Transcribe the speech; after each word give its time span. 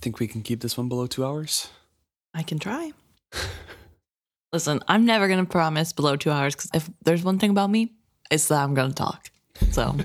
think 0.00 0.18
we 0.18 0.26
can 0.28 0.42
keep 0.42 0.60
this 0.60 0.76
one 0.76 0.88
below 0.88 1.06
two 1.06 1.24
hours. 1.24 1.68
I 2.34 2.42
can 2.42 2.58
try. 2.58 2.92
Listen, 4.52 4.80
I'm 4.88 5.04
never 5.04 5.28
going 5.28 5.44
to 5.44 5.50
promise 5.50 5.92
below 5.92 6.16
two 6.16 6.30
hours 6.30 6.54
because 6.56 6.70
if 6.74 6.90
there's 7.04 7.22
one 7.22 7.38
thing 7.38 7.50
about 7.50 7.70
me, 7.70 7.92
it's 8.30 8.48
that 8.48 8.62
I'm 8.62 8.74
going 8.74 8.88
to 8.90 8.94
talk. 8.94 9.30
So 9.70 9.96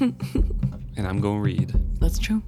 And 0.00 1.06
I'm 1.06 1.20
going 1.20 1.36
to 1.36 1.42
read. 1.42 1.74
that's 2.00 2.18
true. 2.18 2.42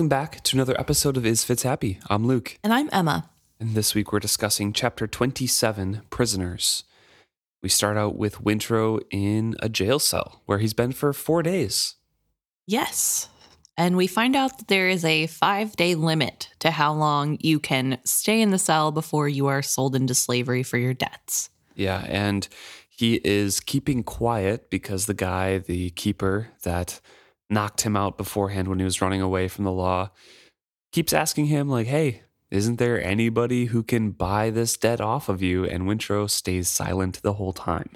Welcome 0.00 0.08
back 0.08 0.42
to 0.44 0.56
another 0.56 0.80
episode 0.80 1.18
of 1.18 1.26
Is 1.26 1.44
Fitz 1.44 1.62
Happy. 1.62 1.98
I'm 2.08 2.26
Luke, 2.26 2.56
And 2.64 2.72
I'm 2.72 2.88
Emma. 2.90 3.28
and 3.60 3.74
this 3.74 3.94
week 3.94 4.14
we're 4.14 4.18
discussing 4.18 4.72
chapter 4.72 5.06
27 5.06 6.00
Prisoners. 6.08 6.84
We 7.62 7.68
start 7.68 7.98
out 7.98 8.16
with 8.16 8.42
Wintrow 8.42 9.02
in 9.10 9.56
a 9.60 9.68
jail 9.68 9.98
cell 9.98 10.40
where 10.46 10.56
he's 10.56 10.72
been 10.72 10.92
for 10.92 11.12
four 11.12 11.42
days. 11.42 11.96
Yes. 12.66 13.28
And 13.76 13.94
we 13.94 14.06
find 14.06 14.34
out 14.34 14.56
that 14.56 14.68
there 14.68 14.88
is 14.88 15.04
a 15.04 15.26
five 15.26 15.76
day 15.76 15.94
limit 15.94 16.48
to 16.60 16.70
how 16.70 16.94
long 16.94 17.36
you 17.42 17.60
can 17.60 17.98
stay 18.04 18.40
in 18.40 18.52
the 18.52 18.58
cell 18.58 18.92
before 18.92 19.28
you 19.28 19.48
are 19.48 19.60
sold 19.60 19.94
into 19.94 20.14
slavery 20.14 20.62
for 20.62 20.78
your 20.78 20.94
debts. 20.94 21.50
Yeah, 21.74 22.06
and 22.08 22.48
he 22.88 23.16
is 23.22 23.60
keeping 23.60 24.02
quiet 24.02 24.70
because 24.70 25.04
the 25.04 25.12
guy, 25.12 25.58
the 25.58 25.90
keeper 25.90 26.48
that 26.62 27.02
knocked 27.50 27.82
him 27.82 27.96
out 27.96 28.16
beforehand 28.16 28.68
when 28.68 28.78
he 28.78 28.84
was 28.84 29.02
running 29.02 29.20
away 29.20 29.48
from 29.48 29.64
the 29.64 29.72
law, 29.72 30.10
keeps 30.92 31.12
asking 31.12 31.46
him, 31.46 31.68
like, 31.68 31.86
hey, 31.86 32.22
isn't 32.50 32.76
there 32.76 33.02
anybody 33.02 33.66
who 33.66 33.82
can 33.82 34.10
buy 34.10 34.50
this 34.50 34.76
debt 34.76 35.00
off 35.00 35.28
of 35.28 35.42
you? 35.42 35.64
And 35.64 35.84
Wintrow 35.84 36.28
stays 36.28 36.68
silent 36.68 37.22
the 37.22 37.34
whole 37.34 37.52
time. 37.52 37.90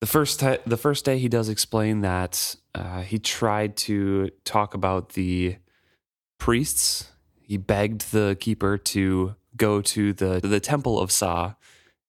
The 0.00 0.06
first, 0.06 0.40
ti 0.40 0.58
the 0.66 0.76
first 0.76 1.04
day, 1.06 1.18
he 1.18 1.28
does 1.28 1.48
explain 1.48 2.02
that 2.02 2.56
uh, 2.74 3.00
he 3.00 3.18
tried 3.18 3.76
to 3.78 4.30
talk 4.44 4.74
about 4.74 5.10
the 5.10 5.56
priests. 6.38 7.10
He 7.40 7.56
begged 7.56 8.12
the 8.12 8.36
keeper 8.38 8.76
to 8.76 9.36
go 9.56 9.80
to 9.80 10.12
the 10.12 10.40
the 10.42 10.60
temple 10.60 11.00
of 11.00 11.10
Sa. 11.10 11.54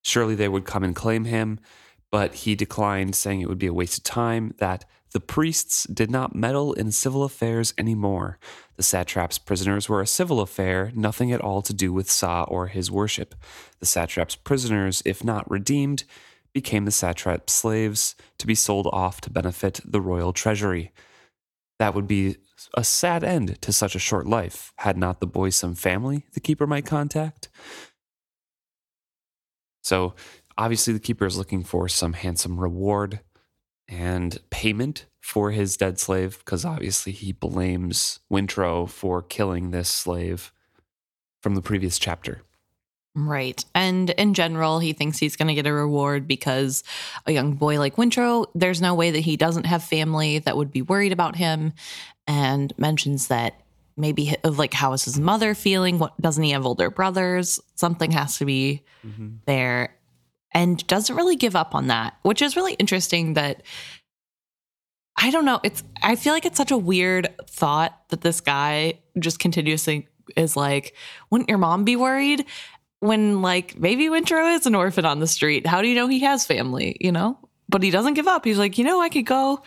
Surely 0.04 0.36
they 0.36 0.50
would 0.50 0.66
come 0.66 0.84
and 0.84 0.96
claim 0.96 1.24
him, 1.24 1.60
but 2.12 2.34
he 2.34 2.56
declined, 2.56 3.16
saying 3.16 3.42
it 3.42 3.50
would 3.50 3.60
be 3.60 3.68
a 3.68 3.74
waste 3.74 3.98
of 3.98 4.04
time. 4.04 4.54
That 4.60 4.86
the 5.12 5.20
priests 5.20 5.86
did 5.86 6.12
not 6.12 6.36
meddle 6.36 6.74
in 6.74 6.92
civil 6.92 7.24
affairs 7.24 7.74
anymore. 7.78 8.40
The 8.76 8.84
satrap's 8.84 9.38
prisoners 9.38 9.90
were 9.90 10.02
a 10.02 10.08
civil 10.08 10.42
affair, 10.42 10.92
nothing 10.94 11.32
at 11.32 11.42
all 11.42 11.62
to 11.64 11.74
do 11.74 11.92
with 11.94 12.12
Sa 12.12 12.44
or 12.44 12.68
his 12.68 12.92
worship. 12.92 13.34
The 13.80 13.86
satrap's 13.86 14.36
prisoners, 14.36 15.02
if 15.06 15.24
not 15.24 15.50
redeemed, 15.50 16.04
became 16.54 16.86
the 16.86 16.92
satrap's 16.92 17.54
slaves 17.54 18.16
to 18.38 18.48
be 18.48 18.56
sold 18.56 18.88
off 18.92 19.22
to 19.22 19.30
benefit 19.30 19.80
the 19.86 20.02
royal 20.02 20.34
treasury. 20.34 20.92
That 21.80 21.94
would 21.94 22.08
be 22.08 22.38
a 22.74 22.84
sad 22.84 23.24
end 23.24 23.62
to 23.62 23.72
such 23.72 23.96
a 23.96 24.00
short 24.00 24.28
life, 24.28 24.74
had 24.78 24.98
not 24.98 25.20
the 25.20 25.28
boy 25.28 25.52
some 25.52 25.76
family 25.76 26.26
the 26.34 26.40
keeper 26.40 26.68
might 26.68 26.86
contact. 26.86 27.50
So, 29.84 30.16
obviously, 30.58 30.94
the 30.94 31.00
keeper 31.00 31.26
is 31.26 31.38
looking 31.38 31.64
for 31.64 31.88
some 31.88 32.14
handsome 32.14 32.60
reward 32.60 33.22
and 33.88 34.40
payment 34.50 35.06
for 35.22 35.52
his 35.52 35.78
dead 35.78 36.00
slave, 36.00 36.40
because 36.40 36.66
obviously 36.66 37.12
he 37.12 37.32
blames 37.32 38.20
Wintrow 38.32 38.90
for 38.90 39.22
killing 39.22 39.72
this 39.72 39.90
slave 39.90 40.52
from 41.42 41.56
the 41.56 41.62
previous 41.62 42.00
chapter. 42.00 42.42
Right. 43.16 43.66
And 43.74 44.12
in 44.12 44.36
general, 44.36 44.78
he 44.78 44.94
thinks 44.94 45.18
he's 45.18 45.36
going 45.36 45.48
to 45.48 45.56
get 45.56 45.66
a 45.66 45.74
reward 45.74 46.28
because 46.28 46.84
a 47.26 47.32
young 47.32 47.56
boy 47.56 47.80
like 47.80 47.96
Wintrow, 47.96 48.46
there's 48.54 48.80
no 48.80 48.94
way 48.94 49.10
that 49.10 49.22
he 49.22 49.36
doesn't 49.36 49.66
have 49.66 49.84
family 49.84 50.38
that 50.40 50.56
would 50.56 50.72
be 50.72 50.84
worried 50.84 51.12
about 51.12 51.36
him. 51.36 51.74
And 52.28 52.74
mentions 52.78 53.28
that 53.28 53.60
maybe 53.96 54.36
of 54.44 54.60
like 54.60 54.74
how 54.74 54.94
is 54.94 55.06
his 55.06 55.20
mother 55.20 55.56
feeling? 55.56 55.98
What 55.98 56.20
doesn't 56.22 56.44
he 56.44 56.52
have 56.52 56.66
older 56.66 56.92
brothers? 56.92 57.60
Something 57.76 58.12
has 58.12 58.38
to 58.38 58.46
be 58.46 58.84
mm-hmm. 59.06 59.38
there. 59.46 59.96
And 60.58 60.86
doesn't 60.88 61.16
really 61.16 61.36
give 61.36 61.56
up 61.56 61.76
on 61.76 61.86
that, 61.86 62.16
which 62.24 62.42
is 62.42 62.56
really 62.56 62.74
interesting 62.74 63.36
that 63.36 63.62
I 65.16 65.30
don't 65.30 65.46
know. 65.46 65.60
It's 65.64 65.84
I 66.02 66.16
feel 66.16 66.34
like 66.34 66.48
it's 66.48 66.58
such 66.58 66.72
a 66.72 66.78
weird 66.78 67.30
thought 67.48 67.96
that 68.10 68.22
this 68.22 68.42
guy 68.42 69.00
just 69.20 69.38
continuously 69.38 70.08
is 70.36 70.58
like, 70.58 70.96
wouldn't 71.30 71.48
your 71.48 71.60
mom 71.60 71.84
be 71.84 71.96
worried? 71.96 72.44
When 73.02 73.44
like 73.44 73.78
maybe 73.78 74.06
Wintrow 74.06 74.56
is 74.56 74.66
an 74.66 74.74
orphan 74.74 75.06
on 75.06 75.20
the 75.20 75.28
street. 75.28 75.68
How 75.68 75.84
do 75.84 75.88
you 75.88 75.94
know 75.94 76.08
he 76.08 76.22
has 76.22 76.44
family? 76.44 76.98
You 77.00 77.12
know? 77.12 77.38
But 77.70 77.84
he 77.84 77.92
doesn't 77.92 78.16
give 78.16 78.28
up. 78.28 78.44
He's 78.44 78.58
like, 78.58 78.80
you 78.80 78.84
know, 78.84 79.00
I 79.00 79.10
could 79.10 79.28
go 79.28 79.62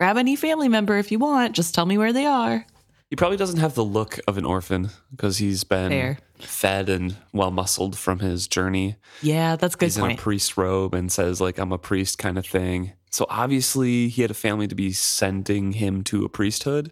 grab 0.00 0.16
any 0.16 0.34
family 0.34 0.68
member 0.68 0.98
if 0.98 1.12
you 1.12 1.20
want. 1.20 1.54
Just 1.54 1.72
tell 1.72 1.86
me 1.86 1.98
where 1.98 2.12
they 2.12 2.26
are. 2.26 2.66
He 3.12 3.16
probably 3.16 3.36
doesn't 3.36 3.60
have 3.60 3.74
the 3.74 3.84
look 3.84 4.18
of 4.26 4.38
an 4.38 4.46
orphan 4.46 4.88
because 5.10 5.36
he's 5.36 5.64
been 5.64 5.90
Fair. 5.90 6.18
fed 6.38 6.88
and 6.88 7.14
well 7.34 7.50
muscled 7.50 7.98
from 7.98 8.20
his 8.20 8.48
journey. 8.48 8.96
Yeah, 9.20 9.56
that's 9.56 9.74
good 9.74 9.84
he's 9.84 9.98
in 9.98 10.04
a 10.04 10.06
point. 10.06 10.18
priest 10.18 10.56
robe 10.56 10.94
and 10.94 11.12
says 11.12 11.38
like 11.38 11.58
I'm 11.58 11.72
a 11.72 11.78
priest 11.78 12.16
kind 12.16 12.38
of 12.38 12.46
thing. 12.46 12.94
So 13.10 13.26
obviously 13.28 14.08
he 14.08 14.22
had 14.22 14.30
a 14.30 14.34
family 14.34 14.66
to 14.66 14.74
be 14.74 14.92
sending 14.92 15.72
him 15.72 16.02
to 16.04 16.24
a 16.24 16.30
priesthood. 16.30 16.90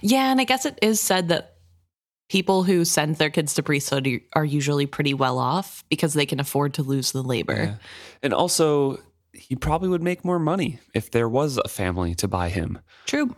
Yeah, 0.00 0.30
and 0.30 0.40
I 0.40 0.44
guess 0.44 0.64
it 0.64 0.78
is 0.80 0.98
said 0.98 1.28
that 1.28 1.56
people 2.30 2.62
who 2.62 2.86
send 2.86 3.16
their 3.16 3.28
kids 3.28 3.52
to 3.52 3.62
priesthood 3.62 4.08
are 4.32 4.46
usually 4.46 4.86
pretty 4.86 5.12
well 5.12 5.38
off 5.38 5.84
because 5.90 6.14
they 6.14 6.24
can 6.24 6.40
afford 6.40 6.72
to 6.72 6.82
lose 6.82 7.12
the 7.12 7.22
labor. 7.22 7.54
Yeah. 7.64 7.74
And 8.22 8.32
also 8.32 8.98
he 9.34 9.56
probably 9.56 9.90
would 9.90 10.02
make 10.02 10.24
more 10.24 10.38
money 10.38 10.78
if 10.94 11.10
there 11.10 11.28
was 11.28 11.58
a 11.58 11.68
family 11.68 12.14
to 12.14 12.26
buy 12.26 12.48
him 12.48 12.78
True. 13.04 13.36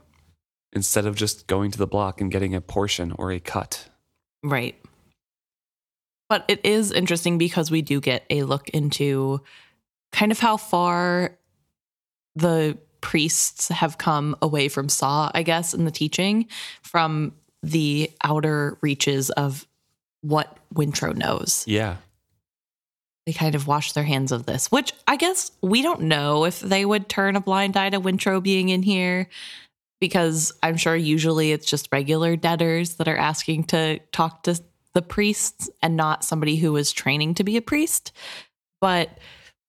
Instead 0.73 1.07
of 1.07 1.17
just 1.17 1.47
going 1.47 1.71
to 1.71 1.79
the 1.79 1.87
block 1.87 2.21
and 2.21 2.31
getting 2.31 2.55
a 2.55 2.61
portion 2.61 3.13
or 3.19 3.31
a 3.31 3.39
cut. 3.39 3.89
Right. 4.43 4.75
But 6.29 6.47
it 6.49 6.65
is 6.65 6.93
interesting 6.93 7.37
because 7.37 7.71
we 7.71 7.83
do 7.83 8.01
get 8.01 8.25
a 8.31 8.45
look 8.45 8.71
into 8.71 9.43
kind 10.13 10.33
of 10.33 10.39
how 10.41 10.57
far 10.57 11.37
the 12.35 12.79
priests 13.03 13.69
have 13.69 13.99
come 13.99 14.35
away 14.41 14.69
from 14.69 14.89
Sa, 14.89 15.31
I 15.35 15.43
guess, 15.43 15.75
in 15.75 15.85
the 15.85 15.91
teaching 15.91 16.47
from 16.81 17.35
the 17.63 18.11
outer 18.25 18.79
reaches 18.81 19.29
of 19.31 19.67
what 20.23 20.57
Wintrow 20.75 21.15
knows. 21.15 21.65
Yeah. 21.67 21.97
They 23.27 23.33
kind 23.33 23.55
of 23.55 23.67
wash 23.67 23.93
their 23.93 24.05
hands 24.05 24.33
of 24.33 24.47
this, 24.47 24.73
which 24.73 24.93
I 25.07 25.17
guess 25.17 25.53
we 25.61 25.83
don't 25.83 26.03
know 26.03 26.45
if 26.45 26.61
they 26.61 26.85
would 26.85 27.09
turn 27.09 27.37
a 27.37 27.41
blind 27.41 27.77
eye 27.77 27.91
to 27.91 28.01
Wintrow 28.01 28.43
being 28.43 28.71
in 28.71 28.83
here 28.83 29.29
because 30.03 30.53
I'm 30.65 30.77
sure 30.77 30.97
usually 30.97 31.53
it's 31.53 31.71
just 31.71 31.89
regular 31.93 32.35
debtors 32.35 32.97
that 32.97 33.07
are 33.07 33.17
asking 33.17 33.67
to 33.67 34.01
talk 34.11 34.43
to 34.43 34.61
the 34.95 35.01
priests 35.01 35.71
and 35.81 35.97
not 35.97 36.25
somebody 36.25 36.57
who 36.57 36.75
is 36.75 36.91
training 36.91 37.35
to 37.35 37.45
be 37.45 37.57
a 37.57 37.63
priest. 37.63 38.11
But 38.81 39.17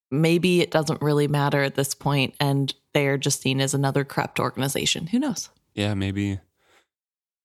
maybe 0.09 0.59
it 0.59 0.71
doesn't 0.71 1.03
really 1.03 1.27
matter 1.27 1.61
at 1.61 1.75
this 1.75 1.93
point 1.93 2.33
and 2.39 2.73
they're 2.95 3.19
just 3.19 3.41
seen 3.41 3.61
as 3.61 3.75
another 3.75 4.03
corrupt 4.03 4.39
organization. 4.39 5.05
Who 5.05 5.19
knows? 5.19 5.49
Yeah, 5.75 5.93
maybe. 5.93 6.39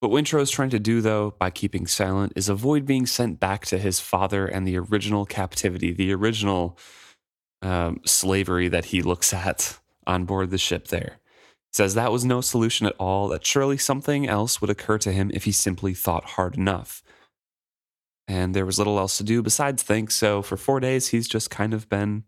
What 0.01 0.11
Wintrow 0.11 0.41
is 0.41 0.51
trying 0.51 0.71
to 0.71 0.79
do, 0.79 1.03
though, 1.03 1.35
by 1.39 1.51
keeping 1.51 1.87
silent, 1.87 2.33
is 2.37 2.49
avoid 2.49 2.87
being 2.87 3.05
sent 3.05 3.39
back 3.39 3.67
to 3.67 3.77
his 3.77 4.01
father 4.01 4.47
and 4.47 4.67
the 4.67 4.79
original 4.79 5.27
captivity, 5.27 5.93
the 5.93 6.15
original 6.15 6.79
um, 7.61 8.01
slavery 8.07 8.69
that 8.69 8.87
he 8.87 9.03
looks 9.03 9.35
at 9.35 9.79
on 10.07 10.25
board 10.25 10.49
the 10.49 10.57
ship 10.57 10.89
there. 10.89 11.19
Says 11.73 11.95
that 11.95 12.13
was 12.13 12.25
no 12.25 12.41
solution 12.41 12.87
at 12.87 12.97
all, 12.99 13.29
that 13.29 13.45
surely 13.45 13.77
something 13.77 14.29
else 14.29 14.61
would 14.61 14.71
occur 14.71 14.99
to 14.99 15.13
him 15.13 15.31
if 15.35 15.45
he 15.45 15.53
simply 15.53 15.95
thought 15.95 16.25
hard 16.25 16.57
enough. 16.57 17.03
And 18.27 18.55
there 18.55 18.67
was 18.67 18.79
little 18.79 18.99
else 18.99 19.17
to 19.19 19.25
do 19.25 19.43
besides 19.43 19.83
think, 19.83 20.11
so 20.11 20.43
for 20.43 20.57
four 20.57 20.81
days, 20.81 21.09
he's 21.09 21.29
just 21.29 21.51
kind 21.51 21.73
of 21.73 21.89
been 21.89 22.25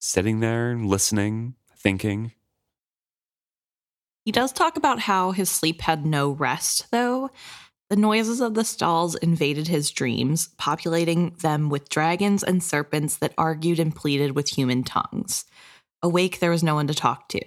sitting 0.00 0.40
there, 0.40 0.76
listening, 0.76 1.54
thinking. 1.76 2.32
He 4.24 4.32
does 4.32 4.52
talk 4.52 4.76
about 4.76 5.00
how 5.00 5.30
his 5.30 5.48
sleep 5.48 5.82
had 5.82 6.04
no 6.04 6.30
rest, 6.30 6.90
though. 6.90 7.30
The 7.88 7.96
noises 7.96 8.40
of 8.40 8.54
the 8.54 8.64
stalls 8.64 9.14
invaded 9.14 9.68
his 9.68 9.92
dreams, 9.92 10.48
populating 10.58 11.36
them 11.40 11.70
with 11.70 11.88
dragons 11.88 12.42
and 12.42 12.60
serpents 12.60 13.16
that 13.18 13.34
argued 13.38 13.78
and 13.78 13.94
pleaded 13.94 14.34
with 14.34 14.48
human 14.48 14.82
tongues. 14.82 15.44
Awake, 16.02 16.40
there 16.40 16.50
was 16.50 16.64
no 16.64 16.74
one 16.74 16.88
to 16.88 16.94
talk 16.94 17.28
to. 17.28 17.40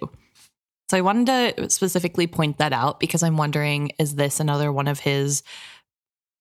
So 0.90 0.96
I 0.96 1.02
wanted 1.02 1.56
to 1.56 1.70
specifically 1.70 2.26
point 2.26 2.58
that 2.58 2.72
out 2.72 2.98
because 2.98 3.22
I'm 3.22 3.36
wondering 3.36 3.92
is 4.00 4.16
this 4.16 4.40
another 4.40 4.72
one 4.72 4.88
of 4.88 4.98
his 4.98 5.44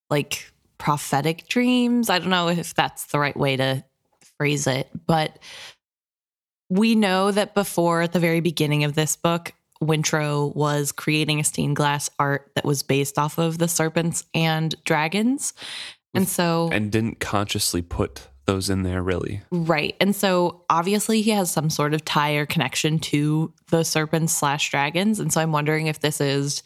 like 0.10 0.52
prophetic 0.80 1.48
dreams? 1.48 2.10
I 2.10 2.18
don't 2.18 2.32
know 2.32 2.48
if 2.48 2.74
that's 2.74 3.06
the 3.06 3.20
right 3.20 3.38
way 3.38 3.58
to 3.58 3.86
phrase 4.40 4.66
it, 4.66 4.90
but 5.06 5.38
we 6.68 6.96
know 6.96 7.30
that 7.30 7.54
before 7.54 8.02
at 8.02 8.12
the 8.12 8.20
very 8.20 8.40
beginning 8.40 8.84
of 8.86 8.96
this 8.96 9.16
book, 9.16 9.54
Wintrow 9.84 10.56
was 10.56 10.92
creating 10.92 11.40
a 11.40 11.44
stained 11.44 11.76
glass 11.76 12.10
art 12.18 12.50
that 12.56 12.66
was 12.66 12.82
based 12.82 13.20
off 13.20 13.38
of 13.38 13.60
the 13.60 13.68
serpents 13.68 14.26
and 14.34 14.74
dragons. 14.84 15.54
And 16.16 16.28
so 16.28 16.70
And 16.72 16.92
didn't 16.92 17.20
consciously 17.20 17.84
put 17.84 18.30
those 18.50 18.70
in 18.70 18.82
there 18.82 19.04
really. 19.04 19.42
Right. 19.52 19.96
And 20.00 20.16
so 20.16 20.64
obviously 20.72 21.22
he 21.22 21.30
has 21.32 21.52
some 21.52 21.70
sort 21.70 21.94
of 21.94 22.04
tie 22.04 22.34
or 22.34 22.48
connection 22.48 22.98
to 23.00 23.54
the 23.70 23.84
serpents 23.84 24.34
slash 24.34 24.72
dragons. 24.72 25.20
And 25.20 25.32
so 25.32 25.40
I'm 25.40 25.52
wondering 25.52 25.86
if 25.86 26.00
this 26.00 26.20
is 26.20 26.64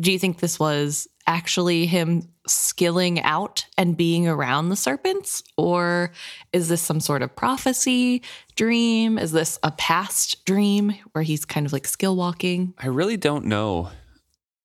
do 0.00 0.10
you 0.10 0.18
think 0.18 0.38
this 0.38 0.58
was 0.58 1.08
actually 1.26 1.84
him 1.84 2.22
skilling 2.46 3.20
out 3.22 3.66
and 3.76 3.96
being 3.96 4.26
around 4.26 4.68
the 4.68 4.76
serpents? 4.76 5.42
Or 5.56 6.12
is 6.52 6.68
this 6.68 6.80
some 6.80 7.00
sort 7.00 7.20
of 7.20 7.34
prophecy 7.36 8.22
dream? 8.54 9.18
Is 9.18 9.32
this 9.32 9.58
a 9.62 9.72
past 9.72 10.46
dream 10.46 10.94
where 11.12 11.24
he's 11.24 11.44
kind 11.44 11.66
of 11.66 11.72
like 11.72 11.86
skill 11.86 12.16
walking? 12.16 12.74
I 12.78 12.86
really 12.86 13.16
don't 13.16 13.46
know. 13.46 13.90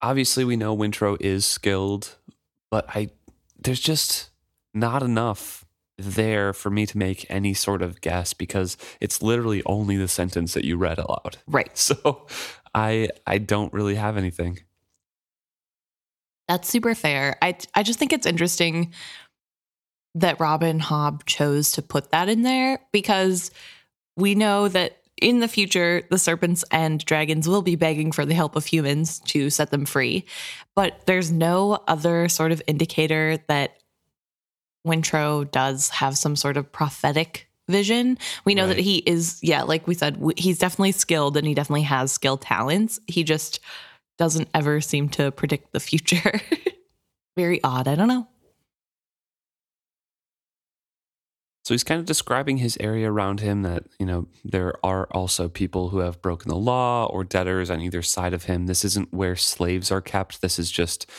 Obviously, 0.02 0.46
we 0.46 0.56
know 0.56 0.78
Wintrow 0.78 1.18
is 1.20 1.46
skilled, 1.46 2.16
but 2.70 2.86
I 2.90 3.10
there's 3.60 3.80
just 3.80 4.30
not 4.74 5.02
enough 5.04 5.63
there 5.98 6.54
for 6.54 6.70
me 6.70 6.86
to 6.86 6.98
make 6.98 7.26
any 7.30 7.54
sort 7.54 7.82
of 7.82 8.02
guess 8.02 8.34
because 8.34 8.78
it's 9.00 9.22
literally 9.22 9.62
only 9.66 9.98
the 9.98 10.08
sentence 10.08 10.54
that 10.54 10.66
you 10.66 10.78
read 10.78 11.00
aloud. 11.00 11.38
Right. 11.48 11.78
So 11.78 12.28
I 12.74 13.10
I 13.28 13.38
don't 13.38 13.72
really 13.74 13.96
have 13.96 14.18
anything. 14.18 14.60
That's 16.48 16.68
super 16.68 16.96
fair. 16.96 17.38
I 17.42 17.56
I 17.76 17.84
just 17.84 18.00
think 18.00 18.12
it's 18.12 18.26
interesting 18.26 18.94
that 20.16 20.40
Robin 20.40 20.80
Hobb 20.80 21.26
chose 21.26 21.72
to 21.72 21.82
put 21.82 22.12
that 22.12 22.30
in 22.30 22.42
there 22.44 22.80
because 22.92 23.52
we 24.16 24.36
know 24.36 24.68
that 24.68 24.98
in 25.22 25.40
the 25.40 25.48
future 25.48 26.04
the 26.10 26.18
serpents 26.18 26.66
and 26.72 27.04
dragons 27.06 27.48
will 27.48 27.62
be 27.62 27.76
begging 27.76 28.12
for 28.12 28.26
the 28.26 28.34
help 28.34 28.56
of 28.56 28.66
humans 28.66 29.20
to 29.20 29.50
set 29.50 29.72
them 29.72 29.86
free. 29.86 30.26
But 30.76 31.06
there's 31.06 31.32
no 31.32 31.84
other 31.88 32.30
sort 32.30 32.52
of 32.52 32.62
indicator 32.68 33.38
that 33.48 33.78
Wintrow 34.86 35.50
does 35.50 35.90
have 35.90 36.18
some 36.18 36.36
sort 36.36 36.58
of 36.58 36.72
prophetic 36.72 37.48
vision. 37.70 38.18
We 38.46 38.56
know 38.56 38.68
Right. 38.68 38.76
that 38.76 38.82
he 38.84 38.98
is, 38.98 39.40
yeah, 39.42 39.64
like 39.64 39.88
we 39.88 39.94
said, 39.96 40.22
he's 40.38 40.60
definitely 40.60 40.92
skilled 40.92 41.38
and 41.38 41.48
he 41.48 41.54
definitely 41.54 41.84
has 41.84 42.12
skill 42.12 42.38
talents. 42.38 43.00
He 43.08 43.24
just 43.24 43.60
doesn't 44.18 44.50
ever 44.54 44.82
seem 44.82 45.10
to 45.10 45.32
predict 45.32 45.72
the 45.72 45.80
future. 45.80 46.40
Very 47.38 47.64
odd. 47.64 47.88
I 47.88 47.96
don't 47.96 48.08
know. 48.10 48.28
So 51.66 51.74
he's 51.74 51.86
kind 51.86 52.00
of 52.00 52.06
describing 52.06 52.58
his 52.58 52.76
area 52.82 53.10
around 53.10 53.40
him 53.40 53.62
that, 53.62 53.86
you 53.98 54.06
know, 54.06 54.28
there 54.44 54.74
are 54.86 55.08
also 55.12 55.48
people 55.48 55.90
who 55.90 56.00
have 56.00 56.22
broken 56.22 56.50
the 56.50 56.58
law 56.58 57.06
or 57.06 57.24
debtors 57.24 57.70
on 57.70 57.80
either 57.80 58.02
side 58.02 58.34
of 58.34 58.44
him. 58.44 58.66
This 58.66 58.84
isn't 58.84 59.14
where 59.14 59.38
slaves 59.38 59.90
are 59.90 60.02
kept. 60.02 60.42
This 60.42 60.60
is 60.60 60.70
just 60.70 61.10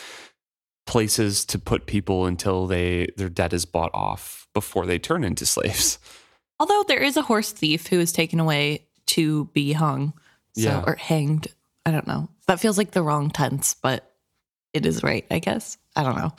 places 0.85 1.45
to 1.45 1.57
put 1.59 1.85
people 1.87 2.25
until 2.25 2.67
they 2.67 3.07
their 3.17 3.29
debt 3.29 3.53
is 3.53 3.65
bought 3.65 3.91
off 3.93 4.47
before 4.53 4.85
they 4.85 4.99
turn 4.99 5.23
into 5.23 5.45
slaves. 5.45 5.99
Although 6.59 6.83
there 6.87 7.01
is 7.03 7.17
a 7.17 7.21
horse 7.23 7.51
thief 7.51 7.87
who 7.87 7.99
is 7.99 8.11
taken 8.13 8.39
away 8.39 8.85
to 9.07 9.45
be 9.53 9.73
hung. 9.73 10.13
So, 10.55 10.61
Yeah. 10.61 10.83
or 10.87 10.95
hanged. 10.95 11.47
I 11.85 11.91
don't 11.91 12.07
know. 12.07 12.29
That 12.47 12.59
feels 12.61 12.77
like 12.77 12.91
the 12.91 13.03
wrong 13.03 13.29
tense, 13.29 13.73
but 13.73 14.09
it 14.73 14.85
is 14.85 15.03
right, 15.03 15.25
I 15.29 15.39
guess. 15.39 15.77
I 15.95 16.03
don't 16.03 16.15
know. 16.15 16.31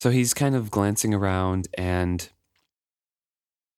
So 0.00 0.10
he's 0.10 0.34
kind 0.34 0.54
of 0.54 0.70
glancing 0.70 1.14
around 1.14 1.68
and 1.74 2.28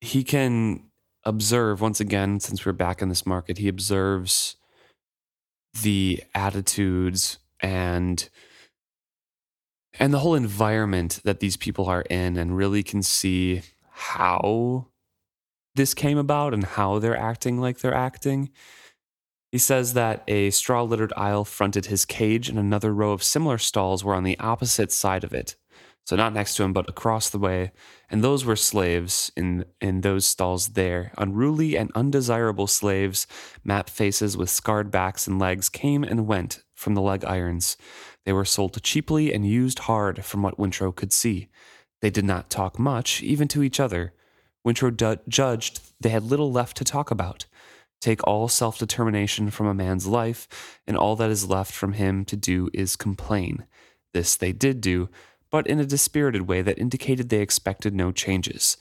he 0.01 0.25
can 0.25 0.85
observe 1.25 1.81
once 1.81 2.01
again, 2.01 2.41
since 2.41 2.65
we're 2.65 2.73
back 2.73 3.01
in 3.03 3.09
this 3.09 3.27
market, 3.27 3.59
he 3.59 3.69
observes 3.69 4.57
the 5.83 6.23
attitudes 6.35 7.39
and 7.61 8.29
and 9.99 10.13
the 10.13 10.19
whole 10.19 10.35
environment 10.35 11.21
that 11.25 11.41
these 11.41 11.57
people 11.57 11.87
are 11.87 12.03
in 12.03 12.37
and 12.37 12.57
really 12.57 12.83
can 12.83 13.03
see 13.03 13.63
how 13.91 14.89
this 15.75 15.95
came 15.95 16.19
about 16.19 16.53
and 16.53 16.65
how 16.65 16.99
they're 16.99 17.17
acting 17.17 17.61
like 17.61 17.79
they're 17.79 17.95
acting. 17.95 18.51
He 19.53 19.59
says 19.59 19.95
that 19.95 20.23
a 20.29 20.51
straw 20.51 20.83
littered 20.83 21.15
aisle 21.17 21.45
fronted 21.45 21.87
his 21.87 22.05
cage 22.05 22.49
and 22.49 22.59
another 22.59 22.93
row 22.93 23.13
of 23.13 23.23
similar 23.23 23.57
stalls 23.59 24.05
were 24.05 24.15
on 24.15 24.25
the 24.25 24.39
opposite 24.39 24.93
side 24.93 25.25
of 25.25 25.33
it 25.33 25.57
so 26.07 26.15
not 26.15 26.33
next 26.33 26.55
to 26.55 26.63
him 26.63 26.73
but 26.73 26.89
across 26.89 27.29
the 27.29 27.39
way. 27.39 27.73
And 28.09 28.23
those 28.23 28.45
were 28.45 28.57
slaves 28.57 29.33
in 29.37 29.65
in 29.81 30.03
those 30.03 30.25
stalls 30.25 30.69
there. 30.69 31.13
Unruly 31.19 31.77
and 31.77 31.91
undesirable 31.97 32.69
slaves 32.69 33.27
map 33.65 33.91
faces 33.91 34.37
with 34.37 34.49
scarred 34.49 34.93
backs 34.93 35.27
and 35.27 35.41
legs 35.41 35.69
came 35.69 36.05
and 36.05 36.29
went 36.29 36.63
from 36.75 36.95
the 36.95 37.03
leg 37.03 37.25
irons. 37.25 37.77
They 38.25 38.33
were 38.33 38.45
sold 38.45 38.81
cheaply 38.83 39.35
and 39.35 39.45
used 39.45 39.81
hard 39.81 40.25
from 40.25 40.43
what 40.43 40.59
wintrow 40.59 40.95
could 40.95 41.13
see. 41.13 41.49
They 42.01 42.11
did 42.11 42.25
not 42.25 42.51
talk 42.51 42.79
much 42.79 43.21
even 43.23 43.49
to 43.49 43.65
each 43.65 43.81
other. 43.81 44.13
Wintrow 44.65 45.21
judged 45.29 45.81
they 46.01 46.11
had 46.11 46.23
little 46.23 46.53
left 46.53 46.77
to 46.77 46.85
talk 46.85 47.11
about. 47.11 47.47
Take 48.01 48.25
all 48.25 48.47
self-determination 48.47 49.51
from 49.51 49.67
a 49.67 49.75
man's 49.75 50.07
life 50.07 50.79
and 50.87 50.97
all 50.97 51.17
that 51.17 51.31
is 51.31 51.49
left 51.49 51.73
from 51.73 51.95
him 51.95 52.25
to 52.27 52.37
do 52.37 52.71
is 52.73 52.95
complain. 52.95 53.65
This 54.13 54.37
they 54.37 54.53
did 54.53 54.81
do 54.81 55.09
but 55.57 55.67
in 55.67 55.81
a 55.81 55.87
dispirited 55.87 56.43
way 56.43 56.61
that 56.61 56.79
indicated 56.79 57.31
they 57.31 57.41
expected 57.41 57.95
no 57.95 58.13
changes. 58.13 58.77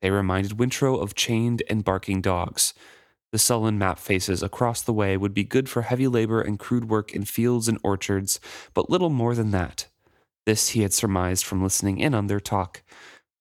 They 0.00 0.12
reminded 0.12 0.58
Wintrow 0.58 1.02
of 1.02 1.16
chained 1.16 1.64
and 1.68 1.82
barking 1.82 2.20
dogs. 2.20 2.72
The 3.32 3.38
sullen 3.38 3.78
map 3.78 3.98
faces 3.98 4.40
across 4.40 4.80
the 4.80 4.92
way 4.92 5.16
would 5.16 5.34
be 5.34 5.42
good 5.42 5.68
for 5.68 5.82
heavy 5.82 6.06
labor 6.06 6.40
and 6.40 6.56
crude 6.56 6.88
work 6.88 7.12
in 7.12 7.24
fields 7.24 7.66
and 7.66 7.80
orchards, 7.82 8.38
but 8.74 8.88
little 8.88 9.10
more 9.10 9.34
than 9.34 9.50
that. 9.50 9.88
This 10.46 10.68
he 10.68 10.82
had 10.82 10.92
surmised 10.92 11.44
from 11.44 11.64
listening 11.64 11.98
in 11.98 12.14
on 12.14 12.28
their 12.28 12.38
talk. 12.38 12.84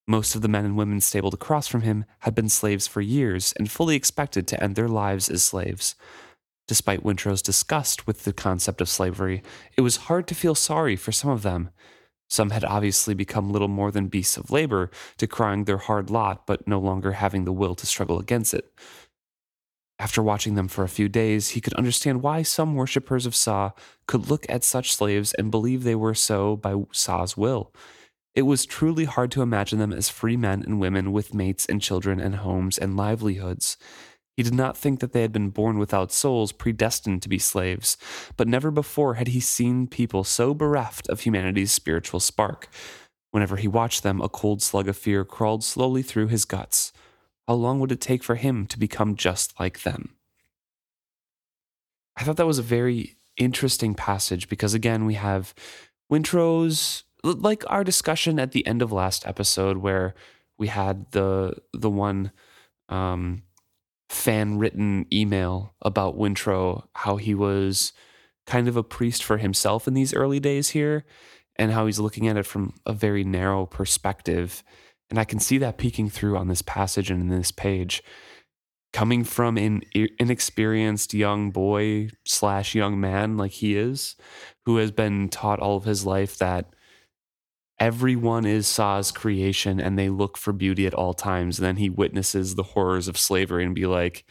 Most 0.07 0.33
of 0.33 0.42
the 0.42 0.47
men 0.47 0.65
and 0.65 0.75
women 0.75 1.00
stabled 1.00 1.35
across 1.35 1.68
from 1.68 1.81
him 1.81 2.06
had 2.21 2.33
been 2.33 2.50
slaves 2.50 2.88
for 2.88 3.01
years 3.01 3.53
and 3.59 3.69
fully 3.69 3.95
expected 3.95 4.47
to 4.47 4.63
end 4.63 4.75
their 4.75 4.88
lives 4.88 5.30
as 5.30 5.44
slaves. 5.44 5.94
Despite 6.68 7.03
Wintrow's 7.03 7.44
disgust 7.44 8.07
with 8.07 8.24
the 8.24 8.33
concept 8.33 8.81
of 8.81 8.89
slavery, 8.89 9.44
it 9.77 9.81
was 9.81 10.07
hard 10.07 10.25
to 10.25 10.33
feel 10.33 10.56
sorry 10.56 10.95
for 10.95 11.12
some 11.12 11.30
of 11.30 11.44
them. 11.44 11.69
Some 12.30 12.52
had 12.52 12.64
obviously 12.64 13.14
become 13.14 13.52
little 13.52 13.68
more 13.68 13.92
than 13.92 14.08
beasts 14.08 14.38
of 14.38 14.52
labor, 14.52 14.92
decrying 15.18 15.66
their 15.66 15.78
hard 15.78 16.10
lot, 16.10 16.46
but 16.46 16.68
no 16.68 16.80
longer 16.80 17.14
having 17.14 17.46
the 17.46 17.52
will 17.52 17.76
to 17.76 17.86
struggle 17.88 18.20
against 18.20 18.54
it. 18.54 18.72
After 19.98 20.24
watching 20.24 20.56
them 20.56 20.70
for 20.70 20.84
a 20.84 20.90
few 20.90 21.10
days, 21.10 21.50
he 21.50 21.62
could 21.62 21.74
understand 21.74 22.22
why 22.22 22.44
some 22.44 22.76
worshippers 22.76 23.26
of 23.26 23.36
Sa 23.36 23.71
could 24.07 24.30
look 24.30 24.45
at 24.48 24.64
such 24.64 24.95
slaves 24.95 25.33
and 25.33 25.52
believe 25.52 25.83
they 25.83 25.95
were 25.95 26.14
so 26.14 26.56
by 26.56 26.76
Sa's 26.94 27.36
will. 27.36 27.74
It 28.36 28.44
was 28.44 28.66
truly 28.66 29.04
hard 29.06 29.31
to 29.31 29.42
imagine 29.42 29.80
them 29.80 29.92
as 29.92 30.07
free 30.07 30.38
men 30.38 30.64
and 30.64 30.80
women 30.80 31.12
with 31.12 31.33
mates 31.33 31.66
and 31.66 31.81
children 31.81 32.21
and 32.21 32.36
homes 32.36 32.78
and 32.78 32.95
livelihoods. 32.95 33.76
He 34.36 34.44
did 34.44 34.54
not 34.54 34.78
think 34.78 35.00
that 35.00 35.12
they 35.12 35.21
had 35.21 35.33
been 35.33 35.50
born 35.50 35.80
without 35.80 36.12
souls, 36.12 36.52
predestined 36.52 37.21
to 37.24 37.30
be 37.30 37.40
slaves, 37.40 37.98
but 38.38 38.48
never 38.48 38.71
before 38.71 39.16
had 39.16 39.30
he 39.30 39.40
seen 39.40 39.88
people 39.88 40.24
so 40.24 40.54
bereft 40.54 41.09
of 41.09 41.21
humanity's 41.21 41.71
spiritual 41.71 42.19
spark. 42.19 42.69
Whenever 43.31 43.57
he 43.57 43.68
watched 43.68 44.02
them, 44.02 44.21
a 44.21 44.30
cold 44.30 44.62
slug 44.62 44.88
of 44.88 44.98
fear 44.98 45.26
crawled 45.26 45.64
slowly 45.64 46.02
through 46.02 46.28
his 46.28 46.45
guts. 46.45 46.94
How 47.48 47.56
long 47.56 47.80
would 47.80 47.92
it 47.92 48.02
take 48.02 48.24
for 48.24 48.36
him 48.36 48.66
to 48.68 48.80
become 48.80 49.16
just 49.16 49.59
like 49.59 49.81
them? 49.81 50.16
I 52.16 52.24
thought 52.24 52.38
that 52.38 52.45
was 52.45 52.59
a 52.59 52.64
very 52.64 53.16
interesting 53.38 53.95
passage 53.95 54.50
because, 54.50 54.74
again, 54.74 55.06
we 55.06 55.16
have 55.16 55.54
Wintrow's, 56.12 57.04
like 57.24 57.64
our 57.68 57.83
discussion 57.83 58.40
at 58.40 58.52
the 58.52 58.66
end 58.68 58.81
of 58.81 58.92
last 58.92 59.26
episode, 59.28 59.78
where 59.78 60.16
we 60.57 60.68
had 60.68 61.12
the 61.12 61.56
the 61.74 61.90
one 61.90 62.31
um, 62.90 63.44
fan 64.09 64.57
written 64.57 65.06
email 65.13 65.75
about 65.81 66.18
Wintrow, 66.18 66.83
how 66.94 67.18
he 67.18 67.33
was 67.33 67.94
kind 68.47 68.68
of 68.68 68.75
a 68.75 68.83
priest 68.83 69.23
for 69.23 69.37
himself 69.37 69.87
in 69.87 69.94
these 69.94 70.13
early 70.13 70.39
days 70.39 70.69
here, 70.69 71.06
and 71.56 71.71
how 71.71 71.85
he's 71.85 71.99
looking 71.99 72.28
at 72.28 72.37
it 72.37 72.45
from 72.45 72.73
a 72.85 72.94
very 72.94 73.23
narrow 73.23 73.66
perspective. 73.66 74.63
And 75.09 75.19
I 75.19 75.23
can 75.23 75.39
see 75.39 75.57
that 75.59 75.78
peeking 75.78 76.09
through 76.09 76.37
on 76.37 76.47
this 76.47 76.63
passage 76.63 77.11
and 77.11 77.21
in 77.21 77.30
this 77.30 77.51
page. 77.51 78.04
Coming 78.92 79.23
from 79.23 79.57
an 79.57 79.83
inexperienced 79.94 81.13
young 81.13 81.51
boy 81.51 82.09
slash 82.25 82.73
young 82.73 82.99
man 82.99 83.37
like 83.37 83.51
he 83.51 83.78
is, 83.78 84.16
who 84.66 84.78
has 84.78 84.89
been 84.89 85.30
taught 85.30 85.59
all 85.59 85.78
of 85.78 85.83
his 85.83 86.06
life 86.07 86.37
that 86.39 86.73
everyone 87.80 88.45
is 88.45 88.68
Sa's 88.68 89.12
creation 89.12 89.80
and 89.80 89.98
they 89.98 90.09
look 90.09 90.38
for 90.38 90.54
beauty 90.54 90.86
at 90.86 90.94
all 90.94 91.14
times. 91.14 91.59
And 91.59 91.66
then 91.66 91.78
he 91.78 91.90
witnesses 91.90 92.56
the 92.56 92.64
horrors 92.64 93.07
of 93.07 93.18
slavery 93.18 93.66
and 93.66 93.74
be 93.74 93.86
like, 93.86 94.26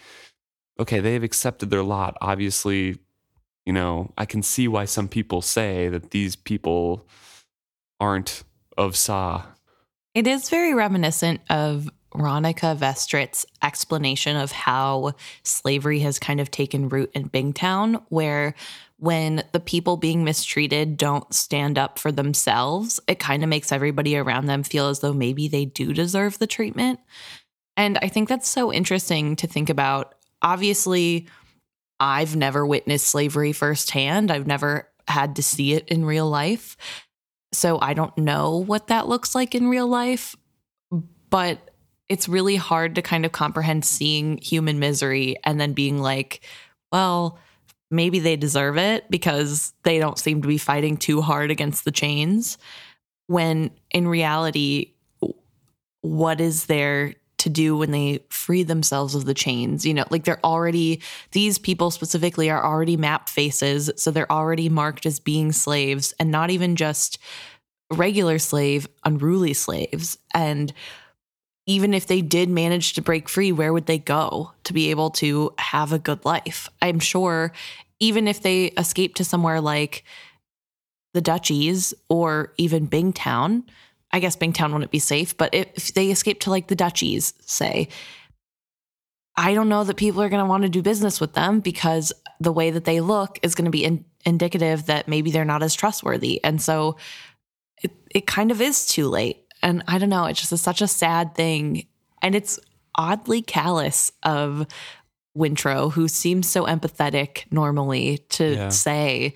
okay, 0.78 1.00
they 1.00 1.14
have 1.14 1.22
accepted 1.22 1.70
their 1.70 1.82
lot. 1.82 2.16
Obviously, 2.20 2.98
you 3.64 3.72
know, 3.72 4.12
I 4.16 4.24
can 4.24 4.42
see 4.42 4.68
why 4.68 4.84
some 4.84 5.08
people 5.08 5.42
say 5.42 5.88
that 5.88 6.10
these 6.10 6.36
people 6.36 7.06
aren't 8.00 8.44
of 8.76 8.96
Sa. 8.96 9.44
It 10.14 10.26
is 10.26 10.48
very 10.48 10.74
reminiscent 10.74 11.40
of 11.50 11.90
Ronica 12.14 12.76
Vestrit's 12.76 13.46
explanation 13.62 14.36
of 14.36 14.52
how 14.52 15.12
slavery 15.42 16.00
has 16.00 16.18
kind 16.18 16.40
of 16.40 16.50
taken 16.50 16.88
root 16.88 17.10
in 17.14 17.28
Bingtown, 17.28 18.02
where 18.08 18.54
when 18.98 19.44
the 19.52 19.60
people 19.60 19.96
being 19.96 20.24
mistreated 20.24 20.96
don't 20.96 21.32
stand 21.32 21.78
up 21.78 21.98
for 21.98 22.10
themselves, 22.10 22.98
it 23.06 23.18
kind 23.20 23.42
of 23.42 23.48
makes 23.48 23.70
everybody 23.70 24.16
around 24.16 24.46
them 24.46 24.62
feel 24.62 24.88
as 24.88 25.00
though 25.00 25.12
maybe 25.12 25.46
they 25.48 25.64
do 25.64 25.92
deserve 25.92 26.38
the 26.38 26.46
treatment. 26.46 26.98
And 27.76 27.98
I 28.02 28.08
think 28.08 28.28
that's 28.28 28.48
so 28.48 28.72
interesting 28.72 29.36
to 29.36 29.46
think 29.46 29.70
about. 29.70 30.14
Obviously, 30.42 31.28
I've 32.00 32.34
never 32.34 32.66
witnessed 32.66 33.06
slavery 33.06 33.52
firsthand, 33.52 34.30
I've 34.30 34.46
never 34.46 34.88
had 35.06 35.36
to 35.36 35.42
see 35.42 35.72
it 35.72 35.88
in 35.88 36.04
real 36.04 36.28
life. 36.28 36.76
So 37.52 37.78
I 37.80 37.94
don't 37.94 38.16
know 38.18 38.58
what 38.58 38.88
that 38.88 39.08
looks 39.08 39.34
like 39.34 39.54
in 39.54 39.68
real 39.68 39.86
life, 39.86 40.36
but 41.30 41.67
it's 42.08 42.28
really 42.28 42.56
hard 42.56 42.94
to 42.94 43.02
kind 43.02 43.24
of 43.24 43.32
comprehend 43.32 43.84
seeing 43.84 44.38
human 44.38 44.78
misery 44.78 45.36
and 45.44 45.60
then 45.60 45.72
being 45.72 45.98
like, 45.98 46.40
well, 46.90 47.38
maybe 47.90 48.18
they 48.18 48.36
deserve 48.36 48.76
it 48.78 49.10
because 49.10 49.72
they 49.82 49.98
don't 49.98 50.18
seem 50.18 50.42
to 50.42 50.48
be 50.48 50.58
fighting 50.58 50.96
too 50.96 51.20
hard 51.20 51.50
against 51.50 51.84
the 51.84 51.92
chains. 51.92 52.58
When 53.26 53.70
in 53.90 54.08
reality, 54.08 54.92
what 56.00 56.40
is 56.40 56.66
there 56.66 57.14
to 57.38 57.48
do 57.48 57.76
when 57.76 57.90
they 57.90 58.20
free 58.30 58.62
themselves 58.62 59.14
of 59.14 59.26
the 59.26 59.34
chains? 59.34 59.84
You 59.84 59.94
know, 59.94 60.04
like 60.10 60.24
they're 60.24 60.44
already, 60.44 61.02
these 61.32 61.58
people 61.58 61.90
specifically 61.90 62.50
are 62.50 62.64
already 62.64 62.96
map 62.96 63.28
faces. 63.28 63.90
So 63.96 64.10
they're 64.10 64.32
already 64.32 64.68
marked 64.68 65.06
as 65.06 65.20
being 65.20 65.52
slaves 65.52 66.14
and 66.18 66.30
not 66.30 66.50
even 66.50 66.74
just 66.76 67.18
regular 67.92 68.38
slave, 68.38 68.88
unruly 69.04 69.54
slaves. 69.54 70.18
And 70.34 70.72
even 71.68 71.92
if 71.92 72.06
they 72.06 72.22
did 72.22 72.48
manage 72.48 72.94
to 72.94 73.02
break 73.02 73.28
free, 73.28 73.52
where 73.52 73.74
would 73.74 73.84
they 73.84 73.98
go 73.98 74.52
to 74.64 74.72
be 74.72 74.90
able 74.90 75.10
to 75.10 75.52
have 75.58 75.92
a 75.92 75.98
good 75.98 76.24
life? 76.24 76.68
I'm 76.80 76.98
sure 76.98 77.52
even 78.00 78.26
if 78.26 78.40
they 78.40 78.66
escape 78.78 79.14
to 79.16 79.24
somewhere 79.24 79.60
like 79.60 80.02
the 81.12 81.20
Duchies 81.20 81.92
or 82.08 82.54
even 82.56 82.88
Bingtown, 82.88 83.64
I 84.10 84.18
guess 84.18 84.34
Bingtown 84.34 84.72
wouldn't 84.72 84.90
be 84.90 84.98
safe, 84.98 85.36
but 85.36 85.54
if 85.54 85.92
they 85.92 86.10
escape 86.10 86.40
to 86.40 86.50
like 86.50 86.68
the 86.68 86.76
Duchies, 86.76 87.34
say, 87.44 87.88
I 89.36 89.52
don't 89.52 89.68
know 89.68 89.84
that 89.84 89.96
people 89.96 90.22
are 90.22 90.30
going 90.30 90.42
to 90.42 90.48
want 90.48 90.62
to 90.62 90.70
do 90.70 90.80
business 90.80 91.20
with 91.20 91.34
them 91.34 91.60
because 91.60 92.14
the 92.40 92.52
way 92.52 92.70
that 92.70 92.86
they 92.86 93.02
look 93.02 93.38
is 93.42 93.54
going 93.54 93.66
to 93.66 93.70
be 93.70 93.84
in- 93.84 94.06
indicative 94.24 94.86
that 94.86 95.06
maybe 95.06 95.30
they're 95.30 95.44
not 95.44 95.62
as 95.62 95.74
trustworthy. 95.74 96.42
And 96.42 96.62
so 96.62 96.96
it, 97.82 97.92
it 98.10 98.26
kind 98.26 98.50
of 98.50 98.62
is 98.62 98.86
too 98.86 99.08
late 99.08 99.44
and 99.62 99.82
I 99.86 99.98
don't 99.98 100.08
know, 100.08 100.26
it's 100.26 100.48
just 100.48 100.62
such 100.62 100.82
a 100.82 100.88
sad 100.88 101.34
thing. 101.34 101.86
And 102.22 102.34
it's 102.34 102.58
oddly 102.94 103.42
callous 103.42 104.10
of 104.22 104.66
Wintrow, 105.36 105.92
who 105.92 106.08
seems 106.08 106.48
so 106.48 106.66
empathetic 106.66 107.44
normally, 107.50 108.18
to 108.30 108.54
yeah. 108.54 108.68
say 108.70 109.34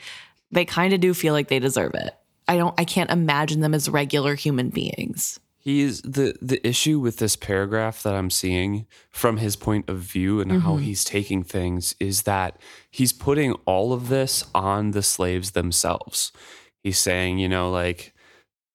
they 0.50 0.64
kind 0.64 0.92
of 0.92 1.00
do 1.00 1.14
feel 1.14 1.32
like 1.32 1.48
they 1.48 1.58
deserve 1.58 1.94
it. 1.94 2.14
I 2.48 2.56
don't 2.56 2.78
I 2.78 2.84
can't 2.84 3.10
imagine 3.10 3.60
them 3.60 3.74
as 3.74 3.88
regular 3.88 4.34
human 4.34 4.70
beings. 4.70 5.38
He's 5.58 6.02
the 6.02 6.34
the 6.42 6.64
issue 6.66 6.98
with 6.98 7.18
this 7.18 7.36
paragraph 7.36 8.02
that 8.02 8.14
I'm 8.14 8.30
seeing 8.30 8.86
from 9.10 9.36
his 9.36 9.54
point 9.54 9.88
of 9.88 9.98
view 9.98 10.40
and 10.40 10.50
mm-hmm. 10.50 10.60
how 10.60 10.76
he's 10.76 11.04
taking 11.04 11.44
things 11.44 11.94
is 12.00 12.22
that 12.22 12.58
he's 12.90 13.12
putting 13.12 13.52
all 13.64 13.92
of 13.92 14.08
this 14.08 14.44
on 14.54 14.90
the 14.90 15.02
slaves 15.04 15.52
themselves. 15.52 16.32
He's 16.82 16.98
saying, 16.98 17.38
you 17.38 17.48
know, 17.48 17.70
like 17.70 18.12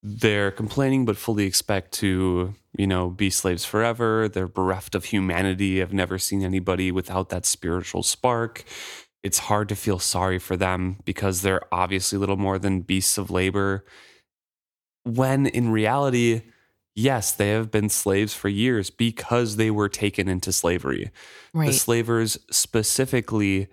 they're 0.02 0.50
complaining 0.50 1.04
but 1.04 1.16
fully 1.16 1.44
expect 1.44 1.92
to 1.92 2.54
you 2.76 2.86
know 2.86 3.10
be 3.10 3.30
slaves 3.30 3.64
forever. 3.64 4.28
They're 4.28 4.48
bereft 4.48 4.94
of 4.94 5.06
humanity. 5.06 5.82
I've 5.82 5.92
never 5.92 6.18
seen 6.18 6.42
anybody 6.42 6.92
without 6.92 7.30
that 7.30 7.46
spiritual 7.46 8.02
spark. 8.02 8.64
It's 9.22 9.38
hard 9.38 9.68
to 9.70 9.76
feel 9.76 9.98
sorry 9.98 10.38
for 10.38 10.56
them 10.56 10.98
because 11.04 11.42
they're 11.42 11.62
obviously 11.72 12.18
little 12.18 12.36
more 12.36 12.58
than 12.58 12.82
beasts 12.82 13.18
of 13.18 13.30
labor. 13.30 13.84
When 15.04 15.46
in 15.46 15.70
reality 15.70 16.42
yes 16.94 17.30
they 17.32 17.50
have 17.50 17.70
been 17.70 17.88
slaves 17.88 18.34
for 18.34 18.48
years 18.48 18.90
because 18.90 19.56
they 19.56 19.70
were 19.70 19.88
taken 19.88 20.28
into 20.28 20.52
slavery. 20.52 21.10
Right. 21.52 21.68
the 21.68 21.72
slavers 21.72 22.38
specifically 22.50 23.68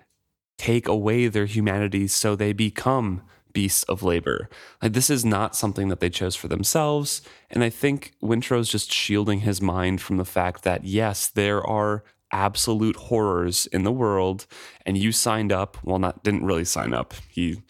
take 0.57 0.87
away 0.87 1.27
their 1.27 1.45
humanity 1.45 2.07
so 2.07 2.35
they 2.35 2.53
become 2.53 3.21
beasts 3.55 3.83
of 3.83 4.03
labor. 4.03 4.49
Like 4.83 4.93
this 4.93 5.09
is 5.09 5.25
not 5.25 5.55
something 5.55 5.87
that 5.87 6.01
they 6.01 6.09
chose 6.11 6.35
for 6.35 6.49
themselves. 6.49 7.23
And 7.49 7.63
I 7.63 7.71
think 7.71 8.13
Wintrow's 8.21 8.69
just 8.69 8.91
shielding 8.91 9.39
his 9.39 9.61
mind 9.61 10.01
from 10.01 10.17
the 10.17 10.25
fact 10.25 10.63
that 10.63 10.83
yes, 10.83 11.27
there 11.27 11.65
are 11.65 12.03
absolute 12.31 12.97
horrors 12.97 13.65
in 13.67 13.83
the 13.83 13.93
world, 13.93 14.45
and 14.85 14.97
you 14.97 15.11
signed 15.11 15.53
up. 15.53 15.77
Well, 15.83 15.99
not 15.99 16.23
didn't 16.23 16.45
really 16.45 16.65
sign 16.65 16.93
up. 16.93 17.13
He 17.29 17.63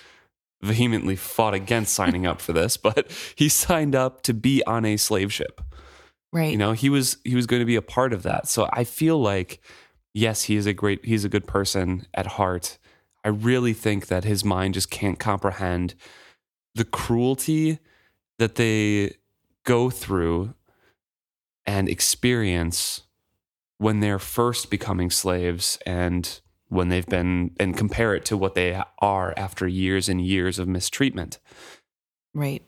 vehemently 0.61 1.15
fought 1.15 1.53
against 1.53 1.93
signing 2.01 2.25
up 2.25 2.41
for 2.41 2.51
this, 2.51 2.75
but 2.75 3.11
he 3.35 3.47
signed 3.47 3.95
up 3.95 4.23
to 4.23 4.33
be 4.33 4.63
on 4.65 4.83
a 4.85 4.97
slave 4.97 5.31
ship. 5.31 5.61
Right. 6.33 6.51
You 6.51 6.57
know, 6.57 6.71
he 6.73 6.89
was 6.89 7.17
he 7.23 7.35
was 7.35 7.45
going 7.45 7.61
to 7.61 7.65
be 7.65 7.75
a 7.75 7.81
part 7.81 8.11
of 8.11 8.23
that. 8.23 8.49
So 8.49 8.67
I 8.73 8.83
feel 8.83 9.19
like 9.21 9.61
yes, 10.13 10.43
he 10.43 10.55
is 10.55 10.65
a 10.65 10.73
great 10.73 11.05
he's 11.05 11.23
a 11.23 11.29
good 11.29 11.45
person 11.45 12.07
at 12.15 12.25
heart 12.25 12.79
I 13.25 13.29
really 13.29 13.73
think 13.73 14.05
that 14.07 14.23
his 14.23 14.45
mind 14.45 14.75
just 14.75 14.91
can't 14.91 15.17
comprehend 15.17 15.95
the 16.75 16.85
cruelty 16.85 17.79
that 18.37 18.53
they 18.53 19.15
go 19.63 19.89
through 19.89 20.53
and 21.65 21.89
experience 21.89 23.01
when 23.79 23.99
they're 23.99 24.19
first 24.19 24.69
becoming 24.69 25.09
slaves 25.09 25.79
and 25.87 26.39
when 26.67 26.89
they've 26.89 27.07
been 27.07 27.51
and 27.59 27.75
compare 27.75 28.13
it 28.13 28.25
to 28.25 28.37
what 28.37 28.53
they 28.53 28.79
are 28.99 29.33
after 29.35 29.67
years 29.67 30.07
and 30.07 30.21
years 30.21 30.59
of 30.59 30.67
mistreatment. 30.67 31.39
Right. 32.35 32.63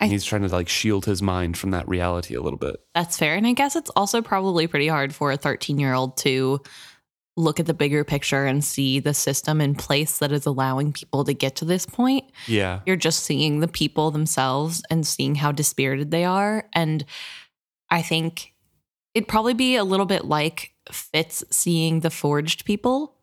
And 0.00 0.10
he's 0.10 0.24
trying 0.24 0.42
to 0.42 0.48
like 0.48 0.68
shield 0.68 1.04
his 1.04 1.22
mind 1.22 1.56
from 1.56 1.70
that 1.70 1.86
reality 1.86 2.34
a 2.34 2.42
little 2.42 2.58
bit. 2.58 2.76
That's 2.92 3.16
fair. 3.16 3.36
And 3.36 3.46
I 3.46 3.52
guess 3.52 3.76
it's 3.76 3.90
also 3.90 4.20
probably 4.20 4.66
pretty 4.66 4.88
hard 4.88 5.14
for 5.14 5.30
a 5.30 5.36
13 5.36 5.78
year 5.78 5.94
old 5.94 6.16
to 6.18 6.60
look 7.36 7.58
at 7.58 7.66
the 7.66 7.74
bigger 7.74 8.04
picture 8.04 8.46
and 8.46 8.64
see 8.64 9.00
the 9.00 9.14
system 9.14 9.60
in 9.60 9.74
place 9.74 10.18
that 10.18 10.30
is 10.30 10.46
allowing 10.46 10.92
people 10.92 11.24
to 11.24 11.34
get 11.34 11.56
to 11.56 11.64
this 11.64 11.84
point. 11.84 12.24
Yeah. 12.46 12.80
You're 12.86 12.96
just 12.96 13.24
seeing 13.24 13.60
the 13.60 13.68
people 13.68 14.10
themselves 14.10 14.82
and 14.88 15.06
seeing 15.06 15.34
how 15.34 15.50
dispirited 15.50 16.10
they 16.10 16.24
are. 16.24 16.68
And 16.72 17.04
I 17.90 18.02
think 18.02 18.54
it'd 19.14 19.28
probably 19.28 19.54
be 19.54 19.76
a 19.76 19.84
little 19.84 20.06
bit 20.06 20.24
like 20.24 20.74
Fitz 20.90 21.42
seeing 21.50 22.00
the 22.00 22.10
forged 22.10 22.64
people. 22.64 23.16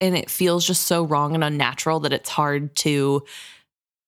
And 0.00 0.14
it 0.14 0.28
feels 0.28 0.66
just 0.66 0.82
so 0.82 1.04
wrong 1.04 1.34
and 1.34 1.42
unnatural 1.42 2.00
that 2.00 2.12
it's 2.12 2.28
hard 2.28 2.76
to 2.76 3.24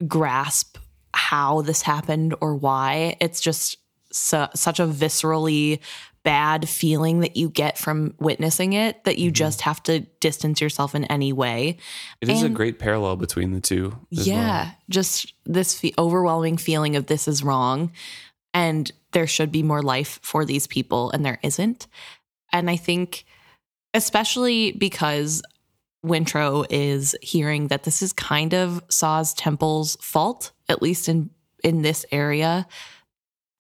grasp 0.07 0.76
how 1.14 1.62
this 1.62 1.81
happened 1.81 2.35
or 2.43 2.55
why. 2.55 3.17
It's 3.21 3.40
just 3.40 3.78
su- 4.12 4.47
such 4.55 4.81
a 4.81 4.87
viscerally 4.87 5.81
bad 6.28 6.68
feeling 6.68 7.20
that 7.20 7.38
you 7.38 7.49
get 7.49 7.78
from 7.78 8.12
witnessing 8.20 8.75
it 8.75 9.02
that 9.04 9.16
you 9.16 9.30
mm-hmm. 9.30 9.35
just 9.37 9.62
have 9.62 9.82
to 9.82 10.00
distance 10.20 10.61
yourself 10.61 10.94
in 10.94 11.04
any 11.04 11.32
way. 11.32 11.78
It 12.20 12.28
is 12.28 12.42
and, 12.42 12.52
a 12.52 12.54
great 12.54 12.78
parallel 12.78 13.16
between 13.16 13.52
the 13.52 13.62
two. 13.62 13.99
Yeah, 14.11 14.64
well. 14.64 14.75
just 14.90 15.32
this 15.47 15.80
fe- 15.80 15.94
overwhelming 15.97 16.58
feeling 16.58 16.97
of 16.97 17.06
this 17.06 17.28
is 17.28 17.42
wrong 17.42 17.92
and 18.52 18.92
there 19.12 19.26
should 19.26 19.50
be 19.50 19.62
more 19.62 19.80
life 19.80 20.20
for 20.23 20.44
these 20.44 20.66
people 20.66 21.11
and 21.12 21.25
there 21.25 21.38
isn't. 21.42 21.87
And 22.52 22.68
I 22.68 22.76
think 22.76 23.25
especially 23.94 24.73
because 24.73 25.42
Wintrow 26.04 26.66
is 26.68 27.16
hearing 27.23 27.68
that 27.68 27.85
this 27.85 28.02
is 28.02 28.12
kind 28.12 28.52
of 28.52 28.85
Sa's 28.90 29.32
Temple's 29.32 29.97
fault, 30.02 30.52
at 30.68 30.82
least 30.82 31.08
in 31.08 31.30
in 31.64 31.80
this 31.80 32.04
area 32.12 32.66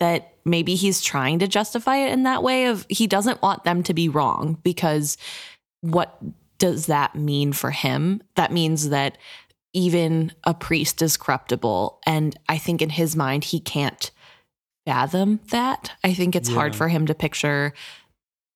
that 0.00 0.34
maybe 0.48 0.74
he's 0.74 1.02
trying 1.02 1.38
to 1.40 1.48
justify 1.48 1.96
it 1.96 2.12
in 2.12 2.24
that 2.24 2.42
way 2.42 2.66
of 2.66 2.86
he 2.88 3.06
doesn't 3.06 3.42
want 3.42 3.64
them 3.64 3.82
to 3.84 3.94
be 3.94 4.08
wrong 4.08 4.58
because 4.62 5.16
what 5.80 6.18
does 6.58 6.86
that 6.86 7.14
mean 7.14 7.52
for 7.52 7.70
him? 7.70 8.22
That 8.34 8.52
means 8.52 8.88
that 8.88 9.18
even 9.72 10.32
a 10.44 10.54
priest 10.54 11.02
is 11.02 11.18
corruptible 11.18 12.00
and 12.06 12.36
i 12.48 12.56
think 12.56 12.80
in 12.80 12.88
his 12.88 13.14
mind 13.14 13.44
he 13.44 13.60
can't 13.60 14.10
fathom 14.88 15.38
that. 15.50 15.92
I 16.02 16.14
think 16.14 16.34
it's 16.34 16.48
yeah. 16.48 16.54
hard 16.54 16.74
for 16.74 16.88
him 16.88 17.06
to 17.08 17.14
picture 17.14 17.74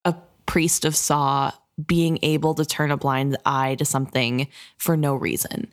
a 0.06 0.14
priest 0.46 0.86
of 0.86 0.96
Sa 0.96 1.52
being 1.86 2.18
able 2.22 2.54
to 2.54 2.64
turn 2.64 2.90
a 2.90 2.96
blind 2.96 3.36
eye 3.44 3.74
to 3.74 3.84
something 3.84 4.48
for 4.78 4.96
no 4.96 5.14
reason. 5.14 5.70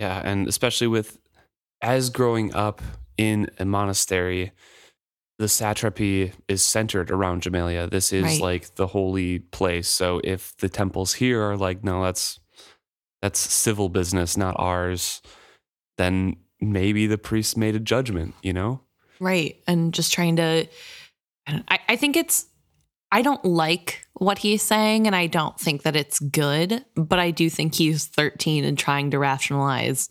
Yeah 0.00 0.20
and 0.24 0.48
especially 0.48 0.88
with 0.88 1.20
as 1.82 2.10
growing 2.10 2.52
up 2.52 2.82
in 3.16 3.48
a 3.60 3.64
monastery 3.64 4.50
the 5.42 5.48
satrapy 5.48 6.30
is 6.46 6.62
centered 6.62 7.10
around 7.10 7.42
Jamaillia. 7.42 7.90
This 7.90 8.12
is 8.12 8.22
right. 8.22 8.40
like 8.40 8.76
the 8.76 8.86
holy 8.86 9.40
place. 9.40 9.88
So 9.88 10.20
if 10.22 10.56
the 10.58 10.68
temples 10.68 11.14
here 11.14 11.42
are 11.42 11.56
like, 11.56 11.82
no, 11.82 12.04
that's 12.04 12.38
that's 13.22 13.40
civil 13.40 13.88
business, 13.88 14.36
not 14.36 14.54
ours, 14.56 15.20
then 15.98 16.36
maybe 16.60 17.08
the 17.08 17.18
priest 17.18 17.56
made 17.56 17.74
a 17.74 17.80
judgment, 17.80 18.34
you 18.40 18.52
know? 18.52 18.82
Right. 19.18 19.56
And 19.66 19.92
just 19.92 20.12
trying 20.12 20.36
to 20.36 20.68
I, 21.48 21.80
I 21.88 21.96
think 21.96 22.16
it's 22.16 22.46
I 23.10 23.22
don't 23.22 23.44
like 23.44 24.06
what 24.12 24.38
he's 24.38 24.62
saying 24.62 25.08
and 25.08 25.16
I 25.16 25.26
don't 25.26 25.58
think 25.58 25.82
that 25.82 25.96
it's 25.96 26.20
good, 26.20 26.84
but 26.94 27.18
I 27.18 27.32
do 27.32 27.50
think 27.50 27.74
he's 27.74 28.06
13 28.06 28.64
and 28.64 28.78
trying 28.78 29.10
to 29.10 29.18
rationalize 29.18 30.08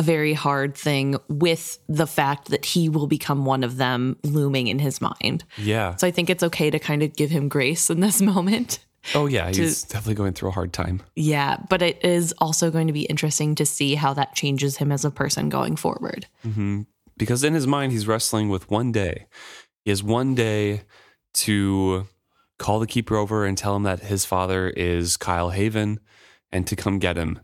a 0.00 0.02
very 0.02 0.32
hard 0.32 0.74
thing 0.74 1.18
with 1.28 1.78
the 1.86 2.06
fact 2.06 2.48
that 2.48 2.64
he 2.64 2.88
will 2.88 3.06
become 3.06 3.44
one 3.44 3.62
of 3.62 3.76
them 3.76 4.16
looming 4.24 4.66
in 4.66 4.78
his 4.78 4.98
mind. 4.98 5.44
Yeah. 5.58 5.94
So 5.96 6.06
I 6.06 6.10
think 6.10 6.30
it's 6.30 6.42
okay 6.42 6.70
to 6.70 6.78
kind 6.78 7.02
of 7.02 7.14
give 7.14 7.28
him 7.28 7.48
grace 7.48 7.90
in 7.90 8.00
this 8.00 8.22
moment. 8.32 8.78
Oh 9.14 9.26
yeah, 9.26 9.48
he's 9.50 9.82
definitely 9.82 10.14
going 10.14 10.32
through 10.32 10.48
a 10.48 10.52
hard 10.52 10.72
time. 10.72 11.02
Yeah, 11.16 11.58
but 11.68 11.82
it 11.82 12.02
is 12.02 12.32
also 12.38 12.70
going 12.70 12.86
to 12.86 12.94
be 12.94 13.02
interesting 13.02 13.54
to 13.56 13.66
see 13.66 13.94
how 13.94 14.14
that 14.14 14.34
changes 14.34 14.78
him 14.78 14.90
as 14.90 15.04
a 15.04 15.10
person 15.10 15.50
going 15.50 15.76
forward. 15.76 16.26
hmm 16.42 16.82
Because 17.18 17.44
in 17.44 17.52
his 17.52 17.66
mind, 17.66 17.92
he's 17.92 18.06
wrestling 18.06 18.48
with 18.48 18.70
one 18.70 18.92
day. 18.92 19.26
He 19.84 19.90
has 19.90 20.02
one 20.02 20.34
day 20.34 20.82
to 21.44 22.06
call 22.58 22.80
the 22.80 22.86
keeper 22.86 23.16
over 23.16 23.44
and 23.44 23.56
tell 23.58 23.76
him 23.76 23.82
that 23.82 24.00
his 24.00 24.24
father 24.24 24.70
is 24.70 25.18
Kyle 25.18 25.50
Haven 25.50 26.00
and 26.50 26.66
to 26.66 26.74
come 26.74 26.98
get 26.98 27.18
him. 27.18 27.38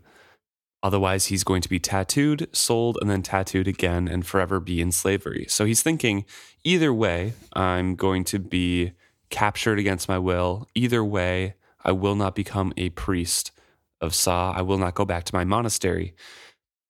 Otherwise, 0.87 1.25
he's 1.25 1.43
going 1.43 1.61
to 1.61 1.67
be 1.67 1.81
tattooed, 1.81 2.47
sold, 2.55 2.97
and 3.01 3.09
then 3.09 3.21
tattooed 3.21 3.67
again 3.67 4.07
and 4.07 4.25
forever 4.25 4.57
be 4.61 4.79
in 4.79 4.89
slavery. 4.89 5.45
So 5.49 5.65
he's 5.65 5.83
thinking 5.83 6.23
either 6.63 6.93
way, 6.93 7.33
I'm 7.51 7.95
going 7.95 8.23
to 8.23 8.39
be 8.39 8.93
captured 9.29 9.79
against 9.79 10.07
my 10.07 10.17
will. 10.17 10.65
Either 10.75 11.03
way, 11.03 11.55
I 11.83 11.91
will 11.91 12.15
not 12.15 12.35
become 12.35 12.71
a 12.77 12.87
priest 12.91 13.51
of 13.99 14.15
Sa. 14.15 14.53
I 14.55 14.61
will 14.61 14.77
not 14.77 14.95
go 14.95 15.03
back 15.03 15.25
to 15.25 15.35
my 15.35 15.43
monastery. 15.43 16.15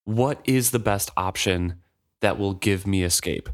What 0.03 0.41
is 0.45 0.69
the 0.69 0.77
best 0.77 1.09
option 1.17 1.81
that 2.19 2.37
will 2.37 2.53
give 2.53 2.85
me 2.85 3.01
escape? 3.01 3.49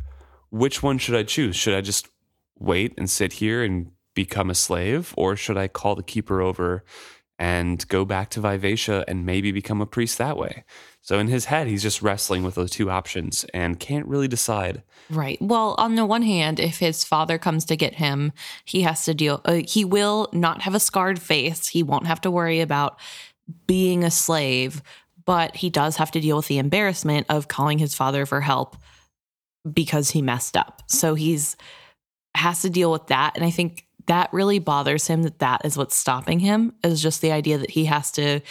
Which 0.49 0.83
one 0.83 0.97
should 0.97 1.15
I 1.15 1.23
choose? 1.23 1.55
Should 1.55 1.73
I 1.73 1.79
just 1.79 2.09
wait 2.59 2.93
and 2.97 3.09
sit 3.09 3.31
here 3.31 3.63
and 3.63 3.91
become 4.13 4.49
a 4.49 4.55
slave, 4.55 5.13
or 5.15 5.37
should 5.37 5.55
I 5.55 5.69
call 5.69 5.95
the 5.95 6.03
keeper 6.03 6.41
over 6.41 6.83
and 7.39 7.87
go 7.87 8.05
back 8.05 8.29
to 8.31 8.41
Vivacia 8.41 9.03
and 9.07 9.25
maybe 9.25 9.51
become 9.51 9.81
a 9.81 9.85
priest 9.85 10.17
that 10.17 10.37
way? 10.37 10.63
So 11.01 11.19
in 11.19 11.27
his 11.27 11.45
head, 11.45 11.67
he's 11.67 11.83
just 11.83 12.01
wrestling 12.01 12.43
with 12.43 12.55
those 12.55 12.71
two 12.71 12.89
options 12.89 13.45
and 13.53 13.79
can't 13.79 14.07
really 14.07 14.27
decide. 14.27 14.83
Right. 15.09 15.37
Well, 15.41 15.75
on 15.77 15.95
the 15.95 16.05
one 16.05 16.21
hand, 16.21 16.59
if 16.59 16.79
his 16.79 17.03
father 17.03 17.37
comes 17.37 17.65
to 17.65 17.75
get 17.75 17.95
him, 17.95 18.31
he 18.63 18.83
has 18.83 19.03
to 19.05 19.13
deal, 19.13 19.41
uh, 19.43 19.61
he 19.67 19.83
will 19.83 20.29
not 20.31 20.61
have 20.61 20.75
a 20.75 20.79
scarred 20.79 21.19
face. 21.19 21.67
He 21.67 21.83
won't 21.83 22.07
have 22.07 22.21
to 22.21 22.31
worry 22.31 22.61
about 22.61 22.97
being 23.67 24.05
a 24.05 24.11
slave, 24.11 24.81
but 25.25 25.57
he 25.57 25.69
does 25.69 25.97
have 25.97 26.11
to 26.11 26.21
deal 26.21 26.37
with 26.37 26.47
the 26.47 26.57
embarrassment 26.57 27.27
of 27.29 27.49
calling 27.49 27.79
his 27.79 27.93
father 27.93 28.25
for 28.25 28.39
help 28.39 28.77
because 29.71 30.11
he 30.11 30.21
messed 30.21 30.55
up. 30.55 30.83
So 30.87 31.15
he's 31.15 31.57
has 32.35 32.61
to 32.63 32.69
deal 32.69 32.91
with 32.91 33.07
that. 33.07 33.33
And 33.35 33.45
I 33.45 33.51
think 33.51 33.85
that 34.07 34.31
really 34.33 34.59
bothers 34.59 35.07
him 35.07 35.23
that 35.23 35.39
that 35.39 35.65
is 35.65 35.77
what's 35.77 35.95
stopping 35.95 36.39
him 36.39 36.73
is 36.83 37.01
just 37.01 37.21
the 37.21 37.31
idea 37.31 37.57
that 37.57 37.71
he 37.71 37.85
has 37.85 38.11
to 38.11 38.41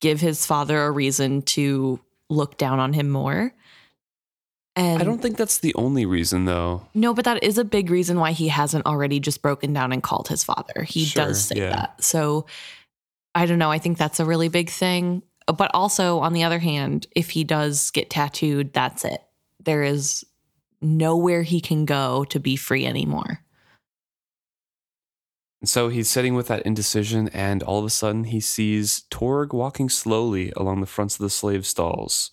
give 0.00 0.20
his 0.20 0.46
father 0.46 0.84
a 0.84 0.90
reason 0.90 1.42
to 1.42 2.00
look 2.28 2.56
down 2.56 2.78
on 2.78 2.92
him 2.92 3.10
more. 3.10 3.52
And 4.76 5.02
I 5.02 5.04
don't 5.04 5.20
think 5.20 5.36
that's 5.36 5.58
the 5.58 5.74
only 5.74 6.06
reason, 6.06 6.44
though. 6.44 6.86
no, 6.94 7.12
but 7.12 7.24
that 7.24 7.42
is 7.42 7.58
a 7.58 7.64
big 7.64 7.90
reason 7.90 8.18
why 8.18 8.32
he 8.32 8.48
hasn't 8.48 8.86
already 8.86 9.18
just 9.18 9.42
broken 9.42 9.72
down 9.72 9.92
and 9.92 10.02
called 10.02 10.28
his 10.28 10.44
father. 10.44 10.84
He 10.84 11.04
Sure, 11.04 11.26
does 11.26 11.44
say 11.44 11.56
yeah. 11.56 11.70
that. 11.70 12.04
So 12.04 12.46
I 13.34 13.46
don't 13.46 13.58
know. 13.58 13.70
I 13.70 13.78
think 13.78 13.98
that's 13.98 14.20
a 14.20 14.24
really 14.24 14.48
big 14.48 14.70
thing. 14.70 15.22
But 15.46 15.70
also, 15.74 16.20
on 16.20 16.32
the 16.32 16.44
other 16.44 16.60
hand, 16.60 17.08
if 17.16 17.30
he 17.30 17.42
does 17.42 17.90
get 17.90 18.10
tattooed, 18.10 18.72
that's 18.72 19.04
it. 19.04 19.20
There 19.62 19.82
is 19.82 20.24
nowhere 20.80 21.42
he 21.42 21.60
can 21.60 21.84
go 21.84 22.24
to 22.26 22.38
be 22.38 22.56
free 22.56 22.86
anymore. 22.86 23.42
And 25.60 25.68
so 25.68 25.88
he's 25.88 26.08
sitting 26.08 26.34
with 26.34 26.48
that 26.48 26.62
indecision, 26.62 27.28
and 27.28 27.62
all 27.62 27.78
of 27.80 27.84
a 27.84 27.90
sudden 27.90 28.24
he 28.24 28.40
sees 28.40 29.02
Torg 29.10 29.52
walking 29.52 29.88
slowly 29.88 30.52
along 30.56 30.80
the 30.80 30.86
fronts 30.86 31.16
of 31.16 31.20
the 31.20 31.30
slave 31.30 31.66
stalls. 31.66 32.30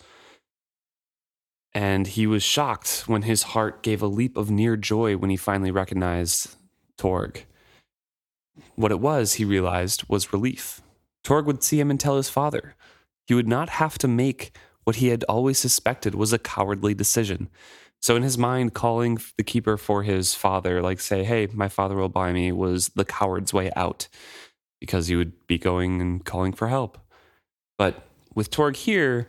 And 1.74 2.08
he 2.08 2.26
was 2.26 2.42
shocked 2.42 3.04
when 3.08 3.24
his 3.24 3.44
heart 3.44 3.84
gave 3.84 4.02
a 4.02 4.08
leap 4.08 4.38
of 4.38 4.50
near 4.50 4.78
joy 4.78 5.18
when 5.18 5.30
he 5.30 5.38
finally 5.38 5.72
recognized 5.72 6.56
Torg. 6.98 7.46
What 8.76 8.92
it 8.92 9.00
was, 9.00 9.34
he 9.34 9.46
realized, 9.46 10.04
was 10.08 10.34
relief. 10.34 10.82
Torg 11.24 11.46
would 11.46 11.64
see 11.64 11.80
him 11.80 11.92
and 11.92 12.00
tell 12.00 12.16
his 12.16 12.30
father. 12.30 12.76
He 13.26 13.34
would 13.34 13.48
not 13.48 13.70
have 13.70 13.98
to 14.00 14.08
make 14.08 14.58
what 14.86 14.96
he 14.96 15.10
had 15.10 15.26
always 15.26 15.60
suspected 15.60 16.16
was 16.16 16.32
a 16.32 16.40
cowardly 16.40 16.94
decision. 16.94 17.50
So 18.02 18.16
in 18.16 18.24
his 18.24 18.38
mind, 18.38 18.74
calling 18.74 19.20
the 19.38 19.44
keeper 19.44 19.78
for 19.78 20.04
his 20.04 20.34
father, 20.34 20.82
like 20.82 21.00
say, 21.00 21.24
"Hey, 21.24 21.48
my 21.52 21.68
father 21.68 21.96
will 21.96 22.10
buy 22.10 22.32
me," 22.32 22.52
was 22.52 22.90
the 22.90 23.06
coward's 23.06 23.54
way 23.54 23.72
out, 23.76 24.08
because 24.80 25.08
he 25.08 25.16
would 25.16 25.48
be 25.48 25.58
going 25.58 26.02
and 26.02 26.24
calling 26.24 26.54
for 26.54 26.68
help. 26.68 26.98
But 27.78 28.08
with 28.36 28.50
Torg 28.52 28.76
here, 28.76 29.28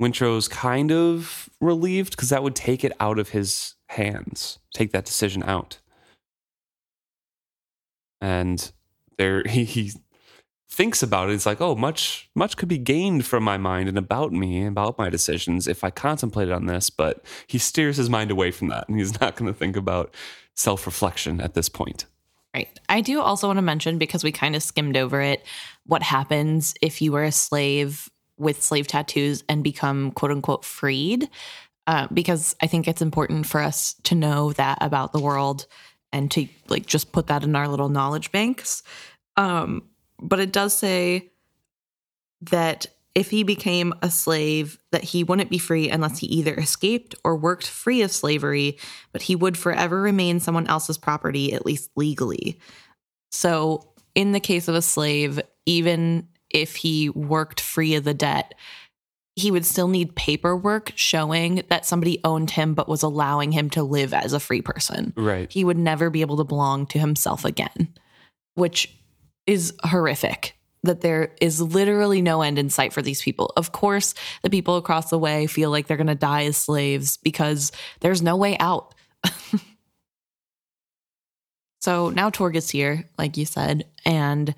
Wintrow's 0.00 0.48
kind 0.48 0.90
of 0.92 1.48
relieved 1.60 2.12
because 2.12 2.28
that 2.30 2.42
would 2.42 2.54
take 2.54 2.84
it 2.84 2.92
out 3.00 3.18
of 3.18 3.30
his 3.30 3.74
hands, 3.88 4.58
take 4.74 4.92
that 4.92 5.04
decision 5.04 5.42
out. 5.44 5.78
And 8.20 8.72
there, 9.18 9.42
he, 9.48 9.64
he 9.64 9.92
thinks 10.68 11.02
about 11.02 11.30
it. 11.30 11.34
It's 11.34 11.46
like, 11.46 11.60
oh, 11.60 11.74
much 11.74 12.28
much 12.34 12.56
could 12.56 12.68
be 12.68 12.78
gained 12.78 13.26
from 13.26 13.44
my 13.44 13.56
mind 13.56 13.88
and 13.88 13.98
about 13.98 14.32
me 14.32 14.58
and 14.58 14.68
about 14.68 14.98
my 14.98 15.08
decisions 15.08 15.68
if 15.68 15.84
I 15.84 15.90
contemplated 15.90 16.52
on 16.52 16.66
this. 16.66 16.90
But 16.90 17.24
he 17.46 17.58
steers 17.58 17.96
his 17.96 18.10
mind 18.10 18.30
away 18.30 18.50
from 18.50 18.68
that, 18.68 18.88
and 18.88 18.98
he's 18.98 19.20
not 19.20 19.36
going 19.36 19.52
to 19.52 19.58
think 19.58 19.76
about 19.76 20.14
self 20.54 20.86
reflection 20.86 21.40
at 21.40 21.54
this 21.54 21.68
point. 21.68 22.06
Right. 22.54 22.68
I 22.88 23.00
do 23.00 23.20
also 23.20 23.48
want 23.48 23.56
to 23.56 23.62
mention 23.62 23.98
because 23.98 24.22
we 24.22 24.30
kind 24.30 24.54
of 24.54 24.62
skimmed 24.62 24.96
over 24.96 25.20
it 25.20 25.44
what 25.86 26.04
happens 26.04 26.74
if 26.80 27.02
you 27.02 27.10
were 27.10 27.24
a 27.24 27.32
slave 27.32 28.08
with 28.38 28.62
slave 28.62 28.86
tattoos 28.86 29.42
and 29.48 29.64
become 29.64 30.12
quote 30.12 30.30
unquote 30.30 30.64
freed. 30.64 31.28
Uh, 31.86 32.06
because 32.14 32.56
I 32.62 32.66
think 32.66 32.88
it's 32.88 33.02
important 33.02 33.46
for 33.46 33.60
us 33.60 33.94
to 34.04 34.14
know 34.14 34.52
that 34.54 34.78
about 34.80 35.12
the 35.12 35.20
world 35.20 35.66
and 36.12 36.30
to 36.30 36.48
like 36.68 36.86
just 36.86 37.12
put 37.12 37.26
that 37.26 37.42
in 37.42 37.54
our 37.56 37.68
little 37.68 37.90
knowledge 37.90 38.32
banks. 38.32 38.82
Um, 39.36 39.82
but 40.20 40.40
it 40.40 40.52
does 40.52 40.76
say 40.76 41.30
that 42.42 42.86
if 43.14 43.30
he 43.30 43.44
became 43.44 43.94
a 44.02 44.10
slave, 44.10 44.78
that 44.90 45.04
he 45.04 45.22
wouldn't 45.22 45.50
be 45.50 45.58
free 45.58 45.88
unless 45.88 46.18
he 46.18 46.26
either 46.26 46.54
escaped 46.54 47.14
or 47.22 47.36
worked 47.36 47.66
free 47.66 48.02
of 48.02 48.10
slavery, 48.10 48.78
but 49.12 49.22
he 49.22 49.36
would 49.36 49.56
forever 49.56 50.00
remain 50.00 50.40
someone 50.40 50.66
else's 50.66 50.98
property, 50.98 51.52
at 51.52 51.64
least 51.64 51.90
legally. 51.94 52.58
So, 53.30 53.88
in 54.14 54.32
the 54.32 54.40
case 54.40 54.68
of 54.68 54.74
a 54.74 54.82
slave, 54.82 55.40
even 55.66 56.28
if 56.50 56.76
he 56.76 57.08
worked 57.08 57.60
free 57.60 57.94
of 57.94 58.04
the 58.04 58.14
debt, 58.14 58.54
he 59.36 59.50
would 59.50 59.66
still 59.66 59.88
need 59.88 60.14
paperwork 60.14 60.92
showing 60.94 61.62
that 61.68 61.84
somebody 61.84 62.20
owned 62.22 62.50
him 62.50 62.74
but 62.74 62.88
was 62.88 63.02
allowing 63.02 63.50
him 63.50 63.68
to 63.70 63.82
live 63.82 64.14
as 64.14 64.32
a 64.32 64.40
free 64.40 64.62
person. 64.62 65.12
Right. 65.16 65.52
He 65.52 65.64
would 65.64 65.78
never 65.78 66.10
be 66.10 66.20
able 66.20 66.36
to 66.36 66.44
belong 66.44 66.86
to 66.88 67.00
himself 67.00 67.44
again, 67.44 67.92
which 68.54 68.96
is 69.46 69.74
horrific. 69.82 70.56
That 70.82 71.00
there 71.00 71.34
is 71.40 71.62
literally 71.62 72.20
no 72.20 72.42
end 72.42 72.58
in 72.58 72.68
sight 72.68 72.92
for 72.92 73.00
these 73.00 73.22
people. 73.22 73.52
Of 73.56 73.72
course, 73.72 74.14
the 74.42 74.50
people 74.50 74.76
across 74.76 75.08
the 75.08 75.18
way 75.18 75.46
feel 75.46 75.70
like 75.70 75.86
they're 75.86 75.96
going 75.96 76.08
to 76.08 76.14
die 76.14 76.44
as 76.44 76.58
slaves 76.58 77.16
because 77.16 77.72
there's 78.00 78.20
no 78.20 78.36
way 78.36 78.58
out. 78.58 78.94
so 81.80 82.10
now 82.10 82.28
Torg 82.28 82.54
is 82.54 82.68
here, 82.68 83.08
like 83.16 83.38
you 83.38 83.46
said, 83.46 83.86
and 84.04 84.54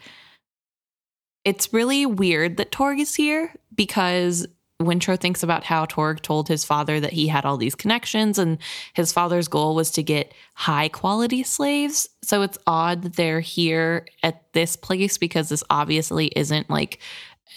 it's 1.44 1.72
really 1.72 2.06
weird 2.06 2.56
that 2.56 2.72
Torg 2.72 2.98
is 2.98 3.14
here 3.14 3.54
because 3.72 4.48
Wintrow 4.80 5.18
thinks 5.18 5.42
about 5.42 5.64
how 5.64 5.86
Torg 5.86 6.20
told 6.20 6.48
his 6.48 6.64
father 6.64 7.00
that 7.00 7.12
he 7.12 7.28
had 7.28 7.46
all 7.46 7.56
these 7.56 7.74
connections 7.74 8.38
and 8.38 8.58
his 8.92 9.12
father's 9.12 9.48
goal 9.48 9.74
was 9.74 9.90
to 9.92 10.02
get 10.02 10.34
high 10.54 10.88
quality 10.88 11.42
slaves. 11.42 12.08
So 12.22 12.42
it's 12.42 12.58
odd 12.66 13.02
that 13.02 13.16
they're 13.16 13.40
here 13.40 14.06
at 14.22 14.52
this 14.52 14.76
place 14.76 15.16
because 15.16 15.48
this 15.48 15.64
obviously 15.70 16.26
isn't 16.36 16.68
like 16.68 16.98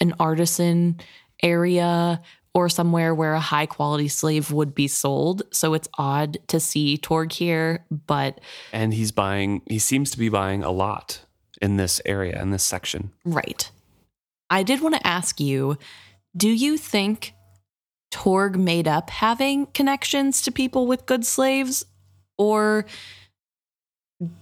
an 0.00 0.14
artisan 0.18 0.98
area 1.42 2.22
or 2.54 2.68
somewhere 2.68 3.14
where 3.14 3.34
a 3.34 3.40
high 3.40 3.66
quality 3.66 4.08
slave 4.08 4.50
would 4.50 4.74
be 4.74 4.88
sold. 4.88 5.42
So 5.52 5.74
it's 5.74 5.88
odd 5.98 6.38
to 6.48 6.58
see 6.58 6.96
Torg 6.96 7.32
here, 7.32 7.84
but 8.06 8.40
And 8.72 8.94
he's 8.94 9.12
buying, 9.12 9.62
he 9.68 9.78
seems 9.78 10.10
to 10.12 10.18
be 10.18 10.30
buying 10.30 10.64
a 10.64 10.70
lot 10.70 11.24
in 11.60 11.76
this 11.76 12.00
area, 12.06 12.40
in 12.40 12.50
this 12.50 12.64
section. 12.64 13.12
Right. 13.24 13.70
I 14.48 14.62
did 14.62 14.80
want 14.80 14.96
to 14.96 15.06
ask 15.06 15.38
you 15.38 15.78
do 16.36 16.48
you 16.48 16.76
think 16.76 17.34
Torg 18.10 18.58
made 18.58 18.88
up 18.88 19.10
having 19.10 19.66
connections 19.66 20.42
to 20.42 20.52
people 20.52 20.86
with 20.86 21.06
good 21.06 21.24
slaves? 21.24 21.84
Or 22.38 22.86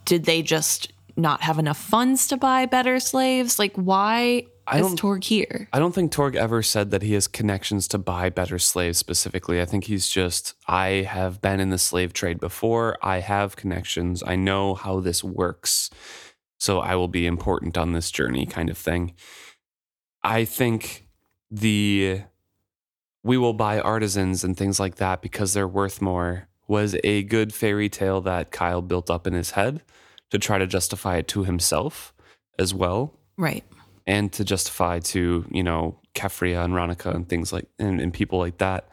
did 0.05 0.25
they 0.25 0.43
just 0.43 0.93
not 1.17 1.43
have 1.43 1.59
enough 1.59 1.79
funds 1.79 2.29
to 2.29 2.37
buy 2.37 2.67
better 2.67 3.01
slaves? 3.01 3.59
Like, 3.59 3.75
why 3.75 4.47
I 4.67 4.79
is 4.79 4.87
don't 4.87 4.97
Torg 4.97 5.25
here? 5.25 5.69
I 5.73 5.79
don't 5.79 5.95
think 5.95 6.13
Torg 6.13 6.37
ever 6.37 6.63
said 6.63 6.91
that 6.91 7.03
he 7.03 7.15
has 7.15 7.27
connections 7.27 7.89
to 7.89 7.99
buy 7.99 8.31
better 8.31 8.59
slaves 8.59 8.99
specifically. 8.99 9.61
I 9.61 9.65
think 9.65 9.85
he's 9.85 10.09
just, 10.09 10.55
I 10.67 11.07
have 11.09 11.41
been 11.41 11.59
in 11.59 11.71
the 11.71 11.79
slave 11.79 12.13
trade 12.13 12.39
before. 12.39 12.97
I 13.03 13.19
have 13.19 13.57
connections. 13.57 14.23
I 14.25 14.37
know 14.37 14.75
how 14.75 15.01
this 15.01 15.25
works. 15.25 15.91
So 16.61 16.81
I 16.81 16.95
will 16.97 17.09
be 17.09 17.27
important 17.27 17.79
on 17.79 17.93
this 17.93 18.11
journey 18.11 18.47
kind 18.47 18.71
of 18.71 18.79
thing. 18.79 19.15
I 20.23 20.45
think 20.45 21.08
the 21.51 22.23
we 23.25 23.37
will 23.37 23.53
buy 23.55 23.81
artisans 23.81 24.45
and 24.45 24.57
things 24.57 24.79
like 24.79 24.97
that 24.97 25.23
because 25.23 25.53
they're 25.53 25.69
worth 25.69 26.01
more 26.01 26.49
was 26.67 26.97
a 27.03 27.23
good 27.25 27.53
fairy 27.53 27.89
tale 27.89 28.21
that 28.21 28.51
Kyle 28.51 28.83
built 28.83 29.11
up 29.11 29.27
in 29.27 29.33
his 29.33 29.53
head 29.53 29.83
to 30.31 30.39
try 30.39 30.59
to 30.59 30.67
justify 30.67 31.17
it 31.17 31.29
to 31.29 31.45
himself 31.45 32.13
as 32.59 32.75
well 32.75 33.15
Right. 33.37 33.65
and 34.07 34.33
to 34.35 34.45
justify 34.45 34.99
to 35.01 35.47
you 35.51 35.63
know 35.63 35.99
Keffria 36.15 36.65
and 36.65 36.75
Ronica 36.75 37.15
and 37.15 37.29
things 37.29 37.53
like 37.53 37.67
and, 37.79 38.01
and 38.01 38.13
people 38.13 38.39
like 38.39 38.59
that. 38.59 38.89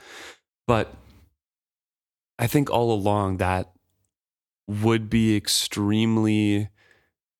But 0.67 0.93
I 2.39 2.47
think 2.47 2.69
all 2.69 2.91
along 2.91 3.37
that 3.37 3.71
would 4.67 5.09
be 5.09 5.35
extremely 5.35 6.69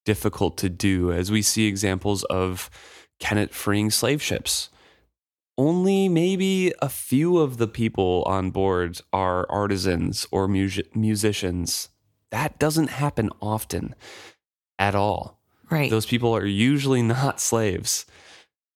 difficult 0.04 0.56
to 0.58 0.68
do, 0.68 1.10
as 1.12 1.30
we 1.30 1.42
see 1.42 1.66
examples 1.66 2.22
of 2.24 2.70
Kennit 3.18 3.52
freeing 3.52 3.90
slave 3.90 4.22
ships. 4.22 4.70
Only 5.58 6.08
maybe 6.08 6.72
a 6.82 6.88
few 6.88 7.38
of 7.38 7.56
the 7.56 7.66
people 7.68 8.22
on 8.26 8.50
board 8.50 9.00
are 9.12 9.50
artisans 9.50 10.26
or 10.30 10.46
music- 10.48 10.94
musicians. 10.94 11.88
That 12.30 12.58
doesn't 12.58 12.88
happen 12.90 13.30
often 13.40 13.94
at 14.78 14.94
all 14.94 15.40
Right. 15.70 15.90
those 15.90 16.04
people 16.06 16.36
are 16.36 16.44
usually 16.44 17.00
not 17.02 17.40
slaves. 17.40 18.04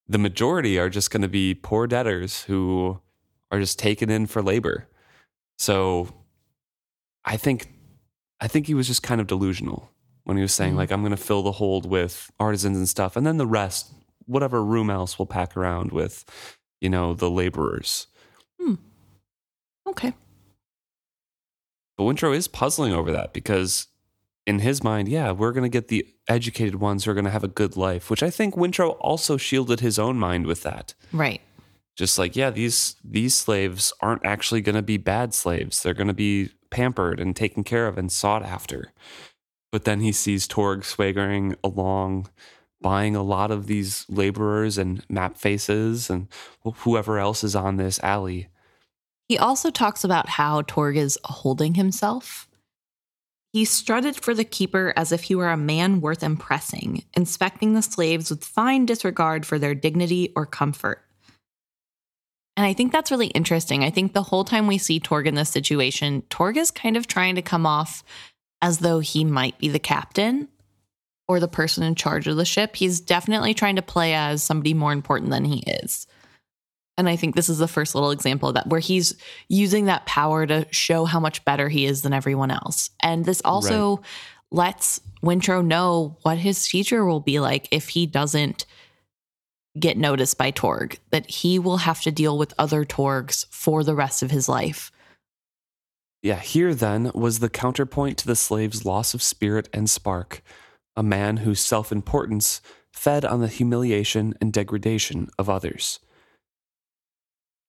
The 0.09 0.19
majority 0.19 0.79
are 0.79 0.89
just 0.89 1.11
going 1.11 1.23
to 1.23 1.29
be 1.29 1.55
poor 1.55 1.87
debtors 1.87 2.43
who 2.45 3.01
are 3.53 3.61
just 3.61 3.79
taken 3.79 4.09
in 4.11 4.27
for 4.27 4.43
labor. 4.43 4.89
So 5.59 6.09
I 7.25 7.37
think 7.37 7.69
I 8.43 8.49
think 8.49 8.67
he 8.67 8.73
was 8.75 8.87
just 8.87 9.03
kind 9.03 9.21
of 9.21 9.27
delusional 9.27 9.91
when 10.25 10.39
he 10.39 10.43
was 10.43 10.55
saying 10.55 10.73
Mhm. 10.73 10.77
like 10.79 10.91
I'm 10.91 11.03
going 11.03 11.11
to 11.11 11.17
fill 11.19 11.43
the 11.43 11.53
hold 11.53 11.85
with 11.85 12.31
artisans 12.41 12.79
and 12.79 12.89
stuff 12.89 13.15
and 13.17 13.27
then 13.27 13.37
the 13.37 13.47
rest 13.47 13.93
whatever 14.25 14.65
room 14.65 14.89
else 14.89 15.19
we'll 15.19 15.27
pack 15.27 15.57
around 15.59 15.93
with 15.93 16.25
you 16.81 16.89
know 16.89 17.15
the 17.15 17.31
laborers. 17.31 18.07
Hmm. 18.61 18.75
okay. 19.87 20.15
But 21.97 22.05
Wintrow 22.05 22.35
is 22.35 22.49
puzzling 22.49 22.93
over 22.93 23.13
that 23.13 23.33
because 23.33 23.89
in 24.47 24.61
his 24.61 24.83
mind, 24.83 25.09
yeah, 25.09 25.33
we're 25.33 25.53
going 25.53 25.65
to 25.65 25.69
get 25.69 25.89
the 25.89 26.07
educated 26.29 26.77
ones 26.77 27.05
who 27.05 27.11
are 27.11 27.15
going 27.15 27.25
to 27.25 27.31
have 27.31 27.45
a 27.45 27.49
good 27.49 27.77
life, 27.77 28.11
which 28.11 28.23
I 28.23 28.31
think 28.31 28.55
Wintrow 28.55 28.97
also 29.01 29.37
shielded 29.37 29.81
his 29.81 29.99
own 29.99 30.19
mind 30.19 30.47
with 30.47 30.63
that. 30.63 30.95
Right. 31.13 31.41
Just 31.97 32.19
like, 32.19 32.37
yeah, 32.37 32.51
these 32.51 32.97
these 33.05 33.35
slaves 33.35 33.93
aren't 34.01 34.25
actually 34.25 34.63
going 34.63 34.77
to 34.77 34.83
be 34.83 34.97
bad 34.97 35.35
slaves. 35.35 35.83
They're 35.83 35.95
going 35.95 36.09
to 36.09 36.15
be 36.15 36.51
pampered 36.71 37.21
and 37.21 37.37
taken 37.37 37.65
care 37.65 37.87
of 37.87 37.99
and 37.99 38.11
sought 38.11 38.43
after. 38.43 38.93
But 39.71 39.85
then 39.85 40.01
he 40.01 40.13
sees 40.13 40.49
Torg 40.49 40.85
swaggering 40.85 41.55
along, 41.63 42.29
buying 42.81 43.15
a 43.15 43.23
lot 43.23 43.51
of 43.51 43.67
these 43.67 44.07
laborers 44.09 44.79
and 44.79 45.05
map 45.09 45.37
faces 45.37 46.09
and 46.11 46.29
whoever 46.63 47.19
else 47.19 47.45
is 47.45 47.55
on 47.55 47.77
this 47.77 48.01
alley. 48.03 48.49
He 49.29 49.39
also 49.39 49.71
talks 49.71 50.03
about 50.03 50.29
how 50.29 50.63
Torg 50.63 50.97
is 50.97 51.19
holding 51.25 51.75
himself. 51.75 52.49
He 53.53 53.65
strutted 53.65 54.17
for 54.17 54.33
the 54.33 54.45
keeper 54.45 54.93
as 54.97 55.13
if 55.13 55.25
he 55.25 55.35
were 55.35 55.51
a 55.51 55.57
man 55.57 56.01
worth 56.01 56.23
impressing, 56.23 57.05
inspecting 57.15 57.75
the 57.75 57.83
slaves 57.83 58.31
with 58.31 58.45
fine 58.45 58.87
disregard 58.87 59.45
for 59.45 59.59
their 59.59 59.75
dignity 59.75 60.33
or 60.37 60.47
comfort. 60.47 61.05
And 62.57 62.67
I 62.67 62.73
think 62.73 62.93
that's 62.93 63.11
really 63.11 63.29
interesting. 63.29 63.83
I 63.85 63.91
think 63.91 64.13
the 64.13 64.23
whole 64.23 64.45
time 64.45 64.67
we 64.67 64.79
see 64.79 65.01
Torg 65.01 65.27
in 65.27 65.35
this 65.35 65.49
situation, 65.49 66.23
Torg 66.31 66.57
is 66.57 66.71
kind 66.71 66.97
of 66.97 67.07
trying 67.07 67.35
to 67.37 67.43
come 67.43 67.67
off 67.67 68.05
as 68.63 68.79
though 68.79 69.01
he 69.01 69.25
might 69.25 69.59
be 69.59 69.69
the 69.69 69.79
captain 69.79 70.49
or 71.31 71.39
the 71.39 71.47
person 71.47 71.85
in 71.85 71.95
charge 71.95 72.27
of 72.27 72.37
the 72.37 72.45
ship. 72.45 72.75
He's 72.75 73.01
definitely 73.01 73.55
trying 73.55 73.77
to 73.77 73.83
play 73.83 74.15
as 74.15 74.43
somebody 74.43 74.75
more 74.75 74.93
important 74.93 75.31
than 75.31 75.45
he 75.45 75.61
is. 75.61 76.09
And 76.99 77.09
I 77.09 77.15
think 77.15 77.37
this 77.37 77.49
is 77.49 77.59
the 77.59 77.69
first 77.69 77.95
little 77.95 78.11
example 78.11 78.49
of 78.49 78.57
that 78.57 78.67
where 78.67 78.81
he's 78.81 79.15
using 79.49 79.85
that 79.85 80.07
power 80.07 80.45
to 80.45 80.67
show 80.73 81.05
how 81.05 81.21
much 81.21 81.45
better 81.45 81.69
he 81.69 81.87
is 81.87 82.03
than 82.03 82.13
everyone 82.13 82.51
else. 82.51 82.91
And 83.01 83.25
this 83.25 83.41
also 83.45 84.03
lets 84.51 85.01
Wintrow 85.23 85.65
know 85.65 86.19
what 86.23 86.37
his 86.37 86.67
future 86.67 87.05
will 87.05 87.21
be 87.21 87.39
like 87.39 87.69
if 87.71 87.91
he 87.91 88.07
doesn't 88.07 88.67
get 89.79 89.97
noticed 89.97 90.37
by 90.37 90.51
Torg, 90.51 90.99
that 91.11 91.31
he 91.31 91.61
will 91.61 91.77
have 91.77 92.03
to 92.03 92.11
deal 92.11 92.37
with 92.37 92.55
other 92.59 92.85
Torgs 92.85 93.47
for 93.51 93.85
the 93.85 93.95
rest 93.95 94.25
of 94.25 94.33
his 94.33 94.49
life. 94.49 94.91
Yeah, 96.23 96.41
here 96.41 96.75
then 96.75 97.13
was 97.15 97.39
the 97.39 97.49
counterpoint 97.49 98.19
to 98.19 98.27
the 98.27 98.35
slave's 98.35 98.85
loss 98.85 99.15
of 99.15 99.23
spirit 99.23 99.69
and 99.73 99.89
spark, 99.89 100.43
a 100.97 101.03
man 101.03 101.39
whose 101.39 101.61
self 101.61 101.93
importance 101.93 102.61
fed 102.93 103.25
on 103.25 103.41
the 103.41 103.49
humiliation 103.49 104.35
and 104.41 104.53
degradation 104.53 105.29
of 105.39 105.49
others. 105.49 106.01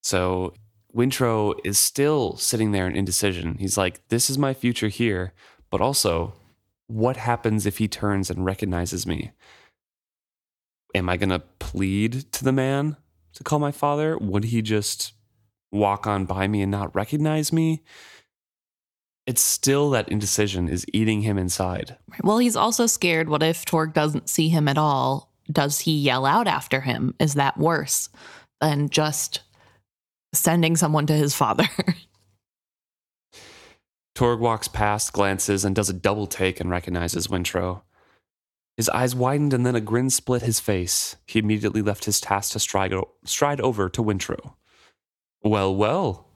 So 0.03 0.53
Wintrow 0.93 1.53
is 1.63 1.79
still 1.79 2.35
sitting 2.37 2.71
there 2.71 2.87
in 2.87 2.95
indecision. 2.95 3.57
He's 3.59 3.77
like, 3.77 4.07
This 4.09 4.29
is 4.29 4.37
my 4.37 4.53
future 4.53 4.89
here, 4.89 5.33
but 5.69 5.81
also, 5.81 6.33
what 6.87 7.17
happens 7.17 7.65
if 7.65 7.77
he 7.77 7.87
turns 7.87 8.29
and 8.29 8.43
recognizes 8.45 9.07
me? 9.07 9.31
Am 10.93 11.07
I 11.07 11.15
going 11.15 11.29
to 11.29 11.39
plead 11.59 12.31
to 12.33 12.43
the 12.43 12.51
man 12.51 12.97
to 13.33 13.43
call 13.43 13.59
my 13.59 13.71
father? 13.71 14.17
Would 14.17 14.45
he 14.45 14.61
just 14.61 15.13
walk 15.71 16.05
on 16.05 16.25
by 16.25 16.47
me 16.47 16.61
and 16.61 16.71
not 16.71 16.93
recognize 16.93 17.53
me? 17.53 17.81
It's 19.31 19.41
still 19.41 19.91
that 19.91 20.09
indecision 20.09 20.67
is 20.67 20.85
eating 20.91 21.21
him 21.21 21.37
inside. 21.37 21.95
Well, 22.21 22.39
he's 22.39 22.57
also 22.57 22.85
scared. 22.85 23.29
What 23.29 23.41
if 23.41 23.63
Torg 23.63 23.93
doesn't 23.93 24.27
see 24.27 24.49
him 24.49 24.67
at 24.67 24.77
all? 24.77 25.31
Does 25.49 25.79
he 25.79 25.97
yell 25.97 26.25
out 26.25 26.47
after 26.47 26.81
him? 26.81 27.15
Is 27.17 27.35
that 27.35 27.57
worse 27.57 28.09
than 28.59 28.89
just 28.89 29.39
sending 30.33 30.75
someone 30.75 31.05
to 31.05 31.13
his 31.13 31.33
father? 31.33 31.63
Torg 34.15 34.41
walks 34.41 34.67
past, 34.67 35.13
glances, 35.13 35.63
and 35.63 35.73
does 35.73 35.87
a 35.87 35.93
double 35.93 36.27
take 36.27 36.59
and 36.59 36.69
recognizes 36.69 37.29
Wintrow. 37.29 37.83
His 38.75 38.89
eyes 38.89 39.15
widened 39.15 39.53
and 39.53 39.65
then 39.65 39.77
a 39.77 39.79
grin 39.79 40.09
split 40.09 40.41
his 40.41 40.59
face. 40.59 41.15
He 41.25 41.39
immediately 41.39 41.81
left 41.81 42.03
his 42.03 42.19
task 42.19 42.51
to 42.51 42.59
stride, 42.59 42.93
stride 43.23 43.61
over 43.61 43.87
to 43.87 44.03
Wintrow. 44.03 44.55
Well, 45.41 45.73
well, 45.73 46.27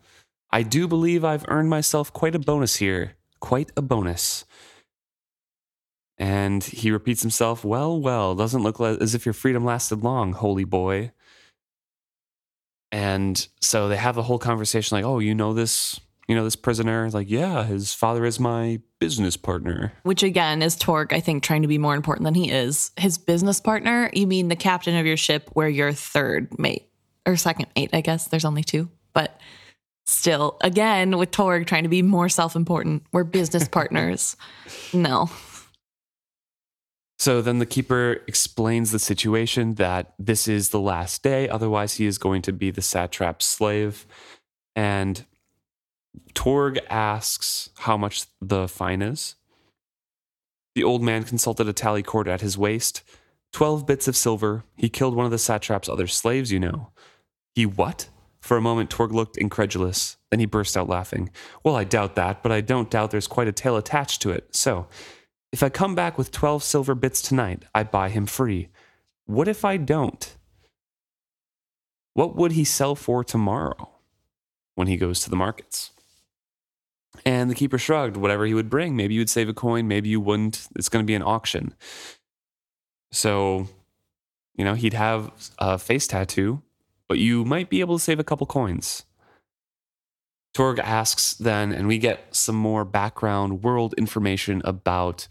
I 0.55 0.63
do 0.63 0.87
believe 0.87 1.25
I've 1.25 1.43
earned 1.49 1.69
myself 1.69 2.13
quite 2.13 2.33
a 2.33 2.39
bonus 2.39 2.77
here. 2.77 3.17
Quite 3.41 3.73
a 3.75 3.81
bonus. 3.81 4.45
And 6.17 6.63
he 6.63 6.91
repeats 6.91 7.21
himself, 7.21 7.65
Well, 7.65 7.99
well, 7.99 8.35
doesn't 8.35 8.63
look 8.63 8.79
as 8.79 9.13
if 9.13 9.25
your 9.25 9.33
freedom 9.33 9.65
lasted 9.65 10.01
long, 10.01 10.31
holy 10.31 10.63
boy. 10.63 11.11
And 12.89 13.45
so 13.59 13.89
they 13.89 13.97
have 13.97 14.17
a 14.17 14.23
whole 14.23 14.39
conversation 14.39 14.95
like, 14.95 15.03
Oh, 15.03 15.19
you 15.19 15.35
know 15.35 15.51
this, 15.51 15.99
you 16.25 16.35
know 16.35 16.45
this 16.45 16.55
prisoner? 16.55 17.09
Like, 17.09 17.29
yeah, 17.29 17.65
his 17.65 17.93
father 17.93 18.23
is 18.23 18.39
my 18.39 18.79
business 18.99 19.35
partner. 19.35 19.91
Which 20.03 20.23
again 20.23 20.61
is 20.61 20.77
Torg, 20.77 21.11
I 21.11 21.19
think, 21.19 21.43
trying 21.43 21.63
to 21.63 21.67
be 21.67 21.77
more 21.77 21.95
important 21.95 22.23
than 22.23 22.33
he 22.33 22.49
is. 22.49 22.91
His 22.95 23.17
business 23.17 23.59
partner, 23.59 24.09
you 24.13 24.25
mean 24.25 24.47
the 24.47 24.55
captain 24.55 24.95
of 24.95 25.05
your 25.05 25.17
ship 25.17 25.49
where 25.51 25.67
you're 25.67 25.91
third 25.91 26.57
mate 26.57 26.89
or 27.25 27.35
second 27.35 27.67
mate, 27.75 27.89
I 27.91 27.99
guess. 27.99 28.29
There's 28.29 28.45
only 28.45 28.63
two. 28.63 28.89
But 29.11 29.37
still, 30.05 30.57
again, 30.61 31.17
with 31.17 31.31
Torg 31.31 31.67
trying 31.67 31.83
to 31.83 31.89
be 31.89 32.01
more 32.01 32.29
self 32.29 32.55
important, 32.55 33.03
we're 33.11 33.23
business 33.23 33.67
partners. 33.71 34.35
No. 34.93 35.29
So 37.17 37.41
then 37.41 37.59
the 37.59 37.65
keeper 37.65 38.21
explains 38.27 38.91
the 38.91 38.99
situation 38.99 39.75
that 39.75 40.13
this 40.19 40.47
is 40.47 40.69
the 40.69 40.79
last 40.79 41.23
day, 41.23 41.47
otherwise, 41.47 41.93
he 41.93 42.05
is 42.05 42.17
going 42.17 42.41
to 42.43 42.53
be 42.53 42.71
the 42.71 42.81
satrap's 42.81 43.45
slave. 43.45 44.05
And 44.75 45.25
Torg 46.33 46.77
asks 46.89 47.69
how 47.79 47.97
much 47.97 48.25
the 48.41 48.67
fine 48.67 49.01
is. 49.01 49.35
The 50.75 50.83
old 50.83 51.01
man 51.01 51.23
consulted 51.23 51.69
a 51.69 51.73
tally 51.73 52.03
cord 52.03 52.27
at 52.27 52.41
his 52.41 52.57
waist. 52.57 53.01
Twelve 53.53 53.87
bits 53.87 54.09
of 54.09 54.17
silver. 54.17 54.65
He 54.75 54.89
killed 54.89 55.15
one 55.15 55.25
of 55.25 55.31
the 55.31 55.37
satrap's 55.37 55.87
other 55.87 56.07
slaves, 56.07 56.51
you 56.51 56.59
know. 56.59 56.91
He 57.53 57.65
what? 57.65 58.09
For 58.45 58.57
a 58.57 58.61
moment, 58.61 58.91
Torg 58.91 59.11
looked 59.11 59.37
incredulous. 59.37 60.17
Then 60.29 60.39
he 60.39 60.45
burst 60.45 60.77
out 60.77 60.87
laughing. 60.87 61.31
Well, 61.63 61.75
I 61.75 61.83
doubt 61.83 62.13
that, 62.15 62.43
but 62.43 62.51
I 62.51 62.61
don't 62.61 62.91
doubt 62.91 63.09
there's 63.09 63.25
quite 63.27 63.47
a 63.47 63.51
tale 63.51 63.75
attached 63.75 64.21
to 64.21 64.29
it. 64.29 64.55
So, 64.55 64.87
if 65.51 65.63
I 65.63 65.69
come 65.69 65.95
back 65.95 66.17
with 66.17 66.31
12 66.31 66.61
silver 66.63 66.93
bits 66.93 67.23
tonight, 67.23 67.63
I 67.73 67.81
buy 67.83 68.09
him 68.09 68.27
free. 68.27 68.69
What 69.25 69.47
if 69.47 69.65
I 69.65 69.77
don't? 69.77 70.37
What 72.13 72.35
would 72.35 72.51
he 72.51 72.63
sell 72.63 72.93
for 72.93 73.23
tomorrow 73.23 73.89
when 74.75 74.87
he 74.87 74.97
goes 74.97 75.21
to 75.21 75.31
the 75.31 75.35
markets? 75.35 75.91
And 77.25 77.49
the 77.49 77.55
keeper 77.55 77.79
shrugged, 77.79 78.15
whatever 78.17 78.45
he 78.45 78.53
would 78.53 78.69
bring. 78.69 78.95
Maybe 78.95 79.15
you 79.15 79.21
would 79.21 79.29
save 79.29 79.49
a 79.49 79.53
coin, 79.53 79.87
maybe 79.87 80.09
you 80.09 80.21
wouldn't. 80.21 80.67
It's 80.75 80.89
going 80.89 81.03
to 81.03 81.07
be 81.07 81.15
an 81.15 81.23
auction. 81.23 81.73
So 83.11 83.67
You 84.57 84.65
know, 84.65 84.75
he'd 84.75 84.93
have 84.93 85.31
a 85.59 85.77
face 85.77 86.07
tattoo, 86.07 86.61
but 87.07 87.19
you 87.19 87.45
might 87.45 87.69
be 87.69 87.79
able 87.79 87.97
to 87.97 88.03
save 88.03 88.19
a 88.19 88.23
couple 88.23 88.47
coins. 88.47 89.03
Torg 90.53 90.79
asks 90.79 91.33
then, 91.33 91.71
and 91.71 91.87
we 91.87 91.97
get 91.97 92.33
some 92.33 92.55
more 92.55 92.85
background 92.85 93.61
world 93.61 93.93
information 93.97 94.61
about 94.63 95.27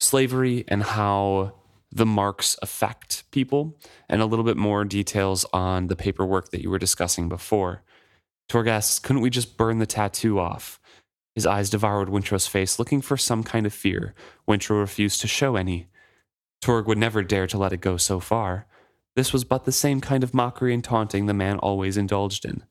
slavery 0.00 0.64
and 0.68 0.84
how 0.84 1.54
the 1.90 2.06
marks 2.06 2.56
affect 2.62 3.28
people, 3.30 3.76
and 4.08 4.20
a 4.20 4.26
little 4.26 4.44
bit 4.44 4.56
more 4.56 4.84
details 4.84 5.44
on 5.52 5.86
the 5.86 5.96
paperwork 5.96 6.50
that 6.50 6.60
you 6.60 6.70
were 6.70 6.78
discussing 6.78 7.28
before. 7.28 7.82
Torg 8.48 8.66
asks, 8.66 8.98
couldn't 8.98 9.22
we 9.22 9.30
just 9.30 9.56
burn 9.56 9.78
the 9.78 9.86
tattoo 9.86 10.38
off? 10.38 10.80
His 11.34 11.46
eyes 11.46 11.70
devoured 11.70 12.08
Wintrow's 12.08 12.46
face, 12.46 12.78
looking 12.78 13.00
for 13.00 13.16
some 13.16 13.42
kind 13.42 13.66
of 13.66 13.72
fear. 13.72 14.14
Wintrow 14.48 14.80
refused 14.80 15.20
to 15.20 15.28
show 15.28 15.56
any. 15.56 15.88
Torg 16.60 16.86
would 16.86 16.98
never 16.98 17.22
dare 17.22 17.46
to 17.48 17.58
let 17.58 17.72
it 17.72 17.80
go 17.80 17.96
so 17.96 18.20
far. 18.20 18.66
This 19.16 19.32
was 19.32 19.44
but 19.44 19.64
the 19.64 19.72
same 19.72 20.00
kind 20.00 20.24
of 20.24 20.34
mockery 20.34 20.74
and 20.74 20.82
taunting 20.82 21.26
the 21.26 21.34
man 21.34 21.58
always 21.58 21.96
indulged 21.96 22.44
in. 22.44 22.64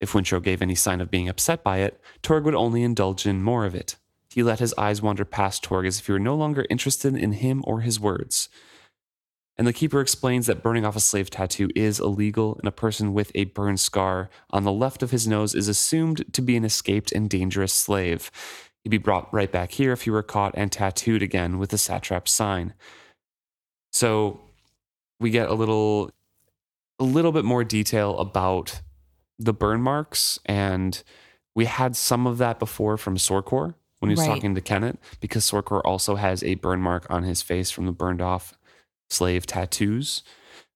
If 0.00 0.12
Wintrow 0.12 0.42
gave 0.42 0.62
any 0.62 0.74
sign 0.74 1.00
of 1.00 1.10
being 1.10 1.28
upset 1.28 1.62
by 1.62 1.78
it, 1.78 2.00
Torg 2.22 2.44
would 2.44 2.54
only 2.54 2.82
indulge 2.82 3.26
in 3.26 3.42
more 3.42 3.66
of 3.66 3.74
it. 3.74 3.96
He 4.30 4.42
let 4.42 4.60
his 4.60 4.74
eyes 4.78 5.02
wander 5.02 5.24
past 5.24 5.62
Torg 5.62 5.86
as 5.86 5.98
if 5.98 6.06
he 6.06 6.12
were 6.12 6.18
no 6.18 6.34
longer 6.34 6.66
interested 6.70 7.14
in 7.16 7.32
him 7.32 7.62
or 7.66 7.80
his 7.80 8.00
words. 8.00 8.48
And 9.58 9.66
the 9.66 9.72
keeper 9.72 10.00
explains 10.00 10.46
that 10.46 10.62
burning 10.62 10.86
off 10.86 10.96
a 10.96 11.00
slave 11.00 11.28
tattoo 11.28 11.68
is 11.74 12.00
illegal, 12.00 12.56
and 12.58 12.66
a 12.66 12.72
person 12.72 13.12
with 13.12 13.30
a 13.34 13.44
burn 13.44 13.76
scar 13.76 14.30
on 14.50 14.64
the 14.64 14.72
left 14.72 15.02
of 15.02 15.10
his 15.10 15.28
nose 15.28 15.54
is 15.54 15.68
assumed 15.68 16.32
to 16.32 16.40
be 16.40 16.56
an 16.56 16.64
escaped 16.64 17.12
and 17.12 17.28
dangerous 17.28 17.72
slave. 17.72 18.30
He'd 18.82 18.88
be 18.90 18.98
brought 18.98 19.32
right 19.34 19.52
back 19.52 19.72
here 19.72 19.92
if 19.92 20.02
he 20.02 20.10
were 20.10 20.22
caught 20.22 20.54
and 20.56 20.72
tattooed 20.72 21.22
again 21.22 21.58
with 21.58 21.70
the 21.70 21.78
satrap 21.78 22.26
sign. 22.26 22.72
So 23.92 24.40
we 25.20 25.30
get 25.30 25.48
a 25.48 25.54
little 25.54 26.10
a 26.98 27.04
little 27.04 27.32
bit 27.32 27.44
more 27.44 27.64
detail 27.64 28.18
about 28.18 28.80
the 29.38 29.52
burn 29.52 29.80
marks 29.80 30.38
and 30.44 31.02
we 31.54 31.64
had 31.64 31.96
some 31.96 32.26
of 32.26 32.38
that 32.38 32.58
before 32.58 32.96
from 32.96 33.16
Sorkor 33.16 33.74
when 33.98 34.10
he 34.10 34.12
was 34.12 34.20
Right. 34.20 34.34
talking 34.34 34.54
to 34.54 34.60
Kennit 34.60 34.98
because 35.20 35.48
Sorkor 35.50 35.80
also 35.84 36.16
has 36.16 36.42
a 36.42 36.54
burn 36.56 36.80
mark 36.80 37.06
on 37.10 37.22
his 37.22 37.42
face 37.42 37.70
from 37.70 37.86
the 37.86 37.92
burned 37.92 38.20
off 38.20 38.54
slave 39.08 39.46
tattoos. 39.46 40.22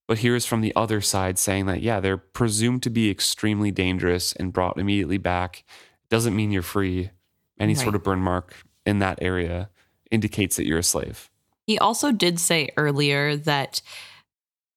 But 0.06 0.18
here's 0.18 0.44
from 0.44 0.60
the 0.60 0.72
other 0.76 1.00
side 1.00 1.38
saying 1.38 1.66
that, 1.66 1.80
yeah, 1.80 2.00
they're 2.00 2.16
presumed 2.18 2.82
to 2.82 2.90
be 2.90 3.10
extremely 3.10 3.70
dangerous 3.70 4.32
and 4.34 4.52
brought 4.52 4.78
immediately 4.78 5.16
back. 5.18 5.64
Doesn't 6.10 6.36
mean 6.36 6.50
you're 6.50 6.62
free. 6.62 7.10
Any 7.58 7.74
sort 7.74 7.94
of 7.94 8.02
burn 8.02 8.18
mark 8.18 8.54
in 8.84 8.98
that 8.98 9.18
area 9.22 9.70
indicates 10.10 10.56
that 10.56 10.66
you're 10.66 10.78
a 10.78 10.82
slave. 10.82 11.30
He 11.66 11.78
also 11.78 12.12
did 12.12 12.38
say 12.40 12.68
earlier 12.76 13.36
that 13.36 13.80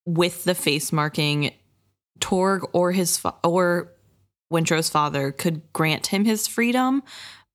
with 0.08 0.46
the 0.46 0.56
face 0.56 0.92
marking, 0.92 1.54
Torg 2.20 2.68
or 2.74 2.94
his 2.94 3.18
fa- 3.18 3.36
or 3.44 3.92
Wintrow's 4.52 4.90
father 4.90 5.32
could 5.32 5.62
grant 5.74 6.08
him 6.08 6.26
his 6.26 6.48
freedom, 6.48 7.04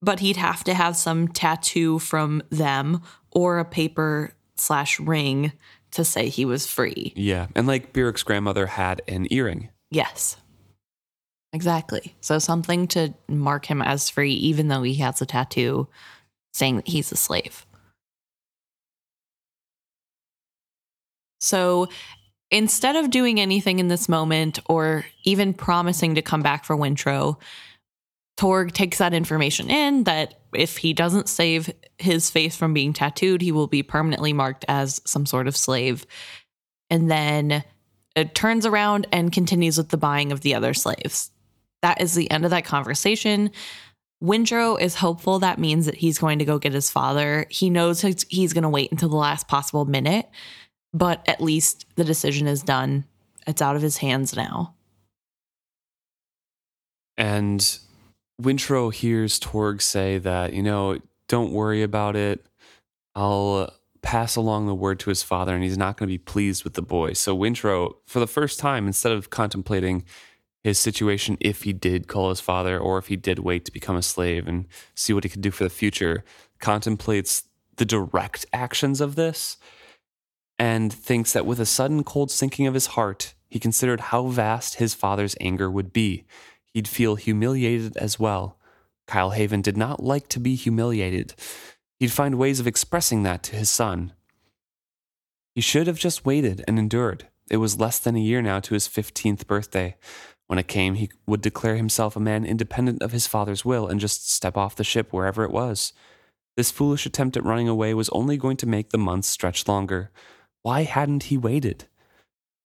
but 0.02 0.20
he'd 0.20 0.36
have 0.36 0.62
to 0.64 0.74
have 0.74 0.96
some 0.96 1.26
tattoo 1.28 1.98
from 1.98 2.42
them 2.50 3.02
or 3.32 3.58
a 3.58 3.64
paper 3.64 4.34
slash 4.56 5.00
ring 5.00 5.52
to 5.92 6.04
say 6.04 6.28
he 6.28 6.44
was 6.44 6.66
free. 6.66 7.12
Yeah. 7.16 7.46
And 7.56 7.66
like 7.66 7.92
Burrich's 7.92 8.22
grandmother 8.22 8.66
had 8.66 9.02
an 9.08 9.26
earring. 9.30 9.70
Yes. 9.90 10.36
Exactly. 11.54 12.14
So 12.20 12.38
something 12.38 12.86
to 12.88 13.14
mark 13.28 13.66
him 13.66 13.82
as 13.82 14.08
free, 14.08 14.32
even 14.32 14.68
though 14.68 14.82
he 14.82 14.94
has 14.96 15.20
a 15.20 15.26
tattoo 15.26 15.88
saying 16.52 16.76
that 16.76 16.88
he's 16.88 17.12
a 17.12 17.16
slave. 17.16 17.66
So 21.40 21.88
instead 22.52 22.94
of 22.94 23.10
doing 23.10 23.40
anything 23.40 23.78
in 23.80 23.88
this 23.88 24.08
moment 24.08 24.60
or 24.66 25.04
even 25.24 25.54
promising 25.54 26.14
to 26.14 26.22
come 26.22 26.42
back 26.42 26.64
for 26.64 26.76
Wintrow, 26.76 27.38
Torg 28.36 28.72
takes 28.72 28.98
that 28.98 29.14
information 29.14 29.70
in 29.70 30.04
that 30.04 30.34
if 30.54 30.76
he 30.76 30.92
doesn't 30.92 31.28
save 31.28 31.72
his 31.98 32.30
face 32.30 32.54
from 32.54 32.74
being 32.74 32.92
tattooed, 32.92 33.40
he 33.40 33.52
will 33.52 33.66
be 33.66 33.82
permanently 33.82 34.32
marked 34.32 34.64
as 34.68 35.00
some 35.06 35.26
sort 35.26 35.48
of 35.48 35.56
slave. 35.56 36.06
And 36.90 37.10
then 37.10 37.64
it 38.14 38.34
turns 38.34 38.66
around 38.66 39.06
and 39.12 39.32
continues 39.32 39.78
with 39.78 39.88
the 39.88 39.96
buying 39.96 40.30
of 40.30 40.42
the 40.42 40.54
other 40.54 40.74
slaves. 40.74 41.30
That 41.80 42.00
is 42.00 42.14
the 42.14 42.30
end 42.30 42.44
of 42.44 42.50
that 42.50 42.66
conversation. 42.66 43.50
Wintrow 44.22 44.80
is 44.80 44.94
hopeful 44.94 45.38
that 45.38 45.58
means 45.58 45.86
that 45.86 45.96
he's 45.96 46.18
going 46.18 46.38
to 46.38 46.44
go 46.44 46.58
get 46.58 46.74
his 46.74 46.90
father. 46.90 47.46
He 47.48 47.70
knows 47.70 48.02
he's 48.02 48.52
going 48.52 48.62
to 48.62 48.68
wait 48.68 48.92
until 48.92 49.08
the 49.08 49.16
last 49.16 49.48
possible 49.48 49.84
minute, 49.84 50.28
but 50.92 51.26
at 51.28 51.40
least 51.40 51.86
the 51.96 52.04
decision 52.04 52.46
is 52.46 52.62
done. 52.62 53.04
It's 53.46 53.62
out 53.62 53.76
of 53.76 53.82
his 53.82 53.98
hands 53.98 54.36
now. 54.36 54.74
And 57.16 57.78
Wintrow 58.40 58.92
hears 58.92 59.38
Torg 59.38 59.82
say 59.82 60.18
that, 60.18 60.52
you 60.52 60.62
know, 60.62 60.98
don't 61.28 61.52
worry 61.52 61.82
about 61.82 62.16
it. 62.16 62.44
I'll 63.14 63.72
pass 64.02 64.36
along 64.36 64.66
the 64.66 64.74
word 64.74 64.98
to 65.00 65.10
his 65.10 65.22
father, 65.22 65.54
and 65.54 65.62
he's 65.62 65.78
not 65.78 65.96
going 65.96 66.08
to 66.08 66.12
be 66.12 66.18
pleased 66.18 66.64
with 66.64 66.74
the 66.74 66.82
boy. 66.82 67.12
So 67.12 67.36
Wintrow, 67.36 67.94
for 68.06 68.20
the 68.20 68.26
first 68.26 68.58
time, 68.58 68.86
instead 68.86 69.12
of 69.12 69.30
contemplating 69.30 70.04
his 70.64 70.78
situation 70.78 71.36
if 71.40 71.62
he 71.62 71.72
did 71.72 72.06
call 72.06 72.28
his 72.28 72.40
father 72.40 72.78
or 72.78 72.98
if 72.98 73.08
he 73.08 73.16
did 73.16 73.40
wait 73.40 73.64
to 73.64 73.72
become 73.72 73.96
a 73.96 74.02
slave 74.02 74.46
and 74.46 74.66
see 74.94 75.12
what 75.12 75.24
he 75.24 75.30
could 75.30 75.40
do 75.40 75.50
for 75.50 75.64
the 75.64 75.70
future, 75.70 76.24
contemplates 76.60 77.44
the 77.76 77.84
direct 77.84 78.46
actions 78.52 79.00
of 79.00 79.14
this 79.16 79.56
and 80.58 80.92
thinks 80.92 81.32
that 81.32 81.46
with 81.46 81.60
a 81.60 81.66
sudden 81.66 82.04
cold 82.04 82.30
sinking 82.30 82.66
of 82.66 82.74
his 82.74 82.86
heart, 82.88 83.34
he 83.48 83.58
considered 83.58 84.00
how 84.00 84.26
vast 84.28 84.76
his 84.76 84.94
father's 84.94 85.36
anger 85.40 85.70
would 85.70 85.92
be. 85.92 86.24
He'd 86.72 86.88
feel 86.88 87.16
humiliated 87.16 87.96
as 87.96 88.18
well. 88.18 88.58
Kyle 89.06 89.30
Haven 89.30 89.60
did 89.60 89.76
not 89.76 90.02
like 90.02 90.28
to 90.28 90.40
be 90.40 90.54
humiliated. 90.54 91.34
He'd 91.98 92.12
find 92.12 92.38
ways 92.38 92.60
of 92.60 92.66
expressing 92.66 93.22
that 93.24 93.42
to 93.44 93.56
his 93.56 93.68
son. 93.68 94.12
He 95.54 95.60
should 95.60 95.86
have 95.86 95.98
just 95.98 96.24
waited 96.24 96.64
and 96.66 96.78
endured. 96.78 97.28
It 97.50 97.58
was 97.58 97.78
less 97.78 97.98
than 97.98 98.16
a 98.16 98.20
year 98.20 98.40
now 98.40 98.60
to 98.60 98.74
his 98.74 98.88
15th 98.88 99.46
birthday. 99.46 99.96
When 100.46 100.58
it 100.58 100.68
came, 100.68 100.94
he 100.94 101.10
would 101.26 101.42
declare 101.42 101.76
himself 101.76 102.16
a 102.16 102.20
man 102.20 102.44
independent 102.44 103.02
of 103.02 103.12
his 103.12 103.26
father's 103.26 103.64
will 103.64 103.86
and 103.86 104.00
just 104.00 104.30
step 104.30 104.56
off 104.56 104.76
the 104.76 104.84
ship 104.84 105.12
wherever 105.12 105.44
it 105.44 105.50
was. 105.50 105.92
This 106.56 106.70
foolish 106.70 107.06
attempt 107.06 107.36
at 107.36 107.44
running 107.44 107.68
away 107.68 107.94
was 107.94 108.08
only 108.10 108.36
going 108.36 108.56
to 108.58 108.66
make 108.66 108.90
the 108.90 108.98
months 108.98 109.28
stretch 109.28 109.66
longer. 109.66 110.10
Why 110.62 110.84
hadn't 110.84 111.24
he 111.24 111.36
waited? 111.36 111.86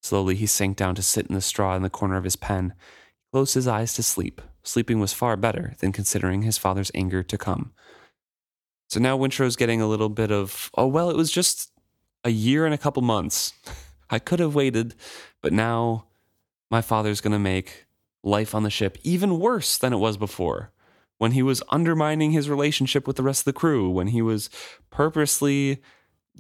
Slowly, 0.02 0.36
he 0.36 0.46
sank 0.46 0.78
down 0.78 0.96
to 0.96 1.02
sit 1.02 1.28
in 1.28 1.36
the 1.36 1.42
straw 1.42 1.76
in 1.76 1.82
the 1.82 1.90
corner 1.90 2.16
of 2.16 2.24
his 2.24 2.36
pen. 2.36 2.74
He 3.16 3.32
closed 3.32 3.56
his 3.56 3.68
eyes 3.68 3.94
to 3.94 4.04
sleep. 4.04 4.42
Sleeping 4.64 5.00
was 5.00 5.14
far 5.14 5.36
better 5.36 5.76
than 5.80 5.92
considering 5.92 6.44
his 6.44 6.58
father's 6.58 6.92
anger 6.94 7.24
to 7.24 7.38
come. 7.38 7.72
So 8.90 9.00
now 9.00 9.18
Wintrow's 9.18 9.56
getting 9.56 9.82
a 9.82 9.88
little 9.88 10.10
bit 10.10 10.32
of, 10.32 10.70
oh, 10.78 10.88
well, 10.88 11.10
it 11.10 11.18
was 11.18 11.32
just 11.32 11.72
a 12.24 12.30
year 12.30 12.66
and 12.66 12.74
a 12.74 12.78
couple 12.78 13.02
months. 13.02 13.54
I 14.10 14.20
could 14.20 14.40
have 14.40 14.56
waited, 14.56 14.96
but 15.42 15.52
now 15.52 16.06
my 16.72 16.82
father's 16.82 17.22
going 17.22 17.34
to 17.34 17.40
make 17.40 17.86
life 18.24 18.56
on 18.56 18.64
the 18.64 18.70
ship 18.70 18.98
even 19.04 19.40
worse 19.40 19.78
than 19.78 19.94
it 19.94 19.98
was 19.98 20.18
before. 20.18 20.72
When 21.18 21.32
he 21.32 21.42
was 21.42 21.64
undermining 21.70 22.32
his 22.32 22.50
relationship 22.50 23.08
with 23.08 23.16
the 23.16 23.24
rest 23.24 23.42
of 23.42 23.46
the 23.46 23.60
crew, 23.60 23.90
when 23.90 24.08
he 24.08 24.22
was 24.22 24.50
purposely 24.92 25.82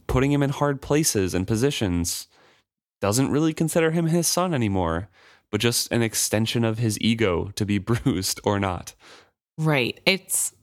putting 0.07 0.31
him 0.31 0.43
in 0.43 0.49
hard 0.51 0.81
places 0.81 1.33
and 1.33 1.47
positions, 1.47 2.27
doesn't 3.01 3.31
really 3.31 3.53
consider 3.53 3.91
him 3.91 4.07
his 4.07 4.27
son 4.27 4.53
anymore, 4.53 5.09
but 5.51 5.61
just 5.61 5.91
an 5.91 6.01
extension 6.01 6.63
of 6.63 6.77
his 6.77 6.99
ego 7.01 7.51
to 7.55 7.65
be 7.65 7.77
bruised 7.79 8.39
or 8.43 8.59
not. 8.59 8.93
Right. 9.57 9.99
It's 10.05 10.53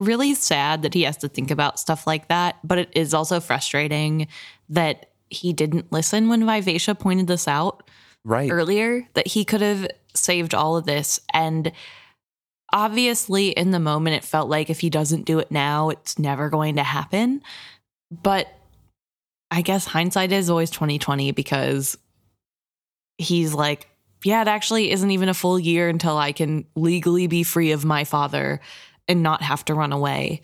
really 0.00 0.34
sad 0.34 0.82
that 0.82 0.94
he 0.94 1.02
has 1.02 1.16
to 1.18 1.28
think 1.28 1.50
about 1.50 1.78
stuff 1.80 2.06
like 2.06 2.28
that, 2.28 2.56
but 2.64 2.78
it 2.78 2.90
is 2.92 3.14
also 3.14 3.40
frustrating 3.40 4.28
that 4.68 5.10
he 5.30 5.52
didn't 5.52 5.90
listen 5.92 6.28
when 6.28 6.46
Vivacia 6.46 6.94
pointed 6.94 7.26
this 7.26 7.48
out 7.48 7.88
Right. 8.24 8.50
earlier, 8.50 9.06
that 9.14 9.26
he 9.28 9.44
could 9.44 9.60
have 9.60 9.86
saved 10.14 10.54
all 10.54 10.76
of 10.76 10.86
this. 10.86 11.20
And 11.32 11.72
obviously, 12.72 13.48
in 13.48 13.70
the 13.70 13.80
moment, 13.80 14.16
it 14.16 14.24
felt 14.24 14.48
like 14.48 14.70
if 14.70 14.80
he 14.80 14.90
doesn't 14.90 15.24
do 15.24 15.38
it 15.38 15.50
now, 15.50 15.90
it's 15.90 16.18
never 16.18 16.48
going 16.50 16.76
to 16.76 16.82
happen. 16.82 17.42
But 18.10 18.48
I 19.50 19.62
guess 19.62 19.86
hindsight 19.86 20.32
is 20.32 20.50
always 20.50 20.70
2020 20.70 21.32
because 21.32 21.96
he's 23.18 23.54
like, 23.54 23.88
yeah, 24.24 24.42
it 24.42 24.48
actually 24.48 24.90
isn't 24.90 25.10
even 25.10 25.28
a 25.28 25.34
full 25.34 25.58
year 25.58 25.88
until 25.88 26.16
I 26.16 26.32
can 26.32 26.64
legally 26.74 27.26
be 27.26 27.42
free 27.42 27.72
of 27.72 27.84
my 27.84 28.04
father 28.04 28.60
and 29.06 29.22
not 29.22 29.42
have 29.42 29.64
to 29.66 29.74
run 29.74 29.92
away. 29.92 30.40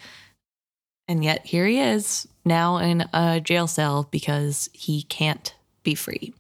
And 1.09 1.25
yet 1.25 1.47
here 1.47 1.67
he 1.67 1.81
is 1.81 2.29
now 2.45 2.77
in 2.77 3.09
a 3.13 3.41
jail 3.41 3.67
cell 3.67 4.07
because 4.11 4.69
he 4.73 5.03
can't 5.03 5.55
be 5.83 5.95
free. 5.95 6.35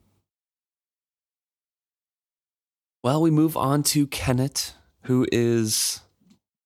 Well, 3.02 3.22
we 3.22 3.30
move 3.30 3.56
on 3.56 3.82
to 3.84 4.06
Kennit, 4.06 4.74
who 5.04 5.26
is, 5.32 6.02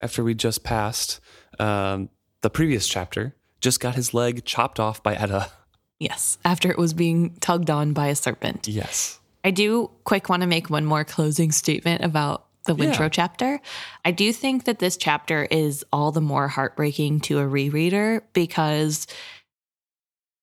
after 0.03 0.25
we 0.25 0.35
just 0.35 0.65
passed 0.65 1.21
um, 1.61 2.09
the 2.43 2.51
previous 2.51 2.89
chapter, 2.89 3.37
just 3.65 3.81
got 3.81 3.95
his 3.97 4.15
leg 4.15 4.45
chopped 4.45 4.79
off 4.79 5.03
by 5.03 5.15
Etta 5.15 5.51
Yes, 5.99 6.39
after 6.45 6.71
it 6.71 6.77
was 6.79 6.93
being 6.93 7.35
tugged 7.41 7.71
on 7.71 7.93
by 7.95 8.09
a 8.09 8.15
serpent. 8.15 8.69
Yes. 8.69 9.19
I 9.43 9.51
do 9.51 9.91
quick 10.05 10.29
want 10.29 10.43
to 10.43 10.47
make 10.47 10.69
one 10.69 10.85
more 10.85 11.05
closing 11.05 11.51
statement 11.53 12.05
about 12.05 12.47
the 12.67 12.75
Wintrow 12.75 13.01
Yeah. 13.01 13.09
chapter. 13.11 13.61
I 14.05 14.11
do 14.11 14.33
think 14.33 14.65
that 14.65 14.81
this 14.81 14.97
chapter 14.97 15.45
is 15.51 15.85
all 15.93 16.13
the 16.13 16.21
more 16.21 16.49
heartbreaking 16.49 17.21
to 17.21 17.39
a 17.39 17.45
rereader 17.45 18.21
because 18.35 19.07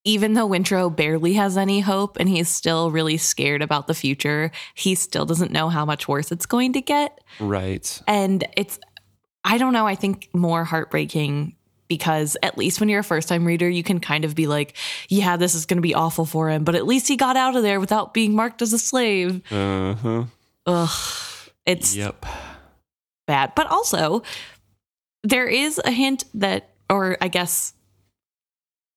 even 0.03 0.33
though 0.33 0.47
Wintrow 0.47 0.95
barely 0.95 1.33
has 1.33 1.57
any 1.57 1.79
hope 1.81 2.17
and 2.19 2.27
he's 2.27 2.49
still 2.49 2.89
really 2.89 3.17
scared 3.17 3.61
about 3.61 3.85
the 3.87 3.93
future, 3.93 4.51
he 4.73 4.95
still 4.95 5.25
doesn't 5.25 5.51
know 5.51 5.69
how 5.69 5.85
much 5.85 6.07
worse 6.07 6.31
it's 6.31 6.47
going 6.47 6.73
to 6.73 6.81
get. 6.81 7.19
Right. 7.39 8.01
And 8.07 8.43
it's, 8.57 8.79
I 9.43 9.57
don't 9.59 9.73
know, 9.73 9.85
I 9.85 9.95
think 9.95 10.29
more 10.33 10.63
heartbreaking 10.63 11.55
because 11.91 12.37
at 12.41 12.57
least 12.57 12.79
when 12.79 12.87
you're 12.87 13.01
a 13.01 13.03
first 13.03 13.27
time 13.27 13.43
reader, 13.43 13.67
you 13.67 13.83
can 13.83 13.99
kind 13.99 14.23
of 14.23 14.33
be 14.33 14.47
like, 14.47 14.77
yeah, 15.09 15.35
this 15.35 15.55
is 15.55 15.65
going 15.65 15.75
to 15.75 15.81
be 15.81 15.93
awful 15.93 16.25
for 16.25 16.49
him, 16.49 16.63
but 16.63 16.73
at 16.73 16.87
least 16.87 17.09
he 17.09 17.17
got 17.17 17.35
out 17.35 17.53
of 17.57 17.63
there 17.63 17.81
without 17.81 18.13
being 18.13 18.33
marked 18.33 18.61
as 18.61 18.71
a 18.71 18.79
slave. 18.79 19.41
Uh 19.51 19.93
huh. 19.95 20.23
Ugh, 20.65 21.49
it's 21.65 21.93
Yep. 21.93 22.25
bad. 23.27 23.51
But 23.57 23.67
also, 23.67 24.23
there 25.23 25.47
is 25.47 25.81
a 25.83 25.91
hint 25.91 26.23
that, 26.33 26.69
or 26.89 27.17
I 27.19 27.27
guess, 27.27 27.73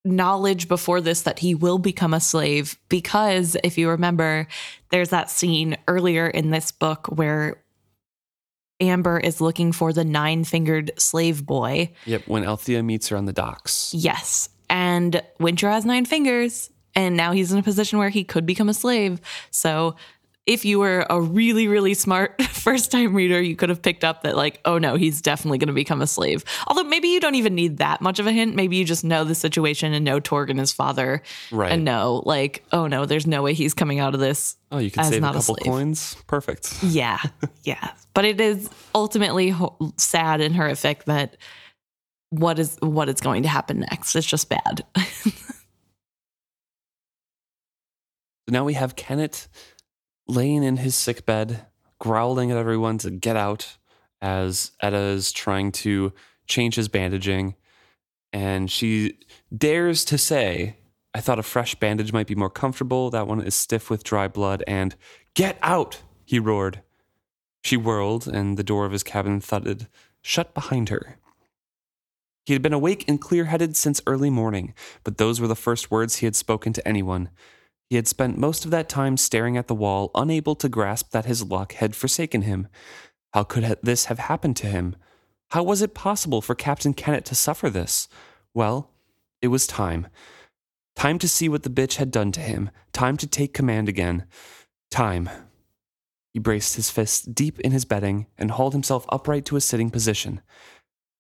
knowledge 0.05 0.69
before 0.69 1.01
this 1.01 1.23
that 1.23 1.41
he 1.41 1.57
will 1.57 1.79
become 1.79 2.15
a 2.15 2.21
slave 2.21 2.79
because 2.89 3.57
if 3.65 3.77
you 3.77 3.89
remember, 3.89 4.47
there's 4.91 5.09
that 5.09 5.31
scene 5.31 5.77
earlier 5.89 6.29
in 6.29 6.51
this 6.51 6.71
book 6.71 7.09
where 7.09 7.57
Amber 8.89 9.19
is 9.19 9.41
looking 9.41 9.73
for 9.73 9.93
the 9.93 10.05
nine 10.05 10.45
fingered 10.45 10.93
slave 10.99 11.45
boy. 11.45 11.93
Yep. 12.07 12.29
When 12.29 12.45
Althea 12.45 12.83
meets 12.83 13.09
her 13.09 13.17
on 13.17 13.25
the 13.25 13.33
docks. 13.33 13.93
Yes. 13.95 14.49
And 14.71 15.23
Wintrow 15.41 15.71
has 15.71 15.85
nine 15.85 16.05
fingers, 16.05 16.71
and 16.95 17.17
now 17.17 17.33
he's 17.33 17.53
in 17.53 17.59
a 17.59 17.63
position 17.63 17.99
where 17.99 18.09
he 18.09 18.25
could 18.25 18.47
become 18.47 18.69
a 18.69 18.75
slave. 18.75 19.21
So 19.51 19.97
if 20.47 20.65
you 20.67 20.79
were 20.79 21.07
a 21.09 21.21
really, 21.21 21.69
really 21.69 21.95
smart 21.95 22.41
first 22.51 22.93
time 22.93 23.15
reader, 23.15 23.41
you 23.41 23.57
could 23.57 23.71
have 23.71 23.81
picked 23.81 24.05
up 24.05 24.23
that, 24.25 24.37
like, 24.37 24.61
oh 24.67 24.77
no, 24.77 24.97
he's 24.97 25.23
definitely 25.23 25.57
going 25.59 25.69
to 25.69 25.73
become 25.75 26.03
a 26.03 26.07
slave. 26.07 26.45
Although 26.67 26.85
maybe 26.85 27.09
you 27.09 27.19
don't 27.21 27.35
even 27.37 27.55
need 27.55 27.79
that 27.79 28.01
much 28.03 28.19
of 28.19 28.27
a 28.27 28.33
hint. 28.33 28.55
Maybe 28.55 28.77
you 28.77 28.85
just 28.85 29.05
know 29.05 29.25
the 29.25 29.35
situation 29.35 29.95
and 29.95 30.05
know 30.05 30.21
Torg 30.21 30.51
and 30.51 30.59
his 30.61 30.71
father 30.71 31.23
Right. 31.51 31.73
and 31.73 31.85
know, 31.85 32.23
like, 32.27 32.63
oh 32.73 32.87
no, 32.87 33.07
there's 33.07 33.27
no 33.27 33.43
way 33.43 33.55
he's 33.55 33.73
coming 33.73 34.01
out 34.01 34.13
of 34.13 34.21
this. 34.21 34.57
Oh, 34.71 34.79
you 34.79 34.91
can 34.91 35.05
save 35.05 35.19
a 35.19 35.21
not 35.21 35.31
a 35.35 35.39
couple 35.39 35.55
slave. 35.57 35.65
coins. 35.73 36.17
Perfect. 36.27 36.83
Yeah. 36.83 37.19
yeah. 37.63 37.93
But 38.13 38.27
it 38.27 38.39
is 38.41 38.69
ultimately 38.95 39.49
ho- 39.49 39.77
sad 39.97 40.41
and 40.43 40.55
horrific 40.55 41.05
that 41.05 41.37
what 42.31 42.59
is 42.59 42.77
what 42.81 43.09
is 43.09 43.21
going 43.21 43.45
to 43.45 43.49
happen 43.49 43.81
next. 43.81 44.15
It's 44.15 44.27
just 44.27 44.49
bad. 44.51 44.85
So 48.47 48.53
now 48.53 48.65
we 48.65 48.75
have 48.75 48.95
Kennit 48.95 49.49
laying 50.27 50.63
in 50.63 50.79
his 50.79 50.95
sick 50.95 51.27
bed, 51.27 51.67
growling 51.99 52.51
at 52.51 52.57
everyone 52.57 52.99
to 52.99 53.11
get 53.11 53.37
out 53.37 53.77
as 54.21 54.73
Etta 54.81 54.97
is 54.97 55.33
trying 55.33 55.73
to 55.73 56.13
change 56.47 56.77
his 56.77 56.89
bandaging. 56.89 57.55
And 58.33 58.71
she 58.71 59.19
dares 59.57 60.05
to 60.07 60.19
say, 60.19 60.79
I 61.15 61.21
thought 61.21 61.39
a 61.39 61.45
fresh 61.45 61.75
bandage 61.77 62.13
might 62.13 62.27
be 62.27 62.35
more 62.35 62.51
comfortable. 62.51 63.11
That 63.11 63.29
one 63.29 63.41
is 63.41 63.55
stiff 63.55 63.89
with 63.89 64.03
dry 64.03 64.27
blood. 64.27 64.65
And 64.67 64.97
get 65.35 65.59
out, 65.63 66.03
he 66.25 66.39
roared. 66.39 66.83
She 67.63 67.77
whirled, 67.77 68.27
and 68.27 68.57
the 68.57 68.65
door 68.65 68.85
of 68.85 68.93
his 68.93 69.03
cabin 69.03 69.41
thudded 69.41 69.89
shut 70.21 70.53
behind 70.55 70.89
her. 70.89 71.19
He 72.45 72.53
had 72.53 72.63
been 72.63 72.75
awake 72.75 73.05
and 73.09 73.21
clear 73.21 73.47
headed 73.47 73.77
since 73.77 74.03
early 74.07 74.29
morning, 74.29 74.75
but 75.03 75.17
those 75.17 75.41
were 75.41 75.49
the 75.49 75.55
first 75.55 75.91
words 75.91 76.17
he 76.17 76.27
had 76.27 76.37
spoken 76.37 76.73
to 76.75 76.87
anyone. 76.87 77.31
He 77.91 77.97
had 77.97 78.09
spent 78.09 78.39
most 78.39 78.65
of 78.65 78.71
that 78.71 78.89
time 78.89 79.17
staring 79.17 79.57
at 79.57 79.69
the 79.69 79.75
wall, 79.75 80.11
unable 80.15 80.55
to 80.57 80.69
grasp 80.69 81.11
that 81.11 81.27
his 81.27 81.45
luck 81.45 81.75
had 81.75 81.95
forsaken 81.95 82.43
him. 82.43 82.69
How 83.33 83.45
could 83.45 83.79
this 83.83 84.07
have 84.07 84.19
happened 84.19 84.57
to 84.59 84.67
him? 84.67 84.97
How 85.51 85.63
was 85.63 85.83
it 85.83 85.95
possible 85.95 86.41
for 86.41 86.55
Captain 86.55 86.95
Kennit 86.95 87.25
to 87.27 87.35
suffer 87.35 87.71
this? 87.71 88.09
Well, 88.55 88.91
it 89.43 89.49
was 89.49 89.67
time. 89.67 90.09
Time 90.97 91.19
to 91.19 91.29
see 91.29 91.49
what 91.49 91.63
the 91.63 91.71
bitch 91.71 91.97
had 91.97 92.11
done 92.11 92.33
to 92.33 92.41
him. 92.41 92.71
Time 92.93 93.17
to 93.17 93.27
take 93.27 93.53
command 93.53 93.89
again. 93.89 94.25
Time. 94.91 95.29
He 96.33 96.39
braced 96.39 96.77
his 96.77 96.91
fists 96.91 97.23
deep 97.23 97.61
in 97.61 97.73
his 97.73 97.85
bedding 97.85 98.27
and 98.39 98.53
hauled 98.53 98.73
himself 98.73 99.05
upright 99.09 99.45
to 99.47 99.57
a 99.57 99.61
sitting 99.61 99.91
position. 99.91 100.41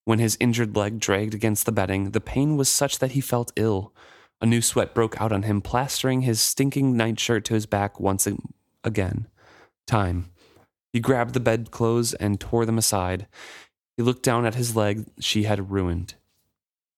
When 0.04 0.18
his 0.18 0.36
injured 0.40 0.76
leg 0.76 0.98
dragged 0.98 1.34
against 1.34 1.66
the 1.66 1.72
bedding, 1.72 2.10
the 2.10 2.20
pain 2.20 2.56
was 2.56 2.68
such 2.68 2.98
that 2.98 3.12
he 3.12 3.20
felt 3.20 3.52
ill. 3.56 3.92
A 4.44 4.46
new 4.46 4.60
sweat 4.60 4.92
broke 4.92 5.18
out 5.22 5.32
on 5.32 5.44
him, 5.44 5.62
plastering 5.62 6.20
his 6.20 6.38
stinking 6.38 6.98
nightshirt 6.98 7.46
to 7.46 7.54
his 7.54 7.64
back 7.64 7.98
once 7.98 8.28
again. 8.84 9.26
Time. 9.86 10.28
He 10.92 11.00
grabbed 11.00 11.32
the 11.32 11.40
bedclothes 11.40 12.12
and 12.12 12.38
tore 12.38 12.66
them 12.66 12.76
aside. 12.76 13.26
He 13.96 14.02
looked 14.02 14.22
down 14.22 14.44
at 14.44 14.54
his 14.54 14.76
leg 14.76 15.06
she 15.18 15.44
had 15.44 15.70
ruined. 15.70 16.16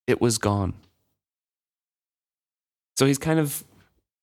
It 0.09 0.21
was 0.21 0.39
gone. 0.39 0.75
So 2.97 3.07
he's 3.07 3.17
kind 3.17 3.39
of 3.39 3.63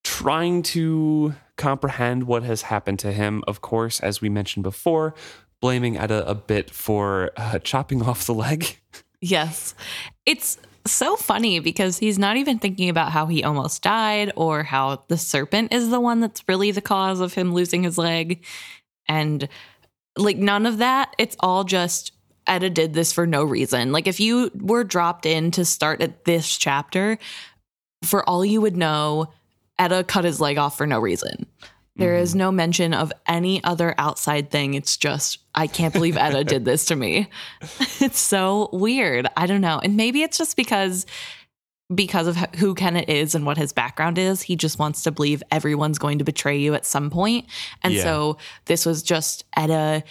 trying 0.04 0.62
to 0.64 1.34
comprehend 1.56 2.24
what 2.24 2.44
has 2.44 2.64
happened 2.64 3.00
to 3.00 3.14
him, 3.14 3.42
of 3.48 3.62
course, 3.62 4.02
as 4.02 4.20
we 4.20 4.28
mentioned 4.28 4.64
before, 4.64 5.16
blaming 5.62 5.96
Etta 5.98 6.28
a 6.28 6.36
bit 6.36 6.72
for 6.72 7.32
uh, 7.38 7.60
chopping 7.60 8.02
off 8.06 8.26
the 8.26 8.34
leg. 8.34 8.82
yes. 9.22 9.76
It's 10.26 10.58
so 10.86 11.16
funny 11.16 11.60
because 11.60 11.98
he's 11.98 12.20
not 12.20 12.38
even 12.38 12.60
thinking 12.60 12.90
about 12.90 13.12
how 13.12 13.26
he 13.26 13.44
almost 13.44 13.82
died 13.82 14.32
or 14.36 14.64
how 14.64 15.04
the 15.08 15.18
serpent 15.18 15.74
is 15.74 15.90
the 15.90 16.00
one 16.00 16.20
that's 16.20 16.44
really 16.48 16.72
the 16.72 16.82
cause 16.82 17.20
of 17.20 17.34
him 17.34 17.54
losing 17.54 17.84
his 17.84 17.98
leg. 17.98 18.44
And 19.08 19.48
like 20.18 20.38
none 20.38 20.66
of 20.66 20.78
that. 20.80 21.16
It's 21.18 21.36
all 21.40 21.64
just 21.64 22.12
Etta 22.48 22.70
did 22.70 22.94
this 22.94 23.14
for 23.14 23.26
no 23.26 23.44
reason. 23.44 23.92
Like 23.92 24.08
if 24.08 24.20
you 24.20 24.52
were 24.56 24.84
dropped 24.84 25.26
in 25.26 25.52
to 25.52 25.66
start 25.66 26.02
at 26.02 26.26
this 26.26 26.58
chapter, 26.58 27.18
for 28.04 28.28
all 28.28 28.44
you 28.44 28.60
would 28.62 28.76
know, 28.76 29.32
Etta 29.80 30.04
cut 30.04 30.26
his 30.26 30.42
leg 30.42 30.58
off 30.58 30.78
for 30.78 30.86
no 30.86 31.00
reason. 31.00 31.46
There 31.96 32.16
is 32.16 32.32
mm-hmm. 32.32 32.40
no 32.40 32.52
mention 32.52 32.94
of 32.94 33.14
any 33.28 33.64
other 33.64 33.94
outside 33.98 34.50
thing. 34.50 34.74
It's 34.74 34.98
just, 34.98 35.40
I 35.54 35.68
can't 35.68 35.94
believe 35.94 36.18
Etta 36.18 36.44
did 36.44 36.66
this 36.66 36.86
to 36.86 36.96
me. 36.96 37.30
It's 38.02 38.20
so 38.20 38.70
weird. 38.74 39.28
I 39.38 39.46
don't 39.46 39.62
know. 39.62 39.80
And 39.82 39.96
maybe 39.96 40.24
it's 40.24 40.38
just 40.38 40.58
because 40.58 41.06
because 41.94 42.28
of 42.28 42.36
who 42.56 42.74
Kennit 42.74 43.08
is 43.08 43.36
and 43.36 43.46
what 43.46 43.58
his 43.58 43.72
background 43.72 44.18
is, 44.18 44.42
he 44.42 44.56
just 44.56 44.80
wants 44.80 45.04
to 45.04 45.12
believe 45.12 45.44
everyone's 45.52 46.00
going 46.00 46.18
to 46.18 46.24
betray 46.24 46.58
you 46.58 46.74
at 46.74 46.86
some 46.86 47.10
point. 47.10 47.46
And 47.84 47.94
Yeah. 47.94 48.04
so 48.04 48.38
this 48.66 48.86
was 48.86 49.04
just 49.04 49.46
Etta 49.56 50.04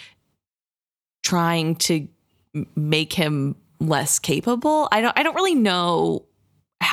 trying 1.23 1.75
to 1.75 2.07
make 2.75 3.13
him 3.13 3.55
less 3.79 4.19
capable. 4.19 4.87
I 4.91 5.01
don't 5.01 5.17
I 5.17 5.23
don't 5.23 5.35
really 5.35 5.55
know 5.55 6.25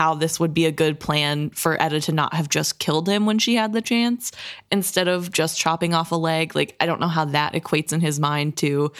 how 0.00 0.14
this 0.14 0.40
would 0.40 0.54
be 0.54 0.64
a 0.64 0.72
good 0.72 0.98
plan 0.98 1.50
for 1.50 1.78
Etta 1.78 2.00
to 2.00 2.10
not 2.10 2.32
have 2.32 2.48
just 2.48 2.78
killed 2.78 3.06
him 3.06 3.26
when 3.26 3.38
she 3.38 3.54
had 3.54 3.74
the 3.74 3.82
chance 3.82 4.32
instead 4.72 5.08
of 5.08 5.30
just 5.30 5.58
chopping 5.58 5.92
off 5.92 6.10
a 6.10 6.14
leg. 6.16 6.56
Like 6.56 6.74
I 6.80 6.86
don't 6.86 7.00
know 7.00 7.08
how 7.08 7.26
that 7.26 7.52
equates 7.52 7.92
in 7.92 8.00
his 8.00 8.18
mind 8.18 8.56
to 8.56 8.92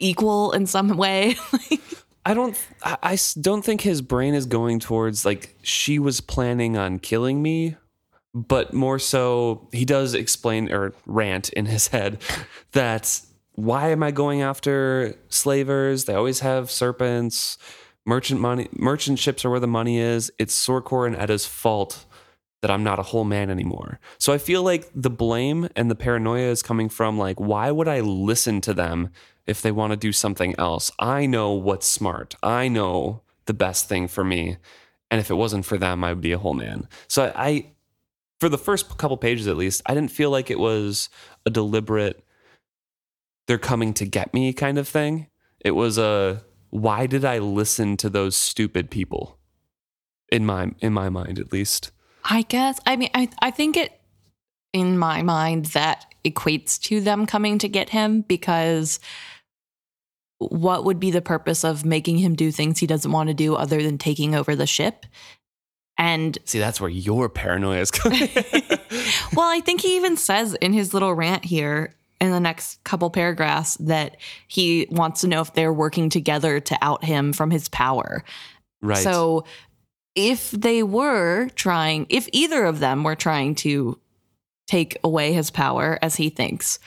equal 0.00 0.50
in 0.50 0.66
some 0.66 0.96
way. 0.96 1.36
I 2.26 2.34
don't. 2.34 2.58
I 2.82 3.16
don't 3.40 3.64
think 3.64 3.82
his 3.82 4.02
brain 4.02 4.34
is 4.34 4.44
going 4.44 4.80
towards 4.80 5.24
like 5.24 5.54
she 5.62 6.00
was 6.00 6.20
planning 6.20 6.76
on 6.76 6.98
killing 6.98 7.40
me, 7.40 7.76
but 8.34 8.74
more 8.74 8.98
so 8.98 9.68
he 9.70 9.84
does 9.84 10.14
explain 10.14 10.72
or 10.72 10.94
rant 11.06 11.50
in 11.50 11.66
his 11.66 11.86
head 11.86 12.18
that 12.72 13.20
why 13.54 13.90
am 13.90 14.02
I 14.02 14.10
going 14.10 14.42
after 14.42 15.14
slavers? 15.28 16.06
They 16.06 16.14
always 16.14 16.40
have 16.40 16.72
serpents. 16.72 17.56
Merchant 18.08 18.40
money, 18.40 18.68
merchant 18.72 19.18
ships 19.18 19.44
are 19.44 19.50
where 19.50 19.60
the 19.60 19.66
money 19.66 19.98
is. 19.98 20.32
It's 20.38 20.56
Sorkor 20.56 21.06
and 21.06 21.14
Etta's 21.14 21.44
fault 21.44 22.06
that 22.62 22.70
I'm 22.70 22.82
not 22.82 22.98
a 22.98 23.02
whole 23.02 23.24
man 23.24 23.50
anymore. 23.50 24.00
So 24.16 24.32
I 24.32 24.38
feel 24.38 24.62
like 24.62 24.88
the 24.94 25.10
blame 25.10 25.68
and 25.76 25.90
the 25.90 25.94
paranoia 25.94 26.48
is 26.48 26.62
coming 26.62 26.88
from 26.88 27.18
like, 27.18 27.38
why 27.38 27.70
would 27.70 27.86
I 27.86 28.00
listen 28.00 28.62
to 28.62 28.72
them 28.72 29.10
if 29.46 29.60
they 29.60 29.70
want 29.70 29.90
to 29.90 29.96
do 29.98 30.10
something 30.14 30.54
else? 30.58 30.90
I 30.98 31.26
know 31.26 31.52
what's 31.52 31.86
smart. 31.86 32.34
I 32.42 32.68
know 32.68 33.20
the 33.44 33.52
best 33.52 33.90
thing 33.90 34.08
for 34.08 34.24
me. 34.24 34.56
And 35.10 35.20
if 35.20 35.28
it 35.28 35.34
wasn't 35.34 35.66
for 35.66 35.76
them, 35.76 36.02
I 36.02 36.14
would 36.14 36.22
be 36.22 36.32
a 36.32 36.38
whole 36.38 36.54
man. 36.54 36.88
So 37.08 37.30
I, 37.36 37.72
for 38.40 38.48
the 38.48 38.56
first 38.56 38.96
couple 38.96 39.18
pages 39.18 39.46
at 39.46 39.58
least, 39.58 39.82
I 39.84 39.92
didn't 39.92 40.12
feel 40.12 40.30
like 40.30 40.50
it 40.50 40.58
was 40.58 41.10
a 41.44 41.50
deliberate, 41.50 42.24
they're 43.48 43.58
coming 43.58 43.92
to 43.92 44.06
get 44.06 44.32
me 44.32 44.54
kind 44.54 44.78
of 44.78 44.88
thing. 44.88 45.26
It 45.60 45.72
was 45.72 45.98
a, 45.98 46.42
why 46.70 47.06
did 47.06 47.24
I 47.24 47.38
listen 47.38 47.96
to 47.98 48.10
those 48.10 48.36
stupid 48.36 48.90
people? 48.90 49.38
In 50.30 50.44
my 50.44 50.72
in 50.80 50.92
my 50.92 51.08
mind, 51.08 51.38
at 51.38 51.52
least. 51.52 51.90
I 52.24 52.42
guess. 52.42 52.78
I 52.86 52.96
mean, 52.96 53.10
I 53.14 53.30
I 53.40 53.50
think 53.50 53.76
it 53.76 53.98
in 54.72 54.98
my 54.98 55.22
mind 55.22 55.66
that 55.66 56.04
equates 56.24 56.78
to 56.82 57.00
them 57.00 57.26
coming 57.26 57.58
to 57.58 57.68
get 57.68 57.90
him 57.90 58.22
because 58.22 59.00
what 60.38 60.84
would 60.84 61.00
be 61.00 61.10
the 61.10 61.22
purpose 61.22 61.64
of 61.64 61.84
making 61.84 62.18
him 62.18 62.34
do 62.34 62.52
things 62.52 62.78
he 62.78 62.86
doesn't 62.86 63.10
want 63.10 63.28
to 63.28 63.34
do 63.34 63.54
other 63.54 63.82
than 63.82 63.98
taking 63.98 64.34
over 64.34 64.54
the 64.54 64.66
ship? 64.66 65.06
And 65.96 66.38
See, 66.44 66.60
that's 66.60 66.80
where 66.80 66.90
your 66.90 67.28
paranoia 67.28 67.80
is 67.80 67.90
coming. 67.90 68.28
well, 69.34 69.48
I 69.48 69.60
think 69.64 69.80
he 69.80 69.96
even 69.96 70.16
says 70.16 70.54
in 70.54 70.72
his 70.72 70.94
little 70.94 71.12
rant 71.12 71.44
here 71.44 71.94
in 72.20 72.30
the 72.30 72.40
next 72.40 72.82
couple 72.84 73.10
paragraphs 73.10 73.76
that 73.76 74.16
he 74.48 74.86
wants 74.90 75.20
to 75.20 75.28
know 75.28 75.40
if 75.40 75.54
they're 75.54 75.72
working 75.72 76.10
together 76.10 76.60
to 76.60 76.78
out 76.82 77.04
him 77.04 77.32
from 77.32 77.50
his 77.50 77.68
power. 77.68 78.24
right. 78.82 78.98
So 78.98 79.44
if 80.14 80.50
they 80.50 80.82
were 80.82 81.48
trying, 81.54 82.06
if 82.08 82.28
either 82.32 82.64
of 82.64 82.80
them 82.80 83.04
were 83.04 83.14
trying 83.14 83.54
to 83.56 83.98
take 84.66 84.98
away 85.04 85.32
his 85.32 85.50
power 85.50 85.98
as 86.02 86.16
he 86.16 86.28
thinks, 86.28 86.80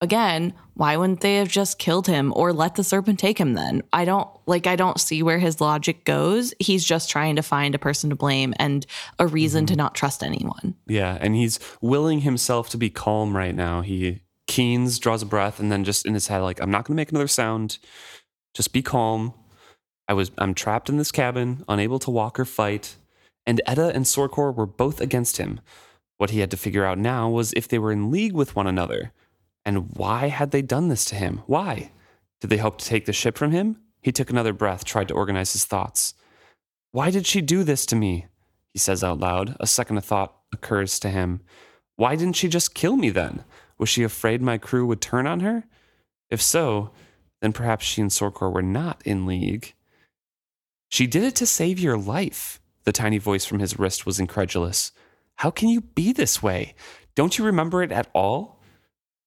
again, 0.00 0.52
why 0.74 0.96
wouldn't 0.96 1.20
they 1.20 1.36
have 1.36 1.48
just 1.48 1.78
killed 1.78 2.06
him 2.06 2.32
or 2.36 2.52
let 2.52 2.74
the 2.74 2.84
serpent 2.84 3.18
take 3.18 3.38
him 3.38 3.54
then? 3.54 3.82
I 3.92 4.04
don't 4.04 4.28
like, 4.46 4.66
I 4.66 4.76
don't 4.76 5.00
see 5.00 5.22
where 5.22 5.38
his 5.38 5.60
logic 5.60 6.04
goes. 6.04 6.52
He's 6.58 6.84
just 6.84 7.08
trying 7.08 7.36
to 7.36 7.42
find 7.42 7.74
a 7.74 7.78
person 7.78 8.10
to 8.10 8.16
blame 8.16 8.52
and 8.58 8.84
a 9.18 9.26
reason 9.26 9.64
to 9.66 9.72
mm-hmm. 9.72 9.78
not 9.78 9.94
trust 9.94 10.22
anyone. 10.22 10.74
Yeah, 10.86 11.16
and 11.20 11.34
he's 11.34 11.58
willing 11.80 12.20
himself 12.20 12.68
to 12.70 12.76
be 12.76 12.90
calm 12.90 13.36
right 13.36 13.54
now. 13.54 13.80
He 13.80 14.20
keens, 14.46 14.98
draws 14.98 15.22
a 15.22 15.26
breath, 15.26 15.60
and 15.60 15.70
then 15.70 15.84
just 15.84 16.06
in 16.06 16.14
his 16.14 16.28
head, 16.28 16.40
like, 16.40 16.60
I'm 16.60 16.70
not 16.70 16.84
gonna 16.84 16.96
make 16.96 17.10
another 17.10 17.28
sound. 17.28 17.78
Just 18.54 18.72
be 18.72 18.82
calm. 18.82 19.34
I 20.08 20.14
was 20.14 20.30
I'm 20.38 20.54
trapped 20.54 20.88
in 20.88 20.96
this 20.96 21.12
cabin, 21.12 21.64
unable 21.68 21.98
to 22.00 22.10
walk 22.10 22.38
or 22.38 22.44
fight, 22.44 22.96
and 23.44 23.60
Etta 23.66 23.88
and 23.94 24.04
Sorkor 24.04 24.54
were 24.54 24.66
both 24.66 25.00
against 25.00 25.36
him. 25.36 25.60
What 26.18 26.30
he 26.30 26.40
had 26.40 26.50
to 26.52 26.56
figure 26.56 26.84
out 26.84 26.98
now 26.98 27.28
was 27.28 27.52
if 27.52 27.68
they 27.68 27.78
were 27.78 27.92
in 27.92 28.10
league 28.10 28.32
with 28.32 28.56
one 28.56 28.66
another. 28.66 29.12
And 29.64 29.96
why 29.96 30.28
had 30.28 30.50
they 30.50 30.62
done 30.62 30.88
this 30.88 31.04
to 31.06 31.16
him? 31.16 31.42
Why? 31.46 31.90
Did 32.40 32.50
they 32.50 32.56
hope 32.56 32.78
to 32.78 32.84
take 32.84 33.06
the 33.06 33.12
ship 33.12 33.36
from 33.36 33.50
him? 33.50 33.76
He 34.00 34.12
took 34.12 34.30
another 34.30 34.52
breath, 34.52 34.84
tried 34.84 35.08
to 35.08 35.14
organize 35.14 35.52
his 35.52 35.64
thoughts. 35.64 36.14
Why 36.92 37.10
did 37.10 37.26
she 37.26 37.40
do 37.40 37.64
this 37.64 37.84
to 37.86 37.96
me? 37.96 38.26
He 38.72 38.78
says 38.78 39.02
out 39.02 39.18
loud. 39.18 39.56
A 39.58 39.66
second 39.66 39.98
of 39.98 40.04
thought 40.04 40.34
occurs 40.52 40.98
to 41.00 41.10
him. 41.10 41.40
Why 41.96 42.14
didn't 42.14 42.36
she 42.36 42.48
just 42.48 42.74
kill 42.74 42.96
me 42.96 43.10
then? 43.10 43.44
Was 43.78 43.88
she 43.88 44.02
afraid 44.02 44.40
my 44.40 44.58
crew 44.58 44.86
would 44.86 45.00
turn 45.00 45.26
on 45.26 45.40
her? 45.40 45.64
If 46.30 46.40
so, 46.42 46.90
then 47.40 47.52
perhaps 47.52 47.84
she 47.84 48.00
and 48.00 48.10
Sorkor 48.10 48.52
were 48.52 48.62
not 48.62 49.02
in 49.04 49.26
league. 49.26 49.74
She 50.88 51.06
did 51.06 51.24
it 51.24 51.34
to 51.36 51.46
save 51.46 51.78
your 51.78 51.98
life. 51.98 52.60
The 52.84 52.92
tiny 52.92 53.18
voice 53.18 53.44
from 53.44 53.58
his 53.58 53.78
wrist 53.78 54.06
was 54.06 54.20
incredulous. 54.20 54.92
How 55.36 55.50
can 55.50 55.68
you 55.68 55.80
be 55.80 56.12
this 56.12 56.42
way? 56.42 56.74
Don't 57.14 57.38
you 57.38 57.44
remember 57.44 57.82
it 57.82 57.92
at 57.92 58.08
all? 58.14 58.60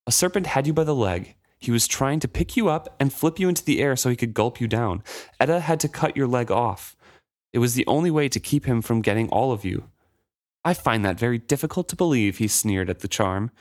A 0.08 0.12
serpent 0.12 0.48
had 0.48 0.66
you 0.66 0.74
by 0.74 0.84
the 0.84 0.96
leg. 0.96 1.36
He 1.60 1.72
was 1.72 1.88
trying 1.88 2.20
to 2.22 2.28
pick 2.28 2.56
you 2.56 2.70
up 2.70 2.96
and 3.00 3.12
flip 3.12 3.38
you 3.38 3.50
into 3.50 3.64
the 3.64 3.82
air 3.82 3.96
so 3.96 4.10
he 4.10 4.16
could 4.16 4.34
gulp 4.34 4.62
you 4.62 4.68
down. 4.68 5.04
Etta 5.40 5.60
had 5.60 5.80
to 5.82 5.90
cut 5.90 6.16
your 6.16 6.28
leg 6.28 6.50
off. 6.50 6.96
It 7.52 7.60
was 7.60 7.76
the 7.76 7.86
only 7.86 8.10
way 8.10 8.30
to 8.30 8.40
keep 8.40 8.66
him 8.66 8.82
from 8.82 9.02
getting 9.02 9.28
all 9.30 9.52
of 9.52 9.66
you. 9.66 9.90
I 10.64 10.74
find 10.74 11.04
that 11.04 11.20
very 11.20 11.38
difficult 11.38 11.90
to 11.90 11.96
believe, 11.96 12.38
he 12.38 12.48
sneered 12.48 12.90
at 12.90 13.00
the 13.00 13.08
charm. 13.08 13.52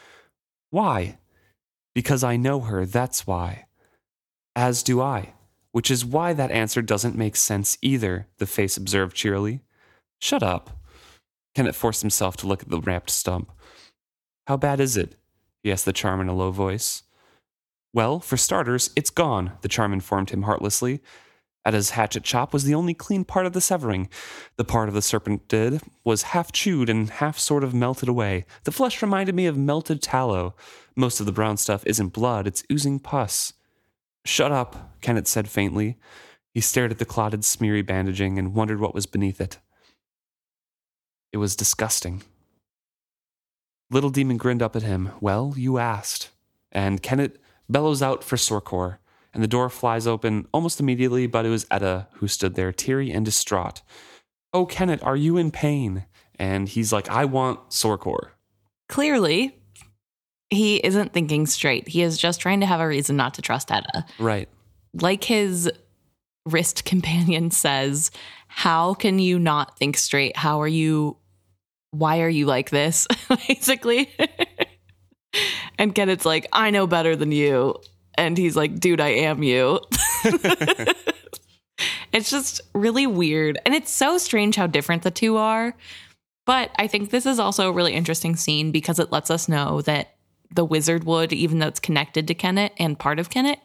Why? 0.70 1.18
Because 1.94 2.22
I 2.22 2.36
know 2.36 2.60
her, 2.60 2.86
that's 2.86 3.26
why. 3.26 3.66
As 4.54 4.82
do 4.82 5.00
I. 5.00 5.34
Which 5.72 5.90
is 5.90 6.04
why 6.04 6.32
that 6.32 6.50
answer 6.50 6.82
doesn't 6.82 7.16
make 7.16 7.36
sense 7.36 7.78
either, 7.82 8.26
the 8.38 8.46
face 8.46 8.76
observed 8.76 9.14
cheerily. 9.16 9.60
Shut 10.20 10.42
up. 10.42 10.70
Kennit 11.54 11.74
forced 11.74 12.02
himself 12.02 12.36
to 12.38 12.46
look 12.46 12.62
at 12.62 12.68
the 12.68 12.80
wrapped 12.80 13.10
stump. 13.10 13.52
How 14.46 14.56
bad 14.56 14.80
is 14.80 14.96
it? 14.96 15.16
he 15.62 15.72
asked 15.72 15.84
the 15.84 15.92
charm 15.92 16.20
in 16.20 16.28
a 16.28 16.34
low 16.34 16.50
voice. 16.50 17.02
Well, 17.92 18.20
for 18.20 18.36
starters, 18.36 18.90
it's 18.96 19.10
gone, 19.10 19.52
the 19.62 19.68
charm 19.68 19.92
informed 19.92 20.30
him 20.30 20.42
heartlessly. 20.42 21.00
Etta's 21.68 21.90
hatchet 21.90 22.24
chop 22.24 22.54
was 22.54 22.64
the 22.64 22.74
only 22.74 22.94
clean 22.94 23.24
part 23.24 23.44
of 23.44 23.52
the 23.52 23.60
severing. 23.60 24.08
The 24.56 24.64
part 24.64 24.88
of 24.88 24.94
the 24.94 25.02
serpent 25.02 25.48
did 25.48 25.82
was 26.02 26.22
half 26.22 26.50
chewed 26.50 26.88
and 26.88 27.10
half 27.10 27.38
sort 27.38 27.62
of 27.62 27.74
melted 27.74 28.08
away. 28.08 28.46
The 28.64 28.72
flesh 28.72 29.02
reminded 29.02 29.34
me 29.34 29.44
of 29.44 29.58
melted 29.58 30.00
tallow. 30.00 30.54
Most 30.96 31.20
of 31.20 31.26
the 31.26 31.32
brown 31.32 31.58
stuff 31.58 31.86
isn't 31.86 32.14
blood, 32.14 32.46
it's 32.46 32.64
oozing 32.72 33.00
pus. 33.00 33.52
Shut 34.24 34.50
up, 34.50 34.98
Kennit 35.02 35.28
said 35.28 35.46
faintly. 35.46 35.98
He 36.54 36.62
stared 36.62 36.90
at 36.90 36.98
the 36.98 37.04
clotted, 37.04 37.44
smeary 37.44 37.82
bandaging 37.82 38.38
and 38.38 38.54
wondered 38.54 38.80
what 38.80 38.94
was 38.94 39.04
beneath 39.04 39.38
it. 39.38 39.58
It 41.34 41.36
was 41.36 41.54
disgusting. 41.54 42.22
Little 43.90 44.08
Demon 44.08 44.38
grinned 44.38 44.62
up 44.62 44.74
at 44.74 44.82
him. 44.82 45.10
Well, 45.20 45.52
you 45.54 45.76
asked. 45.76 46.30
And 46.72 47.02
Kennit 47.02 47.38
bellows 47.68 48.00
out 48.00 48.24
for 48.24 48.36
Sorkor, 48.36 48.96
and 49.34 49.42
the 49.42 49.48
door 49.48 49.68
flies 49.68 50.06
open 50.06 50.46
almost 50.52 50.80
immediately, 50.80 51.26
but 51.26 51.44
it 51.44 51.50
was 51.50 51.66
Etta 51.70 52.08
who 52.14 52.28
stood 52.28 52.54
there, 52.54 52.72
teary 52.72 53.10
and 53.10 53.24
distraught. 53.24 53.82
Oh, 54.52 54.66
Kennit, 54.66 55.02
are 55.04 55.16
you 55.16 55.36
in 55.36 55.50
pain? 55.50 56.06
And 56.38 56.68
he's 56.68 56.92
like, 56.92 57.08
I 57.10 57.24
want 57.24 57.70
Sorkor. 57.70 58.30
Clearly, 58.88 59.58
he 60.50 60.76
isn't 60.78 61.12
thinking 61.12 61.46
straight. 61.46 61.88
He 61.88 62.02
is 62.02 62.16
just 62.16 62.40
trying 62.40 62.60
to 62.60 62.66
have 62.66 62.80
a 62.80 62.88
reason 62.88 63.16
not 63.16 63.34
to 63.34 63.42
trust 63.42 63.70
Etta. 63.70 64.06
Right. 64.18 64.48
Like 64.94 65.24
his 65.24 65.70
wrist 66.46 66.84
companion 66.86 67.50
says, 67.50 68.10
How 68.46 68.94
can 68.94 69.18
you 69.18 69.38
not 69.38 69.78
think 69.78 69.96
straight? 69.96 70.36
How 70.36 70.60
are 70.62 70.68
you? 70.68 71.16
Why 71.90 72.20
are 72.20 72.28
you 72.28 72.46
like 72.46 72.70
this? 72.70 73.06
Basically. 73.48 74.10
and 75.78 75.94
Kennit's 75.94 76.26
like, 76.26 76.46
I 76.52 76.70
know 76.70 76.86
better 76.86 77.16
than 77.16 77.32
you. 77.32 77.76
And 78.18 78.36
he's 78.36 78.56
like, 78.56 78.78
Dude, 78.80 79.00
I 79.00 79.08
am 79.08 79.42
you. 79.42 79.80
it's 82.12 82.30
just 82.30 82.60
really 82.74 83.06
weird. 83.06 83.58
And 83.64 83.74
it's 83.74 83.90
so 83.90 84.18
strange 84.18 84.56
how 84.56 84.66
different 84.66 85.02
the 85.02 85.10
two 85.10 85.36
are. 85.36 85.74
But 86.44 86.70
I 86.78 86.86
think 86.86 87.10
this 87.10 87.26
is 87.26 87.38
also 87.38 87.68
a 87.68 87.72
really 87.72 87.92
interesting 87.92 88.34
scene 88.36 88.72
because 88.72 88.98
it 88.98 89.12
lets 89.12 89.30
us 89.30 89.48
know 89.48 89.82
that 89.82 90.16
the 90.54 90.64
wizard 90.64 91.04
wood, 91.04 91.32
even 91.32 91.58
though 91.58 91.66
it's 91.66 91.80
connected 91.80 92.26
to 92.26 92.34
Kennit 92.34 92.72
and 92.78 92.98
part 92.98 93.18
of 93.18 93.30
Kennit, 93.30 93.60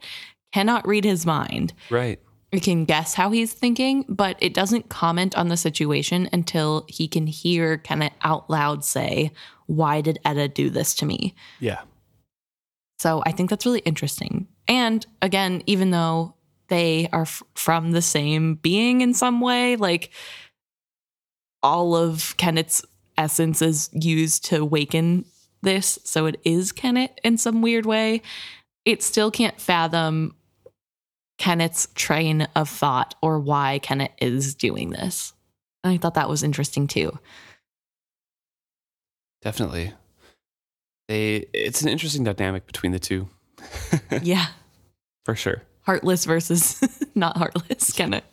cannot 0.52 0.88
read 0.88 1.06
his 1.06 1.26
mind. 1.26 1.74
Right. 1.90 2.20
It 2.52 2.62
can 2.62 2.86
guess 2.86 3.16
how 3.16 3.32
he's 3.32 3.52
thinking, 3.52 4.06
but 4.08 4.38
it 4.40 4.54
doesn't 4.54 4.90
comment 4.90 5.36
on 5.36 5.48
the 5.48 5.58
situation 5.58 6.30
until 6.32 6.86
he 6.88 7.08
can 7.08 7.26
hear 7.26 7.78
Kennit 7.78 8.14
out 8.22 8.50
loud 8.50 8.86
say, 8.86 9.32
Why 9.66 10.02
did 10.02 10.20
Etta 10.24 10.50
do 10.50 10.70
this 10.70 10.94
to 10.96 11.06
me? 11.06 11.34
Yeah. 11.60 11.82
So 13.00 13.22
I 13.26 13.32
think 13.32 13.50
that's 13.50 13.66
really 13.66 13.80
interesting. 13.80 14.48
And 14.68 15.06
again, 15.22 15.64
even 15.66 15.92
though 15.92 16.36
they 16.68 17.10
are 17.12 17.24
f- 17.24 17.44
from 17.56 17.92
the 17.92 18.02
same 18.02 18.56
being 18.56 19.02
in 19.02 19.14
some 19.14 19.42
way, 19.42 19.76
like 19.76 20.12
all 21.62 21.96
of 21.96 22.36
Kennit's 22.38 22.86
essence 23.18 23.62
is 23.62 23.90
used 23.94 24.46
to 24.46 24.64
waken 24.66 25.26
this. 25.62 26.00
So 26.04 26.26
it 26.26 26.40
is 26.44 26.72
Kennit 26.72 27.20
in 27.24 27.38
some 27.38 27.62
weird 27.62 27.86
way. 27.86 28.22
It 28.86 29.02
still 29.02 29.32
can't 29.32 29.60
fathom 29.60 30.36
Kennit's 31.38 31.88
train 31.96 32.48
of 32.56 32.70
thought 32.70 33.16
or 33.22 33.40
why 33.40 33.80
Kennit 33.82 34.12
is 34.20 34.56
doing 34.56 34.92
this. 34.92 35.34
And 35.84 35.94
I 35.94 35.98
thought 35.98 36.14
that 36.16 36.30
was 36.30 36.44
interesting 36.44 36.88
too. 36.88 37.18
Definitely. 39.42 39.94
They 41.08 41.48
it's 41.54 41.82
an 41.82 41.90
interesting 41.90 42.24
dynamic 42.24 42.66
between 42.66 42.92
the 42.92 43.00
two. 43.00 43.30
yeah. 44.22 44.48
For 45.26 45.36
sure. 45.36 45.64
Heartless 45.82 46.26
versus 46.26 46.82
not 47.16 47.38
heartless 47.38 47.92
Kennit. 47.92 48.24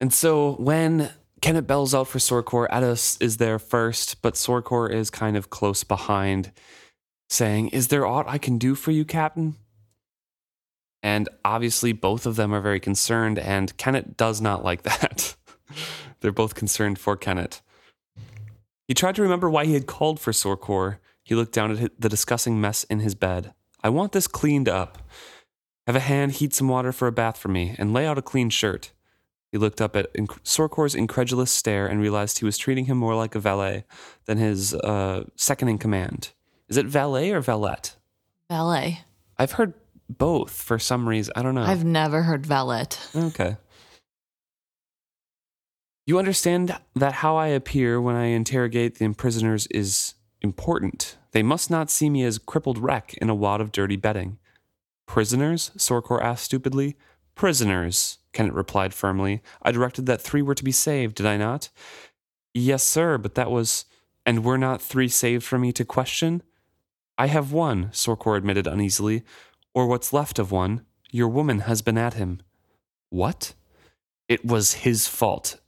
And 0.00 0.12
so 0.12 0.54
when 0.54 1.10
Kennit 1.40 1.66
bells 1.66 1.94
out 1.94 2.08
for 2.08 2.18
Sorkor, 2.18 2.68
Addis 2.70 3.16
is 3.20 3.36
there 3.36 3.58
first, 3.58 4.22
but 4.22 4.34
Sorkor 4.34 4.92
is 4.92 5.10
kind 5.10 5.36
of 5.36 5.50
close 5.50 5.84
behind, 5.84 6.52
saying, 7.28 7.68
Is 7.68 7.88
there 7.88 8.06
aught 8.06 8.26
I 8.28 8.38
can 8.38 8.58
do 8.58 8.74
for 8.74 8.92
you, 8.92 9.04
Captain? 9.04 9.56
And 11.02 11.28
obviously, 11.44 11.92
both 11.92 12.26
of 12.26 12.36
them 12.36 12.54
are 12.54 12.60
very 12.60 12.78
concerned, 12.78 13.38
and 13.38 13.76
Kennit 13.76 14.16
does 14.16 14.40
not 14.40 14.64
like 14.64 14.82
that. 14.84 15.34
They're 16.20 16.32
both 16.32 16.54
concerned 16.54 16.98
for 16.98 17.16
Kennit. 17.16 17.60
He 18.88 18.94
tried 18.94 19.14
to 19.16 19.22
remember 19.22 19.48
why 19.48 19.64
he 19.64 19.74
had 19.74 19.86
called 19.86 20.20
for 20.20 20.32
Sorkor. 20.32 20.98
He 21.22 21.34
looked 21.34 21.52
down 21.52 21.76
at 21.76 22.00
the 22.00 22.08
disgusting 22.08 22.60
mess 22.60 22.84
in 22.84 23.00
his 23.00 23.14
bed. 23.14 23.54
I 23.82 23.88
want 23.88 24.12
this 24.12 24.26
cleaned 24.26 24.68
up. 24.68 24.98
Have 25.86 25.96
a 25.96 26.00
hand 26.00 26.32
heat 26.32 26.54
some 26.54 26.68
water 26.68 26.92
for 26.92 27.08
a 27.08 27.12
bath 27.12 27.36
for 27.38 27.48
me, 27.48 27.74
and 27.78 27.92
lay 27.92 28.06
out 28.06 28.18
a 28.18 28.22
clean 28.22 28.50
shirt. 28.50 28.92
He 29.50 29.58
looked 29.58 29.80
up 29.80 29.96
at 29.96 30.12
Inc- 30.14 30.40
Sorkor's 30.44 30.94
incredulous 30.94 31.50
stare 31.50 31.86
and 31.86 32.00
realized 32.00 32.38
he 32.38 32.44
was 32.44 32.56
treating 32.56 32.86
him 32.86 32.96
more 32.96 33.14
like 33.14 33.34
a 33.34 33.40
valet 33.40 33.84
than 34.24 34.38
his 34.38 34.72
uh, 34.74 35.24
second 35.36 35.68
in 35.68 35.78
command. 35.78 36.30
Is 36.68 36.76
it 36.76 36.86
valet 36.86 37.32
or 37.32 37.40
valet? 37.40 37.76
Valet. 38.48 39.00
I've 39.38 39.52
heard 39.52 39.74
both 40.08 40.50
for 40.50 40.78
some 40.78 41.08
reason. 41.08 41.32
I 41.36 41.42
don't 41.42 41.54
know. 41.54 41.62
I've 41.64 41.84
never 41.84 42.22
heard 42.22 42.46
valet. 42.46 42.84
Okay. 43.14 43.56
You 46.04 46.18
understand 46.18 46.76
that 46.96 47.12
how 47.14 47.36
I 47.36 47.48
appear 47.48 48.00
when 48.00 48.16
I 48.16 48.26
interrogate 48.26 48.98
the 48.98 49.12
prisoners 49.14 49.68
is 49.68 50.14
important. 50.40 51.16
They 51.30 51.44
must 51.44 51.70
not 51.70 51.90
see 51.90 52.10
me 52.10 52.24
as 52.24 52.38
crippled 52.38 52.78
wreck 52.78 53.14
in 53.14 53.30
a 53.30 53.34
wad 53.36 53.60
of 53.60 53.70
dirty 53.70 53.94
bedding. 53.96 54.38
Prisoners? 55.06 55.70
Sorkor 55.76 56.20
asked 56.20 56.44
stupidly. 56.44 56.96
Prisoners, 57.36 58.18
Kennit 58.32 58.52
replied 58.52 58.92
firmly. 58.92 59.42
I 59.62 59.70
directed 59.70 60.06
that 60.06 60.20
three 60.20 60.42
were 60.42 60.56
to 60.56 60.64
be 60.64 60.72
saved, 60.72 61.16
did 61.16 61.26
I 61.26 61.36
not? 61.36 61.68
Yes, 62.52 62.82
sir, 62.82 63.16
but 63.16 63.36
that 63.36 63.50
was. 63.50 63.84
And 64.26 64.44
were 64.44 64.58
not 64.58 64.82
three 64.82 65.08
saved 65.08 65.44
for 65.44 65.58
me 65.58 65.72
to 65.72 65.84
question? 65.84 66.42
I 67.16 67.28
have 67.28 67.52
one, 67.52 67.86
Sorkor 67.90 68.36
admitted 68.36 68.66
uneasily, 68.66 69.22
or 69.74 69.86
what's 69.86 70.12
left 70.12 70.38
of 70.38 70.50
one. 70.50 70.84
Your 71.10 71.28
woman 71.28 71.60
has 71.60 71.82
been 71.82 71.98
at 71.98 72.14
him. 72.14 72.40
What? 73.10 73.54
It 74.28 74.44
was 74.44 74.74
his 74.74 75.06
fault. 75.06 75.60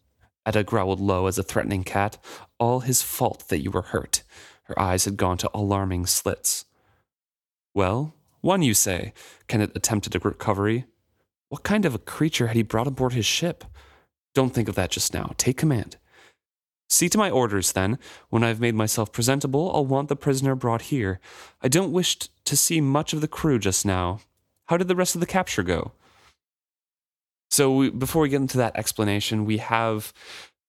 Etta 0.46 0.62
growled 0.62 1.00
low 1.00 1.26
as 1.26 1.38
a 1.38 1.42
threatening 1.42 1.84
cat. 1.84 2.18
All 2.58 2.80
his 2.80 3.02
fault 3.02 3.48
that 3.48 3.62
you 3.62 3.70
were 3.70 3.82
hurt. 3.82 4.22
Her 4.64 4.78
eyes 4.78 5.04
had 5.04 5.16
gone 5.16 5.38
to 5.38 5.50
alarming 5.54 6.06
slits. 6.06 6.64
Well, 7.74 8.14
one, 8.40 8.62
you 8.62 8.74
say? 8.74 9.12
Kennit 9.48 9.72
attempted 9.74 10.14
a 10.14 10.18
recovery. 10.18 10.84
What 11.48 11.62
kind 11.62 11.84
of 11.84 11.94
a 11.94 11.98
creature 11.98 12.48
had 12.48 12.56
he 12.56 12.62
brought 12.62 12.86
aboard 12.86 13.12
his 13.12 13.26
ship? 13.26 13.64
Don't 14.34 14.50
think 14.52 14.68
of 14.68 14.74
that 14.74 14.90
just 14.90 15.14
now. 15.14 15.32
Take 15.38 15.56
command. 15.56 15.96
See 16.88 17.08
to 17.08 17.18
my 17.18 17.30
orders, 17.30 17.72
then. 17.72 17.98
When 18.28 18.44
I 18.44 18.48
have 18.48 18.60
made 18.60 18.74
myself 18.74 19.12
presentable, 19.12 19.70
I'll 19.74 19.86
want 19.86 20.08
the 20.08 20.16
prisoner 20.16 20.54
brought 20.54 20.82
here. 20.82 21.20
I 21.62 21.68
don't 21.68 21.92
wish 21.92 22.18
to 22.18 22.56
see 22.56 22.80
much 22.80 23.12
of 23.12 23.20
the 23.20 23.28
crew 23.28 23.58
just 23.58 23.86
now. 23.86 24.20
How 24.66 24.76
did 24.76 24.88
the 24.88 24.96
rest 24.96 25.14
of 25.14 25.20
the 25.20 25.26
capture 25.26 25.62
go? 25.62 25.92
So, 27.54 27.72
we, 27.72 27.90
before 27.90 28.22
we 28.22 28.30
get 28.30 28.40
into 28.40 28.58
that 28.58 28.74
explanation, 28.76 29.44
we 29.44 29.58
have 29.58 30.12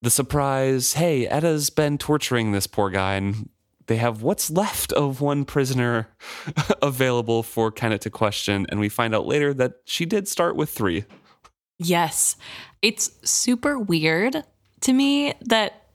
the 0.04 0.12
surprise 0.12 0.94
hey, 0.94 1.26
Etta's 1.26 1.72
been 1.72 1.98
torturing 1.98 2.52
this 2.52 2.68
poor 2.68 2.92
guy, 2.92 3.16
and 3.16 3.50
they 3.88 3.96
have 3.96 4.22
what's 4.22 4.52
left 4.52 4.92
of 4.94 5.20
one 5.20 5.46
prisoner 5.46 6.10
available 6.84 7.42
for 7.42 7.72
Kennit 7.72 8.02
to 8.02 8.12
question. 8.12 8.68
And 8.70 8.80
we 8.80 8.88
find 8.88 9.16
out 9.16 9.26
later 9.26 9.52
that 9.56 9.78
she 9.86 10.06
did 10.06 10.28
start 10.28 10.56
with 10.56 10.70
three. 10.70 11.06
Yes. 11.80 12.36
It's 12.84 13.10
super 13.28 13.80
weird 13.80 14.44
to 14.82 14.94
me 14.94 15.34
that 15.42 15.88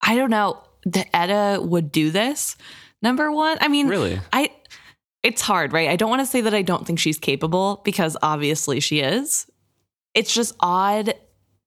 I 0.00 0.16
don't 0.16 0.30
know 0.30 0.62
that 0.86 1.14
Etta 1.14 1.60
would 1.60 1.92
do 1.92 2.10
this. 2.10 2.56
Number 3.02 3.30
one, 3.30 3.58
I 3.60 3.68
mean, 3.68 3.88
Really? 3.88 4.20
I 4.32 4.52
it's 5.22 5.42
hard, 5.42 5.74
right? 5.74 5.90
I 5.90 5.96
don't 5.96 6.08
want 6.08 6.20
to 6.20 6.26
say 6.26 6.40
that 6.40 6.54
I 6.54 6.62
don't 6.62 6.86
think 6.86 6.98
she's 6.98 7.18
capable 7.18 7.82
because 7.84 8.16
obviously 8.22 8.80
she 8.80 9.00
is. 9.00 9.46
It's 10.16 10.34
just 10.34 10.56
odd 10.58 11.14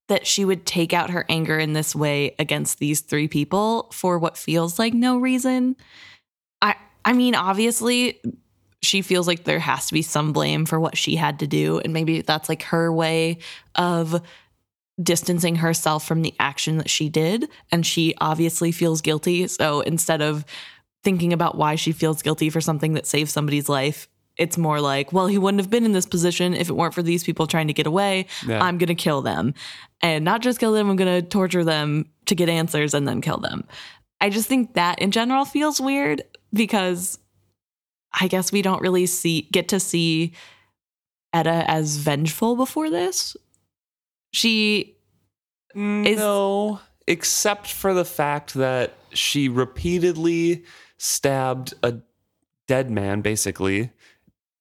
that 0.10 0.26
she 0.26 0.44
would 0.44 0.66
take 0.66 0.92
out 0.92 1.12
her 1.12 1.24
anger 1.30 1.58
in 1.58 1.74
this 1.74 1.96
way 1.96 2.36
against 2.40 2.80
these 2.80 3.02
three 3.02 3.28
people 3.28 3.88
for 3.94 4.18
what 4.18 4.38
feels 4.38 4.78
like 4.78 4.94
no 4.94 5.18
reason. 5.20 5.78
I 6.62 6.76
I 7.06 7.14
mean, 7.14 7.36
obviously 7.36 8.20
she 8.82 9.02
feels 9.02 9.28
like 9.28 9.44
there 9.44 9.60
has 9.60 9.88
to 9.88 9.94
be 9.94 10.02
some 10.02 10.34
blame 10.34 10.66
for 10.66 10.80
what 10.80 10.98
she 10.98 11.16
had 11.16 11.40
to 11.40 11.48
do 11.48 11.80
and 11.80 11.94
maybe 11.94 12.22
that's 12.22 12.50
like 12.50 12.64
her 12.64 12.92
way 12.92 13.38
of 13.76 14.22
distancing 15.02 15.56
herself 15.56 16.06
from 16.06 16.22
the 16.22 16.34
action 16.40 16.78
that 16.78 16.90
she 16.90 17.10
did 17.10 17.48
and 17.72 17.86
she 17.86 18.14
obviously 18.20 18.72
feels 18.72 19.02
guilty 19.02 19.48
so 19.48 19.82
instead 19.82 20.22
of 20.22 20.46
thinking 21.04 21.34
about 21.34 21.58
why 21.58 21.76
she 21.76 21.92
feels 21.92 22.22
guilty 22.22 22.50
for 22.50 22.62
something 22.62 22.94
that 22.94 23.06
saved 23.06 23.30
somebody's 23.30 23.70
life 23.70 24.08
it's 24.40 24.58
more 24.58 24.82
like 24.82 25.14
well 25.14 25.28
he 25.28 25.38
wouldn't 25.38 25.62
have 25.62 25.70
been 25.70 25.86
in 25.86 25.92
this 25.92 26.06
position 26.08 26.54
if 26.56 26.70
it 26.70 26.74
weren't 26.74 26.94
for 26.96 27.04
these 27.04 27.24
people 27.24 27.46
trying 27.46 27.68
to 27.68 27.74
get 27.74 27.86
away. 27.86 28.26
Yeah. 28.48 28.64
i'm 28.64 28.78
going 28.80 28.88
to 28.88 28.96
kill 28.96 29.22
them. 29.22 29.54
And 30.02 30.26
not 30.26 30.42
just 30.42 30.60
kill 30.60 30.72
them 30.74 30.90
i'm 30.90 30.96
going 30.96 31.22
to 31.22 31.28
torture 31.30 31.64
them 31.64 32.10
to 32.26 32.36
get 32.36 32.50
answers 32.50 32.94
and 32.94 33.08
then 33.08 33.22
kill 33.22 33.38
them. 33.38 33.66
I 34.22 34.30
just 34.30 34.48
think 34.48 34.74
that 34.74 35.00
in 35.00 35.12
general 35.12 35.46
feels 35.46 35.80
weird 35.80 36.24
because 36.54 37.20
i 38.14 38.28
guess 38.28 38.52
we 38.52 38.62
don't 38.64 38.82
really 38.82 39.06
see 39.06 39.48
get 39.52 39.68
to 39.70 39.80
see 39.80 40.34
Etta 41.34 41.64
as 41.68 41.98
vengeful 41.98 42.56
before 42.56 42.90
this. 42.90 43.38
She 44.32 44.96
Is- 45.76 46.18
no, 46.18 46.80
except 47.08 47.68
for 47.68 47.94
the 47.94 48.06
fact 48.06 48.54
that 48.56 48.94
she 49.14 49.48
repeatedly 49.50 50.64
stabbed 50.98 51.74
a 51.84 51.98
dead 52.68 52.90
man, 52.92 53.22
basically, 53.22 53.92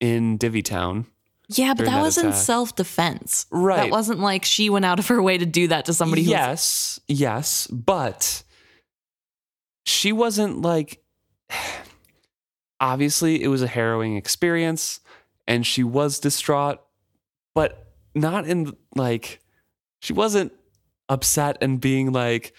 in 0.01 0.37
Divvy 0.37 0.63
Town. 0.63 1.07
yeah 1.49 1.75
but 1.75 1.85
that 1.87 1.93
that 1.97 2.03
was 2.03 2.19
in 2.19 2.27
attack. 2.27 2.39
self-defense 2.41 3.47
Right. 3.51 3.77
that 3.85 3.91
wasn't 3.91 4.21
like 4.21 4.45
she 4.45 4.71
went 4.71 4.85
out 4.85 4.99
of 4.99 5.09
her 5.09 5.21
way 5.23 5.39
to 5.39 5.47
do 5.47 5.69
that 5.69 5.85
to 5.87 5.95
somebody 5.95 6.23
who 6.25 6.31
yes, 6.31 7.01
yes, 7.09 7.67
but 7.69 8.43
she 9.87 10.13
wasn't 10.13 10.61
like. 10.63 11.03
Obviously, 12.81 13.43
it 13.43 13.49
was 13.49 13.61
a 13.63 13.67
harrowing 13.67 14.17
experience, 14.17 15.01
and 15.49 15.67
she 15.67 15.83
was 15.83 16.21
distraught, 16.21 16.79
but 17.55 17.93
not 18.15 18.47
in 18.47 18.73
like. 18.95 19.41
She 20.01 20.13
wasn't 20.13 20.53
upset 21.09 21.59
and 21.61 21.81
being 21.81 22.13
like, 22.13 22.55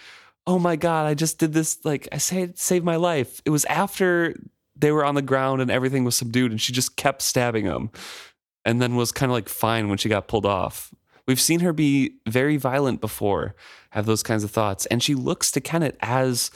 "Oh 0.46 0.58
my 0.58 0.76
god, 0.76 1.06
I 1.06 1.14
just 1.14 1.38
did 1.38 1.54
this! 1.54 1.78
Like, 1.84 2.06
I 2.12 2.18
saved 2.18 2.58
saved 2.58 2.84
my 2.84 2.96
life." 2.96 3.40
It 3.46 3.50
was 3.50 3.64
after 3.64 4.34
they 4.80 4.92
were 4.92 5.04
on 5.04 5.14
the 5.14 5.22
ground 5.22 5.60
and 5.60 5.70
everything 5.70 6.04
was 6.04 6.16
subdued, 6.16 6.50
and 6.50 6.60
she 6.60 6.72
just 6.72 6.96
kept 6.96 7.22
stabbing 7.22 7.64
him, 7.66 7.90
and 8.64 8.80
then 8.80 8.96
was 8.96 9.12
kind 9.12 9.30
of 9.30 9.34
like 9.34 9.48
fine 9.48 9.88
when 9.88 9.98
she 9.98 10.08
got 10.08 10.28
pulled 10.28 10.46
off. 10.46 10.92
We've 11.26 11.40
seen 11.40 11.60
her 11.60 11.72
be 11.72 12.16
very 12.26 12.56
violent 12.56 13.00
before, 13.00 13.54
have 13.90 14.06
those 14.06 14.22
kinds 14.22 14.42
of 14.42 14.50
thoughts. 14.50 14.86
And 14.86 15.02
she 15.02 15.14
looks 15.14 15.52
to 15.52 15.60
Kennit 15.60 15.96
as, 16.00 16.50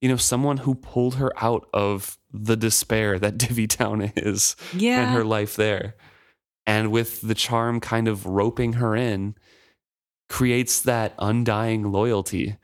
you 0.00 0.08
know, 0.08 0.16
someone 0.16 0.58
who 0.58 0.74
pulled 0.74 1.14
her 1.14 1.32
out 1.42 1.66
of 1.72 2.18
the 2.30 2.56
despair 2.56 3.18
that 3.18 3.38
Divvy 3.38 3.66
Town 3.66 4.12
is 4.16 4.54
yeah 4.74 5.00
and 5.02 5.14
her 5.14 5.24
life 5.24 5.56
there. 5.56 5.94
And 6.66 6.92
with 6.92 7.22
the 7.22 7.34
charm 7.34 7.80
kind 7.80 8.06
of 8.06 8.26
roping 8.26 8.74
her 8.74 8.94
in, 8.94 9.34
creates 10.28 10.82
that 10.82 11.14
undying 11.18 11.90
loyalty. 11.90 12.56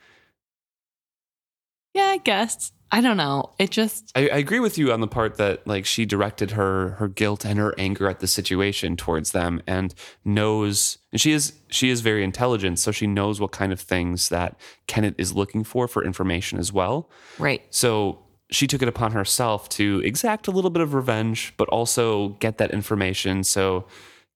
yeah 1.94 2.08
i 2.08 2.18
guess 2.18 2.72
i 2.94 3.00
don't 3.00 3.16
know. 3.16 3.50
It 3.58 3.72
just 3.72 4.12
I, 4.14 4.28
I 4.28 4.36
agree 4.36 4.60
with 4.60 4.78
you 4.78 4.92
on 4.92 5.00
the 5.00 5.08
part 5.08 5.36
that 5.36 5.66
like 5.66 5.84
she 5.84 6.06
directed 6.06 6.52
her 6.52 6.90
her 6.90 7.08
guilt 7.08 7.44
and 7.44 7.58
her 7.58 7.74
anger 7.76 8.08
at 8.08 8.20
the 8.20 8.28
situation 8.28 8.96
towards 8.96 9.32
them 9.32 9.60
and 9.66 9.92
knows 10.24 10.98
and 11.10 11.20
she 11.20 11.32
is 11.32 11.54
she 11.68 11.90
is 11.90 12.02
very 12.02 12.22
intelligent 12.22 12.78
so 12.78 12.92
she 12.92 13.08
knows 13.08 13.40
what 13.40 13.50
kind 13.50 13.72
of 13.72 13.80
things 13.80 14.28
that 14.28 14.56
Kennit 14.86 15.16
is 15.18 15.32
looking 15.32 15.64
for 15.64 15.88
for 15.88 16.04
information 16.04 16.56
as 16.60 16.72
well. 16.72 17.10
Right. 17.36 17.62
So 17.70 18.20
she 18.50 18.68
took 18.68 18.80
it 18.80 18.86
upon 18.86 19.10
herself 19.10 19.68
to 19.70 20.00
exact 20.04 20.46
a 20.46 20.52
little 20.52 20.70
bit 20.70 20.82
of 20.82 20.94
revenge 20.94 21.52
but 21.56 21.68
also 21.70 22.28
get 22.38 22.58
that 22.58 22.70
information 22.70 23.42
so 23.42 23.86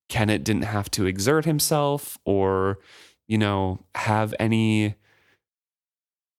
Kennit 0.08 0.42
didn't 0.42 0.64
have 0.64 0.90
to 0.92 1.06
exert 1.06 1.44
himself 1.44 2.18
or 2.24 2.80
you 3.28 3.38
know 3.38 3.78
have 3.94 4.34
any 4.40 4.96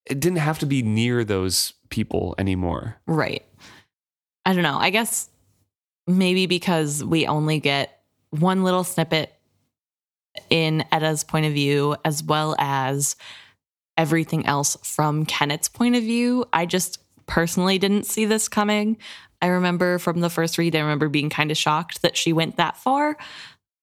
it 0.06 0.20
didn't 0.20 0.40
have 0.40 0.60
to 0.60 0.66
be 0.66 0.82
near 0.82 1.24
those 1.24 1.74
people 1.90 2.36
anymore 2.38 2.96
Right. 3.08 3.44
I 4.46 4.54
don't 4.54 4.64
know. 4.64 4.78
I 4.80 4.90
guess 4.90 5.30
maybe 6.08 6.48
because 6.48 7.04
we 7.04 7.28
only 7.28 7.60
get 7.60 8.02
one 8.32 8.64
little 8.64 8.84
snippet 8.84 9.32
in 10.50 10.84
Etta's 10.92 11.24
point 11.24 11.46
of 11.46 11.54
view, 11.54 11.96
as 12.06 12.24
well 12.24 12.56
as 12.58 13.16
everything 13.98 14.46
else 14.46 14.78
from 14.84 15.26
Kennit's 15.26 15.70
point 15.70 15.96
of 15.96 16.04
view. 16.04 16.46
I 16.54 16.66
just 16.66 17.00
personally 17.28 17.78
didn't 17.78 18.06
see 18.06 18.26
this 18.26 18.48
coming. 18.48 18.98
I 19.42 19.48
remember 19.48 20.00
from 20.00 20.22
the 20.22 20.30
first 20.30 20.58
read, 20.58 20.76
I 20.76 20.80
remember 20.80 21.10
being 21.10 21.30
kind 21.30 21.52
of 21.52 21.58
shocked 21.58 22.02
that 22.02 22.18
she 22.18 22.34
went 22.34 22.58
that 22.58 22.78
far 22.78 23.18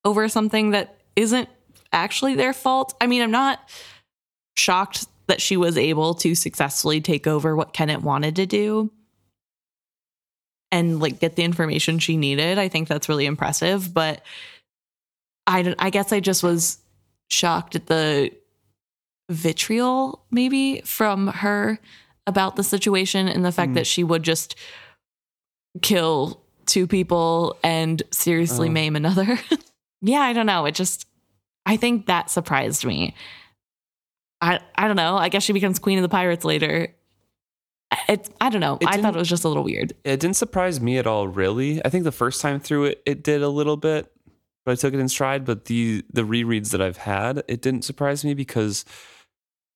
over 0.05 0.29
something 0.29 0.71
that 0.71 0.97
isn't 1.15 1.49
actually 1.93 2.35
their 2.35 2.53
fault. 2.53 2.95
I 3.01 3.07
mean, 3.07 3.23
I'm 3.23 3.31
not 3.31 3.61
shocked 4.57 5.07
that 5.27 5.41
she 5.41 5.57
was 5.57 5.77
able 5.77 6.15
to 6.15 6.35
successfully 6.35 7.01
take 7.01 7.27
over 7.27 7.57
what 7.57 7.73
Kennit 7.73 8.03
wanted 8.03 8.37
to 8.37 8.47
do 8.47 8.91
and 10.73 11.01
like 11.01 11.21
get 11.21 11.37
the 11.37 11.43
information 11.43 11.99
she 11.99 12.17
needed. 12.17 12.59
I 12.59 12.69
think 12.69 12.89
that's 12.89 13.09
really 13.09 13.27
impressive, 13.27 13.93
but 13.93 14.23
I 15.47 15.75
I 15.79 15.91
guess 15.91 16.13
I 16.13 16.21
just 16.21 16.43
was 16.43 16.79
shocked 17.29 17.75
at 17.75 17.87
the 17.87 18.31
vitriol 19.31 20.25
maybe 20.31 20.81
from 20.83 21.27
her 21.29 21.81
about 22.27 22.55
the 22.57 22.63
situation 22.63 23.29
and 23.29 23.45
the 23.45 23.53
fact 23.53 23.73
Mm. 23.73 23.75
that 23.75 23.87
she 23.87 24.05
would 24.05 24.23
just 24.23 24.55
kill 25.83 26.41
two 26.67 26.87
people 26.87 27.57
and 27.63 28.03
seriously 28.13 28.69
Oh. 28.69 28.73
maim 28.73 28.97
another. 28.97 29.39
yeah, 30.03 30.21
I 30.21 30.33
don't 30.33 30.47
know. 30.47 30.65
It 30.67 30.75
just 30.75 31.07
I 31.65 31.77
think 31.77 32.07
that 32.07 32.31
surprised 32.31 32.85
me. 32.85 33.15
I 34.41 34.61
I 34.75 34.87
don't 34.87 34.97
know. 34.97 35.17
I 35.17 35.29
guess 35.29 35.43
she 35.43 35.53
becomes 35.53 35.79
queen 35.79 35.99
of 35.99 36.03
the 36.03 36.09
pirates 36.09 36.45
later. 36.45 36.95
It 38.09 38.29
I 38.41 38.51
don't 38.51 38.61
know. 38.61 38.79
It 38.81 38.89
I 38.89 39.01
thought 39.01 39.15
it 39.15 39.19
was 39.19 39.29
just 39.29 39.45
a 39.45 39.49
little 39.49 39.65
weird. 39.65 39.93
It 40.05 40.21
didn't 40.21 40.37
surprise 40.37 40.81
me 40.81 40.99
at 40.99 41.07
all, 41.07 41.29
really. 41.29 41.85
I 41.85 41.89
think 41.89 42.05
the 42.05 42.13
first 42.13 42.41
time 42.41 42.61
through 42.61 42.85
it, 42.87 43.03
it 43.07 43.23
did 43.23 43.43
a 43.43 43.49
little 43.49 43.77
bit, 43.77 44.11
but 44.65 44.73
I 44.73 44.75
took 44.75 44.93
it 44.93 45.01
in 45.01 45.09
stride. 45.09 45.45
But 45.45 45.67
the 45.67 46.05
the 46.13 46.23
rereads 46.23 46.71
that 46.71 46.83
I've 46.83 46.99
had, 46.99 47.45
it 47.49 47.63
didn't 47.63 47.83
surprise 47.85 48.25
me 48.25 48.35
because 48.35 48.85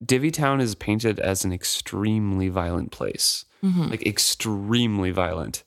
Divvy 0.05 0.31
Town 0.31 0.61
is 0.61 0.75
painted 0.75 1.21
as 1.21 1.45
an 1.45 1.53
extremely 1.53 2.49
violent 2.49 2.91
place, 2.91 3.45
Mhm. 3.65 3.91
like 3.91 4.05
extremely 4.07 5.11
violent, 5.13 5.63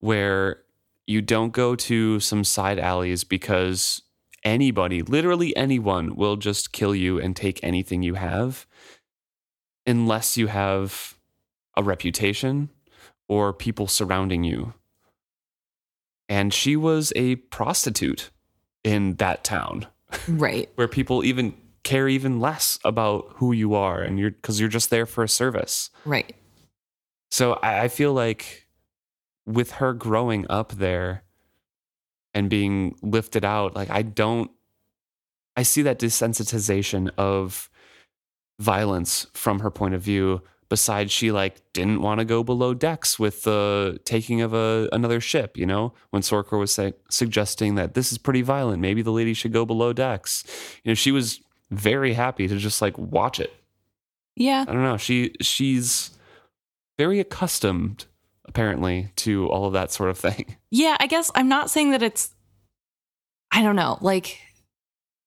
where 0.00 0.62
you 1.06 1.22
don't 1.22 1.52
go 1.52 1.74
to 1.74 2.20
some 2.20 2.44
side 2.44 2.78
alleys 2.78 3.24
because 3.24 4.02
anybody, 4.42 5.02
literally 5.02 5.56
anyone, 5.56 6.14
will 6.16 6.36
just 6.36 6.72
kill 6.72 6.94
you 6.94 7.20
and 7.20 7.34
take 7.36 7.60
anything 7.62 8.02
you 8.02 8.14
have 8.14 8.66
unless 9.86 10.36
you 10.36 10.46
have 10.48 11.16
a 11.76 11.82
reputation 11.82 12.70
or 13.28 13.52
people 13.52 13.86
surrounding 13.86 14.44
you. 14.44 14.74
And 16.28 16.52
she 16.52 16.76
was 16.76 17.12
a 17.16 17.36
prostitute 17.36 18.30
in 18.84 19.16
that 19.16 19.44
town 19.44 19.86
Right. 20.28 20.70
where 20.76 20.88
people 20.88 21.24
even 21.24 21.54
care 21.82 22.08
even 22.08 22.40
less 22.40 22.78
about 22.84 23.32
who 23.36 23.52
you 23.52 23.74
are 23.74 24.00
and 24.00 24.18
you're 24.18 24.30
because 24.30 24.60
you're 24.60 24.68
just 24.68 24.90
there 24.90 25.06
for 25.06 25.24
a 25.24 25.28
service. 25.28 25.90
Right. 26.04 26.34
So 27.30 27.54
I, 27.54 27.82
I 27.84 27.88
feel 27.88 28.12
like 28.12 28.68
with 29.46 29.72
her 29.72 29.92
growing 29.92 30.46
up 30.48 30.72
there 30.72 31.24
and 32.34 32.48
being 32.48 32.96
lifted 33.02 33.44
out, 33.44 33.74
like 33.74 33.90
I 33.90 34.02
don't, 34.02 34.50
I 35.56 35.62
see 35.62 35.82
that 35.82 35.98
desensitization 35.98 37.10
of 37.18 37.68
violence 38.58 39.26
from 39.34 39.60
her 39.60 39.70
point 39.70 39.94
of 39.94 40.02
view. 40.02 40.42
Besides, 40.68 41.12
she 41.12 41.30
like 41.30 41.60
didn't 41.74 42.00
want 42.00 42.20
to 42.20 42.24
go 42.24 42.42
below 42.42 42.72
decks 42.72 43.18
with 43.18 43.42
the 43.42 44.00
taking 44.06 44.40
of 44.40 44.54
a 44.54 44.88
another 44.90 45.20
ship. 45.20 45.58
You 45.58 45.66
know, 45.66 45.92
when 46.10 46.22
Sorkor 46.22 46.58
was 46.58 46.72
say, 46.72 46.94
suggesting 47.10 47.74
that 47.74 47.92
this 47.92 48.10
is 48.10 48.16
pretty 48.16 48.40
violent, 48.40 48.80
maybe 48.80 49.02
the 49.02 49.12
lady 49.12 49.34
should 49.34 49.52
go 49.52 49.66
below 49.66 49.92
decks. 49.92 50.44
You 50.82 50.90
know, 50.90 50.94
she 50.94 51.12
was 51.12 51.42
very 51.70 52.14
happy 52.14 52.48
to 52.48 52.56
just 52.56 52.80
like 52.80 52.96
watch 52.96 53.38
it. 53.38 53.52
Yeah. 54.34 54.64
I 54.66 54.72
don't 54.72 54.82
know. 54.82 54.96
She 54.96 55.34
she's 55.42 56.16
very 56.98 57.20
accustomed 57.20 58.06
apparently 58.52 59.10
to 59.16 59.48
all 59.48 59.64
of 59.64 59.72
that 59.72 59.90
sort 59.90 60.10
of 60.10 60.18
thing. 60.18 60.56
Yeah, 60.74 60.96
I 60.98 61.06
guess 61.06 61.30
I'm 61.34 61.50
not 61.50 61.68
saying 61.68 61.90
that 61.90 62.02
it's 62.02 62.34
I 63.50 63.62
don't 63.62 63.76
know, 63.76 63.98
like 64.00 64.38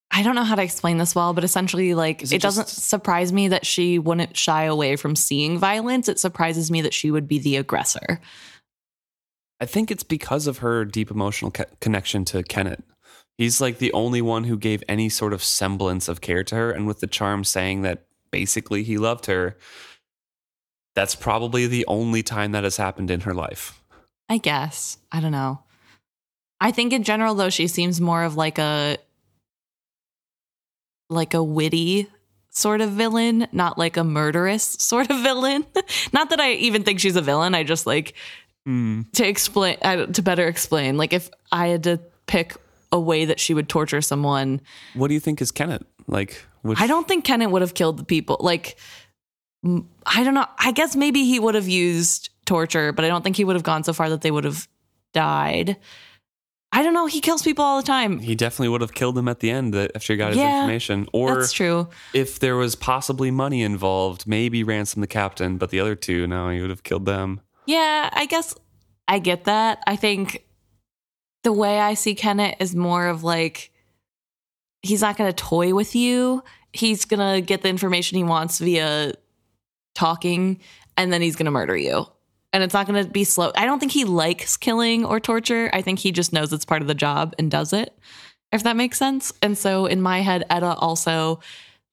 I 0.10 0.24
don't 0.24 0.34
know 0.34 0.44
how 0.44 0.56
to 0.56 0.64
explain 0.64 0.98
this 0.98 1.14
well, 1.14 1.34
but 1.36 1.44
essentially 1.44 1.94
like 1.94 2.24
Is 2.24 2.32
it, 2.32 2.38
it 2.38 2.42
doesn't 2.42 2.68
surprise 2.68 3.32
me 3.32 3.50
that 3.50 3.64
she 3.64 4.00
wouldn't 4.00 4.36
shy 4.36 4.64
away 4.64 4.96
from 4.96 5.16
seeing 5.16 5.60
violence. 5.60 6.10
It 6.10 6.20
surprises 6.20 6.72
me 6.72 6.82
that 6.82 6.96
she 6.96 7.12
would 7.12 7.28
be 7.28 7.38
the 7.38 7.58
aggressor. 7.58 8.20
I 9.60 9.68
think 9.68 9.92
it's 9.92 10.04
because 10.04 10.48
of 10.48 10.60
her 10.60 10.84
deep 10.84 11.12
emotional 11.12 11.52
co- 11.52 11.66
connection 11.80 12.26
to 12.26 12.42
Kennit. 12.42 12.84
He's 13.38 13.62
like 13.62 13.78
the 13.78 13.94
only 13.94 14.22
one 14.24 14.46
who 14.46 14.58
gave 14.58 14.84
any 14.90 15.10
sort 15.10 15.32
of 15.32 15.44
semblance 15.44 16.08
of 16.08 16.22
care 16.22 16.44
to 16.44 16.56
her 16.56 16.72
and 16.72 16.88
with 16.88 17.02
the 17.02 17.08
charm 17.08 17.44
saying 17.44 17.84
that 17.84 18.08
basically 18.32 18.82
he 18.82 18.98
loved 18.98 19.28
her. 19.28 19.58
That's 20.96 21.16
probably 21.16 21.68
the 21.68 21.86
only 21.88 22.24
time 22.24 22.54
that 22.54 22.64
has 22.64 22.78
happened 22.78 23.12
in 23.12 23.22
her 23.22 23.34
life. 23.34 23.82
I 24.30 24.38
guess. 24.38 24.98
I 25.12 25.20
don't 25.20 25.32
know. 25.32 25.60
I 26.60 26.72
think 26.72 26.94
in 26.94 27.04
general 27.04 27.36
though 27.36 27.50
she 27.50 27.68
seems 27.68 28.00
more 28.00 28.24
of 28.24 28.36
like 28.36 28.58
a 28.58 28.98
like 31.10 31.34
a 31.34 31.44
witty 31.44 32.08
sort 32.50 32.82
of 32.82 32.92
villain, 32.92 33.48
not 33.52 33.78
like 33.78 33.98
a 33.98 34.04
murderous 34.04 34.64
sort 34.80 35.10
of 35.10 35.22
villain. 35.22 35.66
not 36.14 36.30
that 36.30 36.40
I 36.40 36.54
even 36.54 36.84
think 36.84 37.00
she's 37.00 37.16
a 37.16 37.22
villain. 37.22 37.54
I 37.54 37.64
just 37.64 37.86
like 37.86 38.16
hmm. 38.66 39.02
to 39.14 39.28
explain 39.28 39.78
I, 39.82 40.06
to 40.06 40.22
better 40.22 40.48
explain. 40.48 40.98
Like 40.98 41.14
if 41.14 41.30
I 41.52 41.68
had 41.68 41.84
to 41.84 42.00
pick 42.26 42.56
a 42.92 43.00
way 43.00 43.26
that 43.26 43.40
she 43.40 43.54
would 43.54 43.68
torture 43.68 44.02
someone, 44.02 44.62
What 44.94 45.10
do 45.10 45.14
you 45.14 45.20
think 45.20 45.42
is 45.42 45.52
Kennit? 45.52 45.86
Like 46.08 46.42
which 46.66 46.80
I 46.80 46.88
don't 46.88 47.08
think 47.08 47.26
Kennit 47.26 47.52
would 47.52 47.62
have 47.62 47.76
killed 47.76 47.98
the 47.98 48.04
people. 48.04 48.38
Like, 48.40 48.76
I 50.06 50.24
don't 50.24 50.34
know. 50.34 50.46
I 50.60 50.72
guess 50.72 50.96
maybe 50.96 51.24
he 51.26 51.40
would 51.40 51.56
have 51.56 51.68
used 51.68 52.30
torture, 52.46 52.92
but 52.92 53.04
I 53.06 53.08
don't 53.08 53.24
think 53.24 53.36
he 53.38 53.44
would 53.44 53.56
have 53.56 53.64
gone 53.64 53.84
so 53.84 53.94
far 53.94 54.10
that 54.10 54.22
they 54.22 54.32
would 54.32 54.44
have 54.44 54.68
died. 55.14 55.78
I 56.72 56.84
don't 56.84 56.94
know. 56.94 57.06
He 57.06 57.22
kills 57.22 57.42
people 57.42 57.64
all 57.64 57.78
the 57.80 57.88
time. 57.88 58.20
he 58.20 58.36
definitely 58.36 58.68
would 58.70 58.82
have 58.82 58.94
killed 58.94 59.18
him 59.18 59.28
at 59.30 59.40
the 59.40 59.50
end 59.50 59.74
that- 59.74 59.92
after 59.96 60.14
he 60.14 60.18
got 60.18 60.30
his 60.30 60.38
Yeah, 60.38 60.60
information. 60.62 61.08
Or 61.14 61.40
That's 61.40 61.54
true. 61.54 61.88
if 62.14 62.38
there 62.40 62.58
was 62.58 62.76
possibly 62.76 63.32
money 63.32 63.62
involved, 63.64 64.28
maybe 64.28 64.62
ransom 64.64 65.00
the 65.02 65.08
captain, 65.08 65.58
but 65.58 65.70
the 65.70 65.80
other 65.80 65.96
two, 65.96 66.28
no, 66.28 66.50
he 66.50 66.60
would 66.60 66.70
have 66.70 66.84
killed 66.84 67.06
them. 67.06 67.40
Yeah, 67.66 68.10
I 68.12 68.26
guess 68.26 68.54
I 69.08 69.20
get 69.20 69.46
that. 69.46 69.82
I 69.88 69.96
think 69.96 70.44
the 71.44 71.54
way 71.54 71.80
I 71.80 71.94
see 71.94 72.14
Kennit 72.14 72.56
is 72.60 72.76
more 72.76 73.08
of 73.08 73.24
like 73.24 73.72
he's 74.82 75.02
not 75.02 75.16
going 75.18 75.32
to 75.32 75.36
toy 75.44 75.74
with 75.74 75.96
you. 75.96 76.44
He's 76.74 77.06
going 77.06 77.20
to 77.36 77.42
get 77.42 77.62
the 77.62 77.70
information 77.70 78.18
he 78.18 78.24
wants 78.26 78.60
via 78.60 79.14
talking 79.96 80.60
and 80.98 81.12
then 81.12 81.22
he's 81.22 81.36
going 81.36 81.46
to 81.46 81.52
murder 81.52 81.76
you. 81.76 82.06
And 82.54 82.64
it's 82.64 82.74
not 82.74 82.88
going 82.88 83.04
to 83.04 83.10
be 83.10 83.24
slow. 83.24 83.52
I 83.58 83.66
don't 83.66 83.80
think 83.80 83.92
he 83.92 84.06
likes 84.06 84.56
killing 84.56 85.04
or 85.04 85.20
torture. 85.20 85.70
I 85.74 85.82
think 85.82 86.00
he 86.00 86.12
just 86.12 86.32
knows 86.32 86.54
it's 86.54 86.64
part 86.64 86.82
of 86.82 86.88
the 86.88 86.96
job 86.96 87.34
and 87.38 87.52
does 87.52 87.74
it. 87.74 87.98
If 88.52 88.64
that 88.64 88.78
makes 88.78 88.98
sense. 88.98 89.34
And 89.42 89.58
so 89.58 89.88
in 89.88 90.02
my 90.02 90.22
head 90.22 90.46
Etta 90.50 90.76
also 90.76 91.42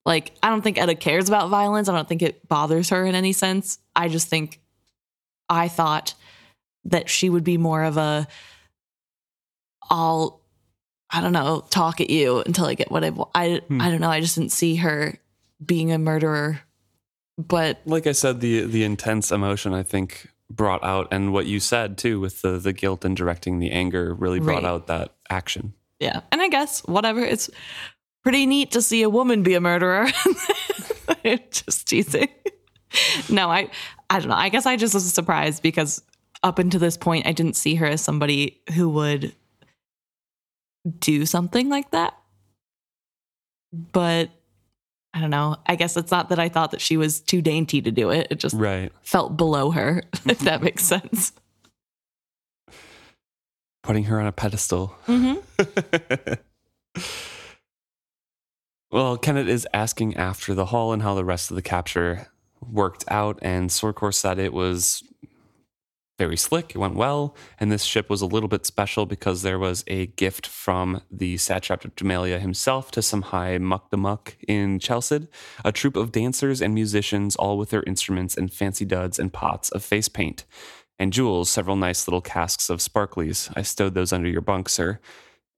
like 0.04 0.32
I 0.42 0.50
don't 0.50 0.62
think 0.62 0.78
Etta 0.78 0.94
cares 0.94 1.28
about 1.28 1.48
violence. 1.48 1.88
I 1.88 1.94
don't 1.94 2.08
think 2.08 2.22
it 2.22 2.46
bothers 2.48 2.90
her 2.90 3.04
in 3.06 3.14
any 3.14 3.32
sense. 3.32 3.78
I 3.96 4.08
just 4.08 4.28
think 4.28 4.60
I 5.48 5.68
thought 5.68 6.14
that 6.84 7.08
she 7.08 7.28
would 7.28 7.44
be 7.44 7.56
more 7.58 7.82
of 7.82 7.96
a 7.96 8.28
I'll 9.90 10.40
I 11.10 11.20
don't 11.20 11.32
know, 11.32 11.64
talk 11.68 12.00
at 12.00 12.08
you 12.08 12.40
until 12.40 12.66
I 12.66 12.74
get 12.74 12.90
what 12.90 13.04
I 13.04 13.10
want. 13.10 13.30
I 13.34 13.60
Hmm. 13.66 13.80
I 13.80 13.90
don't 13.90 14.00
know. 14.00 14.10
I 14.10 14.20
just 14.20 14.36
didn't 14.36 14.52
see 14.52 14.76
her 14.76 15.18
being 15.64 15.92
a 15.92 15.98
murderer. 15.98 16.60
But 17.48 17.80
Like 17.84 18.06
I 18.06 18.12
said, 18.12 18.40
the 18.40 18.62
the 18.66 18.84
intense 18.84 19.30
emotion 19.32 19.72
I 19.74 19.82
think 19.82 20.28
brought 20.50 20.84
out, 20.84 21.08
and 21.10 21.32
what 21.32 21.46
you 21.46 21.60
said 21.60 21.96
too, 21.98 22.20
with 22.20 22.42
the 22.42 22.58
the 22.58 22.72
guilt 22.72 23.04
and 23.04 23.16
directing 23.16 23.58
the 23.58 23.70
anger, 23.70 24.14
really 24.14 24.38
brought 24.40 24.62
Right. 24.62 24.64
out 24.64 24.86
that 24.88 25.14
action. 25.30 25.72
yeah. 25.98 26.20
And 26.30 26.42
I 26.42 26.48
guess 26.48 26.80
whatever. 26.86 27.20
It's 27.20 27.48
pretty 28.22 28.44
neat 28.46 28.70
to 28.72 28.82
see 28.82 29.02
a 29.02 29.08
woman 29.10 29.42
be 29.42 29.54
a 29.54 29.60
murderer. 29.60 30.06
just 31.50 31.88
teasing. 31.88 32.28
No, 33.30 33.50
I 33.50 33.70
I 34.10 34.18
don't 34.18 34.28
know. 34.28 34.34
I 34.36 34.48
guess 34.50 34.66
I 34.66 34.76
just 34.76 34.92
was 34.94 35.10
surprised 35.12 35.62
because 35.62 36.02
up 36.42 36.58
until 36.58 36.80
this 36.80 36.96
point 36.96 37.26
I 37.26 37.32
didn't 37.32 37.56
see 37.56 37.76
her 37.76 37.86
as 37.86 38.02
somebody 38.02 38.60
who 38.74 38.90
would 38.90 39.34
do 40.98 41.24
something 41.24 41.68
like 41.68 41.90
that. 41.92 42.14
But 43.72 44.30
I 45.14 45.20
don't 45.20 45.30
know. 45.30 45.56
I 45.66 45.76
guess 45.76 45.96
it's 45.96 46.10
not 46.10 46.30
that 46.30 46.38
I 46.38 46.48
thought 46.48 46.70
that 46.70 46.80
she 46.80 46.96
was 46.96 47.20
too 47.20 47.42
dainty 47.42 47.82
to 47.82 47.90
do 47.90 48.10
it. 48.10 48.28
It 48.30 48.38
just 48.38 48.54
Right. 48.56 48.90
felt 49.02 49.36
below 49.36 49.70
her, 49.72 50.02
if 50.26 50.38
that 50.40 50.62
makes 50.62 50.84
sense. 50.84 51.32
Putting 53.82 54.04
her 54.04 54.20
on 54.20 54.26
a 54.26 54.32
pedestal. 54.32 54.94
Mm-hmm. 55.06 56.32
well, 58.90 59.16
Kennit 59.18 59.48
is 59.48 59.66
asking 59.74 60.16
after 60.16 60.54
the 60.54 60.66
haul 60.66 60.92
and 60.92 61.02
how 61.02 61.14
the 61.14 61.24
rest 61.24 61.50
of 61.50 61.56
the 61.56 61.62
capture 61.62 62.28
worked 62.64 63.04
out, 63.08 63.38
and 63.42 63.70
Sorkor 63.70 64.14
said 64.14 64.38
it 64.38 64.52
was 64.52 65.02
very 66.22 66.36
slick. 66.36 66.70
It 66.72 66.78
went 66.78 66.94
well, 66.94 67.34
and 67.58 67.72
this 67.72 67.82
ship 67.82 68.08
was 68.08 68.22
a 68.22 68.26
little 68.26 68.48
bit 68.48 68.64
special 68.64 69.06
because 69.06 69.42
there 69.42 69.58
was 69.58 69.82
a 69.88 70.06
gift 70.06 70.46
from 70.46 71.02
the 71.10 71.36
satrap 71.36 71.84
of 71.84 71.96
Jamaillia 71.96 72.38
himself 72.38 72.92
to 72.92 73.02
some 73.02 73.22
high 73.22 73.58
muck 73.58 73.90
the 73.90 73.96
muck 73.96 74.36
in 74.46 74.78
Chalced, 74.78 75.26
a 75.64 75.72
troupe 75.72 75.96
of 75.96 76.12
dancers 76.12 76.62
and 76.62 76.74
musicians, 76.74 77.34
all 77.34 77.58
with 77.58 77.70
their 77.70 77.82
instruments 77.88 78.36
and 78.36 78.52
fancy 78.52 78.84
duds 78.84 79.18
and 79.18 79.32
pots 79.32 79.68
of 79.70 79.82
face 79.82 80.08
paint. 80.08 80.44
And 80.96 81.12
jewels, 81.12 81.50
several 81.50 81.74
nice 81.74 82.06
little 82.06 82.20
casks 82.20 82.70
of 82.70 82.78
sparklies. 82.78 83.52
I 83.56 83.62
stowed 83.62 83.94
those 83.94 84.12
under 84.12 84.28
your 84.28 84.42
bunk, 84.42 84.68
sir 84.68 85.00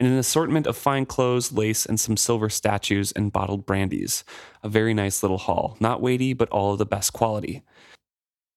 and 0.00 0.08
an 0.08 0.18
assortment 0.18 0.66
of 0.66 0.76
fine 0.76 1.06
clothes, 1.06 1.52
lace, 1.52 1.86
and 1.86 2.00
some 2.00 2.16
silver 2.16 2.48
statues 2.48 3.12
and 3.12 3.32
bottled 3.32 3.64
brandies. 3.64 4.24
A 4.62 4.68
very 4.68 4.92
nice 4.92 5.22
little 5.22 5.38
haul. 5.38 5.76
Not 5.78 6.00
weighty, 6.00 6.32
but 6.32 6.48
all 6.48 6.72
of 6.72 6.78
the 6.78 6.86
best 6.86 7.12
quality. 7.12 7.62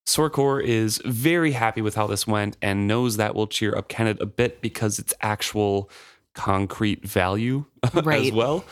Sorkor 0.08 0.64
is 0.64 1.02
very 1.04 1.52
happy 1.52 1.82
with 1.82 1.96
how 1.96 2.08
this 2.08 2.26
went 2.26 2.56
and 2.62 2.88
knows 2.88 3.18
that 3.18 3.36
will 3.36 3.46
cheer 3.46 3.76
up 3.76 3.90
Kennit 3.90 4.22
a 4.22 4.26
bit 4.26 4.62
because 4.62 5.00
it's 5.00 5.14
actual 5.22 5.90
concrete 6.34 7.06
value 7.06 7.66
as 7.94 8.32
well. 8.32 8.64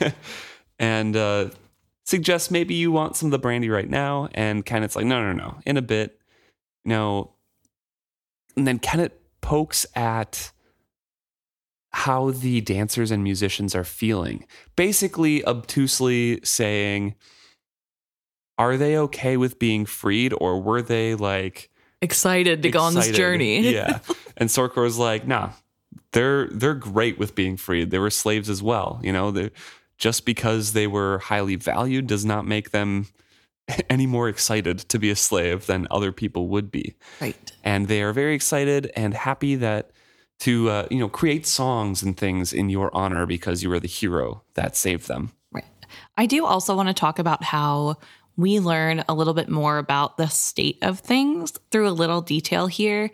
and 0.80 1.16
uh, 1.16 1.50
suggests 2.04 2.50
maybe 2.50 2.74
you 2.74 2.90
want 2.90 3.14
some 3.14 3.28
of 3.28 3.30
the 3.30 3.38
brandy 3.38 3.70
right 3.70 3.88
now. 3.88 4.28
And 4.34 4.66
Kennit's 4.66 4.96
like, 4.96 5.06
no, 5.06 5.22
no, 5.22 5.32
no, 5.32 5.58
in 5.64 5.76
a 5.76 5.82
bit. 5.82 6.20
No. 6.84 7.34
And 8.56 8.66
then 8.66 8.80
Kennit 8.80 9.12
pokes 9.40 9.86
at 9.94 10.50
how 11.92 12.32
the 12.32 12.60
dancers 12.62 13.12
and 13.12 13.22
musicians 13.22 13.76
are 13.76 13.84
feeling. 13.84 14.44
Basically, 14.74 15.44
obtusely 15.44 16.40
saying, 16.42 17.14
are 18.58 18.76
they 18.76 18.96
okay 18.98 19.36
with 19.36 19.58
being 19.58 19.86
freed 19.86 20.34
or 20.36 20.60
were 20.60 20.82
they 20.82 21.14
like 21.14 21.70
Excited 22.00 22.62
to 22.62 22.70
go 22.70 22.80
on 22.80 22.94
this 22.94 23.10
journey. 23.10 23.60
yeah. 23.72 23.98
And 24.36 24.48
Sorkor's 24.48 24.98
like, 24.98 25.26
nah, 25.26 25.50
they're 26.12 26.46
they're 26.48 26.74
great 26.74 27.18
with 27.18 27.34
being 27.34 27.56
freed. 27.56 27.90
They 27.90 27.98
were 27.98 28.10
slaves 28.10 28.48
as 28.48 28.62
well. 28.62 29.00
You 29.02 29.12
know, 29.12 29.32
they 29.32 29.50
just 29.96 30.24
because 30.24 30.74
they 30.74 30.86
were 30.86 31.18
highly 31.18 31.56
valued 31.56 32.06
does 32.06 32.24
not 32.24 32.46
make 32.46 32.70
them 32.70 33.08
any 33.90 34.06
more 34.06 34.28
excited 34.28 34.78
to 34.78 34.98
be 34.98 35.10
a 35.10 35.16
slave 35.16 35.66
than 35.66 35.88
other 35.90 36.12
people 36.12 36.46
would 36.48 36.70
be 36.70 36.94
Right. 37.20 37.52
and 37.64 37.88
they 37.88 38.00
are 38.02 38.12
very 38.12 38.34
excited 38.34 38.92
and 38.94 39.12
happy 39.12 39.56
that 39.56 39.90
to 40.40 40.70
uh, 40.70 40.86
you 40.88 40.98
know 40.98 41.08
create 41.08 41.46
songs 41.46 42.00
and 42.04 42.16
things 42.16 42.52
in 42.52 42.70
your 42.70 42.94
honor 42.94 43.26
because 43.26 43.62
you 43.64 43.68
were 43.70 43.80
the 43.80 43.88
hero 43.88 44.42
that 44.54 44.76
saved 44.76 45.08
them. 45.08 45.32
Right. 45.52 45.64
I 46.16 46.26
do 46.26 46.46
also 46.46 46.76
want 46.76 46.88
to 46.88 46.94
talk 46.94 47.18
about 47.18 47.42
how 47.42 47.96
we 48.38 48.60
learn 48.60 49.04
a 49.08 49.14
little 49.14 49.34
bit 49.34 49.50
more 49.50 49.76
about 49.76 50.16
the 50.16 50.28
state 50.28 50.78
of 50.80 51.00
things 51.00 51.52
through 51.70 51.88
a 51.88 51.90
little 51.90 52.22
detail 52.22 52.68
here. 52.68 53.10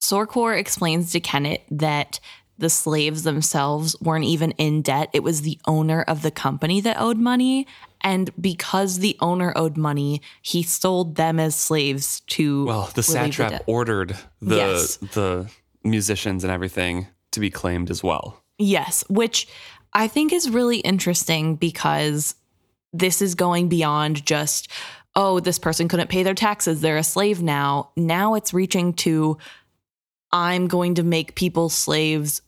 Sorkor 0.00 0.56
explains 0.56 1.10
to 1.12 1.20
Kennit 1.20 1.62
that 1.70 2.20
the 2.58 2.70
slaves 2.70 3.22
themselves 3.22 3.96
weren't 4.00 4.24
even 4.24 4.50
in 4.52 4.82
debt. 4.82 5.10
It 5.12 5.22
was 5.22 5.42
the 5.42 5.58
owner 5.66 6.02
of 6.02 6.22
the 6.22 6.30
company 6.30 6.80
that 6.82 7.00
owed 7.00 7.16
money. 7.18 7.66
And 8.00 8.30
because 8.40 8.98
the 8.98 9.16
owner 9.20 9.52
owed 9.56 9.76
money, 9.76 10.20
he 10.42 10.62
sold 10.62 11.16
them 11.16 11.40
as 11.40 11.56
slaves 11.56 12.20
to. 12.28 12.66
Well, 12.66 12.90
the 12.94 13.02
satrap 13.02 13.50
debt. 13.50 13.64
ordered 13.66 14.16
the 14.40 14.56
Yes. 14.56 14.96
the 14.98 15.48
musicians 15.82 16.44
and 16.44 16.52
everything 16.52 17.06
to 17.32 17.40
be 17.40 17.50
claimed 17.50 17.90
as 17.90 18.02
well. 18.02 18.42
Yes, 18.58 19.04
which 19.08 19.48
I 19.94 20.08
think 20.08 20.32
is 20.32 20.50
really 20.50 20.78
interesting 20.78 21.56
because 21.56 22.34
this 22.92 23.22
is 23.22 23.34
going 23.34 23.68
beyond 23.68 24.24
just, 24.24 24.68
oh, 25.14 25.40
this 25.40 25.58
person 25.58 25.88
couldn't 25.88 26.10
pay 26.10 26.22
their 26.22 26.34
taxes. 26.34 26.80
They're 26.80 26.96
a 26.96 27.02
slave 27.02 27.42
now. 27.42 27.90
Now 27.96 28.34
it's 28.34 28.54
reaching 28.54 28.92
to, 28.94 29.38
I'm 30.32 30.68
going 30.68 30.94
to 30.96 31.02
make 31.02 31.34
people 31.34 31.68
slaves 31.68 32.42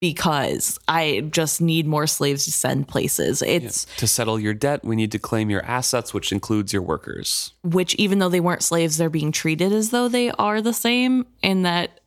because 0.00 0.78
I 0.86 1.26
just 1.30 1.60
need 1.60 1.86
more 1.86 2.06
slaves 2.06 2.44
to 2.44 2.52
send 2.52 2.86
places. 2.86 3.42
It's 3.42 3.84
To 3.96 4.06
settle 4.06 4.38
your 4.38 4.54
debt, 4.54 4.84
we 4.84 4.94
need 4.94 5.10
to 5.12 5.18
claim 5.18 5.50
your 5.50 5.64
assets, 5.64 6.14
which 6.14 6.30
includes 6.30 6.72
your 6.72 6.82
workers. 6.82 7.52
which, 7.64 7.96
even 7.96 8.20
though 8.20 8.28
they 8.28 8.38
weren't 8.38 8.62
slaves, 8.62 8.96
they're 8.96 9.10
being 9.10 9.32
treated 9.32 9.72
as 9.72 9.90
though 9.90 10.08
they 10.08 10.30
are 10.32 10.62
the 10.62 10.72
same 10.72 11.26
in 11.42 11.62
that 11.62 12.00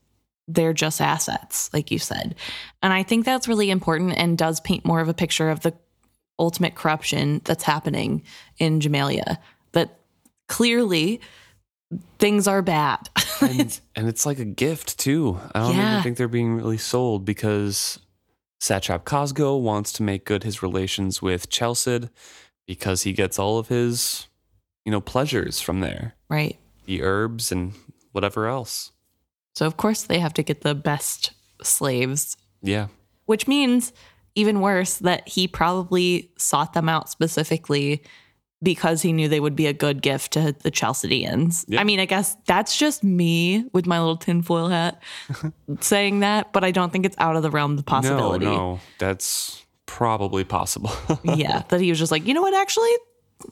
they're 0.47 0.73
just 0.73 1.01
assets, 1.01 1.69
like 1.73 1.91
you 1.91 1.99
said. 1.99 2.35
And 2.81 2.93
I 2.93 3.03
think 3.03 3.25
that's 3.25 3.47
really 3.47 3.69
important 3.69 4.17
and 4.17 4.37
does 4.37 4.61
paint 4.61 4.85
more 4.85 5.01
of 5.01 5.09
a 5.09 5.13
picture 5.13 5.49
of 5.49 5.61
the 5.61 5.73
ultimate 6.41 6.75
corruption 6.75 7.39
that's 7.45 7.63
happening 7.63 8.23
in 8.57 8.79
Jamaillia. 8.81 9.37
That 9.73 9.97
clearly 10.47 11.21
things 12.19 12.47
are 12.47 12.61
bad. 12.61 13.09
and 13.41 13.79
and 13.95 14.07
it's 14.07 14.25
like 14.25 14.39
a 14.39 14.45
gift 14.45 14.97
too. 14.99 15.39
I 15.53 15.59
don't 15.59 15.75
Yeah. 15.75 15.91
even 15.91 16.03
think 16.03 16.17
they're 16.17 16.27
being 16.27 16.53
really 16.55 16.77
sold 16.77 17.23
because 17.25 17.99
Satrap 18.61 19.03
Cosgo 19.03 19.59
wants 19.61 19.91
to 19.93 20.03
make 20.03 20.25
good 20.25 20.43
his 20.43 20.61
relations 20.63 21.21
with 21.21 21.49
Chalced 21.49 22.09
because 22.67 23.03
he 23.03 23.13
gets 23.13 23.39
all 23.39 23.57
of 23.57 23.67
his, 23.69 24.27
you 24.85 24.91
know, 24.91 25.01
pleasures 25.01 25.59
from 25.61 25.79
there. 25.79 26.13
right. 26.29 26.57
The 26.85 27.03
herbs 27.03 27.51
and 27.51 27.73
whatever 28.11 28.47
else. 28.47 28.91
So, 29.55 29.65
of 29.67 29.77
course, 29.77 30.03
they 30.03 30.19
have 30.19 30.33
to 30.33 30.43
get 30.43 30.61
the 30.61 30.73
best 30.75 31.31
slaves, 31.63 32.35
Yeah. 32.61 32.87
which 33.25 33.47
means 33.47 33.93
even 34.35 34.61
worse 34.61 34.97
that 34.99 35.27
he 35.27 35.47
probably 35.47 36.31
sought 36.37 36.73
them 36.73 36.87
out 36.87 37.09
specifically 37.09 38.03
because 38.63 39.01
he 39.01 39.11
knew 39.11 39.27
they 39.27 39.39
would 39.39 39.55
be 39.55 39.65
a 39.67 39.73
good 39.73 40.01
gift 40.01 40.33
to 40.33 40.55
the 40.61 40.69
Chalcedeans. 40.69 41.65
Yep. 41.67 41.81
I 41.81 41.83
mean, 41.83 41.99
I 41.99 42.05
guess 42.05 42.37
that's 42.45 42.77
just 42.77 43.03
me 43.03 43.65
with 43.73 43.87
my 43.87 43.99
little 43.99 44.17
tinfoil 44.17 44.67
hat 44.67 45.01
saying 45.79 46.19
that, 46.19 46.53
but 46.53 46.63
I 46.63 46.71
don't 46.71 46.91
think 46.91 47.05
it's 47.05 47.17
out 47.17 47.35
of 47.35 47.43
the 47.43 47.49
realm 47.49 47.77
of 47.77 47.85
possibility. 47.85 48.45
No, 48.45 48.55
no, 48.55 48.79
that's 48.99 49.65
probably 49.87 50.43
possible. 50.43 50.91
yeah, 51.23 51.63
that 51.69 51.81
he 51.81 51.89
was 51.89 51.99
just 51.99 52.11
like, 52.11 52.27
you 52.27 52.33
know 52.33 52.41
what, 52.41 52.53
actually, 52.53 52.91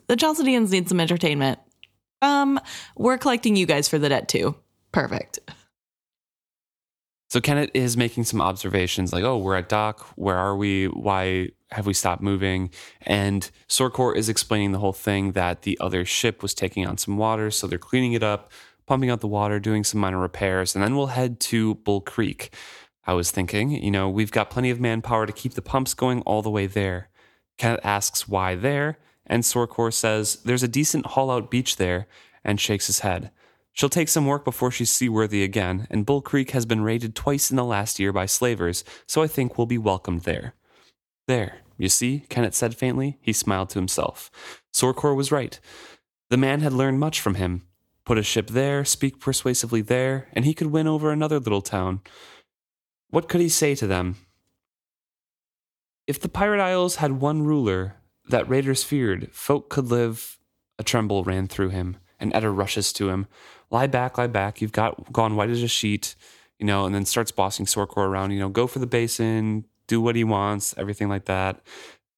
the 0.07 0.15
Chalcedeans 0.15 0.71
need 0.71 0.88
some 0.88 0.99
entertainment. 0.99 1.59
Um, 2.21 2.59
we're 2.95 3.17
collecting 3.17 3.55
you 3.55 3.65
guys 3.65 3.89
for 3.89 3.97
the 3.97 4.09
debt 4.09 4.27
too. 4.27 4.55
Perfect. 4.91 5.39
So 7.30 7.39
Kennit 7.39 7.69
is 7.75 7.95
making 7.95 8.23
some 8.23 8.41
observations 8.41 9.13
like, 9.13 9.23
oh, 9.23 9.38
we're 9.38 9.55
at 9.55 9.69
dock. 9.69 10.07
Where 10.15 10.36
are 10.36 10.55
we? 10.55 10.86
Why 10.86 11.49
have 11.69 11.86
we 11.86 11.93
stopped 11.93 12.23
moving? 12.23 12.71
And 13.01 13.49
Sorkor 13.67 14.15
is 14.15 14.30
explaining 14.30 14.71
the 14.71 14.80
whole 14.80 14.93
thing 14.93 15.34
that 15.34 15.61
the 15.61 15.77
other 15.80 16.05
ship 16.05 16.41
was 16.41 16.55
taking 16.55 16.88
on 16.88 16.97
some 16.97 17.17
water. 17.17 17.51
So 17.51 17.67
they're 17.67 17.77
cleaning 17.77 18.13
it 18.13 18.23
up, 18.23 18.51
pumping 18.88 19.11
out 19.11 19.21
the 19.21 19.27
water, 19.27 19.59
doing 19.59 19.84
some 19.84 20.01
minor 20.01 20.17
repairs, 20.17 20.73
and 20.73 20.84
then 20.84 20.95
we'll 20.95 21.07
head 21.07 21.39
to 21.41 21.75
Bull 21.75 22.01
Creek. 22.01 22.51
I 23.05 23.13
was 23.13 23.30
thinking, 23.30 23.71
you 23.71 23.91
know, 23.91 24.09
we've 24.09 24.32
got 24.32 24.49
plenty 24.49 24.71
of 24.71 24.80
manpower 24.80 25.27
to 25.27 25.34
keep 25.34 25.53
the 25.53 25.61
pumps 25.61 25.93
going 25.93 26.21
all 26.21 26.41
the 26.41 26.49
way 26.49 26.65
there. 26.65 27.09
Kennit 27.59 27.80
asks 27.84 28.27
why 28.27 28.55
there, 28.55 28.97
and 29.27 29.43
Sorkor 29.43 29.93
says 29.93 30.38
there's 30.45 30.63
a 30.63 30.67
decent 30.67 31.05
haul 31.05 31.30
out 31.30 31.51
beach 31.51 31.75
there 31.75 32.07
and 32.43 32.59
shakes 32.59 32.88
his 32.88 32.99
head. 32.99 33.30
She'll 33.80 33.88
take 33.88 34.09
some 34.09 34.25
work 34.25 34.43
before 34.43 34.71
she's 34.71 34.91
seaworthy 34.91 35.41
again, 35.41 35.88
and 35.89 36.05
Bull 36.05 36.21
Creek 36.21 36.51
has 36.51 36.65
been 36.65 36.82
raided 36.82 37.15
twice 37.15 37.49
in 37.49 37.55
the 37.55 37.63
last 37.63 37.97
year 37.97 38.11
by 38.11 38.25
slavers, 38.25 38.84
so 39.07 39.23
I 39.23 39.27
think 39.27 39.57
we'll 39.57 39.67
be 39.67 39.77
welcomed 39.77 40.23
there. 40.23 40.53
There, 41.27 41.59
you 41.77 41.88
see, 41.88 42.25
Kennit 42.27 42.53
said 42.53 42.75
faintly. 42.75 43.19
He 43.21 43.32
smiled 43.32 43.69
to 43.69 43.80
himself. 43.80 44.30
Sorkor 44.73 45.15
was 45.15 45.32
right. 45.32 45.57
The 46.30 46.36
man 46.36 46.59
had 46.59 46.73
learned 46.73 46.99
much 46.99 47.21
from 47.21 47.36
him. 47.36 47.61
Put 48.03 48.17
a 48.17 48.21
ship 48.21 48.47
there, 48.47 48.84
speak 48.84 49.21
persuasively 49.21 49.80
there, 49.80 50.27
and 50.34 50.43
he 50.43 50.53
could 50.53 50.67
win 50.67 50.86
over 50.86 51.09
another 51.09 51.39
little 51.39 51.61
town. 51.61 52.01
What 53.11 53.30
could 53.30 53.39
he 53.39 53.47
say 53.47 53.75
to 53.75 53.88
them? 53.88 54.17
If 56.05 56.19
the 56.19 56.27
Pirate 56.27 56.61
Isles 56.61 56.97
had 56.97 57.21
one 57.21 57.43
ruler 57.43 57.95
that 58.27 58.49
raiders 58.49 58.84
feared, 58.84 59.30
folk 59.32 59.69
could 59.69 59.86
live. 59.86 60.38
A 60.77 60.84
tremble 60.84 61.23
ran 61.23 61.47
through 61.47 61.69
him, 61.69 61.95
and 62.19 62.36
Etta 62.36 62.49
rushes 62.49 62.91
to 62.91 63.07
him. 63.07 63.27
Lie 63.72 63.88
back, 63.88 64.17
lie 64.17 64.28
back. 64.28 64.61
You've 64.61 64.72
got 64.72 65.11
gone 65.11 65.36
white 65.36 65.49
as 65.49 65.63
a 65.63 65.67
sheet, 65.67 66.15
you 66.57 66.65
know, 66.65 66.86
and 66.86 66.93
then 66.93 67.05
starts 67.05 67.32
bossing 67.32 67.65
Sorkor 67.65 67.97
around, 67.97 68.32
you 68.32 68.39
know, 68.39 68.49
go 68.49 68.67
for 68.67 68.80
the 68.80 68.88
basin, 68.88 69.65
do 69.88 70.01
what 70.01 70.15
he 70.15 70.24
wants, 70.24 70.74
everything 70.78 71.09
like 71.09 71.26
that. 71.26 71.61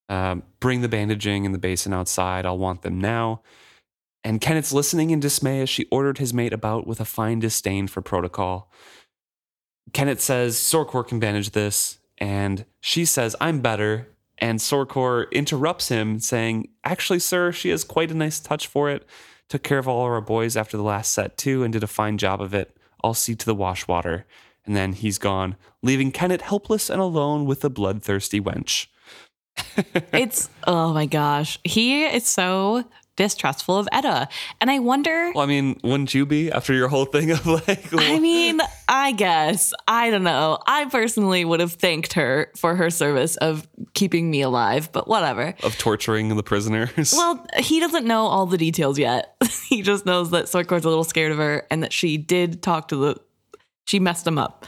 Um, 0.10 0.44
bring 0.60 0.82
the 0.82 0.90
bandaging 0.90 1.46
and 1.46 1.56
the 1.56 1.60
basin 1.60 1.94
outside. 1.94 2.46
I'll 2.46 2.58
want 2.58 2.82
them 2.82 3.00
now. 3.00 3.42
And 4.24 4.40
Kennit's 4.40 4.74
listening 4.74 5.10
in 5.10 5.20
dismay 5.20 5.62
as 5.62 5.70
she 5.70 5.86
ordered 5.90 6.20
his 6.20 6.34
mate 6.34 6.54
about 6.54 6.86
with 6.86 7.00
a 7.00 7.06
fine 7.06 7.40
disdain 7.40 7.88
for 7.88 8.02
protocol. 8.02 8.70
Kennit 9.94 10.20
says 10.22 10.58
Sorkor 10.58 11.08
can 11.08 11.20
bandage 11.20 11.52
this, 11.52 12.00
and 12.18 12.66
she 12.82 13.04
says, 13.04 13.36
I'm 13.42 13.62
better. 13.62 14.08
And 14.38 14.60
Sorkor 14.60 15.32
interrupts 15.32 15.90
him, 15.90 16.20
saying, 16.20 16.70
Actually, 16.84 17.20
sir, 17.20 17.52
she 17.52 17.70
has 17.70 17.84
quite 17.84 18.12
a 18.12 18.16
nice 18.16 18.40
touch 18.40 18.68
for 18.68 18.90
it. 18.90 19.08
Took 19.52 19.64
care 19.64 19.80
of 19.80 19.88
all 19.90 20.04
our 20.04 20.22
boys 20.22 20.56
after 20.56 20.78
the 20.78 20.84
last 20.84 21.12
set, 21.12 21.36
too, 21.36 21.62
and 21.62 21.74
did 21.74 21.84
a 21.84 21.88
fine 21.88 22.18
job 22.18 22.40
of 22.40 22.54
it. 22.54 22.74
I'll 23.04 23.14
see 23.14 23.36
to 23.36 23.46
the 23.46 23.54
wash 23.54 23.86
water. 23.86 24.26
And 24.66 24.78
then 24.78 24.94
he's 24.94 25.18
gone, 25.18 25.58
leaving 25.84 26.14
Kennit 26.14 26.40
helpless 26.40 26.90
and 26.90 27.02
alone 27.02 27.46
with 27.46 27.60
the 27.60 27.70
bloodthirsty 27.70 28.40
wench. 28.40 28.88
It's 30.14 30.50
oh 30.66 30.94
my 30.94 31.06
gosh. 31.06 31.60
He 31.66 32.06
is 32.06 32.26
so 32.26 32.86
distrustful 33.22 33.78
of 33.78 33.88
Etta. 33.92 34.28
And 34.60 34.72
I 34.72 34.80
wonder 34.80 35.32
Well, 35.36 35.44
I 35.44 35.48
mean, 35.48 35.80
wouldn't 35.84 36.14
you 36.16 36.26
be 36.26 36.52
after 36.52 36.74
your 36.74 36.88
whole 36.88 37.06
thing 37.06 37.30
of 37.32 37.46
like, 37.46 37.94
I 37.94 38.18
mean, 38.18 38.60
I 38.88 39.12
guess. 39.12 39.74
I 39.88 40.10
don't 40.10 40.24
know. 40.24 40.58
I 40.66 40.86
personally 40.86 41.46
would 41.46 41.60
have 41.60 41.74
thanked 41.74 42.14
her 42.14 42.52
for 42.58 42.76
her 42.76 42.90
service 42.90 43.38
of 43.38 43.68
keeping 43.94 44.32
me 44.32 44.42
alive, 44.42 44.92
but 44.92 45.08
whatever. 45.08 45.54
of 45.62 45.78
torturing 45.78 46.36
the 46.36 46.44
prisoners? 46.44 47.14
Well, 47.14 47.46
he 47.58 47.80
doesn't 47.80 48.06
know 48.06 48.26
all 48.26 48.48
the 48.48 48.58
details 48.58 48.98
yet. 48.98 49.36
he 49.70 49.84
just 49.84 50.06
knows 50.06 50.32
that 50.32 50.46
Sorkor's 50.46 50.86
a 50.86 50.90
little 50.90 51.04
scared 51.04 51.32
of 51.32 51.38
her 51.38 51.68
and 51.70 51.84
that 51.84 51.94
she 51.94 52.18
did 52.18 52.64
talk 52.64 52.88
to 52.88 52.96
the 52.96 53.22
she 53.86 54.00
messed 54.00 54.26
him 54.26 54.38
up. 54.38 54.66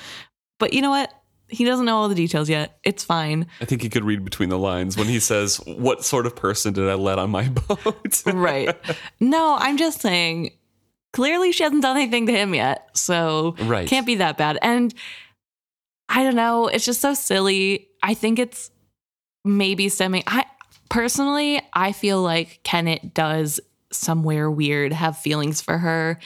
But 0.60 0.74
you 0.74 0.82
know 0.82 0.92
what? 0.92 1.12
He 1.54 1.66
doesn't 1.66 1.86
know 1.86 1.98
all 1.98 2.10
the 2.10 2.16
details 2.16 2.50
yet. 2.50 2.78
It's 2.84 3.04
fine. 3.04 3.48
I 3.62 3.66
think 3.66 3.82
he 3.82 3.90
could 3.90 4.04
read 4.04 4.24
between 4.26 4.50
the 4.50 4.58
lines 4.58 4.98
when 4.98 5.08
he 5.08 5.20
says, 5.20 5.58
What 5.66 6.04
sort 6.04 6.26
of 6.26 6.36
person 6.36 6.74
did 6.74 6.90
I 6.90 6.96
let 6.96 7.20
on 7.20 7.30
my 7.30 7.48
boat? 7.68 8.24
Right. 8.26 8.76
no, 9.20 9.56
I'm 9.60 9.78
just 9.78 10.02
saying 10.02 10.52
clearly 11.14 11.52
she 11.52 11.64
hasn't 11.64 11.82
done 11.84 11.96
anything 11.98 12.26
to 12.28 12.32
him 12.34 12.54
yet. 12.56 12.90
So 12.98 13.56
Right. 13.62 13.88
can't 13.88 14.06
be 14.06 14.16
that 14.16 14.38
bad. 14.38 14.58
And 14.62 14.94
I 16.10 16.24
don't 16.24 16.36
know, 16.36 16.68
it's 16.68 16.86
just 16.86 17.02
so 17.02 17.14
silly. 17.14 17.88
I 18.02 18.14
think 18.14 18.40
it's 18.40 18.72
maybe 19.46 19.90
stemming 19.90 20.24
I 20.28 20.46
personally 20.90 21.62
I 21.74 21.92
feel 21.92 22.22
like 22.22 22.62
Kennit 22.64 23.14
does 23.14 23.60
somewhere 23.92 24.50
weird 24.50 24.94
have 24.94 25.18
feelings 25.18 25.62
for 25.62 25.78
her. 25.78 26.20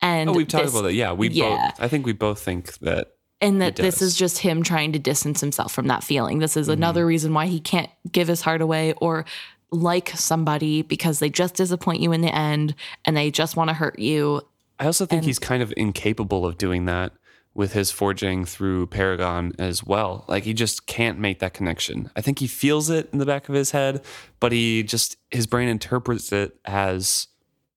And 0.00 0.28
oh, 0.30 0.32
we've 0.32 0.48
talked 0.48 0.64
this- 0.64 0.74
about 0.74 0.82
that. 0.82 0.94
Yeah, 0.94 1.12
we 1.12 1.28
Yeah. 1.28 1.70
both. 1.70 1.80
I 1.80 1.88
think 1.88 2.04
we 2.06 2.12
both 2.12 2.40
think 2.40 2.78
that. 2.78 3.12
And 3.42 3.60
that 3.60 3.76
this 3.76 4.00
is 4.00 4.16
just 4.16 4.38
him 4.38 4.62
trying 4.62 4.92
to 4.92 4.98
distance 4.98 5.40
himself 5.40 5.72
from 5.72 5.88
that 5.88 6.02
feeling. 6.04 6.38
This 6.38 6.52
Mm-hmm. 6.52 6.60
is 6.60 6.68
another 6.68 7.04
reason 7.04 7.34
why 7.34 7.46
he 7.46 7.60
can't 7.60 7.90
give 8.10 8.28
his 8.28 8.40
heart 8.40 8.62
away 8.62 8.94
or 8.94 9.24
like 9.70 10.10
somebody 10.10 10.82
because 10.82 11.18
they 11.18 11.28
just 11.30 11.54
disappoint 11.54 12.00
you 12.00 12.12
in 12.12 12.20
the 12.20 12.34
end 12.34 12.74
and 13.04 13.16
they 13.16 13.30
just 13.30 13.56
want 13.56 13.68
to 13.68 13.74
hurt 13.74 13.98
you. 13.98 14.40
I 14.78 14.86
also 14.86 15.04
think 15.06 15.18
And- 15.20 15.26
he's 15.26 15.38
kind 15.38 15.62
of 15.62 15.72
incapable 15.76 16.46
of 16.46 16.56
doing 16.58 16.84
that 16.86 17.12
with 17.54 17.72
his 17.74 17.90
forging 17.90 18.44
through 18.46 18.86
Paragon 18.86 19.52
as 19.58 19.84
well. 19.84 20.24
Like 20.28 20.44
he 20.44 20.54
just 20.54 20.86
can't 20.86 21.18
make 21.18 21.40
that 21.40 21.52
connection. 21.52 22.10
I 22.16 22.20
think 22.22 22.38
he 22.38 22.46
feels 22.46 22.88
it 22.90 23.10
in 23.12 23.18
the 23.18 23.26
back 23.26 23.48
of 23.50 23.54
his 23.54 23.72
head, 23.72 24.02
but 24.40 24.52
he 24.52 24.82
just 24.82 25.16
his 25.30 25.46
brain 25.46 25.68
interprets 25.68 26.32
it 26.32 26.56
as 26.64 27.28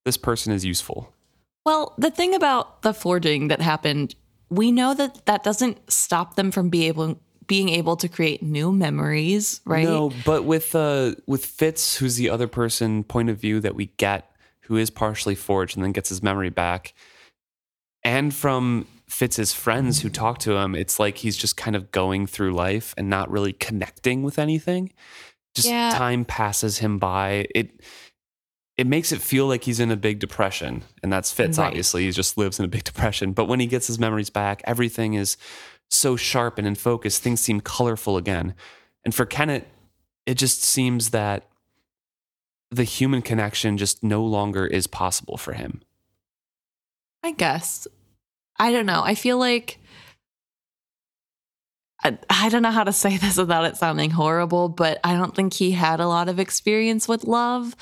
this 0.05 0.15
person 0.17 0.53
is 0.53 0.63
useful. 0.63 1.11
Well, 1.65 1.93
the 1.97 2.11
thing 2.11 2.33
about 2.35 2.83
the 2.83 2.93
forging 2.93 3.47
that 3.49 3.59
happened 3.59 4.15
we 4.49 4.71
know 4.71 4.93
that 4.93 5.25
that 5.25 5.43
doesn't 5.43 5.91
stop 5.91 6.35
them 6.35 6.51
from 6.51 6.69
be 6.69 6.87
able 6.87 7.19
being 7.47 7.69
able 7.69 7.95
to 7.97 8.07
create 8.07 8.41
new 8.41 8.71
memories, 8.71 9.61
right? 9.65 9.83
No, 9.83 10.11
but 10.25 10.45
with 10.45 10.75
uh 10.75 11.15
with 11.27 11.45
Fitz, 11.45 11.97
who's 11.97 12.15
the 12.15 12.29
other 12.29 12.47
person 12.47 13.03
point 13.03 13.29
of 13.29 13.37
view 13.37 13.59
that 13.59 13.75
we 13.75 13.87
get, 13.97 14.31
who 14.61 14.77
is 14.77 14.89
partially 14.89 15.35
forged 15.35 15.77
and 15.77 15.83
then 15.83 15.91
gets 15.91 16.09
his 16.09 16.23
memory 16.23 16.49
back, 16.49 16.93
and 18.03 18.33
from 18.33 18.87
Fitz's 19.07 19.53
friends 19.53 20.01
who 20.01 20.09
talk 20.09 20.39
to 20.39 20.53
him, 20.57 20.75
it's 20.75 20.99
like 20.99 21.17
he's 21.17 21.37
just 21.37 21.57
kind 21.57 21.75
of 21.75 21.91
going 21.91 22.25
through 22.25 22.53
life 22.53 22.93
and 22.97 23.09
not 23.09 23.29
really 23.29 23.53
connecting 23.53 24.23
with 24.23 24.39
anything. 24.39 24.91
Just 25.53 25.67
Yeah. 25.69 25.91
time 25.91 26.25
passes 26.25 26.79
him 26.79 26.97
by. 26.97 27.47
It 27.53 27.81
it 28.77 28.87
makes 28.87 29.11
it 29.11 29.21
feel 29.21 29.47
like 29.47 29.63
he's 29.63 29.79
in 29.79 29.91
a 29.91 29.95
big 29.95 30.19
depression, 30.19 30.83
and 31.01 31.11
that's 31.11 31.31
Fitz. 31.31 31.57
Right. 31.57 31.67
Obviously, 31.67 32.05
he 32.05 32.11
just 32.11 32.37
lives 32.37 32.59
in 32.59 32.65
a 32.65 32.67
big 32.67 32.83
depression. 32.85 33.31
But 33.31 33.45
when 33.45 33.59
he 33.59 33.67
gets 33.67 33.87
his 33.87 33.99
memories 33.99 34.29
back, 34.29 34.61
everything 34.65 35.13
is 35.13 35.37
so 35.89 36.15
sharp 36.15 36.57
and 36.57 36.67
in 36.67 36.75
focus. 36.75 37.19
Things 37.19 37.39
seem 37.39 37.61
colorful 37.61 38.17
again. 38.17 38.53
And 39.03 39.13
for 39.13 39.25
Kennit, 39.25 39.67
it 40.25 40.35
just 40.35 40.63
seems 40.63 41.11
that 41.11 41.47
the 42.71 42.83
human 42.83 43.21
connection 43.21 43.77
just 43.77 44.03
no 44.03 44.23
longer 44.23 44.65
is 44.65 44.87
possible 44.87 45.37
for 45.37 45.53
him. 45.53 45.81
I 47.23 47.31
guess. 47.31 47.87
I 48.57 48.71
don't 48.71 48.85
know. 48.85 49.01
I 49.03 49.15
feel 49.15 49.37
like 49.37 49.79
I, 52.03 52.17
I 52.29 52.49
don't 52.49 52.61
know 52.61 52.71
how 52.71 52.83
to 52.83 52.93
say 52.93 53.17
this 53.17 53.37
without 53.37 53.65
it 53.65 53.77
sounding 53.77 54.11
horrible, 54.11 54.69
but 54.69 54.99
I 55.03 55.13
don't 55.13 55.35
think 55.35 55.53
he 55.53 55.71
had 55.71 55.99
a 55.99 56.07
lot 56.07 56.29
of 56.29 56.39
experience 56.39 57.07
with 57.07 57.23
love. 57.23 57.75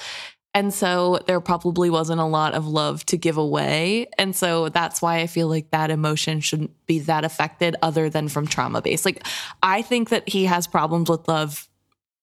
And 0.55 0.71
so 0.73 1.19
there 1.25 1.41
probably 1.41 1.89
wasn't 1.89 2.21
a 2.21 2.25
lot 2.25 2.53
of 2.53 2.67
love 2.67 3.03
to 3.07 3.17
give 3.17 3.37
away. 3.37 4.07
And 4.19 4.35
so 4.35 4.69
that's 4.69 5.01
why 5.01 5.17
I 5.19 5.27
feel 5.27 5.47
like 5.47 5.71
that 5.71 5.89
emotion 5.89 6.41
shouldn't 6.41 6.71
be 6.85 6.99
that 6.99 7.25
affected 7.25 7.75
other 7.81 8.09
than 8.09 8.27
from 8.29 8.45
trauma 8.45 8.81
based. 8.81 9.03
Like, 9.03 9.25
I 9.63 9.81
think 9.81 10.09
that 10.09 10.29
he 10.29 10.45
has 10.45 10.67
problems 10.67 11.09
with 11.09 11.27
love 11.27 11.67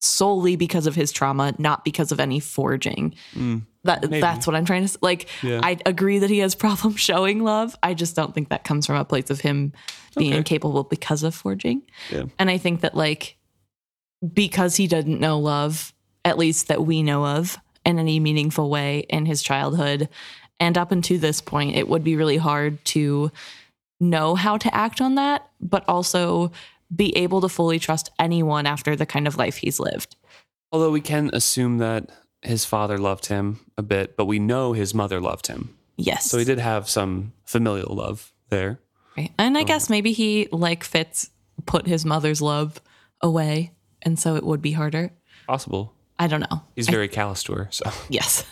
solely 0.01 0.55
because 0.57 0.87
of 0.87 0.95
his 0.95 1.11
trauma, 1.13 1.55
not 1.59 1.85
because 1.85 2.13
of 2.13 2.21
any 2.21 2.39
forging. 2.41 3.15
Mm. 3.35 3.63
That 3.83 4.03
maybe. 4.03 4.21
that's 4.21 4.47
what 4.47 4.55
I'm 4.55 4.65
trying 4.65 4.87
to 4.87 4.99
like. 5.03 5.29
Yeah. 5.43 5.61
I 5.63 5.79
agree 5.85 6.19
that 6.21 6.31
he 6.31 6.39
has 6.39 6.55
problems 6.55 7.01
showing 7.01 7.43
love. 7.43 7.75
I 7.83 7.95
just 7.95 8.15
don't 8.15 8.35
think 8.35 8.51
that 8.51 8.63
comes 8.63 8.87
from 8.87 8.97
a 8.97 9.05
place 9.05 9.31
of 9.31 9.41
him 9.41 9.73
being 10.17 10.33
Okay. 10.33 10.39
incapable 10.39 10.85
because 10.85 11.23
of 11.23 11.35
forging. 11.35 11.83
Yeah. 12.11 12.25
And 12.39 12.49
I 12.51 12.59
think 12.59 12.83
that 12.83 12.95
like 12.95 13.37
because 14.35 14.77
he 14.77 14.87
doesn't 14.87 15.19
know 15.19 15.39
love, 15.39 15.93
at 16.25 16.39
least 16.39 16.69
that 16.69 16.85
we 16.85 17.03
know 17.03 17.25
of, 17.27 17.59
in 17.91 17.99
any 17.99 18.19
meaningful 18.19 18.71
way 18.71 19.01
in 19.11 19.27
his 19.27 19.43
childhood, 19.43 20.09
and 20.59 20.79
up 20.79 20.93
until 20.93 21.19
this 21.19 21.41
point, 21.41 21.77
it 21.77 21.89
would 21.89 22.05
be 22.05 22.17
really 22.17 22.39
hard 22.39 22.83
to 22.87 23.31
know 23.99 24.35
how 24.35 24.57
to 24.57 24.75
act 24.75 25.01
on 25.01 25.17
that, 25.17 25.51
but 25.61 25.85
also 25.87 26.51
be 26.95 27.17
able 27.17 27.41
to 27.43 27.49
fully 27.49 27.79
trust 27.79 28.11
anyone 28.19 28.67
after 28.67 28.97
the 28.97 29.07
kind 29.07 29.27
of 29.27 29.37
life 29.37 29.59
he's 29.59 29.79
lived. 29.79 30.17
Although 30.73 30.91
we 30.91 31.01
can 31.01 31.31
assume 31.33 31.79
that 31.79 32.11
his 32.43 32.65
father 32.65 32.97
loved 32.97 33.27
him 33.27 33.61
a 33.77 33.83
bit, 33.83 34.17
but 34.17 34.25
we 34.25 34.39
know 34.39 34.73
his 34.73 34.95
mother 34.95 35.21
loved 35.21 35.47
him. 35.47 35.77
Yes. 35.97 36.31
So 36.31 36.39
he 36.39 36.45
did 36.45 36.59
have 36.59 36.89
some 36.89 37.33
familial 37.45 37.95
love 37.95 38.33
there. 38.49 38.81
Right. 39.17 39.31
And 39.39 39.59
I 39.59 39.65
guess 39.65 39.91
maybe 39.91 40.13
he, 40.13 40.49
like 40.51 40.83
Fitz, 40.85 41.31
put 41.67 41.87
his 41.87 42.05
mother's 42.05 42.41
love 42.41 42.81
away. 43.21 43.73
And 44.03 44.19
so 44.19 44.37
it 44.37 44.45
would 44.45 44.63
be 44.63 44.73
harder. 44.73 45.13
Possible. 45.47 45.93
I 46.21 46.27
don't 46.27 46.41
know. 46.41 46.63
He's 46.77 46.87
very 46.91 47.09
callous 47.09 47.43
to 47.45 47.55
her. 47.55 47.69
So 47.71 47.91
Yes. 48.11 48.45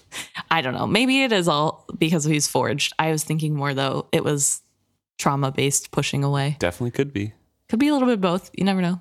I 0.50 0.60
don't 0.60 0.74
know. 0.74 0.88
Maybe 0.88 1.22
it 1.22 1.30
is 1.32 1.46
all 1.46 1.86
because 1.96 2.24
he's 2.24 2.48
forged. 2.48 2.92
I 2.98 3.12
was 3.12 3.22
thinking 3.22 3.54
more, 3.54 3.74
though, 3.74 4.08
it 4.10 4.24
was 4.24 4.60
trauma 5.18 5.52
based 5.52 5.92
pushing 5.92 6.24
away. 6.24 6.56
definitely 6.58 6.90
could 6.90 7.12
be. 7.12 7.32
Could 7.68 7.78
be 7.78 7.86
a 7.88 7.92
little 7.92 8.08
bit 8.08 8.20
both. 8.20 8.50
You 8.58 8.64
never 8.64 8.82
know. 8.82 9.00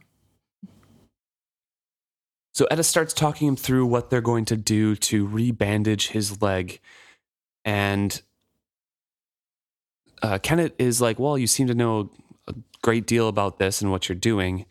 So 2.54 2.68
Etta 2.70 2.84
starts 2.84 3.12
talking 3.12 3.48
him 3.48 3.56
through 3.56 3.88
what 3.88 4.12
they're 4.12 4.22
going 4.22 4.46
to 4.46 4.56
do 4.58 4.96
to 4.98 5.28
rebandage 5.28 6.10
his 6.10 6.44
leg. 6.44 6.80
And 7.66 8.22
uh, 10.22 10.38
Kennit 10.38 10.76
is 10.78 11.02
like, 11.02 11.18
Well, 11.18 11.40
you 11.40 11.48
seem 11.48 11.66
to 11.68 11.74
know 11.74 12.12
a 12.48 12.54
great 12.84 13.08
deal 13.08 13.28
about 13.28 13.58
this 13.58 13.82
and 13.82 13.90
what 13.90 14.08
you're 14.08 14.16
doing. 14.16 14.68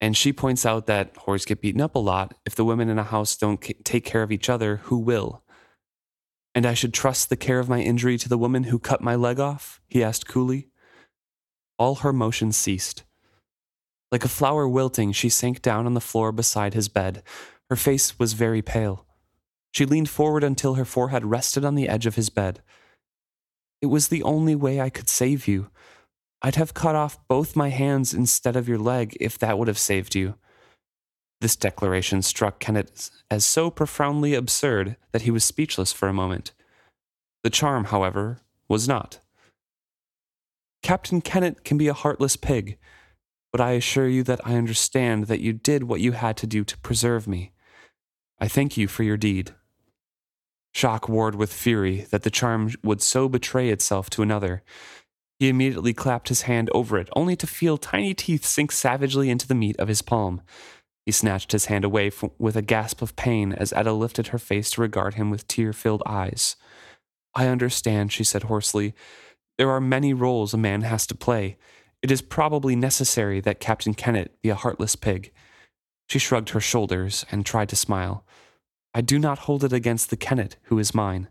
And 0.00 0.16
she 0.16 0.32
points 0.32 0.64
out 0.64 0.86
that 0.86 1.14
whores 1.14 1.46
get 1.46 1.60
beaten 1.60 1.80
up 1.80 1.94
a 1.94 1.98
lot. 1.98 2.34
If 2.44 2.54
the 2.54 2.64
women 2.64 2.88
in 2.88 2.98
a 2.98 3.04
house 3.04 3.36
don't 3.36 3.60
ca- 3.60 3.74
take 3.84 4.04
care 4.04 4.22
of 4.22 4.30
each 4.30 4.48
other, 4.48 4.76
who 4.84 4.98
will? 4.98 5.42
And 6.54 6.66
I 6.66 6.74
should 6.74 6.94
trust 6.94 7.28
the 7.28 7.36
care 7.36 7.58
of 7.58 7.68
my 7.68 7.80
injury 7.80 8.16
to 8.18 8.28
the 8.28 8.38
woman 8.38 8.64
who 8.64 8.78
cut 8.78 9.00
my 9.00 9.16
leg 9.16 9.40
off? 9.40 9.80
He 9.88 10.02
asked 10.02 10.28
coolly. 10.28 10.68
All 11.78 11.96
her 11.96 12.12
motion 12.12 12.52
ceased. 12.52 13.04
Like 14.10 14.24
a 14.24 14.28
flower 14.28 14.66
wilting, 14.68 15.12
she 15.12 15.28
sank 15.28 15.62
down 15.62 15.86
on 15.86 15.94
the 15.94 16.00
floor 16.00 16.32
beside 16.32 16.74
his 16.74 16.88
bed. 16.88 17.22
Her 17.68 17.76
face 17.76 18.18
was 18.18 18.32
very 18.32 18.62
pale. 18.62 19.06
She 19.72 19.84
leaned 19.84 20.08
forward 20.08 20.42
until 20.42 20.74
her 20.74 20.84
forehead 20.84 21.24
rested 21.24 21.64
on 21.64 21.74
the 21.74 21.88
edge 21.88 22.06
of 22.06 22.14
his 22.14 22.30
bed. 22.30 22.62
It 23.82 23.86
was 23.86 24.08
the 24.08 24.22
only 24.22 24.54
way 24.54 24.80
I 24.80 24.90
could 24.90 25.08
save 25.08 25.46
you. 25.46 25.70
I'd 26.40 26.56
have 26.56 26.74
cut 26.74 26.94
off 26.94 27.18
both 27.28 27.56
my 27.56 27.68
hands 27.68 28.14
instead 28.14 28.56
of 28.56 28.68
your 28.68 28.78
leg 28.78 29.16
if 29.20 29.38
that 29.38 29.58
would 29.58 29.68
have 29.68 29.78
saved 29.78 30.14
you. 30.14 30.34
This 31.40 31.56
declaration 31.56 32.22
struck 32.22 32.58
Kennit 32.58 33.10
as 33.30 33.44
so 33.44 33.70
profoundly 33.70 34.34
absurd 34.34 34.96
that 35.12 35.22
he 35.22 35.30
was 35.30 35.44
speechless 35.44 35.92
for 35.92 36.08
a 36.08 36.12
moment. 36.12 36.52
The 37.44 37.50
charm, 37.50 37.86
however, 37.86 38.40
was 38.68 38.88
not. 38.88 39.20
Captain 40.82 41.20
Kennit 41.20 41.64
can 41.64 41.78
be 41.78 41.88
a 41.88 41.94
heartless 41.94 42.36
pig, 42.36 42.78
but 43.52 43.60
I 43.60 43.72
assure 43.72 44.08
you 44.08 44.22
that 44.24 44.40
I 44.44 44.54
understand 44.54 45.24
that 45.24 45.40
you 45.40 45.52
did 45.52 45.84
what 45.84 46.00
you 46.00 46.12
had 46.12 46.36
to 46.38 46.46
do 46.46 46.64
to 46.64 46.78
preserve 46.78 47.26
me. 47.26 47.52
I 48.40 48.48
thank 48.48 48.76
you 48.76 48.86
for 48.88 49.02
your 49.02 49.16
deed. 49.16 49.54
Shock 50.74 51.08
warred 51.08 51.34
with 51.34 51.52
fury 51.52 52.06
that 52.10 52.22
the 52.22 52.30
charm 52.30 52.70
would 52.84 53.02
so 53.02 53.28
betray 53.28 53.70
itself 53.70 54.10
to 54.10 54.22
another. 54.22 54.62
He 55.38 55.48
immediately 55.48 55.94
clapped 55.94 56.28
his 56.28 56.42
hand 56.42 56.68
over 56.74 56.98
it, 56.98 57.08
only 57.14 57.36
to 57.36 57.46
feel 57.46 57.78
tiny 57.78 58.12
teeth 58.12 58.44
sink 58.44 58.72
savagely 58.72 59.30
into 59.30 59.46
the 59.46 59.54
meat 59.54 59.76
of 59.78 59.88
his 59.88 60.02
palm. 60.02 60.42
He 61.06 61.12
snatched 61.12 61.52
his 61.52 61.66
hand 61.66 61.84
away 61.84 62.10
with 62.38 62.56
a 62.56 62.62
gasp 62.62 63.00
of 63.00 63.16
pain 63.16 63.52
as 63.52 63.72
Etta 63.72 63.92
lifted 63.92 64.28
her 64.28 64.38
face 64.38 64.70
to 64.72 64.80
regard 64.80 65.14
him 65.14 65.30
with 65.30 65.48
tear 65.48 65.72
filled 65.72 66.02
eyes. 66.04 66.56
I 67.34 67.46
understand, 67.46 68.12
she 68.12 68.24
said 68.24 68.44
hoarsely. 68.44 68.94
There 69.56 69.70
are 69.70 69.80
many 69.80 70.12
roles 70.12 70.52
a 70.52 70.58
man 70.58 70.82
has 70.82 71.06
to 71.06 71.14
play. 71.14 71.56
It 72.02 72.10
is 72.10 72.20
probably 72.20 72.76
necessary 72.76 73.40
that 73.40 73.60
Captain 73.60 73.94
Kennit 73.94 74.40
be 74.42 74.50
a 74.50 74.54
heartless 74.54 74.96
pig. 74.96 75.32
She 76.08 76.18
shrugged 76.18 76.50
her 76.50 76.60
shoulders 76.60 77.24
and 77.30 77.46
tried 77.46 77.68
to 77.70 77.76
smile. 77.76 78.24
I 78.92 79.00
do 79.00 79.18
not 79.18 79.40
hold 79.40 79.64
it 79.64 79.72
against 79.72 80.10
the 80.10 80.16
Kennit 80.16 80.56
who 80.64 80.78
is 80.78 80.94
mine. 80.94 81.28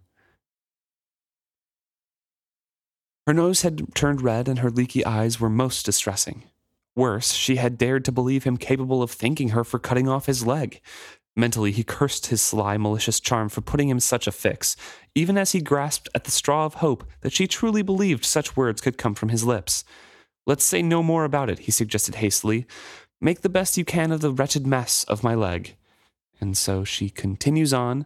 Her 3.28 3.34
nose 3.34 3.63
had 3.63 3.93
turned 3.93 4.21
red 4.21 4.47
and 4.47 4.59
her 4.59 4.71
leaky 4.71 5.05
eyes 5.05 5.38
were 5.38 5.49
most 5.49 5.86
distressing. 5.86 6.45
Worse, 6.95 7.34
she 7.34 7.57
had 7.57 7.78
dared 7.78 8.05
to 8.05 8.11
believe 8.13 8.45
him 8.45 8.55
capable 8.55 9.03
of 9.03 9.11
thanking 9.11 9.49
her 9.49 9.65
for 9.65 9.80
cutting 9.80 10.07
off 10.07 10.28
his 10.28 10.47
leg. 10.47 10.80
Mentally, 11.36 11.73
he 11.73 11.84
cursed 11.84 12.28
his 12.28 12.41
sly, 12.41 12.78
malicious 12.78 13.19
charm 13.19 13.49
for 13.49 13.59
putting 13.59 13.89
him 13.89 13.99
such 13.99 14.28
a 14.28 14.32
fix, 14.32 14.78
even 15.13 15.38
as 15.38 15.51
he 15.51 15.59
grasped 15.59 16.07
at 16.15 16.23
the 16.23 16.32
straw 16.32 16.65
of 16.65 16.75
hope 16.75 17.03
that 17.19 17.34
she 17.34 17.47
truly 17.47 17.82
believed 17.82 18.23
such 18.23 18.55
words 18.55 18.80
could 18.80 18.97
come 18.97 19.13
from 19.13 19.28
his 19.28 19.43
lips. 19.43 19.84
Let's 20.45 20.63
say 20.63 20.82
no 20.82 21.03
more 21.03 21.25
about 21.25 21.49
it, 21.49 21.59
he 21.59 21.71
suggested 21.71 22.15
hastily. 22.15 22.65
Make 23.19 23.41
the 23.41 23.49
best 23.49 23.78
you 23.78 23.84
can 23.84 24.13
of 24.13 24.21
the 24.21 24.32
wretched 24.32 24.65
mess 24.65 25.03
of 25.03 25.21
my 25.21 25.36
leg. 25.36 25.75
And 26.39 26.57
so 26.57 26.86
she 26.86 27.09
continues 27.09 27.73
on 27.73 28.05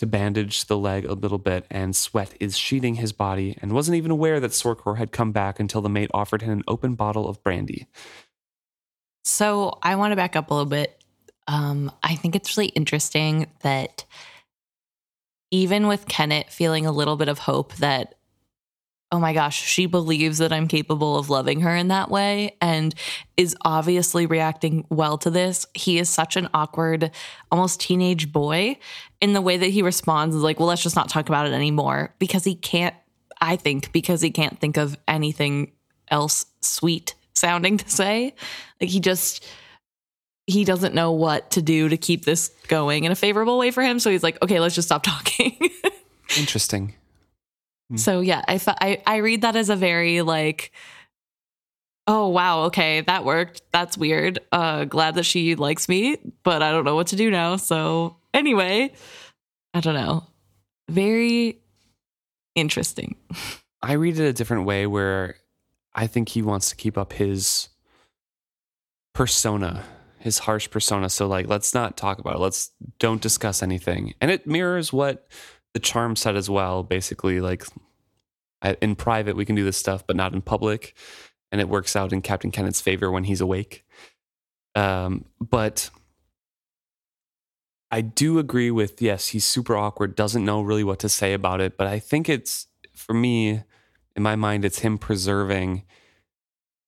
to 0.00 0.06
bandage 0.06 0.64
the 0.64 0.78
leg 0.78 1.04
a 1.04 1.12
little 1.12 1.38
bit, 1.38 1.66
and 1.70 1.94
sweat 1.94 2.34
is 2.40 2.56
sheeting 2.56 2.96
his 2.96 3.12
body, 3.12 3.56
and 3.60 3.72
wasn't 3.72 3.96
even 3.96 4.10
aware 4.10 4.40
that 4.40 4.50
Sorkor 4.50 4.96
had 4.96 5.12
come 5.12 5.30
back 5.30 5.60
until 5.60 5.82
the 5.82 5.90
mate 5.90 6.10
offered 6.12 6.42
him 6.42 6.50
an 6.50 6.62
open 6.66 6.94
bottle 6.94 7.28
of 7.28 7.42
brandy. 7.44 7.86
So 9.24 9.78
I 9.82 9.96
want 9.96 10.12
to 10.12 10.16
back 10.16 10.36
up 10.36 10.50
a 10.50 10.54
little 10.54 10.68
bit. 10.68 11.04
Um, 11.46 11.92
I 12.02 12.14
think 12.14 12.34
it's 12.34 12.56
really 12.56 12.68
interesting 12.68 13.46
that 13.62 14.04
even 15.50 15.86
with 15.86 16.06
Kennit 16.06 16.50
feeling 16.50 16.86
a 16.86 16.92
little 16.92 17.16
bit 17.16 17.28
of 17.28 17.38
hope 17.38 17.74
that, 17.76 18.14
oh 19.12 19.18
my 19.18 19.32
gosh, 19.32 19.60
she 19.60 19.86
believes 19.86 20.38
that 20.38 20.52
I'm 20.52 20.68
capable 20.68 21.18
of 21.18 21.30
loving 21.30 21.60
her 21.62 21.74
in 21.74 21.88
that 21.88 22.10
way 22.10 22.56
and 22.60 22.94
is 23.36 23.56
obviously 23.62 24.26
reacting 24.26 24.86
well 24.88 25.18
to 25.18 25.30
this, 25.30 25.66
he 25.74 25.98
is 25.98 26.08
such 26.08 26.36
an 26.36 26.48
awkward, 26.54 27.10
almost 27.50 27.80
teenage 27.80 28.32
boy 28.32 28.78
in 29.20 29.32
the 29.32 29.40
way 29.40 29.56
that 29.56 29.66
he 29.66 29.82
responds 29.82 30.36
is 30.36 30.42
like, 30.42 30.60
well, 30.60 30.68
let's 30.68 30.82
just 30.82 30.96
not 30.96 31.08
talk 31.08 31.28
about 31.28 31.46
it 31.46 31.52
anymore 31.52 32.14
because 32.18 32.44
he 32.44 32.54
can't, 32.54 32.94
I 33.40 33.56
think, 33.56 33.90
because 33.92 34.20
he 34.20 34.30
can't 34.30 34.60
think 34.60 34.76
of 34.76 34.96
anything 35.08 35.72
else 36.08 36.46
sweet 36.60 37.14
sounding 37.34 37.78
to 37.78 37.90
say. 37.90 38.34
Like 38.80 38.90
he 38.90 39.00
just, 39.00 39.44
he 40.46 40.64
doesn't 40.64 40.94
know 40.94 41.10
what 41.12 41.50
to 41.52 41.62
do 41.62 41.88
to 41.88 41.96
keep 41.96 42.24
this 42.24 42.50
going 42.68 43.04
in 43.04 43.12
a 43.12 43.16
favorable 43.16 43.58
way 43.58 43.72
for 43.72 43.82
him. 43.82 43.98
So 43.98 44.10
he's 44.10 44.22
like, 44.22 44.40
okay, 44.40 44.60
let's 44.60 44.74
just 44.74 44.86
stop 44.86 45.02
talking. 45.02 45.58
Interesting. 46.38 46.94
So 47.96 48.20
yeah, 48.20 48.42
I, 48.46 48.60
I 48.80 49.02
I 49.06 49.16
read 49.16 49.42
that 49.42 49.56
as 49.56 49.68
a 49.68 49.76
very 49.76 50.22
like 50.22 50.72
oh 52.06 52.28
wow, 52.28 52.62
okay, 52.64 53.00
that 53.02 53.24
worked. 53.24 53.62
That's 53.72 53.98
weird. 53.98 54.38
Uh 54.52 54.84
glad 54.84 55.14
that 55.16 55.24
she 55.24 55.54
likes 55.56 55.88
me, 55.88 56.16
but 56.42 56.62
I 56.62 56.70
don't 56.70 56.84
know 56.84 56.94
what 56.94 57.08
to 57.08 57.16
do 57.16 57.30
now. 57.30 57.56
So 57.56 58.16
anyway, 58.32 58.92
I 59.74 59.80
don't 59.80 59.94
know. 59.94 60.24
Very 60.88 61.60
interesting. 62.54 63.16
I 63.82 63.92
read 63.94 64.18
it 64.18 64.24
a 64.24 64.32
different 64.32 64.66
way 64.66 64.86
where 64.86 65.36
I 65.94 66.06
think 66.06 66.28
he 66.28 66.42
wants 66.42 66.70
to 66.70 66.76
keep 66.76 66.98
up 66.98 67.12
his 67.12 67.68
persona, 69.14 69.84
his 70.18 70.40
harsh 70.40 70.70
persona. 70.70 71.08
So 71.08 71.26
like 71.26 71.48
let's 71.48 71.74
not 71.74 71.96
talk 71.96 72.18
about 72.18 72.36
it. 72.36 72.40
Let's 72.40 72.70
don't 72.98 73.20
discuss 73.20 73.62
anything. 73.62 74.14
And 74.20 74.30
it 74.30 74.46
mirrors 74.46 74.92
what 74.92 75.26
the 75.74 75.80
charm 75.80 76.16
set 76.16 76.36
as 76.36 76.50
well, 76.50 76.82
basically 76.82 77.40
like 77.40 77.64
I- 78.62 78.76
in 78.82 78.96
private 78.96 79.36
we 79.36 79.44
can 79.44 79.56
do 79.56 79.64
this 79.64 79.76
stuff 79.76 80.06
but 80.06 80.16
not 80.16 80.32
in 80.34 80.42
public 80.42 80.94
and 81.52 81.60
it 81.60 81.68
works 81.68 81.96
out 81.96 82.12
in 82.12 82.22
Captain 82.22 82.50
Kennit's 82.50 82.80
favor 82.80 83.10
when 83.10 83.24
he's 83.24 83.40
awake. 83.40 83.84
Um 84.74 85.24
but 85.40 85.90
I 87.90 88.02
do 88.02 88.38
agree 88.38 88.70
with 88.70 89.00
yes, 89.02 89.28
he's 89.28 89.44
super 89.44 89.76
awkward, 89.76 90.14
doesn't 90.14 90.44
know 90.44 90.60
really 90.62 90.84
what 90.84 90.98
to 91.00 91.08
say 91.08 91.32
about 91.32 91.60
it, 91.60 91.76
but 91.76 91.86
I 91.86 91.98
think 91.98 92.28
it's 92.28 92.66
for 92.94 93.14
me 93.14 93.62
in 94.16 94.22
my 94.22 94.36
mind 94.36 94.64
it's 94.64 94.80
him 94.80 94.98
preserving 94.98 95.84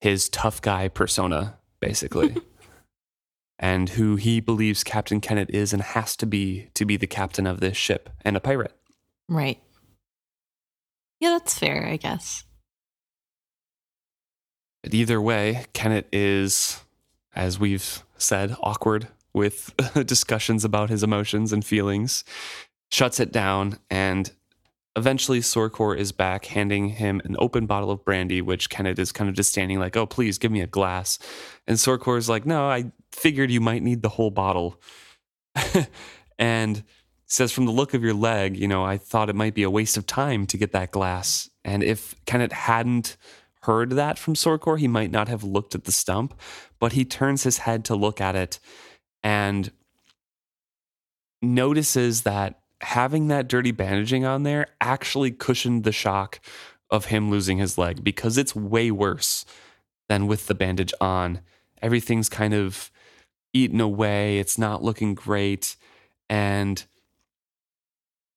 his 0.00 0.28
tough 0.28 0.60
guy 0.60 0.88
persona 0.88 1.58
basically. 1.80 2.36
and 3.62 3.90
who 3.90 4.16
he 4.16 4.40
believes 4.40 4.82
Captain 4.82 5.20
Kennit 5.20 5.48
is 5.50 5.72
and 5.72 5.80
has 5.80 6.16
to 6.16 6.26
be 6.26 6.68
to 6.74 6.84
be 6.84 6.96
the 6.96 7.06
captain 7.06 7.46
of 7.46 7.60
this 7.60 7.76
ship 7.76 8.10
and 8.22 8.36
a 8.36 8.40
pirate. 8.40 8.76
Right. 9.28 9.62
Yeah, 11.20 11.30
that's 11.30 11.56
fair, 11.56 11.86
I 11.86 11.96
guess. 11.96 12.44
But 14.82 14.92
either 14.92 15.20
way, 15.20 15.66
Kennit 15.72 16.08
is, 16.12 16.82
as 17.36 17.60
we've 17.60 18.02
said, 18.18 18.56
awkward 18.60 19.06
with 19.32 19.72
discussions 20.06 20.64
about 20.64 20.90
his 20.90 21.04
emotions 21.04 21.52
and 21.52 21.64
feelings, 21.64 22.24
shuts 22.90 23.20
it 23.20 23.30
down, 23.30 23.78
and 23.88 24.32
eventually 24.96 25.38
Sorkor 25.38 25.96
is 25.96 26.10
back, 26.10 26.46
handing 26.46 26.88
him 26.88 27.22
an 27.24 27.36
open 27.38 27.66
bottle 27.66 27.92
of 27.92 28.04
brandy, 28.04 28.42
which 28.42 28.68
Kennit 28.68 28.98
is 28.98 29.12
kind 29.12 29.30
of 29.30 29.36
just 29.36 29.50
standing 29.50 29.78
like, 29.78 29.96
oh, 29.96 30.04
please 30.04 30.36
give 30.36 30.50
me 30.50 30.60
a 30.60 30.66
glass. 30.66 31.20
And 31.68 31.78
Sorkor 31.78 32.18
is 32.18 32.28
like, 32.28 32.44
no, 32.44 32.68
I 32.68 32.90
figured 33.12 33.50
you 33.50 33.60
might 33.60 33.82
need 33.82 34.02
the 34.02 34.08
whole 34.08 34.30
bottle. 34.30 34.80
and 36.38 36.82
says, 37.26 37.52
from 37.52 37.66
the 37.66 37.72
look 37.72 37.94
of 37.94 38.02
your 38.02 38.14
leg, 38.14 38.56
you 38.56 38.68
know, 38.68 38.84
I 38.84 38.98
thought 38.98 39.30
it 39.30 39.36
might 39.36 39.54
be 39.54 39.62
a 39.62 39.70
waste 39.70 39.96
of 39.96 40.06
time 40.06 40.46
to 40.46 40.58
get 40.58 40.72
that 40.72 40.90
glass. 40.90 41.48
And 41.64 41.82
if 41.82 42.14
Kennit 42.26 42.52
hadn't 42.52 43.16
heard 43.62 43.90
that 43.92 44.18
from 44.18 44.34
Sorkor, 44.34 44.78
he 44.78 44.88
might 44.88 45.10
not 45.10 45.28
have 45.28 45.44
looked 45.44 45.74
at 45.74 45.84
the 45.84 45.92
stump, 45.92 46.38
but 46.78 46.92
he 46.92 47.04
turns 47.04 47.44
his 47.44 47.58
head 47.58 47.84
to 47.86 47.94
look 47.94 48.20
at 48.20 48.34
it 48.34 48.58
and 49.22 49.70
notices 51.40 52.22
that 52.22 52.60
having 52.80 53.28
that 53.28 53.48
dirty 53.48 53.70
bandaging 53.70 54.24
on 54.24 54.42
there 54.42 54.66
actually 54.80 55.30
cushioned 55.30 55.84
the 55.84 55.92
shock 55.92 56.40
of 56.90 57.06
him 57.06 57.30
losing 57.30 57.58
his 57.58 57.78
leg 57.78 58.02
because 58.04 58.36
it's 58.36 58.54
way 58.54 58.90
worse 58.90 59.44
than 60.08 60.26
with 60.26 60.46
the 60.46 60.54
bandage 60.54 60.92
on. 61.00 61.40
Everything's 61.80 62.28
kind 62.28 62.52
of 62.52 62.90
eaten 63.52 63.80
away, 63.80 64.38
it's 64.38 64.58
not 64.58 64.82
looking 64.82 65.14
great. 65.14 65.76
And 66.28 66.84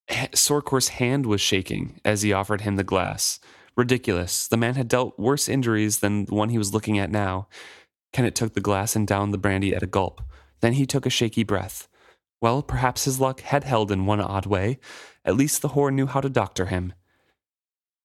Sorkor's 0.10 0.90
hand 0.90 1.26
was 1.26 1.42
shaking 1.42 2.00
as 2.04 2.22
he 2.22 2.34
offered 2.34 2.62
him 2.62 2.76
the 2.76 2.84
glass. 2.84 3.40
Ridiculous. 3.76 4.48
The 4.48 4.58
man 4.58 4.76
had 4.76 4.88
dealt 4.88 5.20
worse 5.20 5.50
injuries 5.50 6.00
than 6.00 6.26
the 6.26 6.34
one 6.34 6.50
he 6.50 6.58
was 6.58 6.74
looking 6.74 6.98
at 6.98 7.12
now. 7.12 7.48
Kennit 8.14 8.36
took 8.36 8.54
the 8.54 8.62
glass 8.62 8.96
and 8.96 9.06
downed 9.06 9.34
the 9.34 9.38
brandy 9.38 9.76
at 9.76 9.84
a 9.84 9.88
gulp. 9.88 10.22
Then 10.62 10.74
he 10.74 10.86
took 10.86 11.06
a 11.06 11.10
shaky 11.10 11.44
breath. 11.44 11.90
Well, 12.40 12.62
perhaps 12.62 13.06
his 13.06 13.20
luck 13.20 13.42
had 13.42 13.64
held 13.64 13.92
in 13.92 14.06
one 14.06 14.22
odd 14.22 14.46
way. 14.46 14.80
At 15.26 15.36
least 15.36 15.62
the 15.62 15.70
whore 15.70 15.94
knew 15.94 16.06
how 16.06 16.22
to 16.22 16.30
doctor 16.30 16.68
him. 16.68 16.94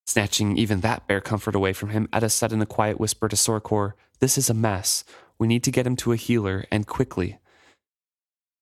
Snatching 0.06 0.56
even 0.56 0.80
that 0.80 1.06
bare 1.06 1.20
comfort 1.20 1.54
away 1.54 1.72
from 1.72 1.90
him, 1.90 2.08
Etta 2.12 2.28
said 2.28 2.52
in 2.52 2.60
a 2.60 2.66
quiet 2.66 2.98
whisper 2.98 3.28
to 3.28 3.36
Sorkor, 3.36 3.92
This 4.18 4.36
is 4.36 4.50
a 4.50 4.54
mess. 4.54 5.04
We 5.40 5.48
need 5.48 5.64
to 5.64 5.70
get 5.70 5.86
him 5.86 5.96
to 5.96 6.12
a 6.12 6.16
healer, 6.16 6.66
and 6.70 6.86
quickly. 6.86 7.38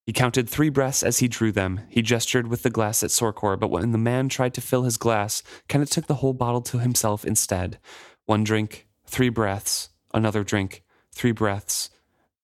He 0.07 0.13
counted 0.13 0.49
three 0.49 0.69
breaths 0.69 1.03
as 1.03 1.19
he 1.19 1.27
drew 1.27 1.51
them. 1.51 1.81
He 1.89 2.03
gestured 2.03 2.47
with 2.47 2.63
the 2.63 2.71
glass 2.71 3.03
at 3.03 3.11
Sorkor, 3.11 3.59
but 3.59 3.69
when 3.69 3.91
the 3.91 3.99
man 3.99 4.29
tried 4.29 4.55
to 4.55 4.61
fill 4.61 4.85
his 4.85 4.97
glass, 4.97 5.43
Kennit 5.67 5.91
took 5.91 6.07
the 6.07 6.15
whole 6.15 6.33
bottle 6.33 6.63
to 6.63 6.79
himself 6.79 7.25
instead. 7.25 7.79
One 8.27 8.45
drink, 8.45 8.87
three 9.07 9.29
breaths, 9.29 9.91
another 10.15 10.45
drink, 10.45 10.85
three 11.13 11.33
breaths. 11.33 11.91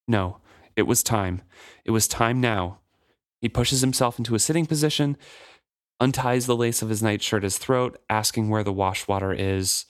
No, 0.08 0.40
it 0.74 0.82
was 0.82 1.04
time. 1.04 1.42
It 1.84 1.92
was 1.92 2.08
time 2.08 2.40
now. 2.40 2.80
He 3.40 3.48
pushes 3.48 3.82
himself 3.82 4.18
into 4.18 4.34
a 4.34 4.40
sitting 4.40 4.66
position, 4.66 5.16
unties 6.00 6.46
the 6.46 6.56
lace 6.56 6.82
of 6.82 6.88
his 6.88 7.04
nightshirt 7.04 7.44
at 7.44 7.44
his 7.44 7.58
throat, 7.58 7.98
asking 8.10 8.48
where 8.48 8.64
the 8.64 8.72
wash 8.72 9.06
water 9.06 9.32
is. 9.32 9.86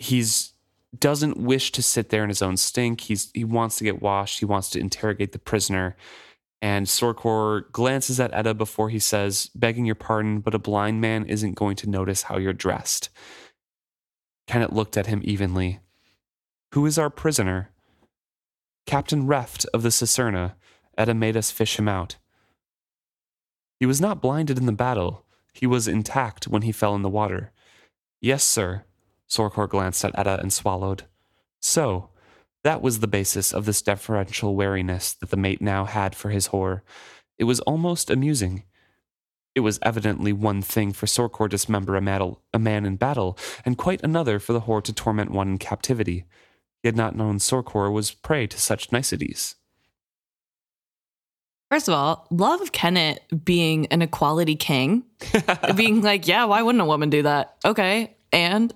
He's 0.00 0.51
doesn't 0.98 1.38
wish 1.38 1.72
to 1.72 1.82
sit 1.82 2.10
there 2.10 2.22
in 2.22 2.28
his 2.28 2.42
own 2.42 2.56
stink. 2.56 3.02
He's 3.02 3.30
he 3.32 3.44
wants 3.44 3.76
to 3.76 3.84
get 3.84 4.02
washed. 4.02 4.40
He 4.40 4.44
wants 4.44 4.70
to 4.70 4.78
interrogate 4.78 5.32
the 5.32 5.38
prisoner. 5.38 5.96
And 6.60 6.86
Sorkor 6.86 7.70
glances 7.72 8.20
at 8.20 8.32
Etta 8.32 8.54
before 8.54 8.88
he 8.88 9.00
says, 9.00 9.50
begging 9.54 9.84
your 9.84 9.96
pardon, 9.96 10.38
but 10.38 10.54
a 10.54 10.60
blind 10.60 11.00
man 11.00 11.24
isn't 11.26 11.54
going 11.54 11.74
to 11.76 11.90
notice 11.90 12.22
how 12.22 12.38
you're 12.38 12.52
dressed. 12.52 13.08
Kennit 14.46 14.72
looked 14.72 14.96
at 14.96 15.06
him 15.06 15.22
evenly. 15.24 15.80
Who 16.72 16.86
is 16.86 16.98
our 16.98 17.10
prisoner? 17.10 17.70
Captain 18.86 19.26
Reft 19.26 19.66
of 19.74 19.82
the 19.82 19.90
Cicerna. 19.90 20.54
Etta 20.96 21.14
made 21.14 21.36
us 21.36 21.50
fish 21.50 21.78
him 21.78 21.88
out. 21.88 22.16
He 23.80 23.86
was 23.86 24.00
not 24.00 24.22
blinded 24.22 24.58
in 24.58 24.66
the 24.66 24.72
battle. 24.72 25.24
He 25.52 25.66
was 25.66 25.88
intact 25.88 26.46
when 26.46 26.62
he 26.62 26.70
fell 26.70 26.94
in 26.94 27.02
the 27.02 27.08
water. 27.08 27.50
Yes, 28.20 28.44
sir. 28.44 28.84
Sorkor 29.32 29.66
glanced 29.66 30.04
at 30.04 30.18
Etta 30.18 30.38
and 30.40 30.52
swallowed. 30.52 31.04
So, 31.58 32.10
that 32.64 32.82
was 32.82 33.00
the 33.00 33.06
basis 33.06 33.54
of 33.54 33.64
this 33.64 33.80
deferential 33.80 34.54
wariness 34.54 35.14
that 35.14 35.30
the 35.30 35.38
mate 35.38 35.62
now 35.62 35.86
had 35.86 36.14
for 36.14 36.28
his 36.28 36.48
whore. 36.48 36.82
It 37.38 37.44
was 37.44 37.60
almost 37.60 38.10
amusing. 38.10 38.64
It 39.54 39.60
was 39.60 39.78
evidently 39.80 40.34
one 40.34 40.60
thing 40.60 40.92
for 40.92 41.06
Sorkor 41.06 41.46
to 41.46 41.48
dismember 41.48 41.96
a, 41.96 42.32
a 42.52 42.58
man 42.58 42.84
in 42.84 42.96
battle, 42.96 43.38
and 43.64 43.78
quite 43.78 44.02
another 44.02 44.38
for 44.38 44.52
the 44.52 44.62
whore 44.62 44.84
to 44.84 44.92
torment 44.92 45.30
one 45.30 45.48
in 45.48 45.58
captivity. 45.58 46.24
He 46.82 46.88
had 46.88 46.96
not 46.96 47.16
known 47.16 47.38
Sorkor 47.38 47.90
was 47.90 48.12
prey 48.12 48.46
to 48.46 48.60
such 48.60 48.92
niceties. 48.92 49.56
First 51.70 51.88
of 51.88 51.94
all, 51.94 52.26
love 52.30 52.60
of 52.60 52.72
Kennit 52.72 53.22
being 53.46 53.86
an 53.86 54.02
equality 54.02 54.56
king. 54.56 55.04
being 55.74 56.02
like, 56.02 56.28
yeah, 56.28 56.44
why 56.44 56.60
wouldn't 56.60 56.82
a 56.82 56.86
woman 56.86 57.08
do 57.08 57.22
that? 57.22 57.56
Okay. 57.64 58.14
And 58.30 58.72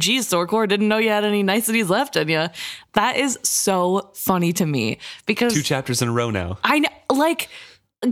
geez, 0.00 0.28
Sorkor 0.28 0.68
didn't 0.68 0.88
know 0.88 0.98
you 0.98 1.10
had 1.10 1.24
any 1.24 1.42
niceties 1.42 1.90
left 1.90 2.16
in 2.16 2.28
you. 2.28 2.48
That 2.92 3.16
is 3.16 3.38
so 3.42 4.10
funny 4.14 4.52
to 4.54 4.66
me 4.66 4.98
because 5.26 5.52
Two 5.52 5.62
chapters 5.62 6.02
in 6.02 6.08
a 6.08 6.12
row 6.12 6.30
now. 6.30 6.58
I 6.62 6.80
know, 6.80 6.88
like, 7.10 7.48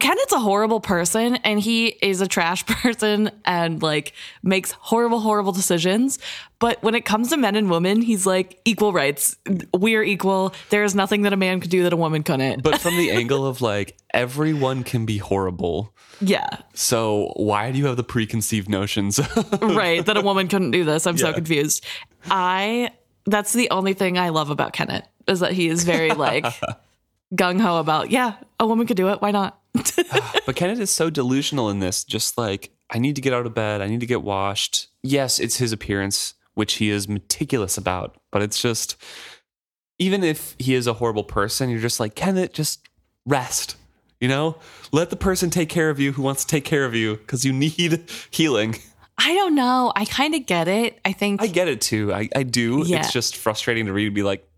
Kennit's 0.00 0.32
a 0.32 0.38
horrible 0.38 0.80
person 0.80 1.36
and 1.36 1.58
he 1.60 1.88
is 1.88 2.20
a 2.20 2.26
trash 2.26 2.64
person 2.82 3.30
and 3.44 3.82
like 3.82 4.12
makes 4.42 4.72
horrible, 4.72 5.20
horrible 5.20 5.52
decisions. 5.52 6.18
But 6.58 6.82
when 6.82 6.94
it 6.94 7.04
comes 7.04 7.30
to 7.30 7.36
men 7.36 7.56
and 7.56 7.70
women, 7.70 8.00
he's 8.02 8.24
like 8.24 8.60
equal 8.64 8.92
rights. 8.92 9.36
We're 9.74 10.02
equal. 10.04 10.54
There 10.70 10.84
is 10.84 10.94
nothing 10.94 11.22
that 11.22 11.32
a 11.32 11.36
man 11.36 11.60
could 11.60 11.70
do 11.70 11.82
that 11.82 11.92
a 11.92 11.96
woman 11.96 12.22
couldn't. 12.22 12.62
But 12.62 12.80
from 12.80 12.96
the 12.96 13.10
angle 13.12 13.46
of 13.46 13.60
like, 13.60 13.96
everyone 14.14 14.84
can 14.84 15.04
be 15.06 15.18
horrible. 15.18 15.92
yeah, 16.20 16.48
So 16.74 17.32
why 17.36 17.72
do 17.72 17.78
you 17.78 17.86
have 17.86 17.96
the 17.96 18.04
preconceived 18.04 18.68
notions? 18.68 19.18
right. 19.60 20.04
That 20.06 20.16
a 20.16 20.20
woman 20.22 20.46
couldn't 20.48 20.70
do 20.70 20.84
this. 20.84 21.06
I'm 21.06 21.18
so 21.18 21.32
confused. 21.32 21.84
I, 22.30 22.90
that's 23.26 23.52
the 23.52 23.70
only 23.70 23.94
thing 23.94 24.18
I 24.18 24.28
love 24.28 24.50
about 24.50 24.72
Kennit 24.72 25.02
is 25.26 25.40
that 25.40 25.52
he 25.52 25.68
is 25.68 25.84
very 25.84 26.10
like 26.10 26.44
gung 27.34 27.60
ho 27.60 27.78
about, 27.80 28.10
yeah, 28.10 28.34
a 28.60 28.66
woman 28.66 28.86
could 28.86 28.96
do 28.96 29.08
it. 29.08 29.20
Why 29.20 29.30
not? 29.32 29.58
but 29.74 30.56
Kennit 30.56 30.80
is 30.80 30.90
so 30.90 31.10
delusional 31.10 31.70
in 31.70 31.80
this. 31.80 32.04
Just 32.04 32.36
like, 32.36 32.70
I 32.90 32.98
need 32.98 33.16
to 33.16 33.22
get 33.22 33.32
out 33.32 33.46
of 33.46 33.54
bed. 33.54 33.80
I 33.80 33.86
need 33.86 34.00
to 34.00 34.06
get 34.06 34.22
washed. 34.22 34.88
Yes, 35.02 35.38
it's 35.38 35.56
his 35.56 35.72
appearance, 35.72 36.34
which 36.54 36.74
he 36.74 36.90
is 36.90 37.08
meticulous 37.08 37.78
about. 37.78 38.16
But 38.30 38.42
it's 38.42 38.60
just, 38.60 38.96
even 39.98 40.22
if 40.22 40.54
he 40.58 40.74
is 40.74 40.86
a 40.86 40.94
horrible 40.94 41.24
person, 41.24 41.70
you're 41.70 41.80
just 41.80 42.00
like, 42.00 42.14
Kennit, 42.14 42.52
just 42.52 42.86
rest. 43.26 43.76
You 44.20 44.28
know, 44.28 44.56
let 44.92 45.10
the 45.10 45.16
person 45.16 45.50
take 45.50 45.68
care 45.68 45.90
of 45.90 45.98
you 45.98 46.12
who 46.12 46.22
wants 46.22 46.44
to 46.44 46.48
take 46.48 46.64
care 46.64 46.84
of 46.84 46.94
you 46.94 47.16
because 47.16 47.44
you 47.44 47.52
need 47.52 48.04
healing. 48.30 48.76
I 49.18 49.34
don't 49.34 49.56
know. 49.56 49.92
I 49.96 50.04
kind 50.04 50.34
of 50.34 50.46
get 50.46 50.68
it. 50.68 51.00
I 51.04 51.12
think 51.12 51.42
I 51.42 51.48
get 51.48 51.66
it 51.66 51.80
too. 51.80 52.12
I, 52.14 52.28
I 52.34 52.44
do. 52.44 52.84
Yeah. 52.86 53.00
It's 53.00 53.12
just 53.12 53.36
frustrating 53.36 53.86
to 53.86 53.92
read 53.92 54.06
and 54.06 54.14
be 54.14 54.22
like, 54.22 54.48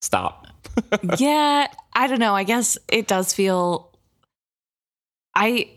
stop. 0.00 0.48
yeah, 1.18 1.68
I 1.92 2.06
don't 2.08 2.18
know. 2.18 2.34
I 2.34 2.42
guess 2.42 2.76
it 2.88 3.06
does 3.06 3.32
feel 3.32 3.91
I 5.34 5.70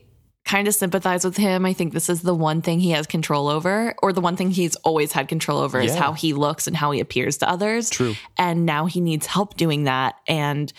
kind 0.43 0.67
of 0.67 0.75
sympathize 0.75 1.25
with 1.25 1.37
him. 1.37 1.65
I 1.65 1.73
think 1.73 1.93
this 1.93 2.07
is 2.09 2.21
the 2.21 2.35
one 2.35 2.61
thing 2.61 2.79
he 2.79 2.91
has 2.91 3.07
control 3.07 3.47
over, 3.47 3.95
or 4.03 4.13
the 4.13 4.21
one 4.21 4.35
thing 4.35 4.51
he's 4.51 4.75
always 4.77 5.11
had 5.11 5.27
control 5.27 5.57
over 5.59 5.79
is 5.79 5.95
how 5.95 6.13
he 6.13 6.33
looks 6.33 6.67
and 6.67 6.77
how 6.77 6.91
he 6.91 6.99
appears 6.99 7.37
to 7.37 7.49
others. 7.49 7.89
True. 7.89 8.15
And 8.37 8.65
now 8.65 8.85
he 8.85 9.01
needs 9.01 9.25
help 9.25 9.57
doing 9.57 9.85
that. 9.85 10.15
And 10.27 10.71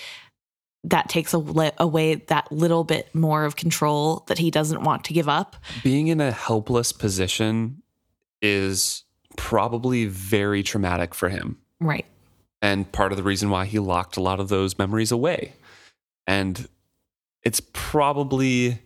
that 0.85 1.09
takes 1.09 1.35
away 1.35 2.15
that 2.29 2.53
little 2.53 2.85
bit 2.85 3.13
more 3.13 3.45
of 3.45 3.57
control 3.57 4.23
that 4.29 4.39
he 4.39 4.53
doesn't 4.53 4.83
want 4.85 5.03
to 5.07 5.13
give 5.13 5.29
up. 5.29 5.57
Being 5.83 6.07
in 6.07 6.21
a 6.21 6.31
helpless 6.31 6.93
position 6.93 7.83
is 8.41 9.03
probably 9.37 10.05
very 10.05 10.63
traumatic 10.63 11.13
for 11.13 11.29
him. 11.29 11.59
Right. 11.81 12.07
and 12.63 12.91
part 12.93 13.13
of 13.13 13.17
the 13.17 13.25
reason 13.25 13.51
why 13.51 13.65
he 13.67 13.79
locked 13.81 14.17
a 14.17 14.23
lot 14.23 14.39
of 14.39 14.49
those 14.49 14.79
memories 14.79 15.11
away. 15.11 15.55
And 16.27 16.69
it's 17.47 17.61
probably 17.73 18.83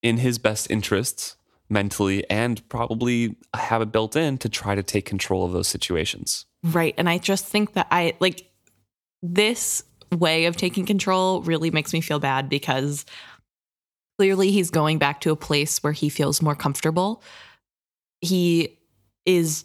in 0.00 0.18
his 0.18 0.38
best 0.38 0.70
interests 0.70 1.34
mentally 1.68 2.24
and 2.30 2.66
probably 2.68 3.34
have 3.52 3.82
it 3.82 3.90
built 3.90 4.14
in 4.14 4.38
to 4.38 4.48
try 4.48 4.76
to 4.76 4.82
take 4.82 5.04
control 5.04 5.44
of 5.44 5.50
those 5.50 5.66
situations. 5.66 6.46
Right. 6.62 6.94
And 6.96 7.08
I 7.08 7.18
just 7.18 7.46
think 7.46 7.72
that 7.72 7.88
I 7.90 8.14
like 8.20 8.48
this 9.24 9.82
way 10.12 10.44
of 10.44 10.56
taking 10.56 10.86
control 10.86 11.42
really 11.42 11.72
makes 11.72 11.92
me 11.92 12.00
feel 12.00 12.20
bad 12.20 12.48
because 12.48 13.04
clearly 14.18 14.52
he's 14.52 14.70
going 14.70 14.98
back 14.98 15.20
to 15.22 15.32
a 15.32 15.36
place 15.36 15.82
where 15.82 15.92
he 15.92 16.08
feels 16.08 16.40
more 16.40 16.54
comfortable. 16.54 17.24
He 18.20 18.78
is 19.26 19.64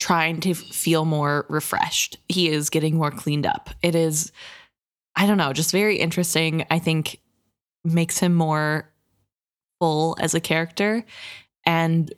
trying 0.00 0.40
to 0.40 0.54
feel 0.54 1.04
more 1.04 1.44
refreshed. 1.50 2.16
He 2.30 2.48
is 2.48 2.70
getting 2.70 2.96
more 2.96 3.10
cleaned 3.10 3.44
up. 3.44 3.68
It 3.82 3.94
is, 3.94 4.32
I 5.16 5.26
don't 5.26 5.36
know, 5.36 5.52
just 5.52 5.70
very 5.70 5.98
interesting. 5.98 6.64
I 6.70 6.78
think 6.78 7.18
makes 7.84 8.18
him 8.18 8.34
more 8.34 8.90
full 9.80 10.16
as 10.20 10.34
a 10.34 10.40
character 10.40 11.04
and 11.66 12.12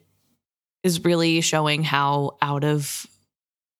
is 0.82 1.04
really 1.04 1.40
showing 1.40 1.82
how 1.82 2.36
out 2.42 2.64
of 2.64 3.06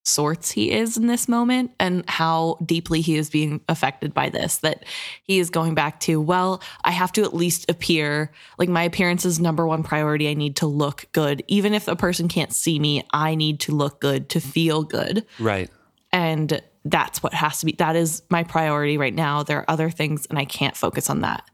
sorts 0.06 0.50
he 0.50 0.70
is 0.70 0.98
in 0.98 1.06
this 1.06 1.28
moment 1.28 1.70
and 1.80 2.04
how 2.08 2.58
deeply 2.64 3.00
he 3.00 3.16
is 3.16 3.30
being 3.30 3.60
affected 3.70 4.12
by 4.12 4.28
this 4.28 4.58
that 4.58 4.84
he 5.22 5.38
is 5.38 5.48
going 5.48 5.74
back 5.74 5.98
to 5.98 6.20
well 6.20 6.62
i 6.84 6.90
have 6.90 7.10
to 7.10 7.22
at 7.22 7.32
least 7.32 7.70
appear 7.70 8.30
like 8.58 8.68
my 8.68 8.82
appearance 8.82 9.24
is 9.24 9.40
number 9.40 9.66
one 9.66 9.82
priority. 9.82 10.28
I 10.28 10.34
need 10.34 10.56
to 10.56 10.66
look 10.66 11.06
good. 11.12 11.42
Even 11.48 11.72
if 11.72 11.88
a 11.88 11.96
person 11.96 12.28
can't 12.28 12.52
see 12.52 12.78
me 12.78 13.02
i 13.12 13.34
need 13.34 13.60
to 13.60 13.72
look 13.72 14.00
good 14.00 14.28
to 14.30 14.40
feel 14.40 14.82
good. 14.82 15.24
Right. 15.38 15.70
and 16.12 16.60
that's 16.84 17.22
what 17.22 17.32
has 17.32 17.60
to 17.60 17.66
be 17.66 17.72
that 17.78 17.96
is 17.96 18.22
my 18.30 18.42
priority 18.42 18.98
right 18.98 19.14
now 19.14 19.42
there 19.42 19.58
are 19.58 19.70
other 19.70 19.90
things 19.90 20.26
and 20.26 20.38
i 20.38 20.44
can't 20.44 20.76
focus 20.76 21.08
on 21.08 21.20
that 21.20 21.48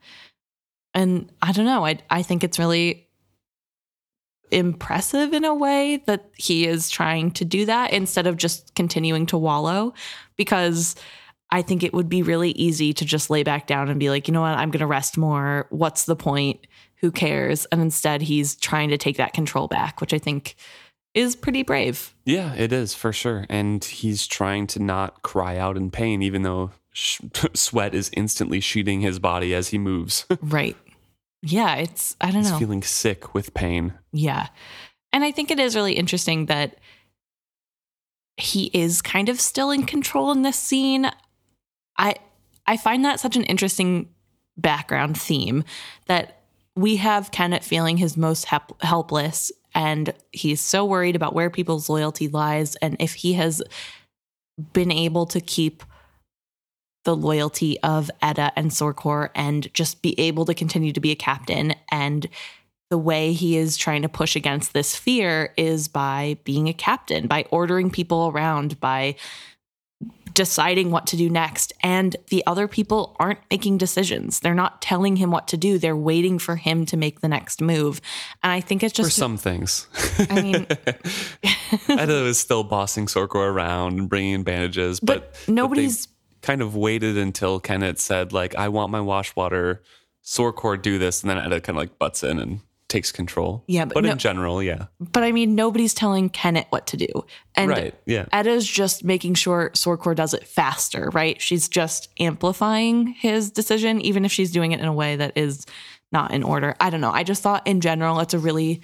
and 0.95 1.31
i 1.43 1.53
don't 1.53 1.67
know 1.67 1.85
i 1.85 1.99
i 2.11 2.23
think 2.23 2.43
it's 2.43 2.59
really 2.59 3.07
impressive 4.51 5.33
in 5.33 5.45
a 5.45 5.55
way 5.55 6.03
that 6.07 6.31
he 6.37 6.67
is 6.67 6.91
trying 6.91 7.31
to 7.31 7.45
do 7.45 7.65
that 7.67 7.93
instead 7.93 8.27
of 8.27 8.37
just 8.37 8.75
continuing 8.75 9.27
to 9.27 9.39
wallow 9.39 9.95
because 10.37 10.97
I 11.53 11.63
think 11.63 11.83
it 11.83 11.93
would 11.93 12.09
be 12.09 12.23
really 12.23 12.51
easy 12.53 12.93
to 12.95 13.05
just 13.05 13.31
lay 13.31 13.43
back 13.43 13.67
down 13.67 13.89
and 13.89 13.99
be 13.99 14.11
like, 14.11 14.29
you 14.29 14.35
know 14.35 14.43
what, 14.43 14.57
I'm 14.57 14.71
going 14.71 14.81
to 14.81 14.87
rest 14.87 15.19
more. 15.19 15.67
What's 15.71 16.05
the 16.05 16.17
point? 16.17 16.67
Who 16.97 17.11
cares? 17.11 17.67
And 17.67 17.81
instead, 17.81 18.23
he's 18.23 18.55
trying 18.57 18.91
to 18.91 18.99
take 18.99 19.17
that 19.17 19.33
control 19.33 19.67
back, 19.67 20.01
which 20.01 20.15
I 20.15 20.19
think 20.19 20.55
is 21.15 21.35
pretty 21.37 21.63
brave. 21.63 22.15
Yeah, 22.25 22.55
it 22.55 22.73
is 22.73 22.95
for 22.95 23.13
sure. 23.13 23.47
And 23.49 23.85
he's 23.85 24.27
trying 24.27 24.67
to 24.69 24.81
not 24.83 25.23
cry 25.23 25.57
out 25.57 25.77
in 25.77 25.91
pain, 25.91 26.23
even 26.23 26.43
though 26.43 26.71
sh- 26.93 27.21
sweat 27.55 27.95
is 27.95 28.11
instantly 28.15 28.61
sheeting 28.61 29.01
his 29.01 29.19
body 29.19 29.55
as 29.55 29.69
he 29.69 29.79
moves. 29.79 30.27
Right. 30.43 30.77
Yeah, 31.43 31.77
it's, 31.77 32.17
I 32.21 32.31
don't 32.31 32.43
he's 32.43 32.51
know. 32.53 32.59
feeling 32.59 32.83
sick 32.83 33.33
with 33.33 33.55
pain. 33.55 33.95
Yeah. 34.13 34.49
And 35.13 35.25
I 35.25 35.31
think 35.33 35.51
it 35.51 35.59
is 35.59 35.75
really 35.75 35.95
interesting 35.95 36.47
that 36.47 36.77
he 38.37 38.71
is 38.75 39.01
kind 39.03 39.29
of 39.29 39.41
still 39.41 39.71
in 39.71 39.85
control 39.85 40.33
in 40.33 40.43
this 40.43 40.59
scene. 40.59 41.11
I 41.99 42.15
I 42.67 42.77
find 42.77 43.05
that 43.05 43.21
such 43.21 43.37
an 43.37 43.45
interesting 43.45 44.11
background 44.57 45.19
theme 45.21 45.65
that 46.07 46.43
we 46.77 46.97
have 46.97 47.31
Kennit 47.31 47.65
feeling 47.65 47.97
his 47.97 48.17
most 48.17 48.45
help- 48.45 48.81
helpless 48.83 49.51
and 49.75 50.13
he's 50.33 50.61
so 50.61 50.85
worried 50.85 51.17
about 51.17 51.35
where 51.35 51.51
people's 51.51 51.89
loyalty 51.89 52.29
lies 52.29 52.77
and 52.77 52.97
if 52.99 53.15
he 53.15 53.35
has 53.35 53.63
been 54.73 54.91
able 54.91 55.27
to 55.27 55.41
keep 55.41 55.83
the 57.05 57.17
loyalty 57.17 57.81
of 57.81 58.11
Etta 58.21 58.53
and 58.57 58.71
Sorkor 58.71 59.31
and 59.35 59.73
just 59.73 60.03
be 60.03 60.19
able 60.19 60.45
to 60.45 60.55
continue 60.55 60.93
to 60.93 61.01
be 61.01 61.11
a 61.11 61.17
captain. 61.17 61.75
And 61.91 62.27
the 62.91 62.99
way 62.99 63.33
he 63.33 63.57
is 63.57 63.77
trying 63.77 64.03
to 64.03 64.09
push 64.09 64.37
against 64.37 64.73
this 64.73 64.97
fear 64.97 65.55
is 65.57 65.89
by 65.89 66.37
being 66.45 66.69
a 66.69 66.75
captain, 66.75 67.27
by 67.27 67.47
ordering 67.51 67.91
people 67.91 68.29
around, 68.29 68.81
by 68.81 69.15
deciding 70.35 70.91
what 70.91 71.07
to 71.09 71.17
do 71.17 71.29
next. 71.29 71.73
And 71.83 72.17
the 72.29 72.43
other 72.47 72.69
people 72.69 73.17
aren't 73.19 73.39
making 73.51 73.79
decisions. 73.79 74.41
They're 74.41 74.55
not 74.55 74.83
telling 74.83 75.17
him 75.17 75.31
what 75.31 75.49
to 75.49 75.57
do. 75.57 75.79
They're 75.79 75.97
waiting 75.97 76.39
for 76.39 76.57
him 76.57 76.87
to 76.87 76.97
make 76.97 77.21
the 77.21 77.29
next 77.29 77.61
move. 77.61 78.01
And 78.43 78.53
I 78.53 78.61
think 78.61 78.83
it's 78.83 78.93
just 78.93 79.11
For 79.11 79.15
some 79.15 79.37
things. 79.37 79.87
I 80.31 80.43
mean, 80.43 80.67
Etta 81.89 82.27
is 82.27 82.39
still 82.39 82.65
bossing 82.65 83.07
Sorkor 83.07 83.47
around 83.49 83.99
and 83.99 84.09
bringing 84.09 84.33
in 84.33 84.43
bandages, 84.43 85.01
but, 85.01 85.33
but 85.33 85.49
nobody's, 85.49 86.07
they 86.07 86.13
kind 86.43 86.63
of 86.63 86.77
waited 86.77 87.17
until 87.19 87.61
Kennit 87.61 87.99
said, 87.99 88.33
like, 88.33 88.55
I 88.55 88.69
want 88.69 88.91
my 88.91 89.01
wash 89.01 89.35
water. 89.37 89.83
Sorkor 90.23 90.81
do 90.81 90.99
this, 90.99 91.23
and 91.23 91.31
then 91.31 91.39
Etta 91.39 91.61
kind 91.61 91.77
of 91.77 91.83
like 91.83 91.99
butts 91.99 92.23
in 92.23 92.39
and 92.39 92.61
takes 92.91 93.11
control. 93.11 93.65
Yeah, 93.67 93.87
but 93.87 93.95
but 93.95 94.05
no- 94.05 94.13
in 94.13 94.19
general, 94.19 94.63
yeah, 94.63 94.87
but 94.99 95.23
I 95.23 95.33
mean, 95.33 95.55
nobody's 95.55 95.95
telling 95.95 96.29
Kennit 96.29 96.67
what 96.69 96.87
to 96.89 96.97
do. 96.99 97.07
And 97.55 97.71
right, 97.71 97.95
yeah, 98.05 98.27
Etta's 98.33 98.67
just 98.67 99.05
making 99.05 99.35
sure 99.35 99.71
Sorkor 99.75 100.15
does 100.15 100.35
it 100.35 100.47
faster, 100.47 101.09
right? 101.15 101.41
She's 101.41 101.69
just 101.69 102.11
amplifying 102.21 103.07
his 103.09 103.51
decision, 103.51 104.01
even 104.03 104.25
if 104.25 104.33
she's 104.33 104.51
doing 104.51 104.73
it 104.73 104.81
in 104.81 104.87
a 104.87 104.93
way 104.93 105.17
that 105.17 105.33
is 105.37 105.65
not 106.13 106.33
in 106.33 106.43
order. 106.43 106.77
I 106.81 106.91
don't 106.91 107.01
know. 107.01 107.13
I 107.13 107.23
just 107.23 107.43
thought 107.43 107.67
in 107.67 107.81
general, 107.81 108.21
it's 108.21 108.35
a 108.35 108.39
really 108.39 108.83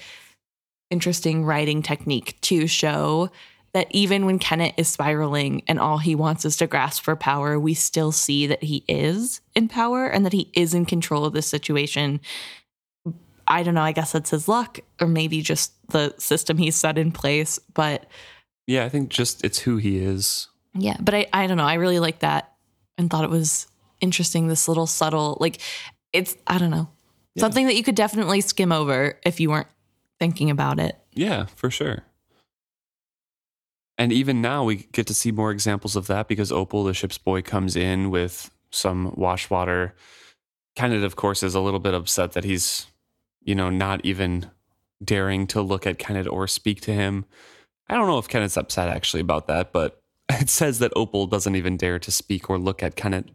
interesting 0.91 1.45
writing 1.45 1.83
technique 1.83 2.41
to 2.43 2.67
show 2.67 3.31
that 3.73 3.89
even 3.91 4.25
when 4.25 4.39
Kennit 4.39 4.73
is 4.79 4.89
spiraling 4.89 5.63
and 5.69 5.79
all 5.79 5.99
he 5.99 6.15
wants 6.15 6.47
is 6.47 6.57
to 6.57 6.67
grasp 6.67 7.03
for 7.03 7.15
power, 7.15 7.61
we 7.61 7.75
still 7.75 8.11
see 8.11 8.47
that 8.47 8.63
he 8.63 8.85
is 8.89 9.43
in 9.55 9.69
power 9.69 10.07
and 10.07 10.25
that 10.25 10.33
he 10.33 10.51
is 10.55 10.73
in 10.73 10.87
control 10.87 11.27
of 11.27 11.35
this 11.35 11.47
situation. 11.47 12.21
I 13.49 13.63
don't 13.63 13.75
know. 13.75 13.83
I 13.83 13.93
guess 13.93 14.13
that's 14.13 14.31
his 14.31 14.49
luck, 14.49 14.79
or 15.01 15.07
maybe 15.07 15.41
just 15.43 15.73
the 15.91 16.15
system 16.19 16.57
he's 16.59 16.77
set 16.77 16.99
in 16.99 17.13
place. 17.13 17.59
But 17.75 18.07
yeah. 18.67 18.85
I 18.85 18.89
think 18.89 19.09
just 19.11 19.45
it's 19.45 19.59
who 19.61 19.77
he 19.77 19.99
is. 19.99 20.49
yeah, 20.75 20.97
but 21.01 21.15
I, 21.15 21.27
I 21.33 21.47
don't 21.47 21.57
know. 21.57 21.65
I 21.67 21.75
really 21.75 22.01
like 22.01 22.19
that 22.21 22.53
and 22.99 23.09
thought 23.11 23.25
it 23.25 23.31
was 23.31 23.67
interesting. 24.01 24.49
This 24.49 24.67
little 24.69 24.87
subtle, 24.87 25.37
like, 25.41 25.61
it's, 26.13 26.37
I 26.47 26.59
don't 26.59 26.71
know, 26.71 26.89
Yeah. 27.35 27.41
something 27.43 27.67
that 27.67 27.77
you 27.77 27.83
could 27.83 27.95
definitely 27.95 28.41
skim 28.41 28.73
over 28.73 29.19
if 29.25 29.39
you 29.41 29.51
weren't 29.51 29.69
thinking 30.19 30.51
about 30.51 30.79
it. 30.81 30.99
Yeah, 31.13 31.47
for 31.55 31.71
sure. 31.71 32.03
And 33.99 34.13
even 34.13 34.43
now, 34.43 34.65
we 34.65 34.87
get 34.93 35.07
to 35.07 35.15
see 35.15 35.33
more 35.33 35.51
examples 35.51 35.97
of 35.97 36.07
that 36.09 36.29
because 36.29 36.53
Opal, 36.53 36.85
the 36.85 36.93
ship's 36.95 37.17
boy, 37.19 37.41
comes 37.43 37.77
in 37.77 38.11
with 38.11 38.51
some 38.71 39.15
wash 39.17 39.49
water. 39.49 39.95
Kennit, 40.75 41.03
of 41.05 41.17
course, 41.17 41.43
is 41.43 41.55
a 41.55 41.61
little 41.61 41.81
bit 41.81 41.95
upset 41.95 42.33
that 42.33 42.45
he's, 42.45 42.87
you 43.47 43.55
know, 43.55 43.71
not 43.71 44.05
even 44.05 44.51
daring 45.03 45.47
to 45.47 45.63
look 45.63 45.87
at 45.87 45.99
Kennit 45.99 46.27
or 46.27 46.47
speak 46.47 46.81
to 46.83 46.93
him. 46.93 47.25
I 47.89 47.95
don't 47.95 48.09
know 48.09 48.19
if 48.19 48.29
Kennit's 48.29 48.57
upset 48.57 48.89
actually 48.89 49.21
about 49.21 49.47
that, 49.47 49.73
but 49.73 50.03
it 50.29 50.51
says 50.51 50.81
that 50.81 50.93
Opal 50.97 51.27
doesn't 51.27 51.57
even 51.57 51.79
dare 51.79 51.99
to 52.01 52.11
speak 52.11 52.51
or 52.51 52.59
look 52.59 52.83
at 52.83 52.97
Kennit. 52.97 53.31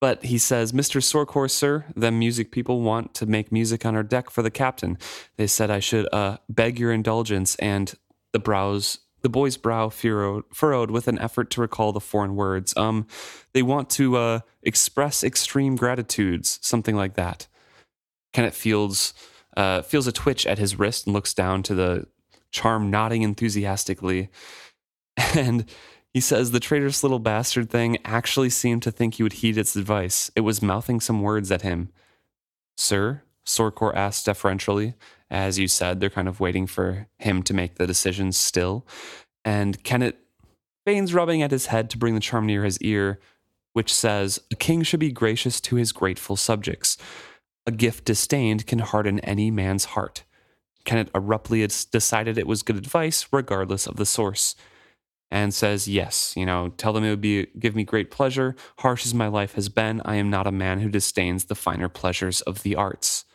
But 0.00 0.24
he 0.24 0.38
says, 0.38 0.72
Mr. 0.72 1.02
Sorkor, 1.02 1.50
sir, 1.50 1.84
the 1.96 2.12
music 2.12 2.52
people 2.52 2.82
want 2.82 3.14
to 3.14 3.26
make 3.26 3.50
music 3.50 3.84
on 3.84 3.96
our 3.96 4.04
deck 4.04 4.30
for 4.30 4.42
the 4.42 4.50
captain. 4.50 4.96
They 5.36 5.48
said 5.48 5.70
I 5.70 5.80
should 5.80 6.08
uh, 6.12 6.38
beg 6.48 6.78
your 6.78 6.92
indulgence, 6.92 7.56
and 7.56 7.92
the 8.32 8.38
brows, 8.38 8.98
the 9.22 9.28
boy's 9.28 9.56
brow 9.56 9.88
furrowed, 9.88 10.44
furrowed 10.54 10.92
with 10.92 11.08
an 11.08 11.18
effort 11.18 11.50
to 11.50 11.60
recall 11.60 11.92
the 11.92 12.00
foreign 12.00 12.36
words. 12.36 12.76
Um, 12.76 13.08
they 13.54 13.62
want 13.62 13.90
to 13.90 14.16
uh, 14.16 14.40
express 14.62 15.24
extreme 15.24 15.74
gratitudes, 15.74 16.60
something 16.62 16.94
like 16.94 17.14
that. 17.14 17.48
Kennit 18.32 18.54
feels 18.54 19.14
uh, 19.56 19.82
feels 19.82 20.06
a 20.06 20.12
twitch 20.12 20.46
at 20.46 20.58
his 20.58 20.78
wrist 20.78 21.06
and 21.06 21.14
looks 21.14 21.34
down 21.34 21.62
to 21.64 21.74
the 21.74 22.06
charm 22.50 22.90
nodding 22.90 23.22
enthusiastically. 23.22 24.30
And 25.34 25.64
he 26.14 26.20
says 26.20 26.52
the 26.52 26.60
traitorous 26.60 27.02
little 27.02 27.18
bastard 27.18 27.70
thing 27.70 27.98
actually 28.04 28.50
seemed 28.50 28.82
to 28.84 28.92
think 28.92 29.14
he 29.14 29.24
would 29.24 29.34
heed 29.34 29.58
its 29.58 29.74
advice. 29.74 30.30
It 30.36 30.42
was 30.42 30.62
mouthing 30.62 31.00
some 31.00 31.22
words 31.22 31.50
at 31.50 31.62
him. 31.62 31.90
Sir, 32.76 33.22
Sorkor 33.44 33.94
asked 33.94 34.26
deferentially. 34.26 34.94
As 35.30 35.58
you 35.58 35.68
said, 35.68 36.00
they're 36.00 36.08
kind 36.08 36.28
of 36.28 36.40
waiting 36.40 36.66
for 36.66 37.08
him 37.18 37.42
to 37.42 37.52
make 37.52 37.74
the 37.74 37.86
decision 37.86 38.32
still. 38.32 38.86
And 39.44 39.82
Kennit 39.82 40.16
feigns 40.86 41.12
rubbing 41.12 41.42
at 41.42 41.50
his 41.50 41.66
head 41.66 41.90
to 41.90 41.98
bring 41.98 42.14
the 42.14 42.20
charm 42.20 42.46
near 42.46 42.64
his 42.64 42.80
ear, 42.80 43.18
which 43.72 43.92
says, 43.92 44.40
A 44.50 44.56
king 44.56 44.82
should 44.82 45.00
be 45.00 45.12
gracious 45.12 45.60
to 45.62 45.76
his 45.76 45.92
grateful 45.92 46.36
subjects. 46.36 46.96
A 47.68 47.70
gift 47.70 48.06
disdained 48.06 48.66
can 48.66 48.78
harden 48.78 49.20
any 49.20 49.50
man's 49.50 49.84
heart. 49.92 50.24
Kennit 50.86 51.10
abruptly 51.14 51.66
decided 51.66 52.38
it 52.38 52.46
was 52.46 52.62
good 52.62 52.78
advice, 52.78 53.28
regardless 53.30 53.86
of 53.86 53.96
the 53.96 54.06
source, 54.06 54.56
and 55.30 55.52
says, 55.52 55.86
Yes, 55.86 56.32
you 56.34 56.46
know, 56.46 56.70
tell 56.78 56.94
them 56.94 57.04
it 57.04 57.10
would 57.10 57.20
be 57.20 57.48
give 57.58 57.76
me 57.76 57.84
great 57.84 58.10
pleasure. 58.10 58.56
Harsh 58.78 59.04
as 59.04 59.12
my 59.12 59.28
life 59.28 59.52
has 59.52 59.68
been, 59.68 60.00
I 60.06 60.14
am 60.14 60.30
not 60.30 60.46
a 60.46 60.50
man 60.50 60.80
who 60.80 60.88
disdains 60.88 61.44
the 61.44 61.54
finer 61.54 61.90
pleasures 61.90 62.40
of 62.40 62.62
the 62.62 62.74
arts. 62.74 63.26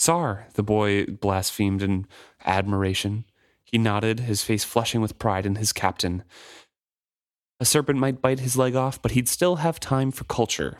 Sa, 0.00 0.38
the 0.54 0.64
boy 0.64 1.04
blasphemed 1.04 1.80
in 1.80 2.08
admiration. 2.44 3.24
He 3.62 3.78
nodded, 3.78 4.18
his 4.18 4.42
face 4.42 4.64
flushing 4.64 5.00
with 5.00 5.20
pride 5.20 5.46
in 5.46 5.54
his 5.54 5.72
captain. 5.72 6.24
A 7.60 7.64
serpent 7.64 8.00
might 8.00 8.20
bite 8.20 8.40
his 8.40 8.56
leg 8.56 8.74
off, 8.74 9.00
but 9.00 9.12
he'd 9.12 9.28
still 9.28 9.56
have 9.56 9.78
time 9.78 10.10
for 10.10 10.24
culture. 10.24 10.78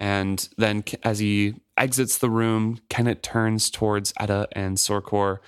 And 0.00 0.48
then, 0.58 0.84
as 1.02 1.18
he 1.20 1.54
exits 1.76 2.18
the 2.18 2.30
room, 2.30 2.80
Kennit 2.88 3.22
turns 3.22 3.70
towards 3.70 4.12
Etta 4.18 4.48
and 4.52 4.76
Sorkor, 4.76 5.38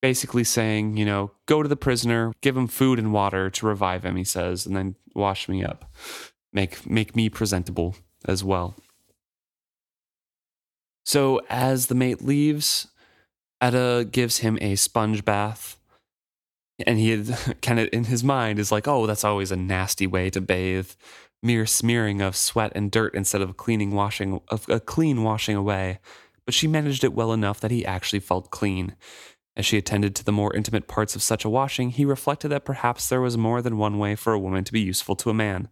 basically 0.00 0.44
saying, 0.44 0.96
you 0.96 1.04
know, 1.04 1.30
go 1.46 1.62
to 1.62 1.68
the 1.68 1.76
prisoner, 1.76 2.32
give 2.42 2.56
him 2.56 2.66
food 2.66 2.98
and 2.98 3.12
water 3.12 3.50
to 3.50 3.66
revive 3.66 4.04
him, 4.04 4.16
he 4.16 4.24
says, 4.24 4.66
and 4.66 4.76
then 4.76 4.96
wash 5.14 5.48
me 5.48 5.64
up. 5.64 5.90
Make 6.52 6.88
make 6.88 7.16
me 7.16 7.28
presentable 7.30 7.96
as 8.26 8.44
well. 8.44 8.76
So 11.04 11.40
as 11.48 11.86
the 11.86 11.94
mate 11.94 12.22
leaves, 12.22 12.88
Etta 13.60 14.06
gives 14.10 14.38
him 14.38 14.58
a 14.60 14.74
sponge 14.76 15.24
bath. 15.24 15.78
And 16.86 16.98
he 16.98 17.24
kind 17.62 17.80
of 17.80 17.88
in 17.92 18.04
his 18.04 18.22
mind 18.22 18.58
is 18.58 18.72
like, 18.72 18.86
oh, 18.86 19.06
that's 19.06 19.24
always 19.24 19.50
a 19.52 19.56
nasty 19.56 20.06
way 20.06 20.30
to 20.30 20.40
bathe. 20.40 20.90
Mere 21.42 21.66
smearing 21.66 22.20
of 22.20 22.36
sweat 22.36 22.72
and 22.74 22.90
dirt 22.90 23.14
instead 23.14 23.40
of 23.40 23.56
cleaning 23.56 23.90
washing 23.92 24.40
of 24.48 24.68
a 24.68 24.78
clean 24.78 25.22
washing 25.24 25.56
away. 25.56 25.98
But 26.44 26.54
she 26.54 26.68
managed 26.68 27.04
it 27.04 27.14
well 27.14 27.32
enough 27.32 27.60
that 27.60 27.70
he 27.70 27.84
actually 27.84 28.20
felt 28.20 28.50
clean. 28.50 28.94
As 29.56 29.66
she 29.66 29.76
attended 29.76 30.14
to 30.16 30.24
the 30.24 30.32
more 30.32 30.54
intimate 30.54 30.88
parts 30.88 31.14
of 31.14 31.22
such 31.22 31.44
a 31.44 31.50
washing, 31.50 31.90
he 31.90 32.04
reflected 32.04 32.48
that 32.48 32.64
perhaps 32.64 33.08
there 33.08 33.20
was 33.20 33.36
more 33.36 33.60
than 33.60 33.76
one 33.76 33.98
way 33.98 34.14
for 34.14 34.32
a 34.32 34.38
woman 34.38 34.64
to 34.64 34.72
be 34.72 34.80
useful 34.80 35.14
to 35.16 35.30
a 35.30 35.34
man. 35.34 35.68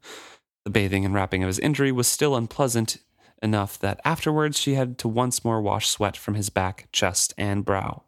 The 0.65 0.71
bathing 0.71 1.05
and 1.05 1.15
wrapping 1.15 1.43
of 1.43 1.47
his 1.47 1.59
injury 1.59 1.91
was 1.91 2.07
still 2.07 2.37
unpleasant 2.37 2.99
enough 3.43 3.79
that 3.79 4.01
afterwards 4.05 4.59
she 4.59 4.75
had 4.75 4.99
to 4.99 5.09
once 5.09 5.45
more 5.45 5.63
wash 5.63 5.89
sweat 5.89 6.17
from 6.17 6.35
his 6.35 6.51
back, 6.51 6.89
chest, 6.93 7.33
and 7.39 7.65
brow. 7.65 8.05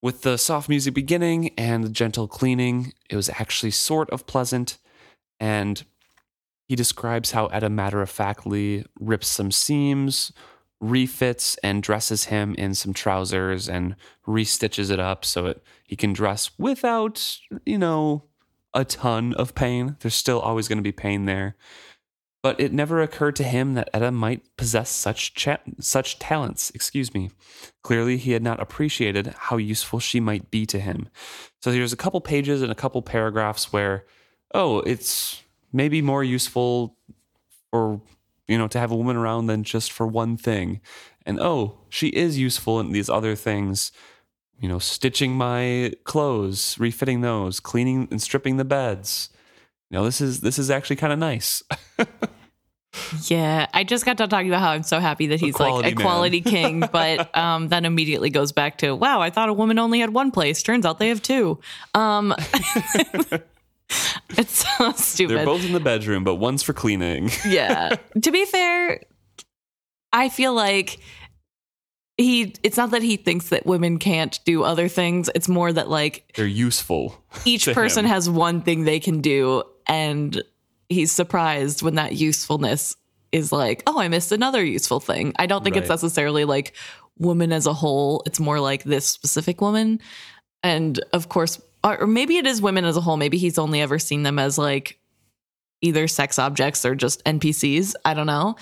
With 0.00 0.22
the 0.22 0.38
soft 0.38 0.68
music 0.68 0.94
beginning 0.94 1.52
and 1.58 1.82
the 1.82 1.88
gentle 1.88 2.28
cleaning, 2.28 2.92
it 3.10 3.16
was 3.16 3.28
actually 3.30 3.72
sort 3.72 4.08
of 4.10 4.26
pleasant, 4.26 4.78
and 5.40 5.84
he 6.68 6.76
describes 6.76 7.30
how 7.30 7.46
Etta 7.46 7.70
matter 7.70 8.02
of 8.02 8.10
factly 8.10 8.84
rips 8.98 9.28
some 9.28 9.50
seams, 9.50 10.32
refits 10.80 11.56
and 11.62 11.82
dresses 11.82 12.24
him 12.24 12.54
in 12.56 12.74
some 12.74 12.92
trousers 12.92 13.68
and 13.68 13.96
restitches 14.26 14.90
it 14.90 15.00
up 15.00 15.24
so 15.24 15.46
it, 15.46 15.62
he 15.84 15.96
can 15.96 16.12
dress 16.12 16.50
without, 16.58 17.38
you 17.64 17.78
know, 17.78 18.24
a 18.74 18.84
ton 18.84 19.32
of 19.34 19.54
pain. 19.54 19.96
There's 20.00 20.14
still 20.14 20.40
always 20.40 20.68
going 20.68 20.78
to 20.78 20.82
be 20.82 20.92
pain 20.92 21.24
there. 21.24 21.56
But 22.42 22.60
it 22.60 22.72
never 22.72 23.02
occurred 23.02 23.34
to 23.36 23.42
him 23.42 23.74
that 23.74 23.88
Etta 23.92 24.12
might 24.12 24.56
possess 24.56 24.90
such 24.90 25.34
cha- 25.34 25.58
such 25.80 26.18
talents. 26.18 26.70
Excuse 26.70 27.12
me. 27.12 27.30
Clearly, 27.82 28.18
he 28.18 28.32
had 28.32 28.42
not 28.42 28.60
appreciated 28.60 29.34
how 29.36 29.56
useful 29.56 29.98
she 29.98 30.20
might 30.20 30.50
be 30.50 30.64
to 30.66 30.78
him. 30.78 31.08
So 31.60 31.72
there's 31.72 31.92
a 31.92 31.96
couple 31.96 32.20
pages 32.20 32.62
and 32.62 32.70
a 32.70 32.76
couple 32.76 33.02
paragraphs 33.02 33.72
where, 33.72 34.04
oh, 34.54 34.80
it's 34.80 35.42
maybe 35.72 36.02
more 36.02 36.24
useful 36.24 36.96
for 37.70 38.00
you 38.48 38.56
know 38.58 38.68
to 38.68 38.78
have 38.78 38.90
a 38.90 38.96
woman 38.96 39.16
around 39.16 39.46
than 39.46 39.64
just 39.64 39.92
for 39.92 40.06
one 40.06 40.36
thing, 40.36 40.80
and 41.24 41.40
oh, 41.40 41.78
she 41.88 42.08
is 42.08 42.38
useful 42.38 42.80
in 42.80 42.92
these 42.92 43.08
other 43.08 43.34
things. 43.34 43.92
You 44.58 44.68
know, 44.68 44.78
stitching 44.78 45.34
my 45.34 45.92
clothes, 46.04 46.78
refitting 46.78 47.20
those, 47.20 47.60
cleaning 47.60 48.08
and 48.10 48.22
stripping 48.22 48.56
the 48.56 48.64
beds. 48.64 49.28
You 49.90 49.98
know, 49.98 50.04
this 50.04 50.20
is 50.20 50.40
this 50.40 50.58
is 50.58 50.70
actually 50.70 50.96
kind 50.96 51.12
of 51.12 51.18
nice. 51.18 51.62
Yeah, 53.26 53.66
I 53.74 53.84
just 53.84 54.04
got 54.04 54.16
done 54.16 54.28
talking 54.28 54.48
about 54.48 54.60
how 54.60 54.70
I'm 54.70 54.82
so 54.82 55.00
happy 55.00 55.28
that 55.28 55.40
he's 55.40 55.54
Equality 55.54 55.88
like 55.88 55.98
equality 55.98 56.40
king, 56.40 56.80
but 56.92 57.36
um, 57.36 57.68
then 57.68 57.84
immediately 57.84 58.30
goes 58.30 58.52
back 58.52 58.78
to 58.78 58.94
wow, 58.94 59.20
I 59.20 59.30
thought 59.30 59.48
a 59.48 59.52
woman 59.52 59.78
only 59.78 60.00
had 60.00 60.10
one 60.10 60.30
place. 60.30 60.62
Turns 60.62 60.86
out 60.86 60.98
they 60.98 61.08
have 61.08 61.22
two. 61.22 61.58
Um, 61.94 62.34
it's 64.30 64.66
so 64.78 64.92
stupid. 64.92 65.36
They're 65.36 65.44
both 65.44 65.64
in 65.64 65.72
the 65.72 65.80
bedroom, 65.80 66.24
but 66.24 66.36
one's 66.36 66.62
for 66.62 66.72
cleaning. 66.72 67.30
yeah. 67.46 67.96
To 68.20 68.30
be 68.30 68.44
fair, 68.44 69.02
I 70.12 70.28
feel 70.28 70.54
like 70.54 70.98
he 72.16 72.54
it's 72.62 72.76
not 72.76 72.90
that 72.92 73.02
he 73.02 73.16
thinks 73.16 73.50
that 73.50 73.66
women 73.66 73.98
can't 73.98 74.38
do 74.44 74.62
other 74.62 74.88
things. 74.88 75.30
It's 75.34 75.48
more 75.48 75.72
that 75.72 75.88
like 75.88 76.32
They're 76.34 76.46
useful. 76.46 77.22
each 77.44 77.66
person 77.66 78.04
him. 78.04 78.10
has 78.10 78.28
one 78.28 78.62
thing 78.62 78.84
they 78.84 79.00
can 79.00 79.20
do 79.20 79.62
and 79.86 80.42
he's 80.88 81.12
surprised 81.12 81.82
when 81.82 81.96
that 81.96 82.14
usefulness 82.14 82.96
is 83.32 83.52
like, 83.52 83.82
"Oh, 83.86 84.00
I 84.00 84.08
missed 84.08 84.32
another 84.32 84.64
useful 84.64 85.00
thing." 85.00 85.34
I 85.38 85.46
don't 85.46 85.62
think 85.62 85.76
it's 85.76 85.88
necessarily 85.88 86.44
like 86.44 86.74
woman 87.18 87.52
as 87.52 87.66
a 87.66 87.72
whole. 87.72 88.22
It's 88.26 88.40
more 88.40 88.60
like 88.60 88.84
this 88.84 89.06
specific 89.06 89.60
woman. 89.60 90.00
And 90.62 90.98
of 91.12 91.28
course, 91.28 91.60
or 91.84 92.06
maybe 92.06 92.36
it 92.36 92.46
is 92.46 92.60
women 92.60 92.84
as 92.84 92.96
a 92.96 93.00
whole. 93.00 93.16
Maybe 93.16 93.38
he's 93.38 93.58
only 93.58 93.80
ever 93.80 93.98
seen 93.98 94.22
them 94.22 94.38
as 94.38 94.58
like 94.58 94.98
either 95.80 96.08
sex 96.08 96.38
objects 96.38 96.84
or 96.84 96.94
just 96.94 97.24
NPCs. 97.24 97.94
I 98.04 98.14
don't 98.14 98.26
know. 98.26 98.56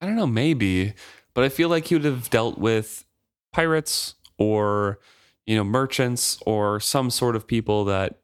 I 0.00 0.06
don't 0.06 0.16
know, 0.16 0.26
maybe, 0.26 0.94
but 1.32 1.44
I 1.44 1.48
feel 1.48 1.68
like 1.68 1.86
he 1.86 1.94
would 1.94 2.04
have 2.04 2.30
dealt 2.30 2.58
with 2.58 3.04
pirates 3.52 4.14
or, 4.38 4.98
you 5.46 5.56
know, 5.56 5.64
merchants 5.64 6.38
or 6.44 6.78
some 6.80 7.10
sort 7.10 7.36
of 7.36 7.46
people 7.46 7.84
that 7.86 8.20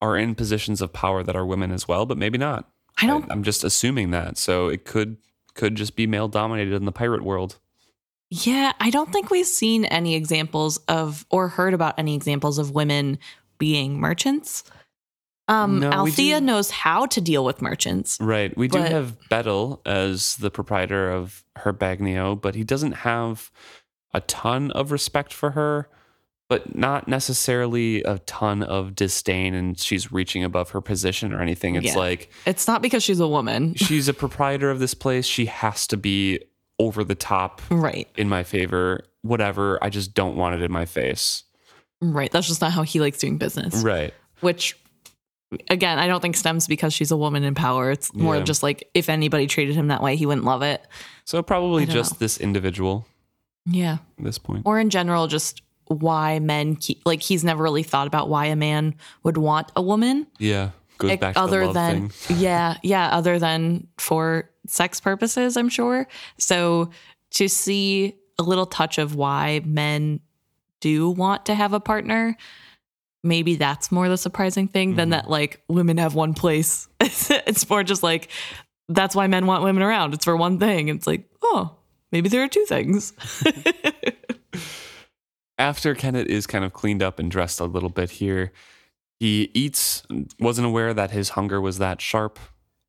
are 0.00 0.16
in 0.16 0.34
positions 0.34 0.80
of 0.80 0.92
power 0.92 1.22
that 1.22 1.36
are 1.36 1.46
women 1.46 1.70
as 1.70 1.88
well, 1.88 2.06
but 2.06 2.18
maybe 2.18 2.38
not. 2.38 2.68
I 3.00 3.06
don't 3.06 3.30
I, 3.30 3.34
am 3.34 3.42
just 3.42 3.64
assuming 3.64 4.10
that. 4.10 4.36
So 4.36 4.68
it 4.68 4.84
could 4.84 5.16
could 5.54 5.74
just 5.74 5.96
be 5.96 6.06
male 6.06 6.28
dominated 6.28 6.74
in 6.74 6.84
the 6.84 6.92
pirate 6.92 7.22
world. 7.22 7.58
Yeah, 8.34 8.72
I 8.80 8.88
don't 8.88 9.12
think 9.12 9.30
we've 9.30 9.46
seen 9.46 9.84
any 9.84 10.14
examples 10.14 10.78
of 10.88 11.26
or 11.30 11.48
heard 11.48 11.74
about 11.74 11.98
any 11.98 12.14
examples 12.14 12.56
of 12.58 12.70
women 12.70 13.18
being 13.58 14.00
merchants. 14.00 14.64
Um, 15.48 15.80
No, 15.80 15.90
Althea 15.90 16.40
knows 16.40 16.70
how 16.70 17.04
to 17.06 17.20
deal 17.20 17.44
with 17.44 17.60
merchants. 17.60 18.16
Right. 18.20 18.56
We 18.56 18.68
do 18.68 18.78
But- 18.78 18.90
have 18.90 19.16
Bettel 19.30 19.80
as 19.86 20.36
the 20.36 20.50
proprietor 20.50 21.10
of 21.10 21.44
her 21.56 21.74
Bagnio, 21.74 22.40
but 22.40 22.54
he 22.54 22.64
doesn't 22.64 22.92
have 22.92 23.50
a 24.14 24.20
ton 24.22 24.70
of 24.70 24.92
respect 24.92 25.32
for 25.34 25.50
her, 25.50 25.88
but 26.48 26.74
not 26.74 27.08
necessarily 27.08 28.02
a 28.02 28.18
ton 28.20 28.62
of 28.62 28.94
disdain 28.94 29.52
and 29.52 29.78
she's 29.78 30.10
reaching 30.10 30.42
above 30.42 30.70
her 30.70 30.80
position 30.80 31.34
or 31.34 31.42
anything. 31.42 31.74
It's 31.74 31.88
Yeah. 31.88 31.96
like 31.98 32.30
It's 32.46 32.66
not 32.66 32.80
because 32.80 33.02
she's 33.02 33.20
a 33.20 33.28
woman, 33.28 33.74
she's 33.74 34.08
a 34.08 34.14
proprietor 34.14 34.70
of 34.70 34.78
this 34.78 34.94
place. 34.94 35.26
She 35.26 35.46
has 35.46 35.86
to 35.88 35.96
be 35.98 36.40
over 36.78 37.04
the 37.04 37.14
top 37.14 37.60
right? 37.70 38.08
in 38.16 38.28
my 38.28 38.42
favor. 38.42 39.04
Whatever. 39.22 39.78
I 39.82 39.88
just 39.88 40.14
don't 40.14 40.36
want 40.36 40.54
it 40.56 40.62
in 40.62 40.72
my 40.72 40.84
face. 40.84 41.44
Right. 42.00 42.30
That's 42.30 42.48
just 42.48 42.60
not 42.60 42.72
how 42.72 42.82
he 42.82 43.00
likes 43.00 43.18
doing 43.18 43.38
business. 43.38 43.82
Right. 43.82 44.12
Which, 44.40 44.76
again, 45.70 45.98
I 45.98 46.08
don't 46.08 46.20
think 46.20 46.36
stems 46.36 46.66
because 46.66 46.92
she's 46.92 47.10
a 47.12 47.16
woman 47.16 47.44
in 47.44 47.54
power. 47.54 47.90
It's 47.92 48.12
more 48.14 48.36
Yeah. 48.36 48.42
just 48.42 48.62
like 48.64 48.88
if 48.94 49.08
anybody 49.08 49.46
treated 49.46 49.76
him 49.76 49.88
that 49.88 50.02
way, 50.02 50.16
he 50.16 50.26
wouldn't 50.26 50.44
love 50.44 50.62
it. 50.62 50.84
So 51.24 51.40
probably 51.42 51.86
just 51.86 52.14
know. 52.14 52.18
this 52.18 52.38
individual 52.38 53.06
Yeah. 53.66 53.98
at 54.18 54.24
this 54.24 54.38
point. 54.38 54.62
Or 54.64 54.80
in 54.80 54.90
general, 54.90 55.28
just 55.28 55.62
why 55.86 56.38
men 56.40 56.74
keep 56.74 57.02
like 57.04 57.20
he's 57.20 57.44
never 57.44 57.62
really 57.62 57.82
thought 57.82 58.06
about 58.08 58.28
why 58.28 58.46
a 58.46 58.56
man 58.56 58.94
would 59.22 59.36
want 59.36 59.70
a 59.76 59.82
woman. 59.82 60.26
Yeah. 60.38 60.70
Goes 61.02 61.16
back 61.18 61.36
other 61.36 61.72
than 61.72 62.08
thing. 62.08 62.36
yeah 62.38 62.76
yeah 62.82 63.08
other 63.08 63.38
than 63.38 63.86
for 63.98 64.48
sex 64.66 65.00
purposes 65.00 65.56
i'm 65.56 65.68
sure. 65.68 66.06
So 66.38 66.90
to 67.32 67.48
see 67.48 68.14
a 68.38 68.42
little 68.42 68.66
touch 68.66 68.98
of 68.98 69.14
why 69.14 69.60
men 69.64 70.20
do 70.80 71.10
want 71.10 71.46
to 71.46 71.54
have 71.54 71.72
a 71.72 71.80
partner 71.80 72.36
maybe 73.24 73.54
that's 73.54 73.92
more 73.92 74.08
the 74.08 74.16
surprising 74.16 74.66
thing 74.66 74.96
than 74.96 75.08
Mhm. 75.08 75.12
that 75.12 75.30
like 75.30 75.62
women 75.68 75.96
have 75.98 76.14
one 76.14 76.34
place. 76.34 76.88
It's 77.00 77.68
more 77.70 77.84
just 77.84 78.02
like 78.02 78.28
that's 78.88 79.14
why 79.14 79.26
men 79.28 79.46
want 79.46 79.62
women 79.62 79.82
around. 79.82 80.12
It's 80.12 80.24
for 80.24 80.36
one 80.36 80.58
thing. 80.58 80.88
It's 80.88 81.06
like 81.06 81.28
oh 81.42 81.76
maybe 82.10 82.28
there 82.28 82.42
are 82.42 82.48
two 82.48 82.64
things. 82.66 83.12
After 85.58 85.94
Kennit 85.94 86.26
is 86.26 86.46
kind 86.46 86.64
of 86.64 86.72
cleaned 86.72 87.02
up 87.02 87.18
and 87.18 87.30
dressed 87.30 87.60
a 87.60 87.64
little 87.64 87.88
bit 87.90 88.10
here, 88.10 88.52
he 89.22 89.52
eats, 89.54 90.02
wasn't 90.40 90.66
aware 90.66 90.92
that 90.92 91.12
his 91.12 91.28
hunger 91.28 91.60
was 91.60 91.78
that 91.78 92.00
sharp, 92.00 92.40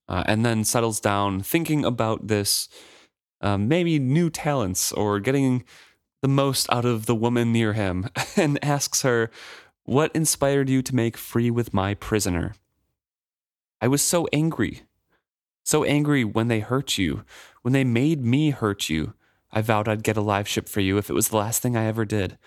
uh, 0.09 0.23
and 0.25 0.43
then 0.43 0.63
settles 0.63 0.99
down 0.99 1.41
thinking 1.41 1.85
about 1.85 2.25
this 2.27 2.67
um, 3.41 3.67
maybe 3.67 3.99
new 3.99 4.31
talents 4.31 4.91
or 4.93 5.19
getting 5.19 5.63
the 6.23 6.27
most 6.27 6.65
out 6.73 6.85
of 6.85 7.05
the 7.05 7.13
woman 7.13 7.51
near 7.51 7.73
him 7.73 8.09
and 8.35 8.57
asks 8.65 9.03
her, 9.03 9.29
What 9.83 10.09
inspired 10.15 10.69
you 10.69 10.81
to 10.81 10.95
make 10.95 11.17
free 11.17 11.51
with 11.51 11.71
my 11.71 11.93
prisoner? 11.93 12.55
I 13.79 13.87
was 13.87 14.01
so 14.01 14.27
angry. 14.33 14.81
So 15.63 15.83
angry 15.83 16.23
when 16.23 16.47
they 16.47 16.61
hurt 16.61 16.97
you, 16.97 17.25
when 17.61 17.73
they 17.73 17.83
made 17.83 18.25
me 18.25 18.49
hurt 18.49 18.89
you. 18.89 19.13
I 19.51 19.61
vowed 19.61 19.87
I'd 19.87 20.01
get 20.01 20.17
a 20.17 20.21
live 20.21 20.47
ship 20.47 20.67
for 20.67 20.79
you 20.81 20.97
if 20.97 21.11
it 21.11 21.13
was 21.13 21.27
the 21.27 21.37
last 21.37 21.61
thing 21.61 21.77
I 21.77 21.85
ever 21.85 22.05
did. 22.05 22.39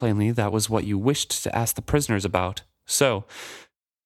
Plainly, 0.00 0.32
that 0.32 0.50
was 0.50 0.68
what 0.68 0.82
you 0.82 0.98
wished 0.98 1.40
to 1.44 1.56
ask 1.56 1.76
the 1.76 1.82
prisoners 1.82 2.24
about. 2.24 2.62
So, 2.88 3.26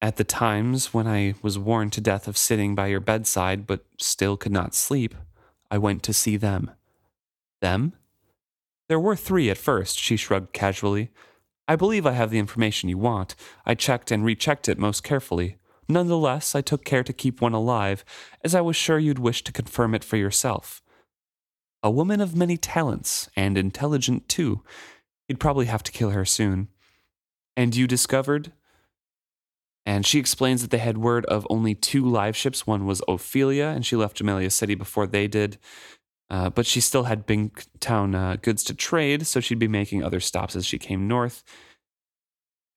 at 0.02 0.16
the 0.16 0.24
times 0.24 0.92
when 0.92 1.06
I 1.06 1.34
was 1.40 1.56
worn 1.56 1.90
to 1.90 2.00
death 2.00 2.26
of 2.26 2.36
sitting 2.36 2.74
by 2.74 2.88
your 2.88 3.00
bedside 3.00 3.64
but 3.64 3.86
still 3.96 4.36
could 4.36 4.50
not 4.50 4.74
sleep, 4.74 5.14
I 5.70 5.78
went 5.78 6.02
to 6.02 6.12
see 6.12 6.36
them. 6.36 6.72
Them? 7.60 7.92
There 8.88 8.98
were 8.98 9.14
three 9.14 9.48
at 9.48 9.56
first, 9.56 9.98
she 9.98 10.16
shrugged 10.16 10.52
casually. 10.52 11.10
I 11.68 11.76
believe 11.76 12.04
I 12.04 12.12
have 12.12 12.30
the 12.30 12.40
information 12.40 12.88
you 12.88 12.98
want. 12.98 13.36
I 13.64 13.76
checked 13.76 14.10
and 14.10 14.24
rechecked 14.24 14.68
it 14.68 14.78
most 14.78 15.04
carefully. 15.04 15.56
Nonetheless, 15.88 16.56
I 16.56 16.60
took 16.60 16.84
care 16.84 17.04
to 17.04 17.12
keep 17.12 17.40
one 17.40 17.52
alive, 17.52 18.04
as 18.42 18.54
I 18.54 18.60
was 18.60 18.74
sure 18.74 18.98
you'd 18.98 19.20
wish 19.20 19.44
to 19.44 19.52
confirm 19.52 19.94
it 19.94 20.02
for 20.02 20.16
yourself. 20.16 20.82
A 21.84 21.90
woman 21.90 22.20
of 22.20 22.34
many 22.34 22.56
talents, 22.56 23.30
and 23.36 23.56
intelligent 23.56 24.28
too. 24.28 24.62
You'd 25.28 25.40
probably 25.40 25.66
have 25.66 25.84
to 25.84 25.92
kill 25.92 26.10
her 26.10 26.24
soon. 26.24 26.68
And 27.56 27.76
you 27.76 27.86
discovered? 27.86 28.52
And 29.84 30.06
she 30.06 30.18
explains 30.18 30.62
that 30.62 30.70
they 30.70 30.78
had 30.78 30.98
word 30.98 31.24
of 31.26 31.46
only 31.50 31.74
two 31.74 32.08
live 32.08 32.36
ships. 32.36 32.66
One 32.66 32.86
was 32.86 33.02
Ophelia, 33.08 33.66
and 33.66 33.84
she 33.84 33.96
left 33.96 34.22
Jamaillia 34.22 34.52
City 34.52 34.74
before 34.74 35.06
they 35.06 35.26
did. 35.26 35.58
Uh, 36.30 36.48
but 36.48 36.64
she 36.64 36.80
still 36.80 37.04
had 37.04 37.26
Bingtown 37.26 38.14
uh, 38.14 38.36
goods 38.36 38.64
to 38.64 38.74
trade, 38.74 39.26
so 39.26 39.40
she'd 39.40 39.58
be 39.58 39.68
making 39.68 40.02
other 40.02 40.20
stops 40.20 40.56
as 40.56 40.64
she 40.64 40.78
came 40.78 41.06
north. 41.06 41.42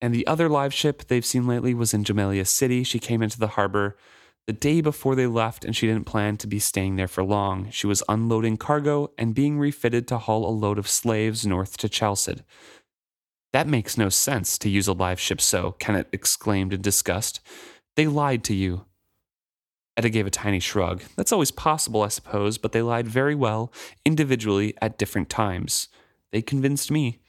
And 0.01 0.13
the 0.13 0.27
other 0.27 0.49
live 0.49 0.73
ship 0.73 1.05
they've 1.07 1.25
seen 1.25 1.47
lately 1.47 1.73
was 1.73 1.93
in 1.93 2.03
Jamaillia 2.03 2.45
City. 2.45 2.83
She 2.83 2.99
came 2.99 3.21
into 3.21 3.39
the 3.39 3.49
harbor 3.49 3.97
the 4.45 4.53
day 4.53 4.81
before 4.81 5.15
they 5.15 5.25
left, 5.25 5.63
and 5.63 5.75
she 5.75 5.87
didn't 5.87 6.05
plan 6.05 6.37
to 6.37 6.47
be 6.47 6.59
staying 6.59 6.97
there 6.97 7.07
for 7.07 7.23
long. 7.23 7.69
She 7.71 7.87
was 7.87 8.03
unloading 8.09 8.57
cargo 8.57 9.11
and 9.17 9.33
being 9.33 9.57
refitted 9.57 10.07
to 10.09 10.17
haul 10.17 10.47
a 10.47 10.51
load 10.51 10.77
of 10.77 10.87
slaves 10.87 11.45
north 11.45 11.77
to 11.77 11.89
Chalced. 11.89 12.43
That 13.55 13.69
makes 13.69 13.97
no 13.97 14.09
sense 14.09 14.57
to 14.57 14.69
use 14.69 14.85
a 14.85 14.91
live 14.91 15.17
ship 15.17 15.39
so, 15.39 15.75
Kennit 15.79 16.09
exclaimed 16.11 16.73
in 16.73 16.81
disgust. 16.81 17.39
They 17.95 18.05
lied 18.05 18.43
to 18.43 18.53
you. 18.53 18.83
Etta 19.95 20.09
gave 20.09 20.27
a 20.27 20.29
tiny 20.29 20.59
shrug. 20.59 21.03
That's 21.15 21.31
always 21.31 21.51
possible, 21.51 22.01
I 22.01 22.09
suppose, 22.09 22.57
but 22.57 22.73
they 22.73 22.81
lied 22.81 23.07
very 23.07 23.33
well, 23.33 23.71
individually, 24.03 24.75
at 24.81 24.97
different 24.97 25.29
times. 25.29 25.87
They 26.33 26.41
convinced 26.41 26.91
me. 26.91 27.21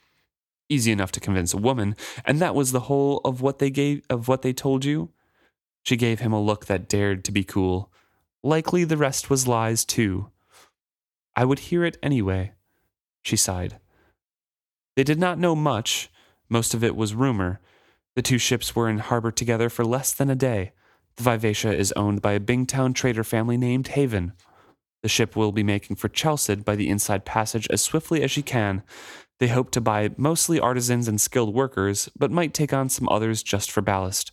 Easy 0.69 0.91
enough 0.91 1.13
to 1.13 1.21
convince 1.21 1.55
a 1.55 1.59
woman, 1.59 1.95
and 2.25 2.41
that 2.41 2.57
was 2.57 2.73
the 2.73 2.89
whole 2.91 3.21
of 3.25 3.41
what 3.41 3.61
they 3.61 3.71
gave 3.71 4.03
of 4.11 4.27
what 4.27 4.43
they 4.43 4.53
told 4.53 4.85
you. 4.85 5.11
She 5.85 5.97
gave 5.97 6.19
him 6.19 6.33
a 6.33 6.43
look 6.43 6.67
that 6.67 6.89
dared 6.89 7.25
to 7.27 7.31
be 7.31 7.45
cool. 7.45 7.93
Likely 8.43 8.83
the 8.83 8.97
rest 8.97 9.31
was 9.31 9.47
lies 9.47 9.85
too. 9.85 10.33
I 11.37 11.45
would 11.45 11.71
hear 11.71 11.85
it 11.85 11.99
anyway. 12.03 12.55
She 13.23 13.37
sighed. 13.37 13.79
They 14.97 15.05
did 15.05 15.21
not 15.21 15.39
know 15.39 15.55
much. 15.55 16.11
Most 16.49 16.75
of 16.75 16.85
it 16.85 16.97
was 16.97 17.15
rumor. 17.15 17.61
The 18.15 18.23
two 18.23 18.39
ships 18.39 18.75
were 18.75 18.89
in 18.89 18.99
harbor 18.99 19.31
together 19.31 19.69
for 19.69 19.85
less 19.85 20.13
than 20.13 20.31
a 20.31 20.35
day. 20.35 20.73
The 21.17 21.23
Vivacia 21.23 21.75
is 21.75 21.93
owned 21.93 22.23
by 22.23 22.33
a 22.33 22.41
Bingtown 22.41 22.95
trader 22.95 23.25
family 23.25 23.57
named 23.57 23.89
Haven. 23.89 24.33
The 25.03 25.09
ship 25.09 25.37
will 25.37 25.53
be 25.53 25.63
making 25.63 25.97
for 25.97 26.09
Chalced 26.09 26.65
by 26.65 26.77
the 26.77 26.89
inside 26.89 27.25
passage 27.25 27.67
as 27.71 27.83
swiftly 27.83 28.23
as 28.23 28.31
she 28.31 28.43
can. 28.43 28.83
They 29.39 29.49
hope 29.49 29.71
to 29.73 29.81
buy 29.81 30.11
mostly 30.17 30.59
artisans 30.59 31.09
and 31.09 31.21
skilled 31.21 31.55
workers, 31.55 32.09
but 32.19 32.31
might 32.31 32.55
take 32.55 32.73
on 32.73 32.89
some 32.89 33.09
others 33.09 33.43
just 33.43 33.71
for 33.71 33.83
ballast. 33.83 34.33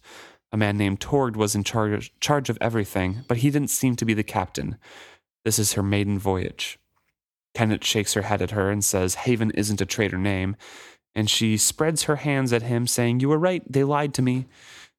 A 0.52 0.58
man 0.58 0.78
named 0.78 1.00
Torg 1.00 1.36
was 1.36 1.56
in 1.56 1.64
charge, 1.64 2.14
charge 2.20 2.50
of 2.50 2.58
everything, 2.62 3.24
but 3.28 3.38
he 3.38 3.50
didn't 3.50 3.70
seem 3.70 3.96
to 3.98 4.06
be 4.06 4.14
the 4.14 4.24
captain. 4.24 4.78
This 5.44 5.60
is 5.60 5.74
her 5.74 5.84
maiden 5.84 6.20
voyage. 6.20 6.80
Kennit 7.54 7.84
shakes 7.84 8.14
her 8.14 8.24
head 8.24 8.42
at 8.42 8.52
her 8.52 8.72
and 8.72 8.84
says 8.84 9.16
Haven 9.16 9.52
isn't 9.52 9.82
a 9.82 9.86
trader 9.86 10.18
name, 10.18 10.56
and 11.16 11.30
she 11.30 11.58
spreads 11.58 12.04
her 12.04 12.18
hands 12.18 12.52
at 12.52 12.64
him, 12.64 12.88
saying, 12.88 13.20
You 13.20 13.30
were 13.30 13.38
right, 13.38 13.64
they 13.72 13.84
lied 13.84 14.14
to 14.16 14.22
me. 14.22 14.48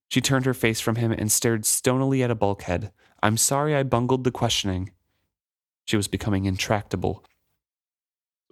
She 0.08 0.20
turned 0.20 0.46
her 0.46 0.54
face 0.54 0.80
from 0.80 0.96
him 0.96 1.12
and 1.12 1.30
stared 1.30 1.66
stonily 1.66 2.22
at 2.22 2.30
a 2.30 2.34
bulkhead. 2.34 2.92
I'm 3.22 3.36
sorry 3.36 3.74
I 3.74 3.82
bungled 3.82 4.24
the 4.24 4.30
questioning. 4.30 4.90
She 5.86 5.96
was 5.96 6.08
becoming 6.08 6.44
intractable. 6.44 7.24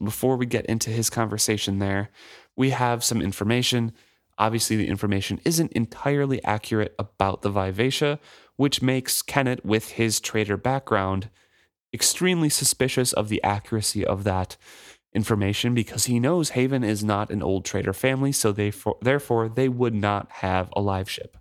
Before 0.02 0.36
we 0.36 0.46
get 0.46 0.66
into 0.66 0.90
his 0.90 1.10
conversation 1.10 1.78
there, 1.78 2.10
we 2.56 2.70
have 2.70 3.04
some 3.04 3.22
information. 3.22 3.92
Obviously, 4.38 4.76
the 4.76 4.88
information 4.88 5.40
isn't 5.44 5.72
entirely 5.72 6.42
accurate 6.42 6.94
about 6.98 7.42
the 7.42 7.50
Vivacia, 7.50 8.18
which 8.56 8.82
makes 8.82 9.22
Kennit, 9.22 9.64
with 9.64 9.90
his 9.90 10.20
trader 10.20 10.56
background, 10.56 11.30
extremely 11.94 12.48
suspicious 12.48 13.12
of 13.12 13.28
the 13.28 13.42
accuracy 13.44 14.04
of 14.04 14.24
that 14.24 14.56
information 15.14 15.74
because 15.74 16.06
he 16.06 16.18
knows 16.18 16.50
Haven 16.50 16.82
is 16.84 17.04
not 17.04 17.30
an 17.30 17.42
old 17.42 17.64
trader 17.64 17.92
family, 17.92 18.32
so 18.32 18.52
they 18.52 18.70
for, 18.70 18.96
therefore 19.02 19.48
they 19.48 19.68
would 19.68 19.94
not 19.94 20.30
have 20.30 20.68
a 20.74 20.80
live 20.80 21.08
ship. 21.10 21.36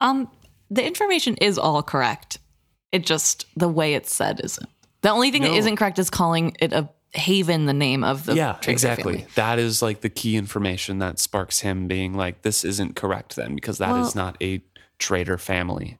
Um, 0.00 0.30
the 0.70 0.84
information 0.84 1.36
is 1.36 1.58
all 1.58 1.82
correct. 1.82 2.38
It 2.92 3.04
just 3.04 3.46
the 3.56 3.68
way 3.68 3.94
it's 3.94 4.14
said 4.14 4.40
isn't. 4.42 4.68
The 5.02 5.10
only 5.10 5.30
thing 5.30 5.42
No. 5.42 5.50
that 5.50 5.56
isn't 5.56 5.76
correct 5.76 5.98
is 5.98 6.10
calling 6.10 6.56
it 6.60 6.72
a 6.72 6.88
haven 7.12 7.66
the 7.66 7.72
name 7.72 8.04
of 8.04 8.26
the 8.26 8.34
yeah, 8.34 8.58
exactly. 8.66 9.18
family. 9.18 9.26
That 9.34 9.58
is 9.58 9.80
like 9.82 10.00
the 10.02 10.08
key 10.10 10.36
information 10.36 10.98
that 10.98 11.18
sparks 11.18 11.60
him 11.60 11.88
being 11.88 12.14
like, 12.14 12.42
this 12.42 12.64
isn't 12.64 12.96
correct 12.96 13.36
then 13.36 13.54
because 13.54 13.78
that 13.78 13.90
is 13.96 14.14
Well- 14.14 14.24
not 14.26 14.36
a 14.42 14.62
trader 14.98 15.38
family. 15.38 15.98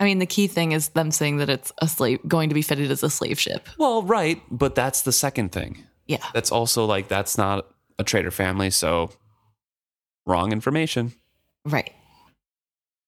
I 0.00 0.04
mean, 0.04 0.18
the 0.18 0.26
key 0.26 0.48
thing 0.48 0.72
is 0.72 0.88
them 0.90 1.12
saying 1.12 1.36
that 1.36 1.48
it's 1.48 1.70
a 1.78 1.86
slave 1.86 2.18
going 2.26 2.48
to 2.48 2.54
be 2.56 2.62
fitted 2.62 2.90
as 2.90 3.04
a 3.04 3.10
slave 3.10 3.38
ship. 3.38 3.68
Well, 3.78 4.02
right, 4.02 4.42
but 4.50 4.74
that's 4.74 5.02
the 5.02 5.12
second 5.12 5.52
thing. 5.52 5.84
Yeah. 6.06 6.24
That's 6.34 6.52
also 6.52 6.84
like 6.84 7.08
that's 7.08 7.38
not 7.38 7.66
a 7.98 8.04
trader 8.04 8.30
family, 8.30 8.70
so 8.70 9.10
wrong 10.26 10.52
information. 10.52 11.12
Right. 11.64 11.92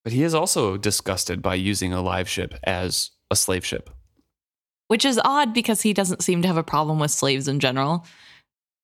But 0.05 0.13
he 0.13 0.23
is 0.23 0.35
also 0.35 0.77
disgusted 0.77 1.43
by 1.43 1.55
using 1.55 1.93
a 1.93 2.03
live 2.03 2.29
ship 2.29 2.55
as 2.65 3.11
a 3.31 3.37
slave 3.37 3.65
ship. 3.65 3.91
Which 4.89 5.05
is 5.05 5.19
odd 5.25 5.55
because 5.55 5.81
he 5.81 5.95
doesn't 5.95 6.23
seem 6.23 6.43
to 6.43 6.49
have 6.49 6.59
a 6.59 6.63
problem 6.63 6.99
with 6.99 7.11
slaves 7.11 7.49
in 7.49 7.59
general. 7.59 8.05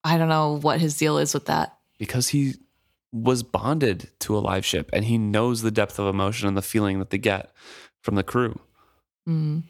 I 0.02 0.16
don't 0.16 0.30
know 0.30 0.58
what 0.62 0.80
his 0.80 0.96
deal 0.96 1.18
is 1.18 1.34
with 1.34 1.46
that. 1.46 1.76
because 1.98 2.28
he 2.28 2.54
was 3.12 3.42
bonded 3.42 4.08
to 4.20 4.36
a 4.36 4.40
live 4.40 4.64
ship 4.64 4.88
and 4.92 5.04
he 5.04 5.18
knows 5.18 5.60
the 5.62 5.70
depth 5.70 5.98
of 5.98 6.06
emotion 6.06 6.48
and 6.48 6.56
the 6.56 6.62
feeling 6.62 6.98
that 7.00 7.10
they 7.10 7.18
get 7.18 7.50
from 8.02 8.14
the 8.14 8.22
crew. 8.22 8.58
Mm. 9.28 9.64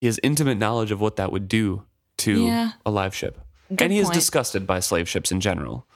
He 0.00 0.06
has 0.06 0.18
intimate 0.22 0.56
knowledge 0.58 0.90
of 0.90 1.00
what 1.00 1.16
that 1.16 1.30
would 1.32 1.48
do 1.48 1.84
to 2.18 2.44
Yeah. 2.44 2.72
a 2.84 2.90
live 2.90 3.14
ship. 3.14 3.38
Good 3.68 3.82
and 3.82 3.92
he 3.92 3.98
is 3.98 4.10
disgusted 4.10 4.66
by 4.66 4.80
slave 4.80 5.08
ships 5.08 5.32
in 5.32 5.40
general. 5.40 5.86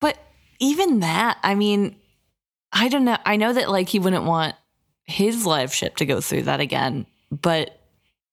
But 0.00 0.18
even 0.58 1.00
that, 1.00 1.38
I 1.42 1.54
mean, 1.54 1.96
I 2.72 2.88
don't 2.88 3.04
know. 3.04 3.18
I 3.24 3.36
know 3.36 3.52
that 3.52 3.70
like 3.70 3.88
he 3.88 3.98
wouldn't 3.98 4.24
want 4.24 4.56
his 5.04 5.46
live 5.46 5.72
ship 5.72 5.96
to 5.96 6.06
go 6.06 6.20
through 6.20 6.42
that 6.42 6.60
again, 6.60 7.06
but 7.30 7.78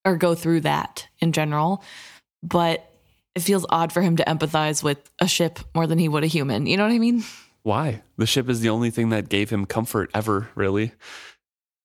or 0.04 0.16
go 0.18 0.34
through 0.34 0.62
that 0.62 1.08
in 1.20 1.32
general. 1.32 1.84
But 2.42 2.90
it 3.36 3.42
feels 3.42 3.66
odd 3.70 3.94
for 3.94 4.02
him 4.02 4.16
to 4.18 4.24
empathize 4.24 4.84
with 4.84 4.98
a 5.20 5.28
ship 5.28 5.60
more 5.76 5.86
than 5.86 6.00
he 6.00 6.10
would 6.10 6.24
a 6.24 6.28
human. 6.28 6.66
You 6.66 6.78
know 6.78 6.84
what 6.84 6.94
I 6.94 7.00
mean? 7.00 7.24
Why? 7.64 8.02
The 8.18 8.26
ship 8.26 8.50
is 8.50 8.62
the 8.62 8.70
only 8.70 8.90
thing 8.90 9.10
that 9.10 9.30
gave 9.30 9.52
him 9.52 9.66
comfort 9.66 10.10
ever, 10.16 10.50
really. 10.56 10.92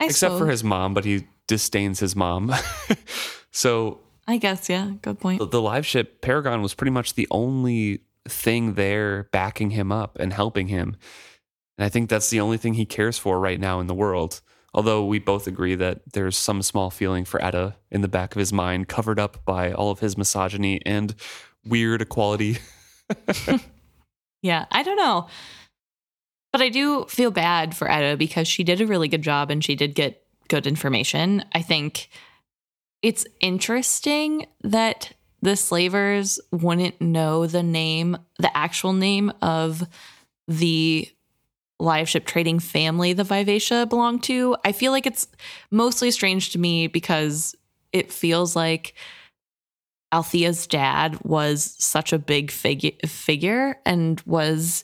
I 0.00 0.06
Except 0.06 0.38
for 0.38 0.48
his 0.48 0.64
mom, 0.64 0.94
but 0.94 1.04
he 1.04 1.26
disdains 1.46 2.00
his 2.00 2.16
mom. 2.16 2.54
so 3.52 4.00
I 4.27 4.39
guess, 4.39 4.69
yeah. 4.69 4.93
Good 5.03 5.20
point. 5.20 5.39
the, 5.39 5.47
the 5.47 5.62
live 5.62 5.86
ship 5.86 6.20
Paragon 6.20 6.62
was 6.62 6.74
pretty 6.74 6.90
much 6.90 7.15
the 7.15 7.28
only 7.31 8.01
thing 8.28 8.74
there 8.74 9.28
backing 9.32 9.70
him 9.70 9.93
up 9.93 10.19
and 10.19 10.32
helping 10.32 10.69
him. 10.69 10.97
And 11.78 11.85
I 11.85 11.89
think 11.89 12.11
that's 12.11 12.31
the 12.31 12.40
only 12.40 12.57
thing 12.57 12.74
he 12.74 12.86
cares 12.86 13.19
for 13.19 13.39
right 13.39 13.61
now 13.61 13.81
in 13.81 13.86
the 13.86 13.94
world. 13.94 14.40
Although 14.74 15.07
we 15.07 15.19
both 15.19 15.47
agree 15.47 15.74
that 15.77 16.01
there's 16.12 16.36
some 16.36 16.61
small 16.61 16.90
feeling 16.90 17.24
for 17.24 17.43
Etta 17.43 17.77
in 17.90 18.03
the 18.03 18.09
back 18.09 18.35
of 18.35 18.40
his 18.40 18.53
mind, 18.53 18.89
covered 18.89 19.19
up 19.19 19.44
by 19.44 19.73
all 19.73 19.90
of 19.90 20.01
his 20.01 20.19
misogyny 20.19 20.81
and 20.85 21.15
weird 21.65 22.03
equality. 22.03 22.59
Yeah, 24.43 24.66
I 24.70 24.85
don't 24.85 24.97
know. 24.97 25.27
But 26.53 26.62
I 26.62 26.69
do 26.69 27.05
feel 27.07 27.32
bad 27.32 27.77
for 27.77 27.90
Etta 27.90 28.16
because 28.16 28.47
she 28.47 28.62
did 28.62 28.81
a 28.81 28.86
really 28.86 29.09
good 29.09 29.23
job 29.23 29.51
and 29.51 29.62
she 29.65 29.74
did 29.74 29.94
get 29.94 30.23
good 30.48 30.66
information. 30.66 31.44
I 31.53 31.62
think 31.62 32.09
it's 33.07 33.24
interesting 33.39 34.47
that 34.65 35.12
the 35.41 35.55
slavers 35.55 36.41
wouldn't 36.51 37.01
know 37.01 37.47
the 37.47 37.62
name, 37.62 38.16
the 38.41 38.55
actual 38.57 38.93
name 38.93 39.33
of 39.41 39.87
the 40.49 41.09
live 41.78 42.09
ship 42.09 42.27
trading 42.27 42.59
family 42.59 43.12
the 43.12 43.23
Vivacia 43.23 43.87
belonged 43.87 44.24
to. 44.24 44.57
I 44.65 44.73
feel 44.73 44.91
like 44.91 45.07
it's 45.07 45.28
mostly 45.70 46.11
strange 46.11 46.51
to 46.51 46.59
me 46.59 46.89
because 46.89 47.55
it 47.93 48.11
feels 48.11 48.57
like 48.57 48.95
Althea's 50.11 50.66
dad 50.66 51.16
was 51.23 51.77
such 51.78 52.12
a 52.12 52.19
big 52.19 52.51
figu- 52.51 53.09
figure 53.09 53.77
and 53.87 54.20
was 54.27 54.83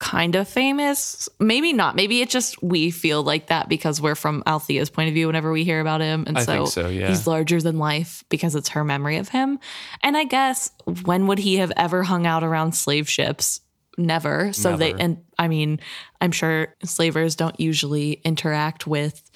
kind 0.00 0.34
of 0.34 0.48
famous. 0.48 1.28
Maybe 1.38 1.72
not. 1.72 1.94
Maybe 1.94 2.22
it's 2.22 2.32
just 2.32 2.60
we 2.62 2.90
feel 2.90 3.22
like 3.22 3.48
that 3.48 3.68
because 3.68 4.00
we're 4.00 4.14
from 4.14 4.42
Althea's 4.46 4.90
point 4.90 5.08
of 5.08 5.14
view 5.14 5.26
whenever 5.26 5.52
we 5.52 5.62
hear 5.62 5.80
about 5.80 6.00
him. 6.00 6.24
And 6.26 6.38
I 6.38 6.44
so, 6.44 6.64
so, 6.64 6.88
yeah. 6.88 7.08
he's 7.08 7.26
larger 7.26 7.60
than 7.60 7.78
life 7.78 8.24
because 8.30 8.54
it's 8.54 8.70
her 8.70 8.82
memory 8.82 9.18
of 9.18 9.28
him. 9.28 9.60
And 10.02 10.16
I 10.16 10.24
guess 10.24 10.70
when 11.04 11.26
would 11.26 11.38
he 11.38 11.56
have 11.56 11.70
ever 11.76 12.02
hung 12.02 12.26
out 12.26 12.42
around 12.42 12.72
slave 12.72 13.08
ships? 13.08 13.60
Never. 13.98 14.54
So 14.54 14.78
they, 14.78 14.94
and 14.94 15.22
I 15.38 15.48
mean, 15.48 15.80
I'm 16.20 16.32
sure 16.32 16.74
slavers 16.82 17.36
don't 17.36 17.58
usually 17.60 18.12
interact 18.24 18.86
with 18.86 19.30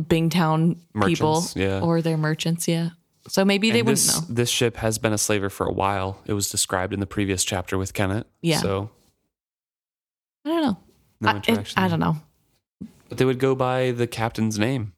Bingtown 0.00 0.78
people 1.04 1.44
yeah. 1.54 1.80
or 1.80 2.00
their 2.00 2.16
merchants. 2.16 2.66
Yeah. 2.66 2.90
So 3.28 3.44
maybe 3.44 3.70
they 3.70 3.80
And 3.80 3.88
wouldn't 3.88 4.06
this, 4.06 4.28
know. 4.28 4.34
This 4.34 4.48
ship 4.48 4.78
has 4.78 4.96
been 4.96 5.12
a 5.12 5.18
slaver 5.18 5.50
for 5.50 5.66
a 5.66 5.72
while. 5.72 6.18
It 6.24 6.32
was 6.32 6.48
described 6.48 6.94
in 6.94 7.00
the 7.00 7.06
previous 7.06 7.44
chapter 7.44 7.76
with 7.76 7.92
Kennit. 7.92 8.26
Yeah. 8.40 8.60
So 8.60 8.90
I 10.44 10.48
don't 10.48 10.62
know. 10.62 10.78
no 11.20 11.28
I, 11.30 11.42
it- 11.46 11.74
I 11.76 11.88
don't 11.88 12.00
know. 12.00 12.16
But 13.08 13.18
they 13.18 13.24
would 13.24 13.38
go 13.38 13.54
by 13.54 13.90
the 13.90 14.06
captain's 14.06 14.58
name. 14.58 14.94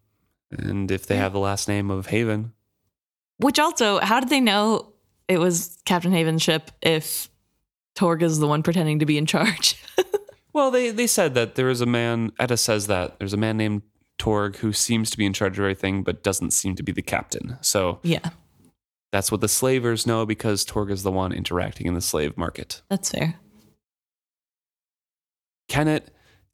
And 0.50 0.90
if 0.90 1.06
they 1.06 1.16
have 1.16 1.32
the 1.32 1.40
last 1.40 1.66
name 1.66 1.90
of 1.90 2.06
Haven, 2.06 2.52
Which 3.38 3.58
also, 3.58 3.98
how 3.98 4.20
did 4.20 4.28
they 4.28 4.40
know 4.40 4.92
it 5.26 5.38
was 5.38 5.76
Captain 5.84 6.12
Haven's 6.12 6.42
ship 6.42 6.70
if 6.80 7.28
Torg 7.96 8.22
is 8.22 8.38
the 8.38 8.46
one 8.46 8.62
pretending 8.62 9.00
to 9.00 9.06
be 9.06 9.18
in 9.18 9.26
charge? 9.26 9.82
Well, 10.52 10.70
they, 10.70 10.90
they 10.90 11.08
said 11.08 11.34
that 11.34 11.56
there 11.56 11.68
is 11.68 11.80
a 11.80 11.86
man, 11.86 12.30
Etta 12.38 12.56
says 12.56 12.86
that 12.86 13.18
there's 13.18 13.32
a 13.32 13.36
man 13.36 13.56
named 13.56 13.82
Torg 14.18 14.58
who 14.58 14.72
seems 14.72 15.10
to 15.10 15.18
be 15.18 15.26
in 15.26 15.32
charge 15.32 15.58
of 15.58 15.64
everything, 15.64 16.04
but 16.04 16.22
doesn't 16.22 16.52
seem 16.52 16.76
to 16.76 16.84
be 16.84 16.92
the 16.92 17.02
captain. 17.02 17.58
So 17.60 17.98
yeah, 18.04 18.28
that's 19.10 19.32
what 19.32 19.40
the 19.40 19.48
slavers 19.48 20.06
know 20.06 20.24
because 20.24 20.64
Torg 20.64 20.92
is 20.92 21.02
the 21.02 21.10
one 21.10 21.32
interacting 21.32 21.88
in 21.88 21.94
the 21.94 22.00
slave 22.00 22.36
market. 22.38 22.82
that's 22.88 23.10
fair. 23.10 23.34
Kennit 25.68 26.08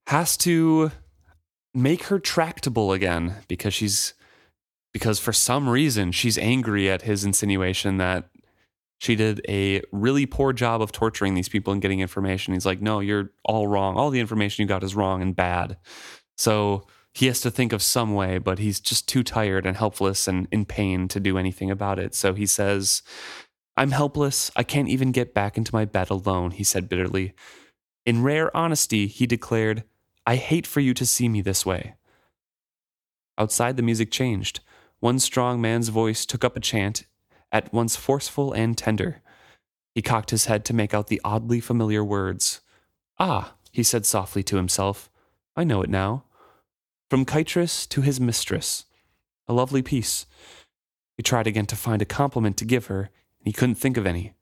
has 0.06 0.36
to 0.38 0.92
make 1.74 2.04
her 2.04 2.18
tractable 2.18 2.92
again 2.92 3.36
because 3.48 3.74
she's 3.74 4.14
because 4.92 5.20
for 5.20 5.32
some 5.32 5.68
reason 5.68 6.10
she's 6.10 6.36
angry 6.36 6.90
at 6.90 7.02
his 7.02 7.24
insinuation 7.24 7.98
that 7.98 8.28
she 8.98 9.14
did 9.14 9.40
a 9.48 9.82
really 9.92 10.26
poor 10.26 10.52
job 10.52 10.82
of 10.82 10.92
torturing 10.92 11.34
these 11.34 11.48
people 11.48 11.72
and 11.72 11.80
getting 11.80 12.00
information. 12.00 12.54
He's 12.54 12.66
like, 12.66 12.82
"No, 12.82 13.00
you're 13.00 13.30
all 13.44 13.66
wrong. 13.66 13.96
All 13.96 14.10
the 14.10 14.20
information 14.20 14.62
you 14.62 14.68
got 14.68 14.84
is 14.84 14.94
wrong 14.94 15.22
and 15.22 15.34
bad." 15.34 15.76
So 16.36 16.86
he 17.12 17.26
has 17.26 17.40
to 17.40 17.50
think 17.50 17.72
of 17.72 17.82
some 17.82 18.14
way, 18.14 18.38
but 18.38 18.58
he's 18.58 18.80
just 18.80 19.08
too 19.08 19.22
tired 19.22 19.66
and 19.66 19.76
helpless 19.76 20.28
and 20.28 20.46
in 20.52 20.64
pain 20.64 21.08
to 21.08 21.20
do 21.20 21.38
anything 21.38 21.70
about 21.70 21.98
it. 21.98 22.14
So 22.14 22.34
he 22.34 22.46
says, 22.46 23.02
I'm 23.76 23.90
helpless. 23.90 24.50
I 24.56 24.62
can't 24.62 24.88
even 24.88 25.10
get 25.10 25.34
back 25.34 25.56
into 25.56 25.74
my 25.74 25.84
bed 25.84 26.10
alone, 26.10 26.52
he 26.52 26.64
said 26.64 26.88
bitterly. 26.88 27.34
In 28.06 28.22
rare 28.22 28.54
honesty, 28.56 29.06
he 29.06 29.26
declared, 29.26 29.84
I 30.26 30.36
hate 30.36 30.66
for 30.66 30.80
you 30.80 30.94
to 30.94 31.06
see 31.06 31.28
me 31.28 31.40
this 31.40 31.66
way. 31.66 31.94
Outside, 33.36 33.76
the 33.76 33.82
music 33.82 34.10
changed. 34.10 34.60
One 35.00 35.18
strong 35.18 35.60
man's 35.60 35.88
voice 35.88 36.26
took 36.26 36.44
up 36.44 36.56
a 36.56 36.60
chant, 36.60 37.06
at 37.52 37.72
once 37.72 37.96
forceful 37.96 38.52
and 38.52 38.76
tender. 38.76 39.22
He 39.94 40.02
cocked 40.02 40.30
his 40.30 40.44
head 40.44 40.64
to 40.66 40.74
make 40.74 40.94
out 40.94 41.08
the 41.08 41.20
oddly 41.24 41.60
familiar 41.60 42.04
words. 42.04 42.60
Ah, 43.18 43.54
he 43.72 43.82
said 43.82 44.06
softly 44.06 44.42
to 44.44 44.56
himself, 44.56 45.10
I 45.56 45.64
know 45.64 45.82
it 45.82 45.90
now. 45.90 46.24
From 47.08 47.24
Chytris 47.24 47.88
to 47.88 48.02
his 48.02 48.20
mistress. 48.20 48.84
A 49.48 49.52
lovely 49.52 49.82
piece. 49.82 50.26
He 51.16 51.22
tried 51.22 51.46
again 51.46 51.66
to 51.66 51.76
find 51.76 52.00
a 52.00 52.06
compliment 52.06 52.56
to 52.58 52.64
give 52.64 52.86
her, 52.86 53.00
and 53.00 53.46
he 53.46 53.52
couldn't 53.52 53.74
think 53.74 53.96
of 53.96 54.06
any. 54.06 54.34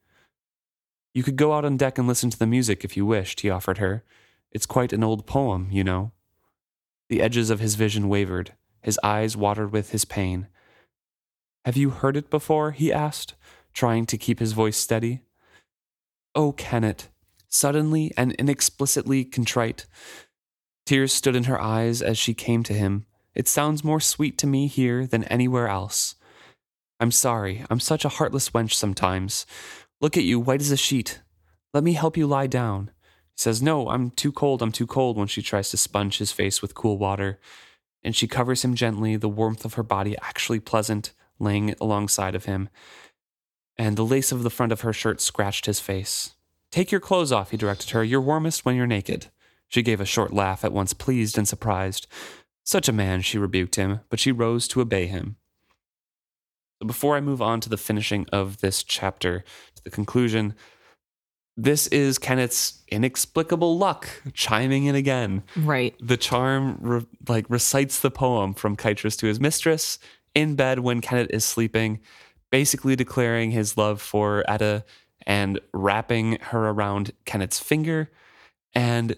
You 1.18 1.24
could 1.24 1.34
go 1.34 1.52
out 1.52 1.64
on 1.64 1.76
deck 1.76 1.98
and 1.98 2.06
listen 2.06 2.30
to 2.30 2.38
the 2.38 2.46
music 2.46 2.84
if 2.84 2.96
you 2.96 3.04
wished, 3.04 3.40
he 3.40 3.50
offered 3.50 3.78
her. 3.78 4.04
It's 4.52 4.66
quite 4.66 4.92
an 4.92 5.02
old 5.02 5.26
poem, 5.26 5.66
you 5.68 5.82
know. 5.82 6.12
The 7.08 7.20
edges 7.20 7.50
of 7.50 7.58
his 7.58 7.74
vision 7.74 8.08
wavered. 8.08 8.52
His 8.82 9.00
eyes 9.02 9.36
watered 9.36 9.72
with 9.72 9.90
his 9.90 10.04
pain. 10.04 10.46
Have 11.64 11.76
you 11.76 11.90
heard 11.90 12.16
it 12.16 12.30
before? 12.30 12.70
he 12.70 12.92
asked, 12.92 13.34
trying 13.74 14.06
to 14.06 14.16
keep 14.16 14.38
his 14.38 14.52
voice 14.52 14.76
steady. 14.76 15.22
Oh, 16.36 16.52
Kennit, 16.52 17.08
suddenly 17.48 18.12
and 18.16 18.36
inexplicitly 18.38 19.24
contrite. 19.24 19.86
Tears 20.86 21.12
stood 21.12 21.34
in 21.34 21.50
her 21.50 21.60
eyes 21.60 22.00
as 22.00 22.16
she 22.16 22.32
came 22.32 22.62
to 22.62 22.74
him. 22.74 23.06
It 23.34 23.48
sounds 23.48 23.82
more 23.82 23.98
sweet 23.98 24.38
to 24.38 24.46
me 24.46 24.68
here 24.68 25.04
than 25.04 25.24
anywhere 25.24 25.66
else. 25.66 26.14
I'm 27.00 27.10
sorry, 27.10 27.64
I'm 27.68 27.80
such 27.80 28.04
a 28.04 28.08
heartless 28.08 28.50
wench 28.50 28.74
sometimes. 28.74 29.46
Look 30.00 30.16
at 30.16 30.24
you, 30.24 30.38
white 30.38 30.60
as 30.60 30.70
a 30.70 30.76
sheet. 30.76 31.20
Let 31.74 31.82
me 31.84 31.94
help 31.94 32.16
you 32.16 32.26
lie 32.26 32.46
down. 32.46 32.90
He 33.34 33.42
says, 33.42 33.60
No, 33.60 33.88
I'm 33.88 34.10
too 34.10 34.32
cold, 34.32 34.62
I'm 34.62 34.72
too 34.72 34.86
cold 34.86 35.16
when 35.16 35.28
she 35.28 35.42
tries 35.42 35.70
to 35.70 35.76
sponge 35.76 36.18
his 36.18 36.32
face 36.32 36.62
with 36.62 36.74
cool 36.74 36.98
water. 36.98 37.40
And 38.02 38.14
she 38.14 38.28
covers 38.28 38.64
him 38.64 38.74
gently, 38.74 39.16
the 39.16 39.28
warmth 39.28 39.64
of 39.64 39.74
her 39.74 39.82
body 39.82 40.16
actually 40.22 40.60
pleasant, 40.60 41.12
laying 41.40 41.74
alongside 41.80 42.34
of 42.34 42.44
him. 42.44 42.68
And 43.76 43.96
the 43.96 44.04
lace 44.04 44.32
of 44.32 44.44
the 44.44 44.50
front 44.50 44.72
of 44.72 44.82
her 44.82 44.92
shirt 44.92 45.20
scratched 45.20 45.66
his 45.66 45.80
face. 45.80 46.34
Take 46.70 46.92
your 46.92 47.00
clothes 47.00 47.32
off, 47.32 47.50
he 47.50 47.56
directed 47.56 47.90
her. 47.90 48.04
You're 48.04 48.20
warmest 48.20 48.64
when 48.64 48.76
you're 48.76 48.86
naked. 48.86 49.26
She 49.68 49.82
gave 49.82 50.00
a 50.00 50.06
short 50.06 50.32
laugh, 50.32 50.64
at 50.64 50.72
once 50.72 50.94
pleased 50.94 51.36
and 51.36 51.46
surprised. 51.46 52.06
Such 52.64 52.88
a 52.88 52.92
man, 52.92 53.22
she 53.22 53.38
rebuked 53.38 53.76
him, 53.76 54.00
but 54.10 54.20
she 54.20 54.32
rose 54.32 54.68
to 54.68 54.80
obey 54.80 55.06
him. 55.06 55.36
Before 56.84 57.16
I 57.16 57.20
move 57.20 57.42
on 57.42 57.60
to 57.62 57.68
the 57.68 57.76
finishing 57.76 58.26
of 58.32 58.60
this 58.60 58.82
chapter, 58.84 59.42
to 59.78 59.84
the 59.84 59.90
conclusion, 59.90 60.54
this 61.56 61.88
is 61.88 62.18
Kennit's 62.18 62.84
inexplicable 62.88 63.76
luck 63.76 64.08
chiming 64.32 64.84
in 64.84 64.94
again. 64.94 65.42
Right. 65.56 65.94
The 66.00 66.16
charm 66.16 66.78
re- 66.80 67.06
like 67.28 67.46
recites 67.48 68.00
the 68.00 68.12
poem 68.12 68.54
from 68.54 68.76
Chytris 68.76 69.18
to 69.18 69.26
his 69.26 69.40
mistress 69.40 69.98
in 70.34 70.54
bed 70.54 70.78
when 70.80 71.00
Kennit 71.00 71.30
is 71.30 71.44
sleeping, 71.44 71.98
basically 72.50 72.94
declaring 72.94 73.50
his 73.50 73.76
love 73.76 74.00
for 74.00 74.48
Etta 74.48 74.84
and 75.26 75.58
wrapping 75.72 76.38
her 76.40 76.68
around 76.68 77.10
Kennit's 77.24 77.58
finger. 77.58 78.10
And 78.72 79.16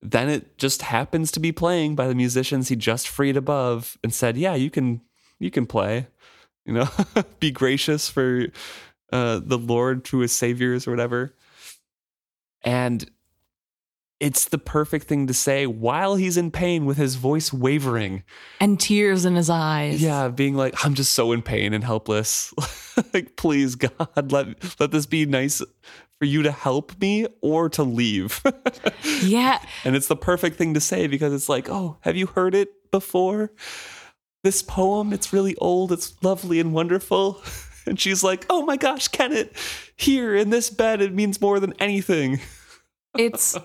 then 0.00 0.28
it 0.28 0.58
just 0.58 0.82
happens 0.82 1.32
to 1.32 1.40
be 1.40 1.50
playing 1.50 1.96
by 1.96 2.06
the 2.06 2.14
musicians 2.14 2.68
he 2.68 2.76
just 2.76 3.08
freed 3.08 3.36
above 3.36 3.98
and 4.04 4.14
said, 4.14 4.36
"Yeah, 4.36 4.54
you 4.54 4.70
can 4.70 5.00
you 5.40 5.50
can 5.50 5.66
play. 5.66 6.06
You 6.64 6.74
know, 6.74 6.88
be 7.40 7.50
gracious 7.50 8.08
for 8.08 8.46
uh, 9.12 9.40
the 9.42 9.58
Lord 9.58 10.04
to 10.06 10.18
his 10.18 10.32
saviors 10.32 10.86
or 10.86 10.90
whatever." 10.90 11.34
And 12.62 13.10
it's 14.20 14.44
the 14.44 14.58
perfect 14.58 15.06
thing 15.06 15.26
to 15.26 15.34
say 15.34 15.66
while 15.66 16.14
he's 16.14 16.36
in 16.36 16.50
pain 16.50 16.84
with 16.84 16.98
his 16.98 17.14
voice 17.14 17.52
wavering. 17.52 18.22
And 18.60 18.78
tears 18.78 19.24
in 19.24 19.34
his 19.34 19.48
eyes. 19.48 20.02
Yeah, 20.02 20.28
being 20.28 20.54
like, 20.54 20.84
I'm 20.84 20.92
just 20.94 21.12
so 21.12 21.32
in 21.32 21.40
pain 21.40 21.72
and 21.72 21.82
helpless. 21.82 22.52
like, 23.14 23.36
please, 23.36 23.76
God, 23.76 24.30
let 24.30 24.78
let 24.78 24.90
this 24.90 25.06
be 25.06 25.24
nice 25.24 25.62
for 26.18 26.26
you 26.26 26.42
to 26.42 26.52
help 26.52 27.00
me 27.00 27.26
or 27.40 27.68
to 27.70 27.82
leave. 27.82 28.42
Yeah. 29.22 29.60
and 29.84 29.96
it's 29.96 30.08
the 30.08 30.16
perfect 30.16 30.56
thing 30.56 30.74
to 30.74 30.80
say 30.80 31.06
because 31.06 31.32
it's 31.34 31.48
like, 31.48 31.68
oh, 31.68 31.98
have 32.00 32.16
you 32.16 32.26
heard 32.26 32.54
it 32.54 32.90
before? 32.90 33.52
This 34.42 34.62
poem, 34.62 35.12
it's 35.12 35.32
really 35.32 35.54
old, 35.56 35.92
it's 35.92 36.14
lovely 36.22 36.58
and 36.60 36.72
wonderful. 36.72 37.42
And 37.86 37.98
she's 37.98 38.22
like, 38.22 38.46
oh 38.50 38.62
my 38.64 38.76
gosh, 38.76 39.08
Kennit, 39.08 39.56
here 39.96 40.36
in 40.36 40.50
this 40.50 40.68
bed, 40.70 41.00
it 41.00 41.14
means 41.14 41.40
more 41.40 41.58
than 41.58 41.72
anything. 41.80 42.40
It's 43.16 43.56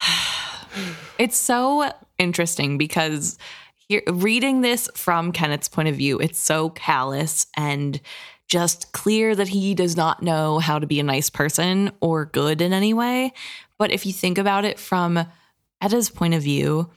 it's 1.18 1.36
so 1.36 1.90
interesting 2.18 2.78
because 2.78 3.38
here 3.88 4.02
reading 4.06 4.60
this 4.60 4.88
from 4.94 5.32
Kennit's 5.32 5.68
point 5.68 5.88
of 5.88 5.96
view, 5.96 6.18
it's 6.18 6.38
so 6.38 6.70
callous 6.70 7.46
and 7.56 8.00
just 8.48 8.92
clear 8.92 9.34
that 9.34 9.48
he 9.48 9.74
does 9.74 9.96
not 9.96 10.22
know 10.22 10.58
how 10.58 10.78
to 10.78 10.86
be 10.86 11.00
a 11.00 11.04
nice 11.04 11.30
person 11.30 11.90
or 12.00 12.26
good 12.26 12.60
in 12.60 12.72
any 12.72 12.92
way. 12.92 13.32
But 13.78 13.90
if 13.90 14.04
you 14.04 14.12
think 14.12 14.38
about 14.38 14.64
it 14.64 14.78
from 14.78 15.26
Etta's 15.82 16.10
point 16.10 16.34
of 16.34 16.42
view, 16.42 16.90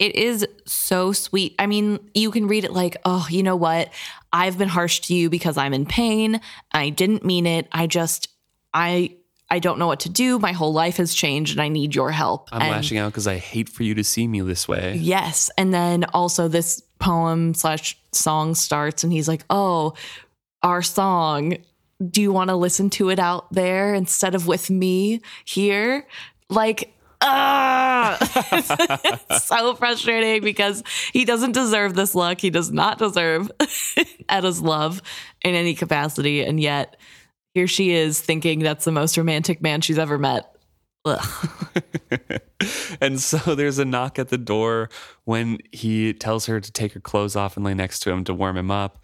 it 0.00 0.16
is 0.16 0.46
so 0.64 1.12
sweet. 1.12 1.54
I 1.58 1.66
mean, 1.66 2.00
you 2.14 2.30
can 2.30 2.48
read 2.48 2.64
it 2.64 2.72
like, 2.72 2.96
oh, 3.04 3.26
you 3.30 3.42
know 3.42 3.54
what? 3.54 3.92
I've 4.32 4.56
been 4.56 4.68
harsh 4.68 5.00
to 5.00 5.14
you 5.14 5.28
because 5.28 5.58
I'm 5.58 5.74
in 5.74 5.84
pain. 5.84 6.40
I 6.72 6.88
didn't 6.88 7.22
mean 7.22 7.46
it. 7.46 7.68
I 7.70 7.86
just, 7.86 8.28
I, 8.72 9.14
I 9.50 9.58
don't 9.58 9.78
know 9.78 9.86
what 9.86 10.00
to 10.00 10.08
do. 10.08 10.38
My 10.38 10.52
whole 10.52 10.72
life 10.72 10.96
has 10.96 11.12
changed 11.12 11.52
and 11.52 11.60
I 11.60 11.68
need 11.68 11.94
your 11.94 12.12
help. 12.12 12.48
I'm 12.50 12.62
and 12.62 12.70
lashing 12.70 12.96
out 12.96 13.12
because 13.12 13.26
I 13.26 13.36
hate 13.36 13.68
for 13.68 13.82
you 13.82 13.94
to 13.96 14.02
see 14.02 14.26
me 14.26 14.40
this 14.40 14.66
way. 14.66 14.96
Yes. 14.96 15.50
And 15.58 15.74
then 15.74 16.04
also 16.14 16.48
this 16.48 16.80
poem 16.98 17.52
slash 17.52 17.98
song 18.12 18.54
starts 18.54 19.04
and 19.04 19.12
he's 19.12 19.28
like, 19.28 19.44
oh, 19.50 19.92
our 20.62 20.82
song. 20.82 21.58
Do 22.08 22.22
you 22.22 22.32
want 22.32 22.48
to 22.48 22.56
listen 22.56 22.88
to 22.90 23.10
it 23.10 23.18
out 23.18 23.52
there 23.52 23.94
instead 23.94 24.34
of 24.34 24.46
with 24.46 24.70
me 24.70 25.20
here? 25.44 26.06
Like, 26.48 26.94
ah, 27.20 28.18
so 29.42 29.74
frustrating 29.74 30.42
because 30.42 30.82
he 31.12 31.24
doesn't 31.24 31.52
deserve 31.52 31.94
this 31.94 32.14
luck. 32.14 32.40
He 32.40 32.50
does 32.50 32.70
not 32.70 32.98
deserve 32.98 33.50
Etta's 34.28 34.60
love 34.60 35.02
in 35.42 35.54
any 35.54 35.74
capacity. 35.74 36.42
And 36.42 36.60
yet 36.60 36.96
here 37.54 37.66
she 37.66 37.92
is 37.92 38.20
thinking 38.20 38.60
that's 38.60 38.84
the 38.84 38.92
most 38.92 39.16
romantic 39.16 39.60
man 39.60 39.80
she's 39.80 39.98
ever 39.98 40.18
met. 40.18 40.54
And 43.00 43.20
so 43.20 43.54
there's 43.54 43.78
a 43.78 43.84
knock 43.84 44.18
at 44.18 44.28
the 44.28 44.38
door 44.38 44.90
when 45.24 45.58
he 45.72 46.12
tells 46.12 46.46
her 46.46 46.60
to 46.60 46.72
take 46.72 46.92
her 46.92 47.00
clothes 47.00 47.34
off 47.34 47.56
and 47.56 47.64
lay 47.64 47.74
next 47.74 48.00
to 48.00 48.10
him 48.10 48.24
to 48.24 48.34
warm 48.34 48.56
him 48.56 48.70
up. 48.70 49.02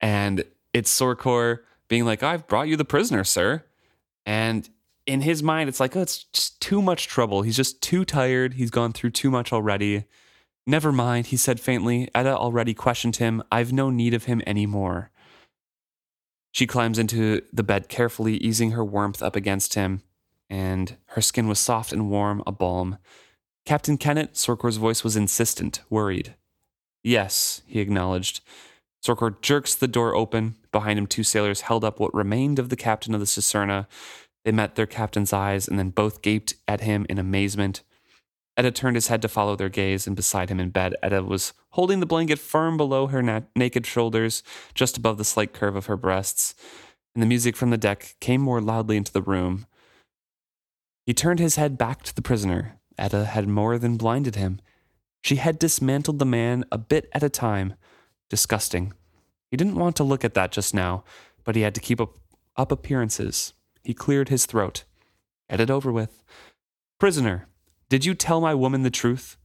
And 0.00 0.44
it's 0.72 0.96
Sorkor 0.96 1.58
being 1.88 2.04
like, 2.04 2.22
I've 2.22 2.46
brought 2.46 2.68
you 2.68 2.76
the 2.76 2.84
prisoner, 2.84 3.24
sir. 3.24 3.64
And 4.26 4.68
in 5.08 5.22
his 5.22 5.42
mind, 5.42 5.70
it's 5.70 5.80
like, 5.80 5.96
oh, 5.96 6.02
it's 6.02 6.24
just 6.24 6.60
too 6.60 6.82
much 6.82 7.08
trouble. 7.08 7.40
He's 7.40 7.56
just 7.56 7.80
too 7.80 8.04
tired. 8.04 8.54
He's 8.54 8.70
gone 8.70 8.92
through 8.92 9.10
too 9.10 9.30
much 9.30 9.54
already. 9.54 10.04
Never 10.66 10.92
mind, 10.92 11.28
he 11.28 11.36
said 11.38 11.60
faintly. 11.60 12.10
Etta 12.14 12.36
already 12.36 12.74
questioned 12.74 13.16
him. 13.16 13.42
I've 13.50 13.72
no 13.72 13.88
need 13.88 14.12
of 14.12 14.24
him 14.24 14.42
any 14.46 14.66
more. 14.66 15.10
She 16.52 16.66
climbs 16.66 16.98
into 16.98 17.40
the 17.50 17.62
bed 17.62 17.88
carefully, 17.88 18.36
easing 18.36 18.72
her 18.72 18.84
warmth 18.84 19.22
up 19.22 19.34
against 19.34 19.74
him, 19.74 20.02
and 20.50 20.98
her 21.06 21.22
skin 21.22 21.48
was 21.48 21.58
soft 21.58 21.90
and 21.90 22.10
warm, 22.10 22.42
a 22.46 22.52
balm. 22.52 22.98
Captain 23.64 23.96
Kennit, 23.96 24.34
Sorkor's 24.34 24.76
voice 24.76 25.02
was 25.02 25.16
insistent, 25.16 25.80
worried. 25.88 26.34
Yes, 27.02 27.62
he 27.66 27.80
acknowledged. 27.80 28.42
Sorkor 29.02 29.40
jerks 29.40 29.74
the 29.74 29.88
door 29.88 30.14
open. 30.14 30.56
Behind 30.70 30.98
him, 30.98 31.06
two 31.06 31.22
sailors 31.22 31.62
held 31.62 31.82
up 31.82 31.98
what 31.98 32.12
remained 32.12 32.58
of 32.58 32.68
the 32.68 32.76
captain 32.76 33.14
of 33.14 33.20
the 33.20 33.26
Cicerna. 33.26 33.86
They 34.48 34.52
met 34.52 34.76
their 34.76 34.86
captain's 34.86 35.34
eyes 35.34 35.68
and 35.68 35.78
then 35.78 35.90
both 35.90 36.22
gaped 36.22 36.54
at 36.66 36.80
him 36.80 37.04
in 37.10 37.18
amazement. 37.18 37.82
Etta 38.56 38.70
turned 38.70 38.96
his 38.96 39.08
head 39.08 39.20
to 39.20 39.28
follow 39.28 39.56
their 39.56 39.68
gaze, 39.68 40.06
and 40.06 40.16
beside 40.16 40.48
him 40.48 40.58
in 40.58 40.70
bed, 40.70 40.96
Etta 41.02 41.22
was 41.22 41.52
holding 41.72 42.00
the 42.00 42.06
blanket 42.06 42.38
firm 42.38 42.78
below 42.78 43.08
her 43.08 43.22
na- 43.22 43.42
naked 43.54 43.84
shoulders, 43.84 44.42
just 44.72 44.96
above 44.96 45.18
the 45.18 45.22
slight 45.22 45.52
curve 45.52 45.76
of 45.76 45.84
her 45.84 45.98
breasts. 45.98 46.54
And 47.14 47.22
the 47.22 47.26
music 47.26 47.56
from 47.56 47.68
the 47.68 47.76
deck 47.76 48.16
came 48.20 48.40
more 48.40 48.62
loudly 48.62 48.96
into 48.96 49.12
the 49.12 49.20
room. 49.20 49.66
He 51.04 51.12
turned 51.12 51.40
his 51.40 51.56
head 51.56 51.76
back 51.76 52.02
to 52.04 52.14
the 52.14 52.22
prisoner. 52.22 52.80
Etta 52.96 53.26
had 53.26 53.48
more 53.48 53.76
than 53.76 53.98
blinded 53.98 54.36
him. 54.36 54.62
She 55.20 55.36
had 55.36 55.58
dismantled 55.58 56.20
the 56.20 56.24
man 56.24 56.64
a 56.72 56.78
bit 56.78 57.10
at 57.12 57.22
a 57.22 57.28
time. 57.28 57.74
Disgusting. 58.30 58.94
He 59.50 59.58
didn't 59.58 59.76
want 59.76 59.94
to 59.96 60.04
look 60.04 60.24
at 60.24 60.32
that 60.32 60.52
just 60.52 60.72
now, 60.72 61.04
but 61.44 61.54
he 61.54 61.60
had 61.60 61.74
to 61.74 61.82
keep 61.82 62.00
up, 62.00 62.16
up 62.56 62.72
appearances. 62.72 63.52
He 63.88 63.94
cleared 63.94 64.28
his 64.28 64.44
throat. 64.44 64.84
Get 65.48 65.60
it 65.60 65.70
over 65.70 65.90
with. 65.90 66.22
Prisoner, 67.00 67.48
did 67.88 68.04
you 68.04 68.12
tell 68.14 68.38
my 68.38 68.54
woman 68.54 68.82
the 68.82 68.90
truth? 68.90 69.38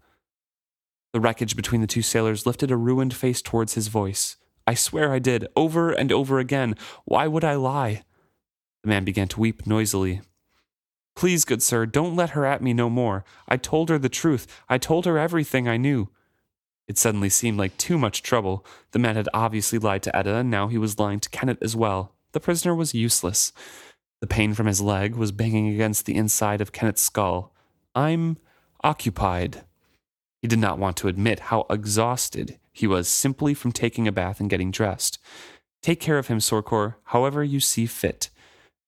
The 1.14 1.22
wreckage 1.22 1.56
between 1.56 1.80
the 1.80 1.88
two 1.88 2.02
sailors 2.02 2.45
lifted 2.45 2.70
a 2.70 2.76
ruined 2.76 3.14
face 3.14 3.41
towards 3.41 3.76
his 3.76 3.88
voice. 3.88 4.36
I 4.68 4.74
swear 4.74 5.14
I 5.14 5.20
did, 5.20 5.48
over 5.56 5.94
and 5.94 6.11
over 6.11 6.40
again. 6.40 6.76
Why 7.06 7.26
would 7.26 7.45
I 7.45 7.56
lie? 7.56 8.03
The 8.84 8.90
man 8.90 9.06
began 9.06 9.30
to 9.30 9.40
weep 9.40 9.65
noisily. 9.65 10.20
Please, 11.15 11.45
good 11.45 11.64
sir, 11.64 11.86
don't 11.86 12.18
let 12.18 12.32
her 12.32 12.45
at 12.45 12.61
me 12.61 12.74
no 12.74 12.90
more. 12.90 13.24
I 13.48 13.56
told 13.56 13.88
her 13.88 13.98
the 13.98 14.10
truth. 14.10 14.45
I 14.68 14.78
told 14.78 15.06
her 15.06 15.18
everything 15.18 15.70
I 15.70 15.78
knew. 15.78 16.10
It 16.90 16.98
suddenly 16.98 17.30
seemed 17.30 17.57
like 17.57 17.78
too 17.78 17.98
much 17.98 18.22
trouble. 18.24 18.65
The 18.91 18.99
man 18.99 19.15
had 19.15 19.30
obviously 19.34 19.80
lied 19.80 20.03
to 20.03 20.14
Etta, 20.14 20.36
and 20.36 20.52
now 20.52 20.68
he 20.68 20.78
was 20.78 20.99
lying 20.99 21.22
to 21.22 21.30
Kennit 21.30 21.60
as 21.61 21.78
well. 21.78 22.14
The 22.34 22.41
prisoner 22.41 22.76
was 22.76 22.94
useless. 22.94 23.53
The 24.23 24.27
pain 24.27 24.53
from 24.53 24.67
his 24.67 24.79
leg 24.79 25.15
was 25.15 25.33
banging 25.33 25.67
against 25.67 26.05
the 26.05 26.15
inside 26.15 26.61
of 26.61 26.71
Kennit's 26.71 27.01
skull. 27.01 27.53
I'm 27.93 28.37
occupied. 28.81 29.65
He 30.41 30.47
did 30.47 30.59
not 30.59 30.79
want 30.79 30.95
to 30.97 31.09
admit 31.09 31.41
how 31.51 31.65
exhausted 31.69 32.57
he 32.71 32.87
was 32.87 33.09
simply 33.09 33.53
from 33.53 33.73
taking 33.73 34.07
a 34.07 34.13
bath 34.13 34.39
and 34.39 34.49
getting 34.49 34.71
dressed. 34.71 35.19
Take 35.81 35.99
care 35.99 36.17
of 36.17 36.27
him, 36.27 36.37
Sorkor, 36.37 36.95
however 37.07 37.43
you 37.43 37.59
see 37.59 37.85
fit. 37.85 38.29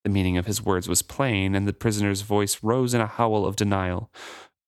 The 0.06 0.10
meaning 0.10 0.38
of 0.38 0.46
his 0.46 0.64
words 0.64 0.88
was 0.88 1.02
plain, 1.02 1.54
and 1.54 1.68
the 1.68 1.74
prisoner's 1.74 2.22
voice 2.22 2.64
rose 2.64 2.94
in 2.94 3.02
a 3.02 3.06
howl 3.06 3.46
of 3.46 3.58
denial. 3.58 4.10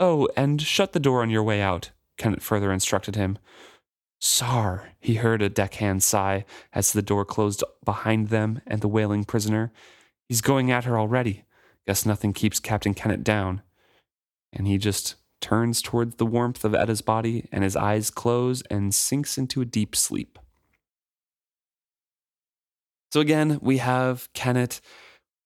Oh, 0.02 0.28
and 0.36 0.62
shut 0.62 0.92
the 0.92 1.00
door 1.00 1.22
on 1.22 1.30
your 1.30 1.44
way 1.44 1.62
out, 1.62 1.92
Kennit 2.18 2.42
further 2.42 2.74
instructed 2.74 3.16
him. 3.16 3.38
Sa, 4.20 4.80
he 5.00 5.14
heard 5.14 5.42
a 5.42 5.48
deckhand 5.48 6.04
sigh 6.04 6.44
as 6.74 6.92
the 6.92 7.02
door 7.02 7.24
closed 7.24 7.64
behind 7.86 8.28
them 8.28 8.60
and 8.68 8.82
the 8.82 8.90
wailing 8.90 9.24
prisoner. 9.24 9.72
He's 10.28 10.42
going 10.42 10.72
at 10.72 10.86
her 10.86 11.00
already. 11.00 11.44
Guess 11.86 12.06
nothing 12.06 12.34
keeps 12.34 12.60
Captain 12.60 12.94
Kennit 12.94 13.24
down. 13.24 13.62
And 14.52 14.68
he 14.68 14.78
just 14.78 15.16
turns 15.40 15.82
towards 15.82 16.16
the 16.16 16.26
warmth 16.26 16.66
of 16.66 16.74
Etta's 16.74 17.02
body, 17.02 17.48
and 17.52 17.64
his 17.64 17.76
eyes 17.76 18.10
close 18.10 18.64
and 18.70 18.94
sinks 18.94 19.38
into 19.38 19.62
a 19.62 19.66
deep 19.66 19.96
sleep. 19.96 20.40
So 23.14 23.22
again, 23.22 23.60
we 23.62 23.78
have 23.78 24.28
Kennit, 24.34 24.82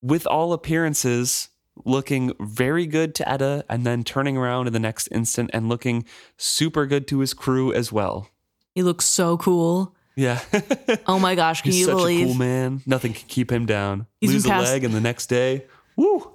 with 0.01 0.25
all 0.25 0.53
appearances, 0.53 1.49
looking 1.85 2.33
very 2.39 2.87
good 2.87 3.13
to 3.15 3.29
Etta, 3.29 3.65
and 3.69 3.85
then 3.85 4.03
turning 4.03 4.35
around 4.35 4.67
in 4.67 4.73
the 4.73 4.79
next 4.79 5.07
instant 5.11 5.51
and 5.53 5.69
looking 5.69 6.05
super 6.37 6.85
good 6.85 7.07
to 7.09 7.19
his 7.19 7.33
crew 7.33 7.71
as 7.71 7.91
well. 7.91 8.29
He 8.73 8.81
looks 8.81 9.05
so 9.05 9.37
cool. 9.37 9.95
Yeah. 10.15 10.39
Oh 11.07 11.19
my 11.19 11.35
gosh, 11.35 11.61
can 11.61 11.71
He's 11.71 11.79
you 11.81 11.85
such 11.85 11.95
believe? 11.95 12.21
a 12.23 12.25
cool 12.29 12.33
man. 12.35 12.81
Nothing 12.85 13.13
can 13.13 13.27
keep 13.27 13.51
him 13.51 13.65
down. 13.65 14.07
He's 14.19 14.31
Lose 14.33 14.45
a 14.45 14.49
been 14.49 14.57
past- 14.57 14.71
leg, 14.71 14.83
and 14.83 14.93
the 14.93 15.01
next 15.01 15.27
day, 15.27 15.65
woo. 15.95 16.31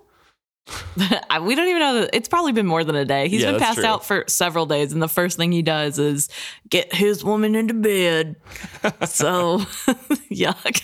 We 0.97 1.55
don't 1.55 1.69
even 1.69 1.79
know 1.81 2.01
that 2.01 2.11
it's 2.13 2.29
probably 2.29 2.51
been 2.53 2.67
more 2.67 2.83
than 2.83 2.97
a 2.97 3.05
day. 3.05 3.29
He's 3.29 3.43
Yeah, 3.43 3.53
been 3.53 3.61
that's 3.61 3.67
passed 3.69 3.79
true. 3.81 3.87
out 3.87 4.05
for 4.05 4.25
several 4.27 4.67
days, 4.67 4.93
and 4.93 5.01
the 5.01 5.09
first 5.09 5.37
thing 5.37 5.53
he 5.53 5.63
does 5.63 5.99
is 5.99 6.29
get 6.69 6.93
his 6.93 7.23
woman 7.23 7.55
into 7.55 7.75
bed. 7.75 8.37
so, 9.07 9.59
yuck. 10.31 10.83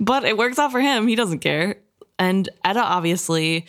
but 0.00 0.24
it 0.24 0.36
works 0.36 0.58
out 0.58 0.72
for 0.72 0.80
him. 0.80 1.06
He 1.06 1.14
doesn't 1.14 1.38
care. 1.38 1.76
And 2.18 2.48
Etta 2.64 2.80
obviously 2.82 3.66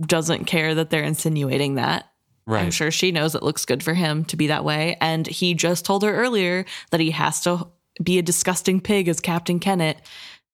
doesn't 0.00 0.44
care 0.44 0.74
that 0.74 0.90
they're 0.90 1.04
insinuating 1.04 1.76
that. 1.76 2.10
Right. 2.46 2.62
I'm 2.62 2.70
sure 2.70 2.90
she 2.90 3.12
knows 3.12 3.34
it 3.34 3.42
looks 3.42 3.64
good 3.64 3.82
for 3.82 3.94
him 3.94 4.24
to 4.26 4.36
be 4.36 4.48
that 4.48 4.64
way. 4.64 4.96
And 5.00 5.26
he 5.26 5.54
just 5.54 5.84
told 5.84 6.02
her 6.02 6.12
earlier 6.12 6.64
that 6.90 7.00
he 7.00 7.12
has 7.12 7.40
to 7.42 7.68
be 8.02 8.18
a 8.18 8.22
disgusting 8.22 8.80
pig 8.80 9.08
as 9.08 9.20
Captain 9.20 9.60
Kennit. 9.60 9.98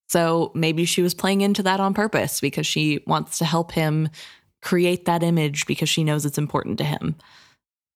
So 0.09 0.53
maybe 0.55 0.85
she 0.85 1.03
was 1.03 1.15
playing 1.15 1.41
into 1.41 1.63
that 1.63 1.81
on 1.81 1.95
purpose 1.95 2.41
because 2.41 2.67
she 2.67 3.03
wants 3.07 3.39
to 3.39 3.45
help 3.45 3.73
him 3.73 4.09
create 4.61 5.05
that 5.05 5.23
image 5.23 5.67
because 5.67 5.89
she 5.89 6.05
knows 6.05 6.27
it's 6.27 6.39
important 6.39 6.79
to 6.79 6.85
him. 6.85 7.17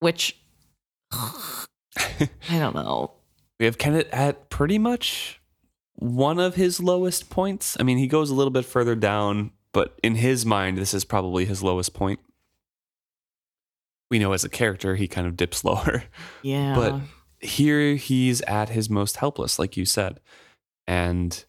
Which 0.01 0.39
I 1.13 2.29
don't 2.51 2.75
know. 2.75 3.13
We 3.61 3.67
have 3.67 3.79
Kennit 3.79 4.09
at 4.11 4.49
pretty 4.49 4.79
much 4.79 5.41
one 5.95 6.39
of 6.39 6.55
his 6.55 6.81
lowest 6.81 7.31
points. 7.31 7.77
I 7.79 7.83
mean, 7.83 7.99
he 7.99 8.07
goes 8.07 8.31
a 8.31 8.35
little 8.35 8.51
bit 8.51 8.65
further 8.65 8.95
down, 8.95 9.53
but 9.73 9.99
in 10.03 10.17
his 10.17 10.45
mind, 10.45 10.79
this 10.79 10.95
is 10.95 11.05
probably 11.05 11.45
his 11.45 11.63
lowest 11.63 11.95
point. 11.95 12.21
We 14.13 14.19
know 14.19 14.33
as 14.35 14.45
a 14.45 14.49
character, 14.51 14.95
he 14.95 15.09
kind 15.09 15.27
of 15.27 15.37
dips 15.39 15.65
lower. 15.65 16.05
Yeah. 16.43 16.75
But 16.75 17.01
here 17.41 17.95
he's 17.95 18.43
at 18.43 18.69
his 18.69 18.91
most 18.91 19.17
helpless, 19.17 19.59
like 19.59 19.77
you 19.77 19.85
said. 19.87 20.21
And 20.87 21.43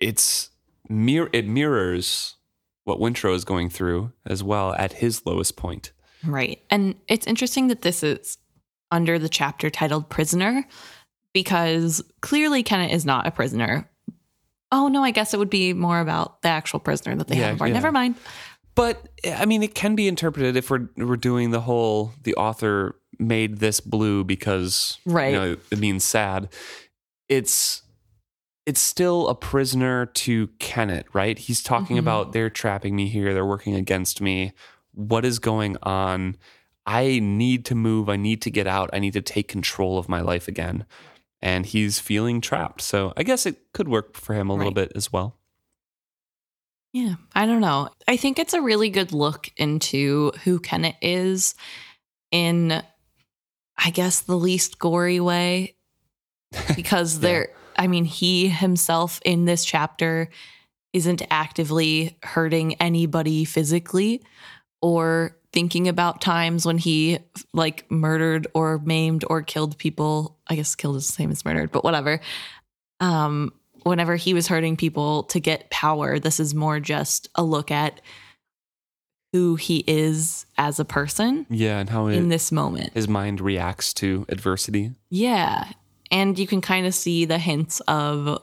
it's 0.00 0.50
mir- 0.88 1.30
it 1.32 1.46
mirrors 1.46 2.34
what 2.84 2.98
Wintrow 2.98 3.34
is 3.34 3.44
going 3.44 3.70
through 3.70 4.12
as 4.26 4.42
well 4.42 4.74
at 4.74 4.94
his 4.94 5.24
lowest 5.24 5.56
point. 5.56 5.92
Right. 6.24 6.60
And 6.68 6.96
it's 7.08 7.26
interesting 7.26 7.68
that 7.68 7.82
this 7.82 8.02
is 8.02 8.38
under 8.90 9.16
the 9.18 9.28
chapter 9.28 9.70
titled 9.70 10.08
Prisoner 10.08 10.66
because 11.32 12.02
clearly 12.22 12.62
Kennit 12.64 12.90
is 12.90 13.06
not 13.06 13.26
a 13.26 13.30
prisoner. 13.30 13.88
Oh, 14.72 14.88
no, 14.88 15.02
I 15.04 15.10
guess 15.12 15.32
it 15.32 15.38
would 15.38 15.50
be 15.50 15.72
more 15.72 16.00
about 16.00 16.42
the 16.42 16.48
actual 16.48 16.80
prisoner 16.80 17.14
that 17.16 17.28
they 17.28 17.36
Yeah, 17.38 17.50
have 17.50 17.60
yeah. 17.60 17.72
Never 17.72 17.92
mind. 17.92 18.16
But 18.80 19.08
I 19.26 19.44
mean, 19.44 19.62
it 19.62 19.74
can 19.74 19.94
be 19.94 20.08
interpreted 20.08 20.56
if 20.56 20.70
we're 20.70 20.88
we're 20.96 21.16
doing 21.18 21.50
the 21.50 21.60
whole 21.60 22.14
the 22.22 22.34
author 22.36 22.96
made 23.18 23.58
this 23.58 23.78
blue 23.78 24.24
because 24.24 24.98
Right. 25.04 25.34
you 25.34 25.38
know, 25.38 25.56
it 25.70 25.78
means 25.78 26.02
sad. 26.02 26.48
It's 27.28 27.82
it's 28.64 28.80
still 28.80 29.28
a 29.28 29.34
prisoner 29.34 30.06
to 30.06 30.46
Kennit, 30.58 31.04
right? 31.12 31.38
He's 31.38 31.62
talking 31.62 31.96
Mhm. 31.96 32.00
about 32.00 32.32
they're 32.32 32.48
trapping 32.48 32.96
me 32.96 33.08
here, 33.08 33.34
they're 33.34 33.44
working 33.44 33.74
against 33.74 34.22
me. 34.22 34.52
What 34.92 35.26
is 35.26 35.38
going 35.38 35.76
on? 35.82 36.36
I 36.86 37.18
need 37.22 37.66
to 37.66 37.74
move. 37.74 38.08
I 38.08 38.16
need 38.16 38.40
to 38.42 38.50
get 38.50 38.66
out. 38.66 38.88
I 38.94 38.98
need 38.98 39.12
to 39.12 39.20
take 39.20 39.46
control 39.48 39.98
of 39.98 40.08
my 40.08 40.22
life 40.22 40.48
again. 40.48 40.86
And 41.42 41.66
he's 41.66 41.98
feeling 41.98 42.40
trapped. 42.40 42.80
So 42.80 43.12
I 43.16 43.24
guess 43.24 43.44
it 43.44 43.72
could 43.74 43.88
work 43.88 44.16
for 44.16 44.34
him 44.34 44.48
a 44.48 44.54
little 44.54 44.72
bit 44.72 44.90
as 44.94 45.12
well. 45.12 45.36
Yeah, 46.92 47.14
I 47.34 47.46
don't 47.46 47.60
know. 47.60 47.88
I 48.08 48.16
think 48.16 48.38
it's 48.38 48.54
a 48.54 48.60
really 48.62 48.90
good 48.90 49.12
look 49.12 49.48
into 49.56 50.32
who 50.44 50.58
Kennit 50.58 50.96
is 51.00 51.54
in, 52.32 52.82
I 53.78 53.90
guess, 53.90 54.20
the 54.20 54.36
least 54.36 54.78
gory 54.78 55.20
way. 55.20 55.76
Because 56.74 57.16
Yeah. 57.16 57.20
there, 57.20 57.48
I 57.76 57.86
mean, 57.86 58.04
he 58.04 58.48
himself 58.48 59.20
in 59.24 59.44
this 59.44 59.64
chapter 59.64 60.28
isn't 60.92 61.22
actively 61.30 62.18
hurting 62.24 62.74
anybody 62.80 63.44
physically 63.44 64.22
or 64.82 65.36
thinking 65.52 65.86
about 65.86 66.20
times 66.20 66.66
when 66.66 66.78
he 66.78 67.18
like 67.52 67.88
murdered 67.88 68.48
or 68.54 68.78
maimed 68.80 69.24
or 69.28 69.42
killed 69.42 69.78
people. 69.78 70.38
I 70.48 70.56
guess 70.56 70.74
killed 70.74 70.96
is 70.96 71.06
the 71.06 71.12
same 71.12 71.30
as 71.30 71.44
murdered, 71.44 71.70
but 71.70 71.84
whatever. 71.84 72.20
Um, 72.98 73.52
whenever 73.84 74.16
he 74.16 74.34
was 74.34 74.48
hurting 74.48 74.76
people 74.76 75.24
to 75.24 75.40
get 75.40 75.70
power, 75.70 76.18
this 76.18 76.40
is 76.40 76.54
more 76.54 76.80
just 76.80 77.28
a 77.34 77.42
look 77.42 77.70
at 77.70 78.00
who 79.32 79.54
he 79.54 79.84
is 79.86 80.44
as 80.58 80.80
a 80.80 80.84
person 80.84 81.46
Yeah, 81.48 81.78
and 81.78 81.88
how 81.88 82.08
it, 82.08 82.16
in 82.16 82.28
this 82.30 82.50
moment. 82.50 82.92
his 82.94 83.06
mind 83.08 83.40
reacts 83.40 83.94
to 83.94 84.26
adversity. 84.28 84.92
Yeah. 85.08 85.70
And 86.10 86.36
you 86.38 86.46
can 86.48 86.60
kind 86.60 86.84
of 86.86 86.94
see 86.94 87.24
the 87.26 87.38
hints 87.38 87.78
of, 87.86 88.42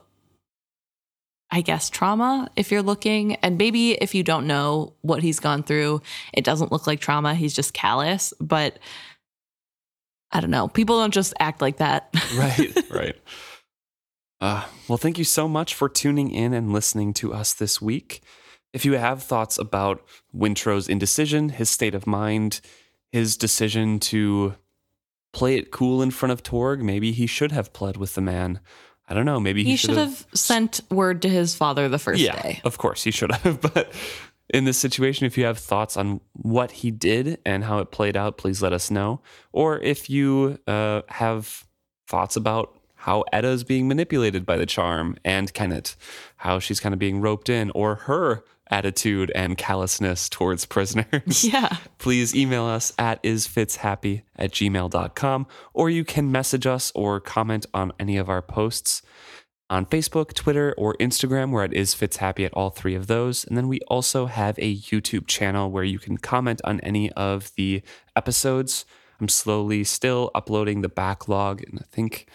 I 1.52 1.60
guess, 1.60 1.90
trauma 1.90 2.50
if 2.56 2.72
you're 2.72 2.82
looking. 2.82 3.36
And 3.36 3.58
maybe 3.58 3.92
if 3.94 4.16
you 4.16 4.24
don't 4.24 4.48
know 4.48 4.94
what 5.02 5.22
he's 5.22 5.42
gone 5.42 5.64
through, 5.64 6.02
it 6.34 6.46
doesn't 6.46 6.72
look 6.72 6.88
like 6.88 7.02
trauma. 7.02 7.36
He's 7.36 7.54
just 7.54 7.74
callous. 7.74 8.34
But 8.40 8.80
I 10.32 10.40
don't 10.40 10.52
know. 10.52 10.70
People 10.70 11.00
don't 11.00 11.14
just 11.14 11.34
act 11.42 11.62
like 11.62 11.78
that. 11.78 12.14
Right, 12.38 12.90
right. 12.90 13.16
Uh, 14.40 14.66
well, 14.88 14.98
thank 14.98 15.18
you 15.18 15.24
so 15.24 15.48
much 15.48 15.74
for 15.74 15.90
tuning 15.90 16.32
in 16.32 16.54
and 16.54 16.72
listening 16.72 17.14
to 17.14 17.34
us 17.34 17.54
this 17.54 17.82
week. 17.82 18.22
If 18.74 18.86
you 18.86 18.94
have 18.94 19.24
thoughts 19.24 19.58
about 19.58 20.06
Wintrow's 20.36 20.88
indecision, 20.88 21.50
his 21.50 21.70
state 21.70 21.96
of 21.96 22.06
mind, 22.06 22.62
his 23.12 23.38
decision 23.38 24.00
to 24.00 24.56
play 25.34 25.56
it 25.56 25.72
cool 25.72 26.02
in 26.02 26.12
front 26.12 26.32
of 26.32 26.44
Torg, 26.44 26.84
maybe 26.84 27.12
he 27.12 27.26
should 27.26 27.52
have 27.52 27.74
pled 27.74 27.98
with 27.98 28.16
the 28.16 28.22
man. 28.22 28.60
I 29.10 29.14
don't 29.14 29.26
know. 29.26 29.40
Maybe 29.40 29.64
he, 29.64 29.72
he 29.72 29.76
should 29.78 29.98
have 29.98 30.28
sent 30.34 30.82
word 30.90 31.22
to 31.22 31.30
his 31.30 31.56
father 31.56 31.88
the 31.88 32.00
first 32.00 32.20
yeah, 32.20 32.42
day. 32.42 32.62
Of 32.64 32.78
course, 32.78 33.04
he 33.04 33.12
should 33.12 33.32
have. 33.32 33.62
But 33.74 33.94
in 34.54 34.66
this 34.66 34.78
situation, 34.78 35.26
if 35.26 35.38
you 35.38 35.46
have 35.46 35.58
thoughts 35.58 35.98
on 35.98 36.22
what 36.34 36.72
he 36.72 36.92
did 36.92 37.40
and 37.46 37.64
how 37.64 37.80
it 37.80 37.92
played 37.92 38.18
out, 38.18 38.38
please 38.38 38.62
let 38.62 38.74
us 38.74 38.92
know. 38.92 39.22
Or 39.52 39.80
if 39.80 40.10
you 40.10 40.60
uh, 40.68 41.02
have 41.08 41.66
thoughts 42.08 42.36
about 42.36 42.77
how 43.08 43.24
Etta 43.32 43.48
is 43.48 43.64
being 43.64 43.88
manipulated 43.88 44.46
by 44.46 44.58
the 44.58 44.66
charm 44.66 45.16
and 45.24 45.54
Kennit, 45.54 45.96
how 46.36 46.60
she's 46.60 46.82
kind 46.82 46.92
of 46.92 47.00
being 47.00 47.22
roped 47.22 47.48
in, 47.48 47.72
or 47.72 47.96
her 47.96 48.44
attitude 48.70 49.32
and 49.34 49.58
callousness 49.58 50.28
towards 50.28 50.66
prisoners. 50.66 51.46
Yeah. 51.46 51.78
Please 52.00 52.36
email 52.36 52.66
us 52.66 52.92
at 53.00 53.24
isfitshappy 53.24 54.24
at 54.36 54.52
gmail.com, 54.52 55.48
or 55.74 55.90
you 55.90 56.04
can 56.04 56.34
message 56.34 56.68
us 56.68 56.92
or 56.96 57.22
comment 57.22 57.66
on 57.74 57.94
any 57.98 58.18
of 58.18 58.28
our 58.28 58.42
posts 58.42 59.02
on 59.70 59.86
Facebook, 59.86 60.34
Twitter, 60.34 60.76
or 60.78 60.94
Instagram. 60.96 61.52
We're 61.52 61.64
at 61.64 61.72
isfitshappy 61.72 62.46
at 62.46 62.54
all 62.56 62.72
three 62.72 62.96
of 62.96 63.08
those. 63.08 63.46
And 63.46 63.56
then 63.56 63.70
we 63.70 63.80
also 63.88 64.26
have 64.26 64.60
a 64.60 64.76
YouTube 64.76 65.28
channel 65.28 65.72
where 65.72 65.86
you 65.86 65.98
can 65.98 66.18
comment 66.18 66.60
on 66.66 66.82
any 66.82 67.10
of 67.14 67.56
the 67.56 67.82
episodes. 68.18 68.86
I'm 69.22 69.30
slowly 69.30 69.86
still 69.86 70.30
uploading 70.36 70.82
the 70.82 70.90
backlog, 70.90 71.64
and 71.64 71.80
I 71.80 71.86
think 71.90 72.28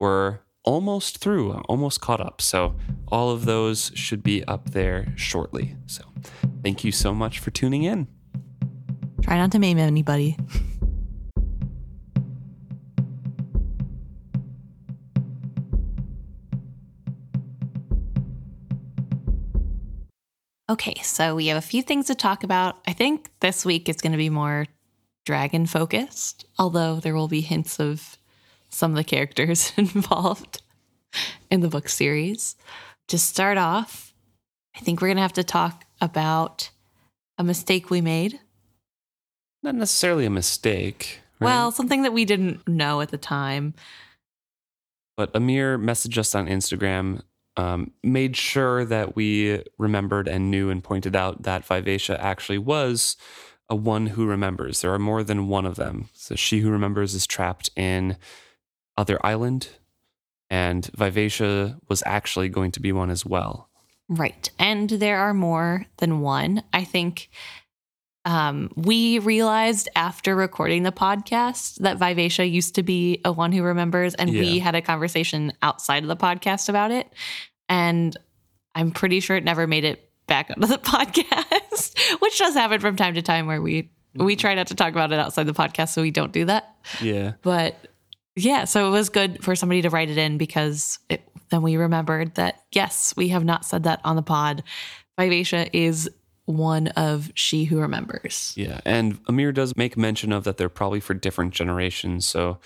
we're 0.00 0.38
almost 0.64 1.18
through, 1.18 1.52
almost 1.68 2.00
caught 2.00 2.20
up. 2.20 2.40
So 2.40 2.74
all 3.08 3.30
of 3.30 3.44
those 3.44 3.92
should 3.94 4.22
be 4.22 4.42
up 4.44 4.70
there 4.70 5.12
shortly. 5.16 5.76
So 5.86 6.02
thank 6.62 6.84
you 6.84 6.92
so 6.92 7.14
much 7.14 7.38
for 7.38 7.50
tuning 7.50 7.84
in. 7.84 8.08
Try 9.22 9.36
not 9.36 9.52
to 9.52 9.58
maim 9.58 9.78
anybody. 9.78 10.36
Okay, 20.70 20.94
so 21.02 21.34
we 21.34 21.48
have 21.48 21.58
a 21.58 21.60
few 21.60 21.82
things 21.82 22.06
to 22.06 22.14
talk 22.14 22.44
about. 22.44 22.78
I 22.86 22.92
think 22.92 23.28
this 23.40 23.64
week 23.64 23.88
is 23.88 23.96
going 23.96 24.12
to 24.12 24.18
be 24.18 24.30
more 24.30 24.66
dragon 25.26 25.66
focused, 25.66 26.44
although 26.60 27.00
there 27.00 27.14
will 27.14 27.26
be 27.26 27.40
hints 27.40 27.80
of 27.80 28.16
some 28.70 28.92
of 28.92 28.96
the 28.96 29.04
characters 29.04 29.72
involved 29.76 30.62
in 31.50 31.60
the 31.60 31.68
book 31.68 31.88
series. 31.88 32.56
To 33.08 33.18
start 33.18 33.58
off, 33.58 34.14
I 34.76 34.80
think 34.80 35.00
we're 35.00 35.08
going 35.08 35.16
to 35.16 35.22
have 35.22 35.32
to 35.34 35.44
talk 35.44 35.84
about 36.00 36.70
a 37.38 37.44
mistake 37.44 37.90
we 37.90 38.00
made. 38.00 38.40
Not 39.62 39.74
necessarily 39.74 40.24
a 40.24 40.30
mistake. 40.30 41.20
right? 41.40 41.46
Well, 41.46 41.72
something 41.72 42.02
that 42.02 42.12
we 42.12 42.24
didn't 42.24 42.66
know 42.68 43.00
at 43.00 43.10
the 43.10 43.18
time. 43.18 43.74
but 45.16 45.34
Amir 45.34 45.78
messaged 45.78 46.16
us 46.16 46.34
on 46.34 46.46
Instagram, 46.46 47.20
um, 47.56 47.90
made 48.02 48.36
sure 48.36 48.84
that 48.86 49.16
we 49.16 49.62
remembered 49.76 50.28
and 50.28 50.50
knew 50.50 50.70
and 50.70 50.82
pointed 50.82 51.14
out 51.14 51.42
that 51.42 51.64
Vivacia 51.66 52.18
actually 52.22 52.58
was 52.58 53.16
a 53.68 53.76
one 53.76 54.06
who 54.06 54.24
remembers. 54.24 54.80
There 54.80 54.94
are 54.94 54.98
more 54.98 55.22
than 55.22 55.48
one 55.48 55.66
of 55.66 55.76
them. 55.76 56.08
So 56.14 56.36
she 56.36 56.60
who 56.60 56.70
remembers 56.70 57.14
is 57.14 57.26
trapped 57.26 57.70
in 57.76 58.16
Other 59.00 59.18
Island, 59.24 59.70
and 60.50 60.84
Vivacia 60.94 61.78
was 61.88 62.02
actually 62.04 62.50
going 62.50 62.70
to 62.72 62.80
be 62.80 62.92
one 62.92 63.08
as 63.08 63.24
well. 63.24 63.70
Right. 64.10 64.50
And 64.58 64.90
there 64.90 65.18
are 65.18 65.32
more 65.32 65.86
than 65.96 66.20
one. 66.20 66.62
I 66.74 66.84
think 66.84 67.30
um, 68.26 68.70
we 68.76 69.18
realized 69.20 69.88
after 69.96 70.36
recording 70.36 70.82
the 70.82 70.92
podcast 70.92 71.76
that 71.76 71.96
Vivacia 71.96 72.44
used 72.44 72.74
to 72.74 72.82
be 72.82 73.22
a 73.24 73.32
one 73.32 73.52
who 73.52 73.62
remembers, 73.62 74.14
and 74.16 74.30
we 74.30 74.58
had 74.58 74.74
a 74.74 74.82
conversation 74.82 75.54
outside 75.62 76.02
of 76.02 76.08
the 76.08 76.16
podcast 76.16 76.68
about 76.68 76.90
it. 76.90 77.10
And 77.70 78.14
I'm 78.74 78.90
pretty 78.90 79.20
sure 79.20 79.38
it 79.38 79.44
never 79.44 79.66
made 79.66 79.84
it 79.84 80.10
back 80.26 80.50
onto 80.50 80.66
the 80.66 80.76
podcast, 80.78 82.20
which 82.20 82.38
does 82.38 82.52
happen 82.52 82.80
from 82.80 82.96
time 82.96 83.14
to 83.14 83.22
time 83.22 83.46
where 83.46 83.62
we 83.62 83.90
we 84.14 84.36
try 84.36 84.54
not 84.54 84.66
to 84.66 84.74
talk 84.74 84.90
about 84.90 85.12
it 85.12 85.18
outside 85.18 85.44
the 85.44 85.54
podcast, 85.54 85.90
so 85.90 86.02
we 86.02 86.10
don't 86.10 86.32
do 86.32 86.44
that. 86.44 86.76
Yeah. 87.00 87.34
But 87.42 87.89
yeah, 88.36 88.64
so 88.64 88.86
it 88.86 88.90
was 88.90 89.08
good 89.08 89.42
for 89.42 89.54
somebody 89.54 89.82
to 89.82 89.90
write 89.90 90.10
it 90.10 90.18
in 90.18 90.38
because 90.38 90.98
it, 91.08 91.22
then 91.50 91.62
we 91.62 91.76
remembered 91.76 92.34
that 92.36 92.62
yes, 92.72 93.14
we 93.16 93.28
have 93.28 93.44
not 93.44 93.64
said 93.64 93.84
that 93.84 94.00
on 94.04 94.16
the 94.16 94.22
pod. 94.22 94.62
Vivacia 95.18 95.74
is 95.76 96.08
one 96.46 96.88
of 96.88 97.30
she 97.34 97.64
who 97.64 97.80
remembers. 97.80 98.54
Yeah, 98.56 98.80
and 98.84 99.18
Amir 99.28 99.52
does 99.52 99.76
make 99.76 99.96
mention 99.96 100.32
of 100.32 100.44
that 100.44 100.56
they're 100.56 100.68
probably 100.68 101.00
for 101.00 101.14
different 101.14 101.52
generations, 101.52 102.26
so 102.26 102.58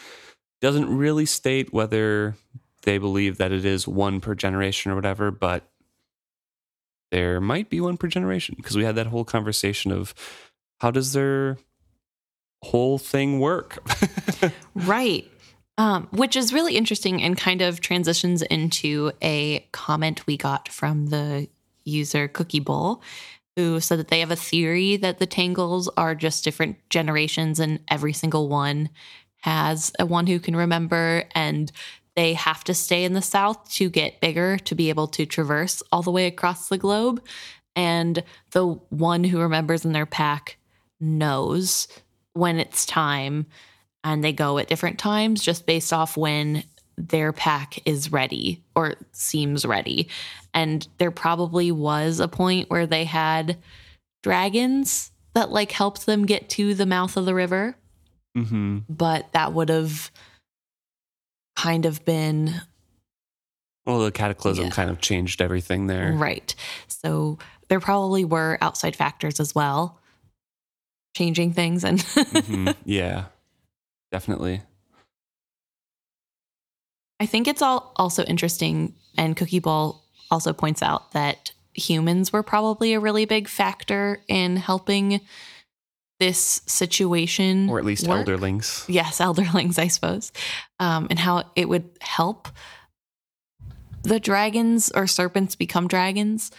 doesn't 0.61 0.95
really 0.95 1.27
state 1.27 1.73
whether 1.73 2.36
they 2.82 2.99
believe 2.99 3.39
that 3.39 3.53
it 3.53 3.65
is 3.65 3.89
one 3.89 4.20
per 4.20 4.35
generation 4.35 4.93
or 4.93 4.95
whatever, 4.95 5.31
but 5.31 5.65
there 7.11 7.41
might 7.41 7.70
be 7.70 7.81
one 7.81 7.97
per 7.97 8.07
generation 8.07 8.55
because 8.57 8.77
we 8.77 8.85
had 8.85 8.95
that 8.97 9.07
whole 9.07 9.24
conversation 9.24 9.93
of 9.93 10.15
how 10.81 10.91
does 10.91 11.12
their 11.12 11.59
whole 12.62 12.99
thing 12.99 13.41
work? 13.41 13.78
Right. 14.74 15.31
Um, 15.77 16.07
which 16.13 16.37
is 16.37 16.53
really 16.53 16.77
interesting 16.77 17.21
and 17.21 17.37
kind 17.37 17.61
of 17.61 17.81
transitions 17.81 18.43
into 18.43 19.11
a 19.21 19.67
comment 19.73 20.25
we 20.25 20.37
got 20.37 20.69
from 20.69 21.07
the 21.07 21.49
user 21.85 22.29
Cookie 22.29 22.61
Bowl, 22.61 23.03
who 23.57 23.81
said 23.81 23.99
that 23.99 24.09
they 24.09 24.21
have 24.21 24.31
a 24.31 24.37
theory 24.37 24.97
that 24.97 25.19
the 25.19 25.27
Tangles 25.27 25.89
are 25.97 26.15
just 26.15 26.45
different 26.45 26.77
generations 26.91 27.59
and 27.59 27.81
every 27.91 28.13
single 28.13 28.49
one 28.49 28.89
has 29.43 29.93
a 29.99 30.07
one 30.07 30.27
who 30.27 30.41
can 30.41 30.57
remember 30.57 31.25
and 31.35 31.71
they 32.17 32.35
have 32.35 32.65
to 32.65 32.75
stay 32.75 33.05
in 33.05 33.13
the 33.13 33.23
South 33.23 33.69
to 33.73 33.91
get 33.91 34.21
bigger 34.21 34.57
to 34.59 34.75
be 34.75 34.89
able 34.89 35.09
to 35.09 35.27
traverse 35.27 35.83
all 35.91 36.03
the 36.03 36.11
way 36.11 36.27
across 36.27 36.69
the 36.69 36.79
globe. 36.79 37.23
And 37.77 38.23
the 38.53 38.67
one 38.91 39.25
who 39.25 39.41
remembers 39.41 39.85
in 39.85 39.93
their 39.93 40.07
pack 40.07 40.57
knows 41.01 41.89
when 42.33 42.61
it's 42.61 42.87
time 42.87 43.47
and 44.05 44.22
they 44.22 44.32
go 44.32 44.59
at 44.59 44.68
different 44.68 44.98
times 44.98 45.43
just 45.43 45.66
based 45.66 45.93
off 45.93 46.16
when 46.16 46.62
their 46.97 47.32
pack 47.32 47.78
is 47.86 48.12
ready 48.12 48.62
or 48.76 48.94
seems 49.12 49.64
ready. 49.64 50.09
And 50.52 50.86
there 50.98 51.10
probably 51.10 51.72
was 51.72 52.20
a 52.20 52.28
point 52.28 52.70
where 52.70 52.86
they 52.86 53.05
had 53.05 53.59
dragons 54.22 55.10
that 55.35 55.51
like 55.51 55.72
helped 55.72 56.06
them 56.06 56.24
get 56.26 56.48
to 56.51 56.74
the 56.74 56.86
mouth 56.86 57.16
of 57.16 57.24
the 57.24 57.35
river, 57.35 57.76
hmm 58.36 58.78
but 58.89 59.32
that 59.32 59.52
would 59.52 59.68
have 59.70 60.10
kind 61.56 61.86
of 61.86 62.05
been 62.05 62.55
Well, 63.86 64.01
the 64.01 64.12
cataclysm 64.12 64.66
Yeah. 64.66 64.70
kind 64.70 64.90
of 64.90 65.01
changed 65.01 65.40
everything 65.43 65.86
there. 65.89 66.12
right. 66.12 66.55
So 66.89 67.39
there 67.68 67.81
probably 67.81 68.24
were 68.24 68.59
outside 68.60 68.94
factors 68.97 69.40
as 69.40 69.55
well 69.55 69.98
changing 71.16 71.52
things 71.52 71.85
and 71.85 72.01
hmm 72.02 72.70
Yeah, 72.85 73.26
definitely. 74.12 74.62
I 77.20 77.26
think 77.26 77.47
it's 77.48 77.62
all 77.62 77.93
also 77.97 78.24
interesting, 78.24 78.94
and 79.16 79.36
Cookie 79.36 79.60
Ball 79.60 80.02
also 80.31 80.52
points 80.52 80.82
out 80.82 81.12
that 81.12 81.52
humans 81.74 82.32
were 82.32 82.43
probably 82.43 82.93
a 82.94 83.01
really 83.01 83.24
big 83.24 83.48
factor 83.48 84.22
in 84.28 84.56
helping 84.56 85.20
this 86.20 86.62
situation, 86.66 87.68
Or 87.68 87.78
at 87.78 87.85
least 87.85 88.06
work. 88.06 88.26
elderlings. 88.26 88.85
Yes, 88.89 89.18
elderlings, 89.20 89.78
I 89.78 89.89
suppose, 89.89 90.32
um, 90.81 91.06
and 91.10 91.18
how 91.18 91.44
it 91.56 91.68
would 91.68 91.89
help 92.01 92.48
the 94.02 94.20
dragons 94.20 94.90
or 94.94 95.06
serpents 95.06 95.55
become 95.56 95.89
dragons 95.89 96.51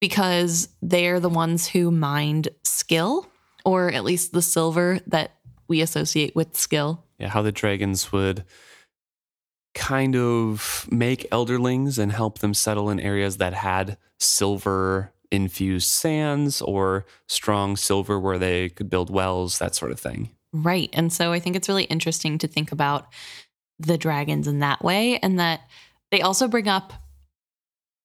because 0.00 0.68
they're 0.80 1.20
the 1.20 1.28
ones 1.28 1.68
who 1.68 1.90
mind 1.90 2.48
skill, 2.64 3.28
or 3.64 3.92
at 3.92 4.02
least 4.04 4.32
the 4.32 4.40
silver 4.42 4.98
that 5.06 5.32
we 5.70 5.80
associate 5.80 6.36
with 6.36 6.56
skill. 6.56 7.04
yeah, 7.18 7.28
how 7.28 7.40
the 7.40 7.52
dragons 7.52 8.12
would 8.12 8.44
kind 9.74 10.16
of 10.16 10.86
make 10.90 11.30
elderlings 11.30 11.98
and 11.98 12.12
help 12.12 12.40
them 12.40 12.52
settle 12.52 12.90
in 12.90 13.00
areas 13.00 13.38
that 13.38 13.54
had 13.54 13.96
silver 14.18 15.12
infused 15.30 15.88
sands 15.88 16.60
or 16.60 17.06
strong 17.28 17.76
silver 17.76 18.18
where 18.18 18.38
they 18.38 18.68
could 18.68 18.90
build 18.90 19.10
wells, 19.10 19.58
that 19.58 19.74
sort 19.74 19.92
of 19.92 20.00
thing. 20.00 20.30
Right. 20.52 20.90
And 20.92 21.12
so 21.12 21.32
I 21.32 21.38
think 21.38 21.54
it's 21.54 21.68
really 21.68 21.84
interesting 21.84 22.36
to 22.38 22.48
think 22.48 22.72
about 22.72 23.06
the 23.78 23.96
dragons 23.96 24.48
in 24.48 24.58
that 24.58 24.82
way 24.82 25.18
and 25.18 25.38
that 25.38 25.60
they 26.10 26.20
also 26.20 26.48
bring 26.48 26.66
up 26.66 26.92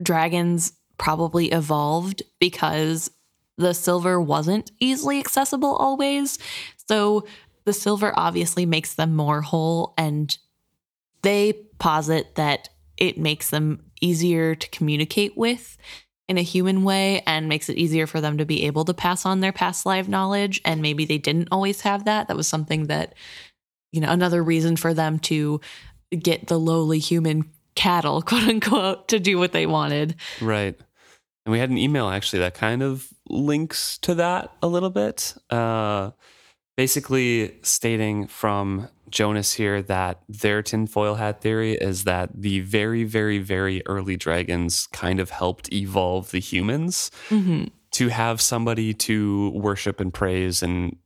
dragons 0.02 0.74
probably 0.98 1.52
evolved 1.52 2.22
because 2.40 3.10
the 3.58 3.74
silver 3.74 4.22
wasn't 4.22 4.72
easily 4.80 5.20
accessible 5.20 5.76
always. 5.76 6.38
So 6.88 7.26
the 7.66 7.74
silver 7.74 8.14
obviously 8.16 8.66
makes 8.66 8.94
them 8.94 9.16
more 9.16 9.42
whole 9.42 9.94
and 9.98 10.38
they 11.22 11.54
posit 11.80 12.36
that 12.36 12.70
it 12.98 13.18
makes 13.18 13.50
them 13.50 13.84
easier 14.02 14.56
to 14.56 14.70
communicate 14.70 15.36
with 15.36 15.78
in 16.28 16.38
a 16.38 16.44
human 16.44 16.84
way 16.84 17.22
and 17.28 17.48
makes 17.48 17.70
it 17.70 17.78
easier 17.78 18.08
for 18.08 18.22
them 18.22 18.38
to 18.38 18.46
be 18.46 18.64
able 18.64 18.86
to 18.86 18.94
pass 18.94 19.26
on 19.26 19.40
their 19.40 19.52
past 19.52 19.86
life 19.86 20.08
knowledge 20.08 20.62
and 20.66 20.82
maybe 20.82 21.06
they 21.06 21.18
didn't 21.18 21.50
always 21.52 21.82
have 21.82 22.06
that 22.06 22.28
that 22.28 22.38
was 22.38 22.48
something 22.48 22.88
that 22.88 23.14
you 23.92 24.02
know 24.02 24.10
another 24.10 24.44
reason 24.44 24.76
for 24.76 24.94
them 24.94 25.20
to 25.20 25.60
get 26.18 26.48
the 26.48 26.60
lowly 26.60 27.00
human 27.00 27.50
cattle 27.76 28.22
quote 28.24 28.44
unquote 28.44 29.08
to 29.08 29.20
do 29.20 29.38
what 29.38 29.52
they 29.52 29.66
wanted 29.66 30.16
Right. 30.42 30.80
And 31.46 31.52
we 31.52 31.60
had 31.60 31.70
an 31.70 31.78
email 31.78 32.10
actually 32.10 32.40
that 32.40 32.56
kind 32.56 32.82
of 32.82 33.08
links 33.30 33.98
to 34.00 34.16
that 34.16 34.52
a 34.62 34.68
little 34.68 34.90
bit. 34.90 35.36
Uh, 35.50 36.12
basically 36.78 37.56
stating 37.62 38.28
from 38.28 38.90
Jonas 39.10 39.54
here 39.54 39.82
that 39.84 40.22
their 40.28 40.62
tinfoil 40.62 41.16
hat 41.16 41.42
theory 41.42 41.74
is 41.74 42.04
that 42.04 42.30
the 42.34 42.60
very, 42.62 43.04
very, 43.04 43.38
very 43.38 43.86
early 43.86 44.18
dragons 44.18 44.88
kind 44.92 45.20
of 45.20 45.30
helped 45.30 45.72
evolve 45.72 46.32
the 46.32 46.40
humans 46.40 47.12
Mhm. 47.30 47.70
to 47.92 48.10
have 48.10 48.42
somebody 48.42 48.94
to 48.94 49.50
worship 49.52 50.00
and 50.00 50.14
praise. 50.14 50.62
And 50.62 50.98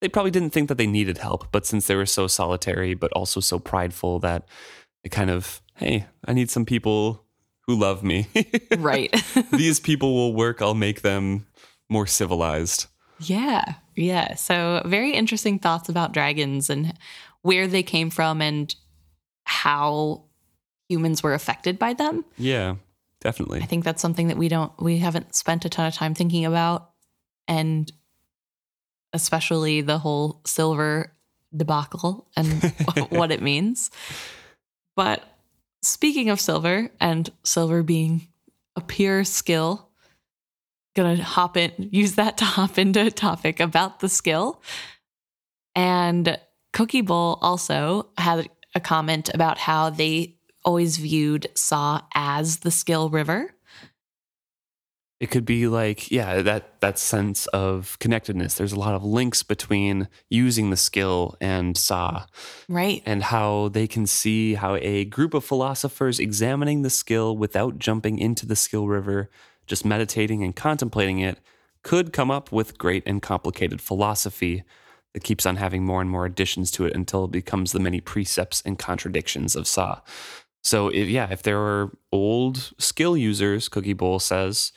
they 0.00 0.08
probably 0.08 0.30
didn't 0.32 0.50
think 0.50 0.68
that 0.68 0.76
they 0.78 0.86
needed 0.86 1.18
help, 1.18 1.50
but 1.52 1.64
since 1.64 1.86
they 1.86 1.94
were 1.94 2.06
so 2.06 2.26
solitary, 2.26 2.92
but 2.94 3.12
also 3.12 3.40
so 3.40 3.58
prideful 3.58 4.18
that 4.18 4.46
it 5.04 5.10
kind 5.10 5.30
of, 5.30 5.62
hey, 5.76 6.06
I 6.26 6.32
need 6.34 6.50
some 6.50 6.66
people 6.66 7.24
who 7.66 7.76
love 7.76 8.02
me. 8.02 8.26
right 8.78 9.14
These 9.52 9.78
people 9.80 10.12
will 10.14 10.34
work. 10.34 10.60
I'll 10.60 10.74
make 10.74 11.02
them 11.02 11.46
more 11.88 12.06
civilized. 12.06 12.86
Yeah. 13.20 13.74
Yeah. 13.94 14.34
So, 14.34 14.82
very 14.84 15.12
interesting 15.12 15.58
thoughts 15.58 15.88
about 15.88 16.12
dragons 16.12 16.70
and 16.70 16.94
where 17.42 17.66
they 17.66 17.82
came 17.82 18.10
from 18.10 18.40
and 18.40 18.74
how 19.44 20.24
humans 20.88 21.22
were 21.22 21.34
affected 21.34 21.78
by 21.78 21.94
them. 21.94 22.24
Yeah, 22.38 22.76
definitely. 23.20 23.60
I 23.62 23.66
think 23.66 23.84
that's 23.84 24.02
something 24.02 24.28
that 24.28 24.36
we 24.36 24.48
don't, 24.48 24.72
we 24.80 24.98
haven't 24.98 25.34
spent 25.34 25.64
a 25.64 25.68
ton 25.68 25.86
of 25.86 25.94
time 25.94 26.14
thinking 26.14 26.44
about. 26.44 26.90
And 27.48 27.90
especially 29.12 29.80
the 29.80 29.98
whole 29.98 30.40
silver 30.46 31.12
debacle 31.54 32.28
and 32.36 32.62
what 33.10 33.30
it 33.30 33.42
means. 33.42 33.90
But 34.96 35.22
speaking 35.82 36.30
of 36.30 36.40
silver 36.40 36.90
and 37.00 37.30
silver 37.44 37.82
being 37.82 38.28
a 38.76 38.80
pure 38.80 39.24
skill, 39.24 39.90
gonna 40.94 41.22
hop 41.22 41.56
in, 41.56 41.72
use 41.78 42.14
that 42.16 42.36
to 42.38 42.44
hop 42.44 42.78
into 42.78 43.06
a 43.06 43.10
topic 43.10 43.60
about 43.60 44.00
the 44.00 44.08
skill. 44.08 44.62
And 45.74 46.38
Cookie 46.72 47.00
Bowl 47.00 47.38
also 47.40 48.08
had 48.18 48.48
a 48.74 48.80
comment 48.80 49.30
about 49.34 49.58
how 49.58 49.90
they 49.90 50.36
always 50.64 50.96
viewed 50.96 51.48
Sa 51.54 52.02
as 52.14 52.58
the 52.58 52.70
skill 52.70 53.10
river. 53.10 53.54
It 55.20 55.30
could 55.30 55.44
be 55.44 55.68
like, 55.68 56.10
yeah, 56.10 56.42
that 56.42 56.80
that 56.80 56.98
sense 56.98 57.46
of 57.48 57.96
connectedness. 58.00 58.54
There's 58.54 58.72
a 58.72 58.78
lot 58.78 58.94
of 58.94 59.04
links 59.04 59.44
between 59.44 60.08
using 60.28 60.70
the 60.70 60.76
skill 60.76 61.36
and 61.40 61.76
Sa. 61.76 62.26
Right. 62.68 63.04
and 63.06 63.22
how 63.22 63.68
they 63.68 63.86
can 63.86 64.06
see 64.08 64.54
how 64.54 64.74
a 64.76 65.04
group 65.04 65.32
of 65.32 65.44
philosophers 65.44 66.18
examining 66.18 66.82
the 66.82 66.90
skill 66.90 67.36
without 67.36 67.78
jumping 67.78 68.18
into 68.18 68.46
the 68.46 68.56
skill 68.56 68.88
river, 68.88 69.30
just 69.72 69.86
meditating 69.86 70.44
and 70.44 70.54
contemplating 70.54 71.18
it, 71.20 71.38
could 71.82 72.12
come 72.12 72.30
up 72.30 72.52
with 72.52 72.76
great 72.76 73.02
and 73.06 73.22
complicated 73.22 73.80
philosophy 73.80 74.64
that 75.14 75.24
keeps 75.24 75.46
on 75.46 75.56
having 75.56 75.82
more 75.82 76.02
and 76.02 76.10
more 76.10 76.26
additions 76.26 76.70
to 76.70 76.84
it 76.84 76.94
until 76.94 77.24
it 77.24 77.30
becomes 77.30 77.72
the 77.72 77.80
many 77.80 77.98
precepts 77.98 78.60
and 78.66 78.78
contradictions 78.78 79.56
of 79.56 79.66
Sa. 79.66 80.02
So, 80.62 80.92
yeah, 80.92 81.28
if 81.30 81.42
there 81.42 81.56
were 81.56 81.96
old 82.12 82.74
skill 82.76 83.16
users, 83.16 83.70
Cookie 83.70 83.94
Bowl 83.94 84.18
says, 84.18 84.72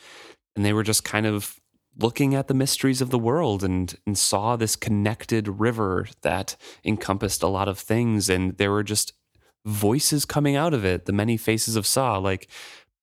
and 0.56 0.64
they 0.64 0.72
were 0.72 0.82
just 0.82 1.04
kind 1.04 1.26
of 1.26 1.60
looking 1.98 2.34
at 2.34 2.48
the 2.48 2.54
mysteries 2.54 3.02
of 3.02 3.10
the 3.10 3.20
world 3.20 3.66
and, 3.66 3.96
and 4.08 4.18
saw 4.18 4.56
this 4.56 4.78
connected 4.78 5.60
river 5.60 6.08
that 6.22 6.56
encompassed 6.86 7.44
a 7.44 7.48
lot 7.48 7.68
of 7.68 7.78
things, 7.78 8.30
and 8.30 8.56
there 8.56 8.72
were 8.72 8.82
just 8.82 9.12
voices 9.66 10.24
coming 10.24 10.56
out 10.56 10.74
of 10.74 10.86
it, 10.86 11.04
the 11.06 11.12
many 11.12 11.36
faces 11.36 11.76
of 11.76 11.86
Sa, 11.86 12.18
like 12.18 12.48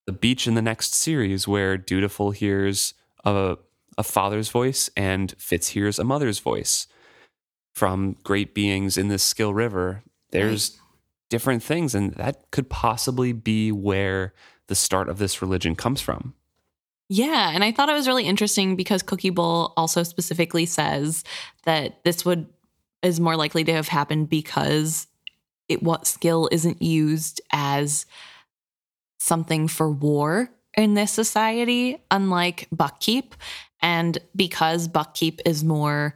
the 0.07 0.13
beach 0.13 0.47
in 0.47 0.55
the 0.55 0.63
next 0.63 0.95
series, 0.95 1.47
where 1.47 1.77
Dutiful 1.77 2.33
hears 2.33 2.95
a, 3.25 3.57
a 3.97 4.03
father's 4.03 4.49
voice 4.49 4.91
and 4.97 5.35
Fitz 5.39 5.69
hears 5.69 5.99
a 5.99 6.05
mother's 6.05 6.39
voice 6.39 6.87
from 7.75 8.17
great 8.23 8.55
beings 8.55 8.99
in 8.99 9.09
this 9.09 9.23
skill 9.23 9.55
river. 9.55 10.03
There's 10.31 10.79
different 11.31 11.63
things, 11.63 11.95
and 11.95 12.13
that 12.15 12.51
could 12.51 12.69
possibly 12.69 13.33
be 13.33 13.73
where 13.73 14.35
the 14.69 14.75
start 14.75 15.09
of 15.09 15.19
this 15.19 15.41
religion 15.43 15.75
comes 15.75 16.01
from. 16.01 16.35
Yeah, 17.09 17.51
and 17.53 17.63
I 17.63 17.73
thought 17.73 17.89
it 17.89 17.95
was 17.95 18.09
really 18.09 18.25
interesting 18.25 18.77
because 18.77 19.03
Cookie 19.03 19.31
Bowl 19.31 19.75
also 19.77 20.03
specifically 20.03 20.67
says 20.67 21.25
that 21.65 22.03
this 22.05 22.25
would 22.25 22.47
is 23.03 23.21
more 23.21 23.37
likely 23.37 23.65
to 23.65 23.73
have 23.73 23.89
happened 23.89 24.29
because 24.29 25.09
it 25.69 25.83
what 25.83 26.07
skill 26.07 26.49
isn't 26.53 26.81
used 26.81 27.41
as 27.53 28.07
something 29.23 29.69
for 29.69 29.91
war 29.91 30.51
in 30.77 30.95
this 30.95 31.13
society, 31.13 32.03
unlike 32.11 32.69
buckkeep, 32.75 33.33
and 33.81 34.19
because 34.35 34.89
buckkeep 34.89 35.41
is 35.45 35.63
more 35.63 36.15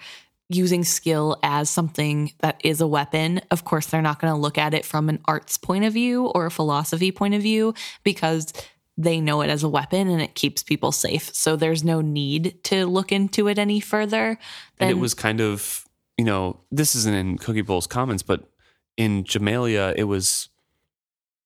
using 0.49 0.85
skill 0.85 1.39
as 1.43 1.69
something 1.69 2.33
that 2.39 2.61
is 2.63 2.81
a 2.81 2.87
weapon. 2.87 3.41
Of 3.51 3.65
course, 3.65 3.87
they're 3.87 4.03
not 4.03 4.21
going 4.21 4.33
to 4.33 4.39
look 4.39 4.59
at 4.59 4.75
it 4.75 4.85
from 4.85 5.09
an 5.09 5.21
arts 5.27 5.59
point 5.59 5.85
of 5.85 5.93
view 5.93 6.27
or 6.27 6.47
a 6.47 6.51
philosophy 6.51 7.11
point 7.11 7.35
of 7.35 7.43
view 7.43 7.75
because 8.05 8.53
they 8.97 9.21
know 9.21 9.41
it 9.43 9.51
as 9.51 9.63
a 9.63 9.69
weapon 9.69 10.09
and 10.09 10.23
it 10.23 10.35
keeps 10.35 10.63
people 10.63 10.93
safe. 10.93 11.35
So 11.35 11.57
there's 11.57 11.85
no 11.85 12.01
need 12.01 12.63
to 12.65 12.87
look 12.87 13.13
into 13.13 13.49
it 13.49 13.59
any 13.59 13.81
further. 13.81 14.39
And 14.79 14.91
it 14.91 14.99
was 14.99 15.15
kind 15.15 15.41
of, 15.41 15.85
you 16.17 16.25
know, 16.25 16.61
this 16.71 16.95
isn't 16.95 17.15
in 17.15 17.39
Cookie 17.39 17.63
Bowl's 17.63 17.87
comments, 17.87 18.23
but 18.23 18.49
in 18.97 19.25
Jamaillia, 19.25 19.95
it 19.97 20.05
was 20.05 20.49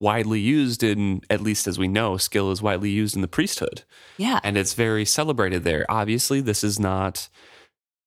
widely 0.00 0.40
used 0.40 0.82
in, 0.82 1.20
at 1.28 1.42
least 1.42 1.66
as 1.66 1.78
we 1.78 1.86
know, 1.86 2.16
skill 2.16 2.50
is 2.50 2.62
widely 2.62 2.90
used 2.90 3.14
in 3.14 3.22
the 3.22 3.28
priesthood. 3.28 3.84
yeah, 4.16 4.40
and 4.42 4.56
it's 4.56 4.74
very 4.74 5.04
celebrated 5.04 5.64
there. 5.64 5.84
Obviously, 5.88 6.40
this 6.40 6.64
is 6.64 6.80
not 6.80 7.28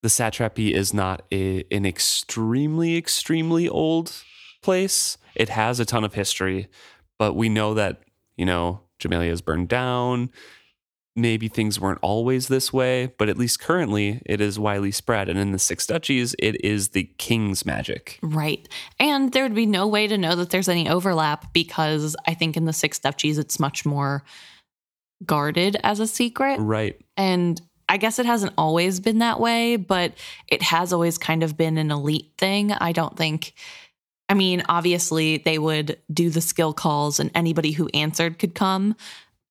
the 0.01 0.09
satrapy 0.09 0.73
is 0.73 0.93
not 0.93 1.21
a, 1.31 1.63
an 1.71 1.85
extremely 1.85 2.97
extremely 2.97 3.69
old 3.69 4.23
place. 4.61 5.17
It 5.35 5.49
has 5.49 5.79
a 5.79 5.85
ton 5.85 6.03
of 6.03 6.13
history, 6.13 6.67
but 7.17 7.35
we 7.35 7.47
know 7.47 7.73
that 7.73 8.01
you 8.35 8.45
know 8.45 8.81
Jamaillia 8.99 9.31
is 9.31 9.41
burned 9.41 9.69
down. 9.69 10.29
Maybe 11.15 11.48
things 11.48 11.80
weren't 11.80 11.99
always 12.02 12.48
this 12.48 12.73
way, 12.73 13.14
but 13.18 13.30
at 13.30 13.38
least 13.38 13.60
currently 13.60 14.22
it 14.26 14.41
is 14.41 14.57
widely 14.57 14.91
spread. 14.91 15.30
And 15.30 15.38
in 15.38 15.52
the 15.52 15.60
Six 15.60 15.85
Duchies, 15.85 16.35
it 16.40 16.64
is 16.65 16.90
the 16.90 17.03
king's 17.18 17.65
magic. 17.65 18.18
right. 18.23 18.68
And 18.99 19.31
there 19.31 19.44
would 19.44 19.53
be 19.53 19.68
no 19.68 19.88
way 19.88 20.07
to 20.07 20.18
know 20.18 20.35
that 20.35 20.49
there's 20.49 20.69
any 20.69 20.90
overlap 20.90 21.53
because 21.53 22.15
I 22.27 22.34
think 22.34 22.57
in 22.57 22.65
the 22.65 22.73
Six 22.73 22.98
Duchies 22.98 23.38
it's 23.38 23.60
much 23.60 23.85
more 23.85 24.23
guarded 25.23 25.77
as 25.84 25.99
a 25.99 26.07
secret. 26.07 26.60
Right. 26.60 26.99
And 27.15 27.61
I 27.88 27.98
guess 27.98 28.18
it 28.18 28.26
hasn't 28.26 28.53
always 28.57 28.99
been 28.99 29.19
that 29.19 29.40
way, 29.40 29.76
but 29.76 30.14
it 30.48 30.61
has 30.64 30.94
always 30.94 31.18
kind 31.18 31.44
of 31.44 31.56
been 31.57 31.77
an 31.77 31.91
elite 31.91 32.31
thing. 32.38 32.72
I 32.72 32.91
don't 32.91 33.15
think, 33.15 33.53
I 34.30 34.34
mean, 34.34 34.64
obviously 34.68 35.38
they 35.38 35.60
would 35.60 35.99
do 36.11 36.30
the 36.30 36.41
skill 36.41 36.73
calls 36.73 37.19
and 37.19 37.30
anybody 37.35 37.72
who 37.72 37.90
answered 37.94 38.40
could 38.40 38.56
come. 38.56 38.95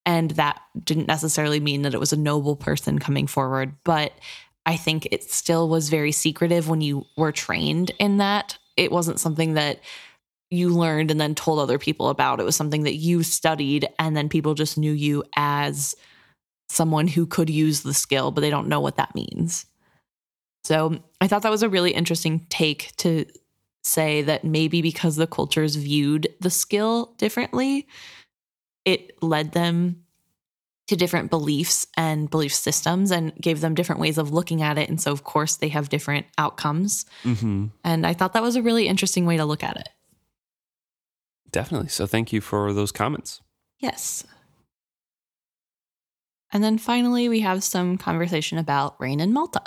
And 0.05 0.33
that 0.33 0.61
didn't 0.85 1.09
necessarily 1.09 1.61
mean 1.61 1.83
that 1.83 1.95
it 1.95 2.01
was 2.01 2.12
a 2.12 2.16
noble 2.16 2.57
person 2.57 2.99
coming 2.99 3.27
forward. 3.27 3.74
But 3.85 4.12
I 4.66 4.77
think 4.77 5.09
it 5.11 5.31
still 5.31 5.69
was 5.69 5.89
very 5.89 6.12
secretive 6.12 6.69
when 6.69 6.81
you 6.81 7.05
were 7.16 7.33
trained 7.33 7.93
in 7.99 8.19
that. 8.19 8.59
It 8.77 8.91
wasn't 8.91 9.20
something 9.20 9.55
that 9.55 9.81
you 10.51 10.69
learned 10.69 11.11
and 11.11 11.20
then 11.20 11.35
told 11.35 11.59
other 11.59 11.79
people 11.79 12.09
about. 12.09 12.41
It 12.41 12.45
was 12.45 12.57
something 12.57 12.83
that 12.83 12.97
you 12.97 13.23
studied 13.23 13.89
and 13.99 14.16
then 14.16 14.29
people 14.29 14.55
just 14.55 14.77
knew 14.77 14.93
you 14.93 15.24
as 15.35 15.95
someone 16.69 17.07
who 17.07 17.27
could 17.27 17.51
use 17.51 17.83
the 17.83 17.95
skill, 17.95 18.31
but 18.31 18.41
they 18.41 18.51
don't 18.51 18.69
know 18.69 18.81
what 18.81 18.97
that 18.97 19.15
means. 19.15 19.66
So 20.65 20.99
I 21.20 21.29
thought 21.29 21.43
that 21.43 21.51
was 21.51 21.62
a 21.62 21.69
really 21.69 21.91
interesting 21.91 22.47
take 22.49 22.93
to 22.99 23.27
say 23.83 24.23
that 24.23 24.45
maybe 24.45 24.81
because 24.81 25.16
the 25.16 25.27
cultures 25.27 25.74
viewed 25.74 26.29
the 26.41 26.51
skill 26.51 27.15
differently, 27.19 27.87
it 28.85 29.23
led 29.23 29.53
them 29.53 30.05
to 30.89 30.97
different 30.97 31.31
beliefs 31.31 31.87
and 31.97 32.29
belief 32.29 32.53
systems 32.53 33.11
and 33.11 33.35
gave 33.37 33.61
them 33.61 33.75
different 33.75 34.01
ways 34.01 34.19
of 34.19 34.33
looking 34.33 34.63
at 34.63 34.79
it. 34.79 34.89
And 34.89 35.01
so, 35.01 35.13
of 35.13 35.25
course, 35.25 35.57
they 35.57 35.69
have 35.69 35.89
different 35.89 36.27
outcomes. 36.39 37.07
Mm-hmm. 37.25 37.67
And 37.85 38.07
I 38.07 38.13
thought 38.15 38.33
that 38.33 38.43
was 38.43 38.57
a 38.57 38.63
really 38.63 38.89
interesting 38.89 39.25
way 39.25 39.37
to 39.37 39.45
look 39.45 39.63
at 39.63 39.77
it. 39.77 39.89
Definitely. 41.51 41.89
So 41.89 42.07
thank 42.07 42.33
you 42.33 42.41
for 42.41 42.73
those 42.73 42.93
comments. 42.93 43.41
Yes. 43.79 44.25
And 46.53 46.63
then 46.63 46.79
finally, 46.79 47.29
we 47.29 47.41
have 47.41 47.63
some 47.63 47.97
conversation 47.97 48.59
about 48.59 49.01
Reyn 49.01 49.21
in 49.21 49.33
Malta. 49.33 49.63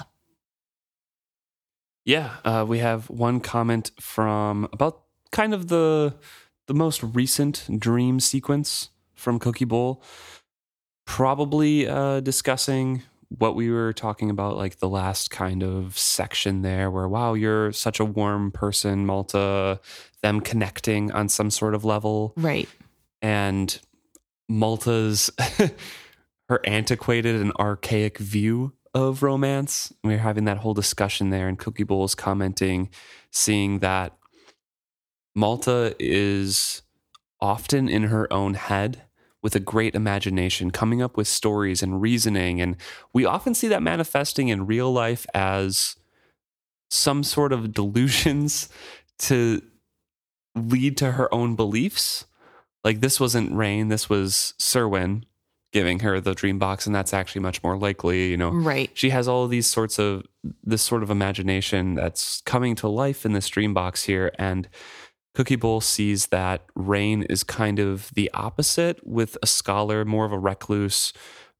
Yeah, 2.03 2.35
uh, 2.43 2.65
we 2.67 2.79
have 2.79 3.09
one 3.09 3.39
comment 3.39 3.89
from 3.99 4.69
about 4.71 5.01
kind 5.31 5.53
of 5.53 5.69
the 5.69 6.15
the 6.67 6.73
most 6.73 7.01
recent 7.03 7.67
dream 7.79 8.19
sequence 8.19 8.89
from 9.15 9.39
Cookie 9.39 9.65
Bowl, 9.65 10.01
probably 11.05 11.87
uh, 11.87 12.19
discussing 12.19 13.03
what 13.29 13.55
we 13.55 13.69
were 13.71 13.91
talking 13.91 14.29
about, 14.29 14.55
like 14.55 14.77
the 14.77 14.87
last 14.89 15.31
kind 15.31 15.63
of 15.63 15.97
section 15.97 16.61
there, 16.61 16.89
where 16.91 17.07
wow, 17.07 17.33
you're 17.33 17.71
such 17.71 17.99
a 17.99 18.05
warm 18.05 18.51
person, 18.51 19.05
Malta. 19.05 19.79
Them 20.21 20.41
connecting 20.41 21.11
on 21.11 21.29
some 21.29 21.49
sort 21.51 21.75
of 21.75 21.85
level, 21.85 22.33
Right. 22.35 22.67
and 23.21 23.77
Malta's 24.49 25.29
her 26.49 26.59
antiquated 26.65 27.39
and 27.41 27.51
archaic 27.59 28.17
view 28.19 28.73
of 28.93 29.21
romance. 29.23 29.91
We 30.03 30.11
were 30.13 30.17
having 30.19 30.45
that 30.45 30.57
whole 30.57 30.73
discussion 30.73 31.29
there, 31.29 31.47
and 31.47 31.59
Cookie 31.59 31.83
Bowl's 31.83 32.15
commenting, 32.15 32.89
seeing 33.31 33.79
that 33.79 34.13
Malta 35.35 35.95
is 35.99 36.81
often 37.41 37.89
in 37.89 38.03
her 38.03 38.31
own 38.31 38.53
head 38.53 39.03
with 39.41 39.55
a 39.55 39.59
great 39.59 39.93
imagination, 39.93 40.71
coming 40.71 41.01
up 41.01 41.15
with 41.15 41.27
stories 41.27 41.83
and 41.83 42.01
reasoning. 42.01 42.59
And 42.59 42.77
we 43.13 43.25
often 43.25 43.53
see 43.53 43.67
that 43.67 43.83
manifesting 43.83 44.47
in 44.47 44.65
real 44.65 44.91
life 44.91 45.27
as 45.35 45.95
some 46.89 47.23
sort 47.23 47.53
of 47.53 47.71
delusions 47.71 48.69
to 49.19 49.61
lead 50.55 50.97
to 50.97 51.11
her 51.11 51.31
own 51.33 51.55
beliefs. 51.55 52.25
Like 52.83 53.01
this 53.01 53.19
wasn't 53.19 53.51
Reyn, 53.51 53.89
this 53.89 54.09
was 54.09 54.53
Cerwin 54.59 55.23
giving 55.75 55.99
her 55.99 56.21
the 56.21 56.33
dream 56.33 56.57
box, 56.57 56.85
and 56.85 56.95
that's 56.95 57.13
actually 57.13 57.41
much 57.41 57.61
more 57.61 57.77
likely, 57.77 58.29
you 58.29 58.37
know. 58.37 58.49
Right. 58.49 58.89
She 58.93 59.09
has 59.09 59.27
all 59.27 59.43
of 59.43 59.49
these 59.49 59.67
sorts 59.67 59.99
of 59.99 60.25
this 60.63 60.81
sort 60.81 61.03
of 61.03 61.09
imagination 61.11 61.95
that's 61.95 62.39
coming 62.45 62.75
to 62.75 62.87
life 62.87 63.25
in 63.25 63.33
this 63.33 63.49
dream 63.49 63.73
box 63.73 64.05
here. 64.05 64.31
And 64.39 64.69
Cookie 65.35 65.57
Bowl 65.57 65.81
sees 65.81 66.27
that 66.27 66.65
Reyn 66.75 67.23
is 67.23 67.43
kind 67.43 67.77
of 67.77 68.09
the 68.15 68.31
opposite 68.33 69.05
with 69.05 69.37
a 69.43 69.47
scholar, 69.47 70.05
more 70.05 70.25
of 70.25 70.31
a 70.31 70.39
recluse, 70.39 71.11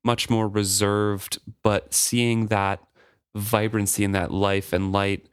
much 0.03 0.29
more 0.29 0.47
reserved, 0.47 1.39
but 1.61 1.93
seeing 1.93 2.47
that 2.47 2.79
vibrancy 3.35 4.05
and 4.05 4.15
that 4.15 4.31
life 4.31 4.71
and 4.71 4.93
light 4.93 5.27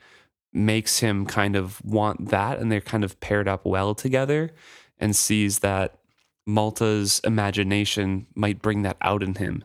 makes 0.53 0.99
him 0.99 1.25
kind 1.25 1.55
of 1.55 1.83
want 1.85 2.31
that 2.31 2.59
and 2.59 2.71
they're 2.71 2.81
kind 2.81 3.05
of 3.05 3.19
paired 3.21 3.47
up 3.47 3.65
well 3.65 3.95
together 3.95 4.51
and 4.99 5.15
sees 5.15 5.61
that 5.61 5.99
Malta's 6.47 7.21
imagination 7.25 8.27
might 8.35 8.61
bring 8.61 8.83
that 8.83 8.97
out 9.01 9.23
in 9.23 9.37
him 9.37 9.65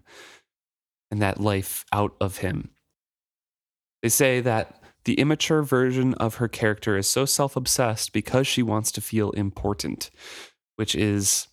and 1.09 1.21
that 1.21 1.41
life 1.41 1.83
out 1.91 2.15
of 2.21 2.37
him. 2.37 2.69
They 4.03 4.09
say 4.09 4.39
that 4.41 4.81
the 5.07 5.15
immature 5.15 5.63
version 5.63 6.13
of 6.15 6.35
her 6.35 6.47
character 6.49 6.97
is 6.97 7.09
so 7.09 7.25
self 7.25 7.55
obsessed 7.55 8.11
because 8.13 8.45
she 8.45 8.61
wants 8.61 8.91
to 8.91 9.01
feel 9.01 9.31
important, 9.31 10.11
which 10.75 10.93
is 10.93 11.47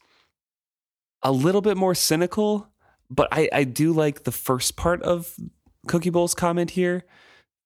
a 1.23 1.31
little 1.33 1.63
bit 1.63 1.77
more 1.77 1.95
cynical, 1.95 2.69
but 3.09 3.29
I, 3.33 3.49
I 3.53 3.65
do 3.65 3.93
like 3.93 4.25
the 4.25 4.33
first 4.33 4.77
part 4.77 5.03
of 5.03 5.35
Cookie 5.87 6.11
Bowl's 6.11 6.35
comment 6.35 6.73
here, 6.73 7.05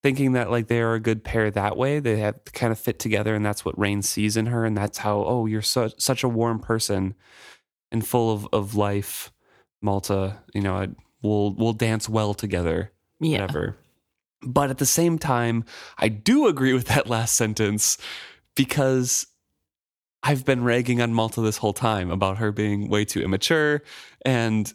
thinking 0.03 0.33
that 0.33 0.51
like 0.51 0.67
they 0.67 0.79
are 0.79 0.93
a 0.93 0.99
good 0.99 1.23
pair 1.23 1.49
that 1.51 1.75
way. 1.75 1.99
They 1.99 2.17
have 2.19 2.39
kind 2.53 2.71
of 2.71 2.79
fit 2.79 2.99
together, 2.99 3.33
and 3.33 3.43
that's 3.45 3.65
what 3.65 3.77
Reyn 3.77 4.01
sees 4.03 4.37
in 4.37 4.45
her, 4.45 4.63
and 4.65 4.77
that's 4.77 4.99
how, 4.99 5.23
oh, 5.25 5.47
you're 5.47 5.61
so, 5.63 5.89
such 5.97 6.23
a 6.23 6.29
warm 6.29 6.59
person 6.59 7.15
and 7.91 8.05
full 8.07 8.31
of, 8.31 8.47
of 8.53 8.75
life, 8.75 9.31
Malta. 9.81 10.37
You 10.53 10.61
know, 10.61 10.75
I- 10.75 10.89
we'll 11.23 11.53
we'll 11.55 11.73
dance 11.73 12.07
well 12.07 12.33
together 12.35 12.91
Yeah. 13.19 13.41
whatever. 13.41 13.77
But 14.41 14.69
at 14.69 14.77
the 14.77 14.85
same 14.85 15.17
time, 15.17 15.65
I 15.97 16.07
do 16.07 16.47
agree 16.47 16.73
with 16.73 16.87
that 16.87 17.07
last 17.07 17.35
sentence 17.35 17.97
because 18.55 19.27
I've 20.23 20.45
been 20.45 20.63
ragging 20.63 21.01
on 21.01 21.13
Malta 21.13 21.41
this 21.41 21.57
whole 21.57 21.73
time 21.73 22.09
about 22.11 22.37
her 22.37 22.51
being 22.51 22.89
way 22.89 23.05
too 23.05 23.21
immature 23.21 23.81
and 24.25 24.73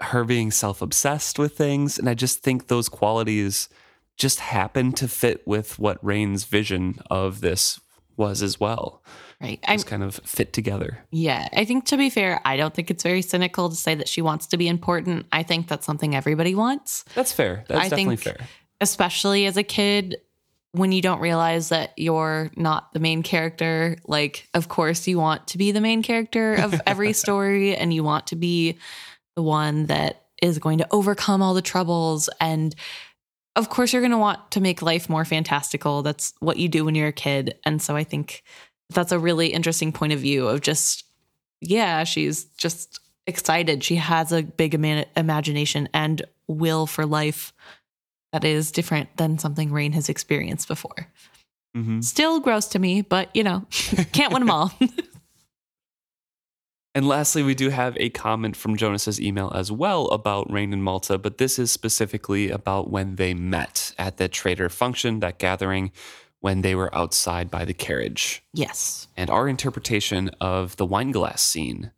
her 0.00 0.24
being 0.24 0.50
self 0.50 0.82
obsessed 0.82 1.38
with 1.38 1.56
things. 1.56 1.98
And 1.98 2.08
I 2.08 2.14
just 2.14 2.40
think 2.40 2.66
those 2.68 2.88
qualities 2.88 3.68
just 4.16 4.40
happen 4.40 4.92
to 4.92 5.08
fit 5.08 5.46
with 5.46 5.78
what 5.78 6.02
Reyn's 6.04 6.44
vision 6.44 6.98
of 7.10 7.40
this 7.40 7.80
was 8.16 8.42
as 8.42 8.60
well. 8.60 9.02
Right. 9.40 9.58
I'm, 9.66 9.76
Just 9.78 9.86
kind 9.86 10.02
of 10.02 10.16
fit 10.24 10.52
together. 10.52 10.98
yeah. 11.10 11.48
I 11.52 11.64
think 11.64 11.86
to 11.86 11.96
be 11.96 12.10
fair, 12.10 12.40
I 12.44 12.56
don't 12.56 12.72
think 12.74 12.90
it's 12.90 13.02
very 13.02 13.22
cynical 13.22 13.68
to 13.70 13.74
say 13.74 13.94
that 13.94 14.06
she 14.08 14.20
wants 14.22 14.46
to 14.48 14.56
be 14.56 14.68
important. 14.68 15.26
I 15.32 15.42
think 15.42 15.66
that's 15.66 15.84
something 15.86 16.14
everybody 16.14 16.54
wants. 16.54 17.04
That's 17.14 17.32
fair. 17.32 17.64
That's 17.68 17.80
I 17.86 17.88
definitely 17.88 18.16
think- 18.16 18.38
fair. 18.38 18.46
Especially 18.82 19.46
as 19.46 19.56
a 19.56 19.62
kid 19.62 20.16
when 20.72 20.90
you 20.90 21.00
don't 21.00 21.20
realize 21.20 21.68
that 21.68 21.92
you're 21.96 22.50
not 22.56 22.92
the 22.92 23.00
main 23.00 23.22
character 23.22 23.96
like 24.06 24.48
of 24.54 24.68
course 24.68 25.06
you 25.06 25.18
want 25.18 25.46
to 25.46 25.58
be 25.58 25.70
the 25.70 25.80
main 25.80 26.02
character 26.02 26.54
of 26.54 26.80
every 26.86 27.12
story 27.24 27.76
and 27.76 27.94
you 27.94 28.02
want 28.02 28.26
to 28.26 28.36
be 28.36 28.76
the 29.36 29.42
one 29.42 29.86
that 29.86 30.24
is 30.42 30.58
going 30.58 30.78
to 30.78 30.86
overcome 30.90 31.40
all 31.40 31.54
the 31.54 31.62
troubles 31.62 32.28
and 32.40 32.74
of 33.54 33.68
course 33.68 33.92
you're 33.92 34.02
going 34.02 34.10
to 34.10 34.18
want 34.18 34.50
to 34.50 34.62
make 34.62 34.80
life 34.80 35.10
more 35.10 35.26
fantastical. 35.26 36.00
That's 36.02 36.32
what 36.40 36.56
you 36.56 36.70
do 36.70 36.86
when 36.86 36.94
you're 36.94 37.08
a 37.08 37.12
kid 37.12 37.54
and 37.64 37.80
so 37.80 37.94
i 37.96 38.04
think 38.04 38.42
that's 38.90 39.12
a 39.12 39.18
really 39.18 39.48
interesting 39.48 39.92
point 39.92 40.12
of 40.12 40.20
view 40.20 40.48
of 40.48 40.60
just 40.60 41.04
yeah 41.60 42.04
she's 42.04 42.44
just 42.56 42.98
excited. 43.26 43.84
She 43.84 43.96
has 43.96 44.32
a 44.32 44.42
big 44.42 44.74
ima- 44.74 45.06
imagination 45.16 45.88
and 45.94 46.22
will 46.48 46.86
for 46.86 47.06
life 47.06 47.52
that 48.32 48.44
is 48.44 48.70
different 48.72 49.16
than 49.16 49.38
something 49.38 49.70
Reyn 49.72 49.92
has 49.92 50.08
experienced 50.08 50.68
before. 50.68 51.08
hmm 51.74 52.00
Still 52.00 52.40
gross 52.40 52.66
to 52.68 52.78
me, 52.78 53.02
but 53.02 53.34
you 53.34 53.42
know, 53.42 53.66
can't 54.12 54.32
win 54.32 54.40
them 54.42 54.50
all. 54.50 54.72
And 56.94 57.08
lastly, 57.08 57.42
we 57.42 57.54
do 57.54 57.70
have 57.70 57.96
a 57.98 58.10
comment 58.10 58.54
from 58.54 58.76
Jonas's 58.76 59.18
email 59.18 59.50
as 59.54 59.72
well 59.72 60.08
about 60.08 60.50
Reyn 60.52 60.74
and 60.74 60.84
Malta, 60.84 61.16
but 61.16 61.38
this 61.38 61.58
is 61.58 61.72
specifically 61.72 62.50
about 62.50 62.90
when 62.90 63.16
they 63.16 63.32
met 63.32 63.94
at 63.98 64.18
the 64.18 64.28
trader 64.28 64.68
function, 64.68 65.20
that 65.20 65.38
gathering, 65.38 65.90
when 66.40 66.60
they 66.60 66.74
were 66.74 66.94
outside 66.94 67.50
by 67.50 67.64
the 67.64 67.72
carriage. 67.72 68.42
yes. 68.52 69.08
And 69.16 69.30
our 69.30 69.48
interpretation 69.48 70.28
of 70.40 70.76
the 70.76 70.84
wine 70.84 71.12
glass 71.12 71.40
scene 71.40 71.92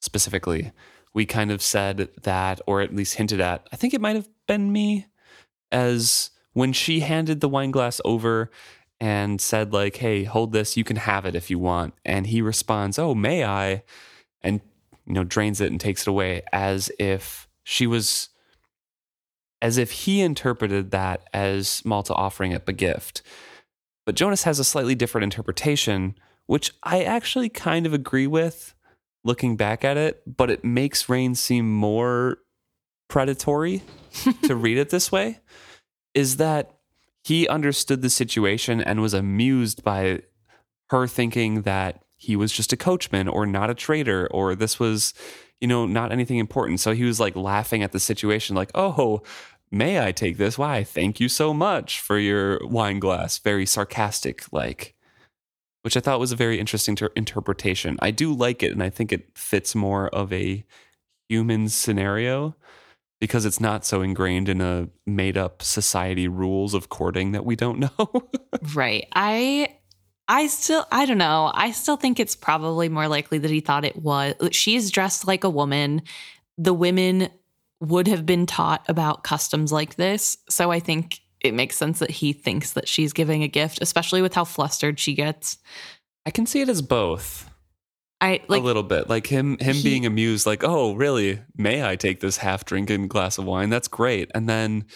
specifically, 0.00 0.72
we 1.12 1.26
kind 1.26 1.50
of 1.50 1.60
said 1.60 2.08
that, 2.22 2.60
or 2.66 2.80
at 2.80 2.94
least 2.94 3.16
hinted 3.16 3.40
at, 3.42 3.68
I 3.70 3.76
think 3.76 3.92
it 3.92 4.00
might 4.00 4.16
have 4.16 4.28
been 4.46 4.72
me, 4.72 5.08
as 5.70 6.30
when 6.52 6.72
she 6.72 7.00
handed 7.00 7.40
the 7.40 7.48
wine 7.48 7.70
glass 7.70 8.00
over 8.04 8.50
and 9.00 9.40
said, 9.40 9.72
like, 9.72 9.96
hey, 9.96 10.24
hold 10.24 10.52
this, 10.52 10.76
you 10.76 10.84
can 10.84 10.96
have 10.96 11.24
it 11.24 11.34
if 11.34 11.50
you 11.50 11.58
want. 11.58 11.94
And 12.04 12.26
he 12.26 12.42
responds, 12.42 12.98
oh, 12.98 13.14
may 13.14 13.44
I? 13.44 13.84
And, 14.42 14.60
you 15.06 15.14
know, 15.14 15.24
drains 15.24 15.60
it 15.60 15.70
and 15.70 15.80
takes 15.80 16.02
it 16.02 16.10
away 16.10 16.42
as 16.52 16.90
if 16.98 17.48
she 17.62 17.86
was, 17.86 18.30
as 19.62 19.78
if 19.78 19.90
he 19.90 20.20
interpreted 20.20 20.90
that 20.90 21.28
as 21.32 21.84
Malta 21.84 22.14
offering 22.14 22.54
up 22.54 22.68
a 22.68 22.72
gift. 22.72 23.22
But 24.04 24.16
Jonas 24.16 24.42
has 24.44 24.58
a 24.58 24.64
slightly 24.64 24.94
different 24.94 25.24
interpretation, 25.24 26.16
which 26.46 26.72
I 26.82 27.04
actually 27.04 27.50
kind 27.50 27.86
of 27.86 27.92
agree 27.92 28.26
with 28.26 28.74
looking 29.22 29.56
back 29.56 29.84
at 29.84 29.96
it, 29.96 30.22
but 30.26 30.50
it 30.50 30.64
makes 30.64 31.08
Reyn 31.08 31.34
seem 31.34 31.70
more 31.70 32.38
predatory 33.08 33.82
to 34.42 34.54
read 34.56 34.78
it 34.78 34.90
this 34.90 35.10
way. 35.10 35.40
Is 36.14 36.36
that 36.36 36.78
he 37.24 37.48
understood 37.48 38.02
the 38.02 38.10
situation 38.10 38.80
and 38.80 39.02
was 39.02 39.14
amused 39.14 39.82
by 39.82 40.22
her 40.90 41.06
thinking 41.06 41.62
that 41.62 42.02
he 42.16 42.36
was 42.36 42.52
just 42.52 42.72
a 42.72 42.76
coachman 42.76 43.28
or 43.28 43.46
not 43.46 43.70
a 43.70 43.74
trader 43.74 44.26
or 44.30 44.54
this 44.54 44.80
was, 44.80 45.14
you 45.60 45.68
know, 45.68 45.86
not 45.86 46.10
anything 46.10 46.38
important. 46.38 46.80
So 46.80 46.92
he 46.92 47.04
was 47.04 47.20
like 47.20 47.36
laughing 47.36 47.82
at 47.82 47.92
the 47.92 48.00
situation, 48.00 48.56
like, 48.56 48.70
oh, 48.74 49.22
may 49.70 50.04
I 50.04 50.12
take 50.12 50.36
this? 50.36 50.58
Why, 50.58 50.82
thank 50.84 51.20
you 51.20 51.28
so 51.28 51.52
much 51.54 52.00
for 52.00 52.18
your 52.18 52.60
wine 52.66 52.98
glass. 52.98 53.38
Very 53.38 53.66
sarcastic, 53.66 54.50
like, 54.52 54.94
which 55.82 55.96
I 55.96 56.00
thought 56.00 56.20
was 56.20 56.32
a 56.32 56.36
very 56.36 56.58
interesting 56.58 56.96
ter- 56.96 57.12
interpretation. 57.14 57.96
I 58.00 58.10
do 58.10 58.32
like 58.32 58.62
it, 58.62 58.72
and 58.72 58.82
I 58.82 58.90
think 58.90 59.12
it 59.12 59.28
fits 59.36 59.74
more 59.74 60.08
of 60.08 60.32
a 60.32 60.64
human 61.28 61.68
scenario 61.68 62.56
because 63.20 63.44
it's 63.44 63.60
not 63.60 63.84
so 63.84 64.02
ingrained 64.02 64.48
in 64.48 64.60
a 64.60 64.88
made 65.06 65.36
up 65.36 65.62
society 65.62 66.28
rules 66.28 66.74
of 66.74 66.88
courting 66.88 67.32
that 67.32 67.44
we 67.44 67.56
don't 67.56 67.78
know. 67.98 68.30
Right. 68.74 69.06
I 69.14 69.76
I 70.28 70.46
still 70.46 70.86
I 70.92 71.06
don't 71.06 71.18
know. 71.18 71.50
I 71.54 71.72
still 71.72 71.96
think 71.96 72.20
it's 72.20 72.36
probably 72.36 72.88
more 72.88 73.08
likely 73.08 73.38
that 73.38 73.50
he 73.50 73.60
thought 73.60 73.84
it 73.84 73.96
was 73.96 74.34
she's 74.52 74.90
dressed 74.90 75.26
like 75.26 75.44
a 75.44 75.50
woman. 75.50 76.02
The 76.56 76.74
women 76.74 77.30
would 77.80 78.08
have 78.08 78.26
been 78.26 78.46
taught 78.46 78.84
about 78.88 79.22
customs 79.22 79.72
like 79.72 79.94
this. 79.96 80.36
So 80.48 80.70
I 80.70 80.80
think 80.80 81.20
it 81.40 81.54
makes 81.54 81.76
sense 81.76 82.00
that 82.00 82.10
he 82.10 82.32
thinks 82.32 82.72
that 82.72 82.88
she's 82.88 83.12
giving 83.12 83.42
a 83.44 83.48
gift, 83.48 83.78
especially 83.80 84.22
with 84.22 84.34
how 84.34 84.44
flustered 84.44 84.98
she 84.98 85.14
gets. 85.14 85.58
I 86.26 86.30
can 86.30 86.46
see 86.46 86.60
it 86.60 86.68
as 86.68 86.82
both. 86.82 87.48
I 88.20 88.40
like 88.48 88.60
a 88.60 88.64
little 88.64 88.82
bit 88.82 89.08
like 89.08 89.26
him 89.26 89.58
him 89.58 89.76
he- 89.76 89.82
being 89.82 90.04
amused 90.06 90.44
like 90.46 90.64
oh 90.64 90.94
really 90.94 91.40
may 91.56 91.84
i 91.88 91.94
take 91.94 92.20
this 92.20 92.38
half 92.38 92.64
drinking 92.64 93.06
glass 93.08 93.38
of 93.38 93.44
wine 93.44 93.70
that's 93.70 93.86
great 93.88 94.28
and 94.34 94.48
then 94.48 94.86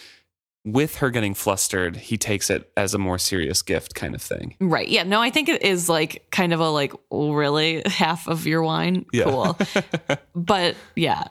with 0.65 0.97
her 0.97 1.11
getting 1.11 1.35
flustered 1.35 1.97
he 1.97 2.16
takes 2.16 2.51
it 2.51 2.70
as 2.77 2.94
a 2.94 2.99
more 2.99 3.19
serious 3.19 3.62
gift 3.62 3.94
kind 3.94 4.15
of 4.15 4.23
thing 4.23 4.55
right. 4.61 4.89
Yeah, 4.89 5.03
no, 5.03 5.20
I 5.20 5.31
think 5.31 5.49
it 5.49 5.62
is 5.62 5.89
like 5.89 6.27
kind 6.31 6.53
of 6.53 6.61
a 6.61 6.69
like 6.69 6.93
oh, 7.11 7.32
really 7.32 7.82
half 7.86 8.28
of 8.28 8.47
your 8.47 8.62
wine. 8.62 9.05
Yeah. 9.12 9.24
Cool. 9.24 9.59
but 10.36 10.77
yeah. 10.94 11.24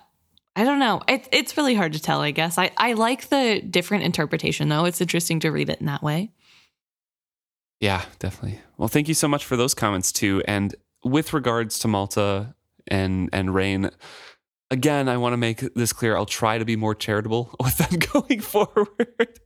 I 0.54 0.66
don't 0.66 0.80
know. 0.80 1.02
It, 1.08 1.30
it's 1.32 1.56
really 1.56 1.76
hard 1.76 1.94
to 1.94 2.02
tell, 2.02 2.20
I 2.20 2.32
guess. 2.32 2.58
I, 2.58 2.72
I 2.76 2.92
like 2.92 3.30
the 3.30 3.62
different 3.62 4.04
interpretation, 4.04 4.68
though. 4.68 4.84
It's 4.84 5.00
interesting 5.00 5.40
to 5.40 5.50
read 5.50 5.70
it 5.70 5.80
in 5.80 5.86
that 5.86 6.04
way. 6.04 6.34
yeah 7.80 8.04
definitely 8.20 8.60
well 8.78 8.88
thank 8.88 9.08
you 9.08 9.14
so 9.14 9.28
much 9.28 9.46
for 9.46 9.56
those 9.58 9.74
comments 9.74 10.12
too 10.12 10.42
and 10.48 10.76
with 11.04 11.34
regards 11.34 11.80
to 11.80 11.88
malta 11.88 12.56
and 12.88 13.30
and 13.32 13.54
rain 13.54 13.90
again 14.70 15.08
i 15.08 15.18
want 15.18 15.34
to 15.34 15.38
make 15.38 15.74
this 15.76 15.94
clear 15.94 16.16
i'll 16.16 16.26
try 16.26 16.58
to 16.58 16.66
be 16.66 16.76
more 16.76 16.96
charitable 16.96 17.56
with 17.64 17.78
them 17.78 18.00
going 18.14 18.42
forward. 18.42 19.40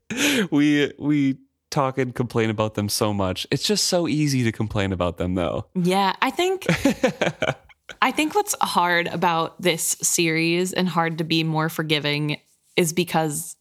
We 0.52 0.92
we 0.98 1.38
talk 1.72 1.98
and 1.98 2.14
complain 2.16 2.50
about 2.50 2.76
them 2.76 2.90
so 2.90 3.14
much. 3.14 3.46
It's 3.52 3.64
just 3.64 3.86
so 3.86 4.08
easy 4.08 4.44
to 4.44 4.52
complain 4.52 4.94
about 4.94 5.18
them 5.18 5.36
though. 5.36 5.68
Yeah, 5.76 6.16
I 6.22 6.32
think 6.32 6.66
I 8.02 8.12
think 8.12 8.36
what's 8.36 8.56
hard 8.62 9.08
about 9.08 9.62
this 9.62 9.98
series 10.02 10.74
and 10.74 10.88
hard 10.88 11.18
to 11.20 11.24
be 11.24 11.44
more 11.44 11.70
forgiving 11.70 12.40
is 12.76 12.94
because 12.94 13.56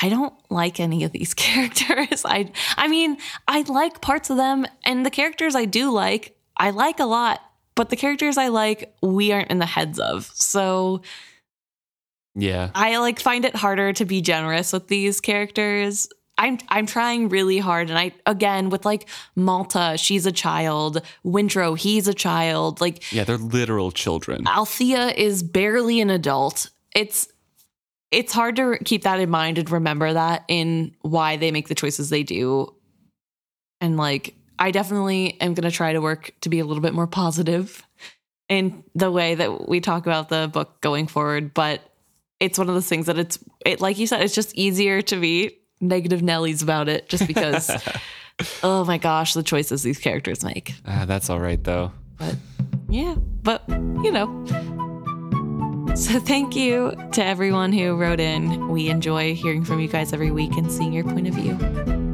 I 0.00 0.08
don't 0.08 0.34
like 0.48 0.78
any 0.78 1.02
of 1.04 1.12
these 1.12 1.34
characters. 1.34 2.24
I 2.24 2.52
I 2.76 2.88
mean, 2.88 3.18
I 3.46 3.62
like 3.62 4.00
parts 4.00 4.30
of 4.30 4.36
them 4.36 4.66
and 4.84 5.04
the 5.04 5.10
characters 5.10 5.54
I 5.54 5.64
do 5.64 5.90
like, 5.90 6.37
I 6.58 6.70
like 6.70 7.00
a 7.00 7.04
lot, 7.04 7.40
but 7.74 7.90
the 7.90 7.96
characters 7.96 8.36
I 8.36 8.48
like, 8.48 8.94
we 9.02 9.32
aren't 9.32 9.50
in 9.50 9.58
the 9.58 9.66
heads 9.66 9.98
of. 9.98 10.30
So 10.34 11.02
yeah 12.34 12.70
I 12.74 12.98
like 12.98 13.18
find 13.20 13.44
it 13.44 13.56
harder 13.56 13.92
to 13.94 14.04
be 14.04 14.20
generous 14.20 14.72
with 14.72 14.88
these 14.88 15.20
characters. 15.20 16.08
I'm 16.38 16.58
I'm 16.68 16.86
trying 16.86 17.28
really 17.28 17.58
hard 17.58 17.90
and 17.90 17.98
I 17.98 18.12
again 18.26 18.70
with 18.70 18.84
like 18.84 19.08
Malta, 19.34 19.96
she's 19.98 20.24
a 20.24 20.32
child, 20.32 21.02
Wintrow, 21.24 21.76
he's 21.76 22.06
a 22.06 22.14
child, 22.14 22.80
like 22.80 23.12
Yeah, 23.12 23.24
they're 23.24 23.38
literal 23.38 23.90
children. 23.90 24.46
Althea 24.46 25.08
is 25.08 25.42
barely 25.42 26.00
an 26.00 26.10
adult. 26.10 26.70
It's 26.94 27.28
it's 28.10 28.32
hard 28.32 28.56
to 28.56 28.78
keep 28.84 29.02
that 29.02 29.20
in 29.20 29.30
mind 29.30 29.58
and 29.58 29.68
remember 29.70 30.12
that 30.12 30.44
in 30.48 30.94
why 31.02 31.36
they 31.36 31.50
make 31.50 31.68
the 31.68 31.74
choices 31.74 32.08
they 32.08 32.22
do. 32.22 32.72
And 33.80 33.96
like 33.96 34.34
I 34.58 34.70
definitely 34.70 35.40
am 35.40 35.54
going 35.54 35.70
to 35.70 35.74
try 35.74 35.92
to 35.92 36.00
work 36.00 36.32
to 36.42 36.48
be 36.48 36.58
a 36.60 36.64
little 36.64 36.82
bit 36.82 36.94
more 36.94 37.06
positive 37.06 37.84
in 38.48 38.82
the 38.94 39.10
way 39.10 39.34
that 39.34 39.68
we 39.68 39.80
talk 39.80 40.06
about 40.06 40.28
the 40.28 40.48
book 40.52 40.80
going 40.80 41.06
forward, 41.06 41.52
but 41.54 41.82
it's 42.40 42.58
one 42.58 42.68
of 42.68 42.74
those 42.74 42.88
things 42.88 43.06
that 43.06 43.18
it's 43.18 43.38
it 43.66 43.80
like 43.80 43.98
you 43.98 44.06
said 44.06 44.22
it's 44.22 44.34
just 44.34 44.54
easier 44.54 45.02
to 45.02 45.16
be 45.16 45.58
negative 45.80 46.20
nellies 46.20 46.62
about 46.62 46.88
it 46.88 47.08
just 47.08 47.26
because 47.26 47.70
oh 48.62 48.84
my 48.84 48.98
gosh, 48.98 49.34
the 49.34 49.42
choices 49.42 49.82
these 49.82 49.98
characters 49.98 50.44
make. 50.44 50.74
Ah, 50.86 51.04
that's 51.06 51.30
all 51.30 51.40
right 51.40 51.62
though. 51.62 51.92
But 52.16 52.36
yeah, 52.88 53.14
but 53.42 53.62
you 53.68 54.10
know. 54.10 54.44
So 55.94 56.20
thank 56.20 56.54
you 56.54 56.92
to 57.12 57.24
everyone 57.24 57.72
who 57.72 57.96
wrote 57.96 58.20
in. 58.20 58.68
We 58.68 58.88
enjoy 58.88 59.34
hearing 59.34 59.64
from 59.64 59.80
you 59.80 59.88
guys 59.88 60.12
every 60.12 60.30
week 60.30 60.56
and 60.56 60.70
seeing 60.70 60.92
your 60.92 61.04
point 61.04 61.26
of 61.26 61.34
view. 61.34 62.07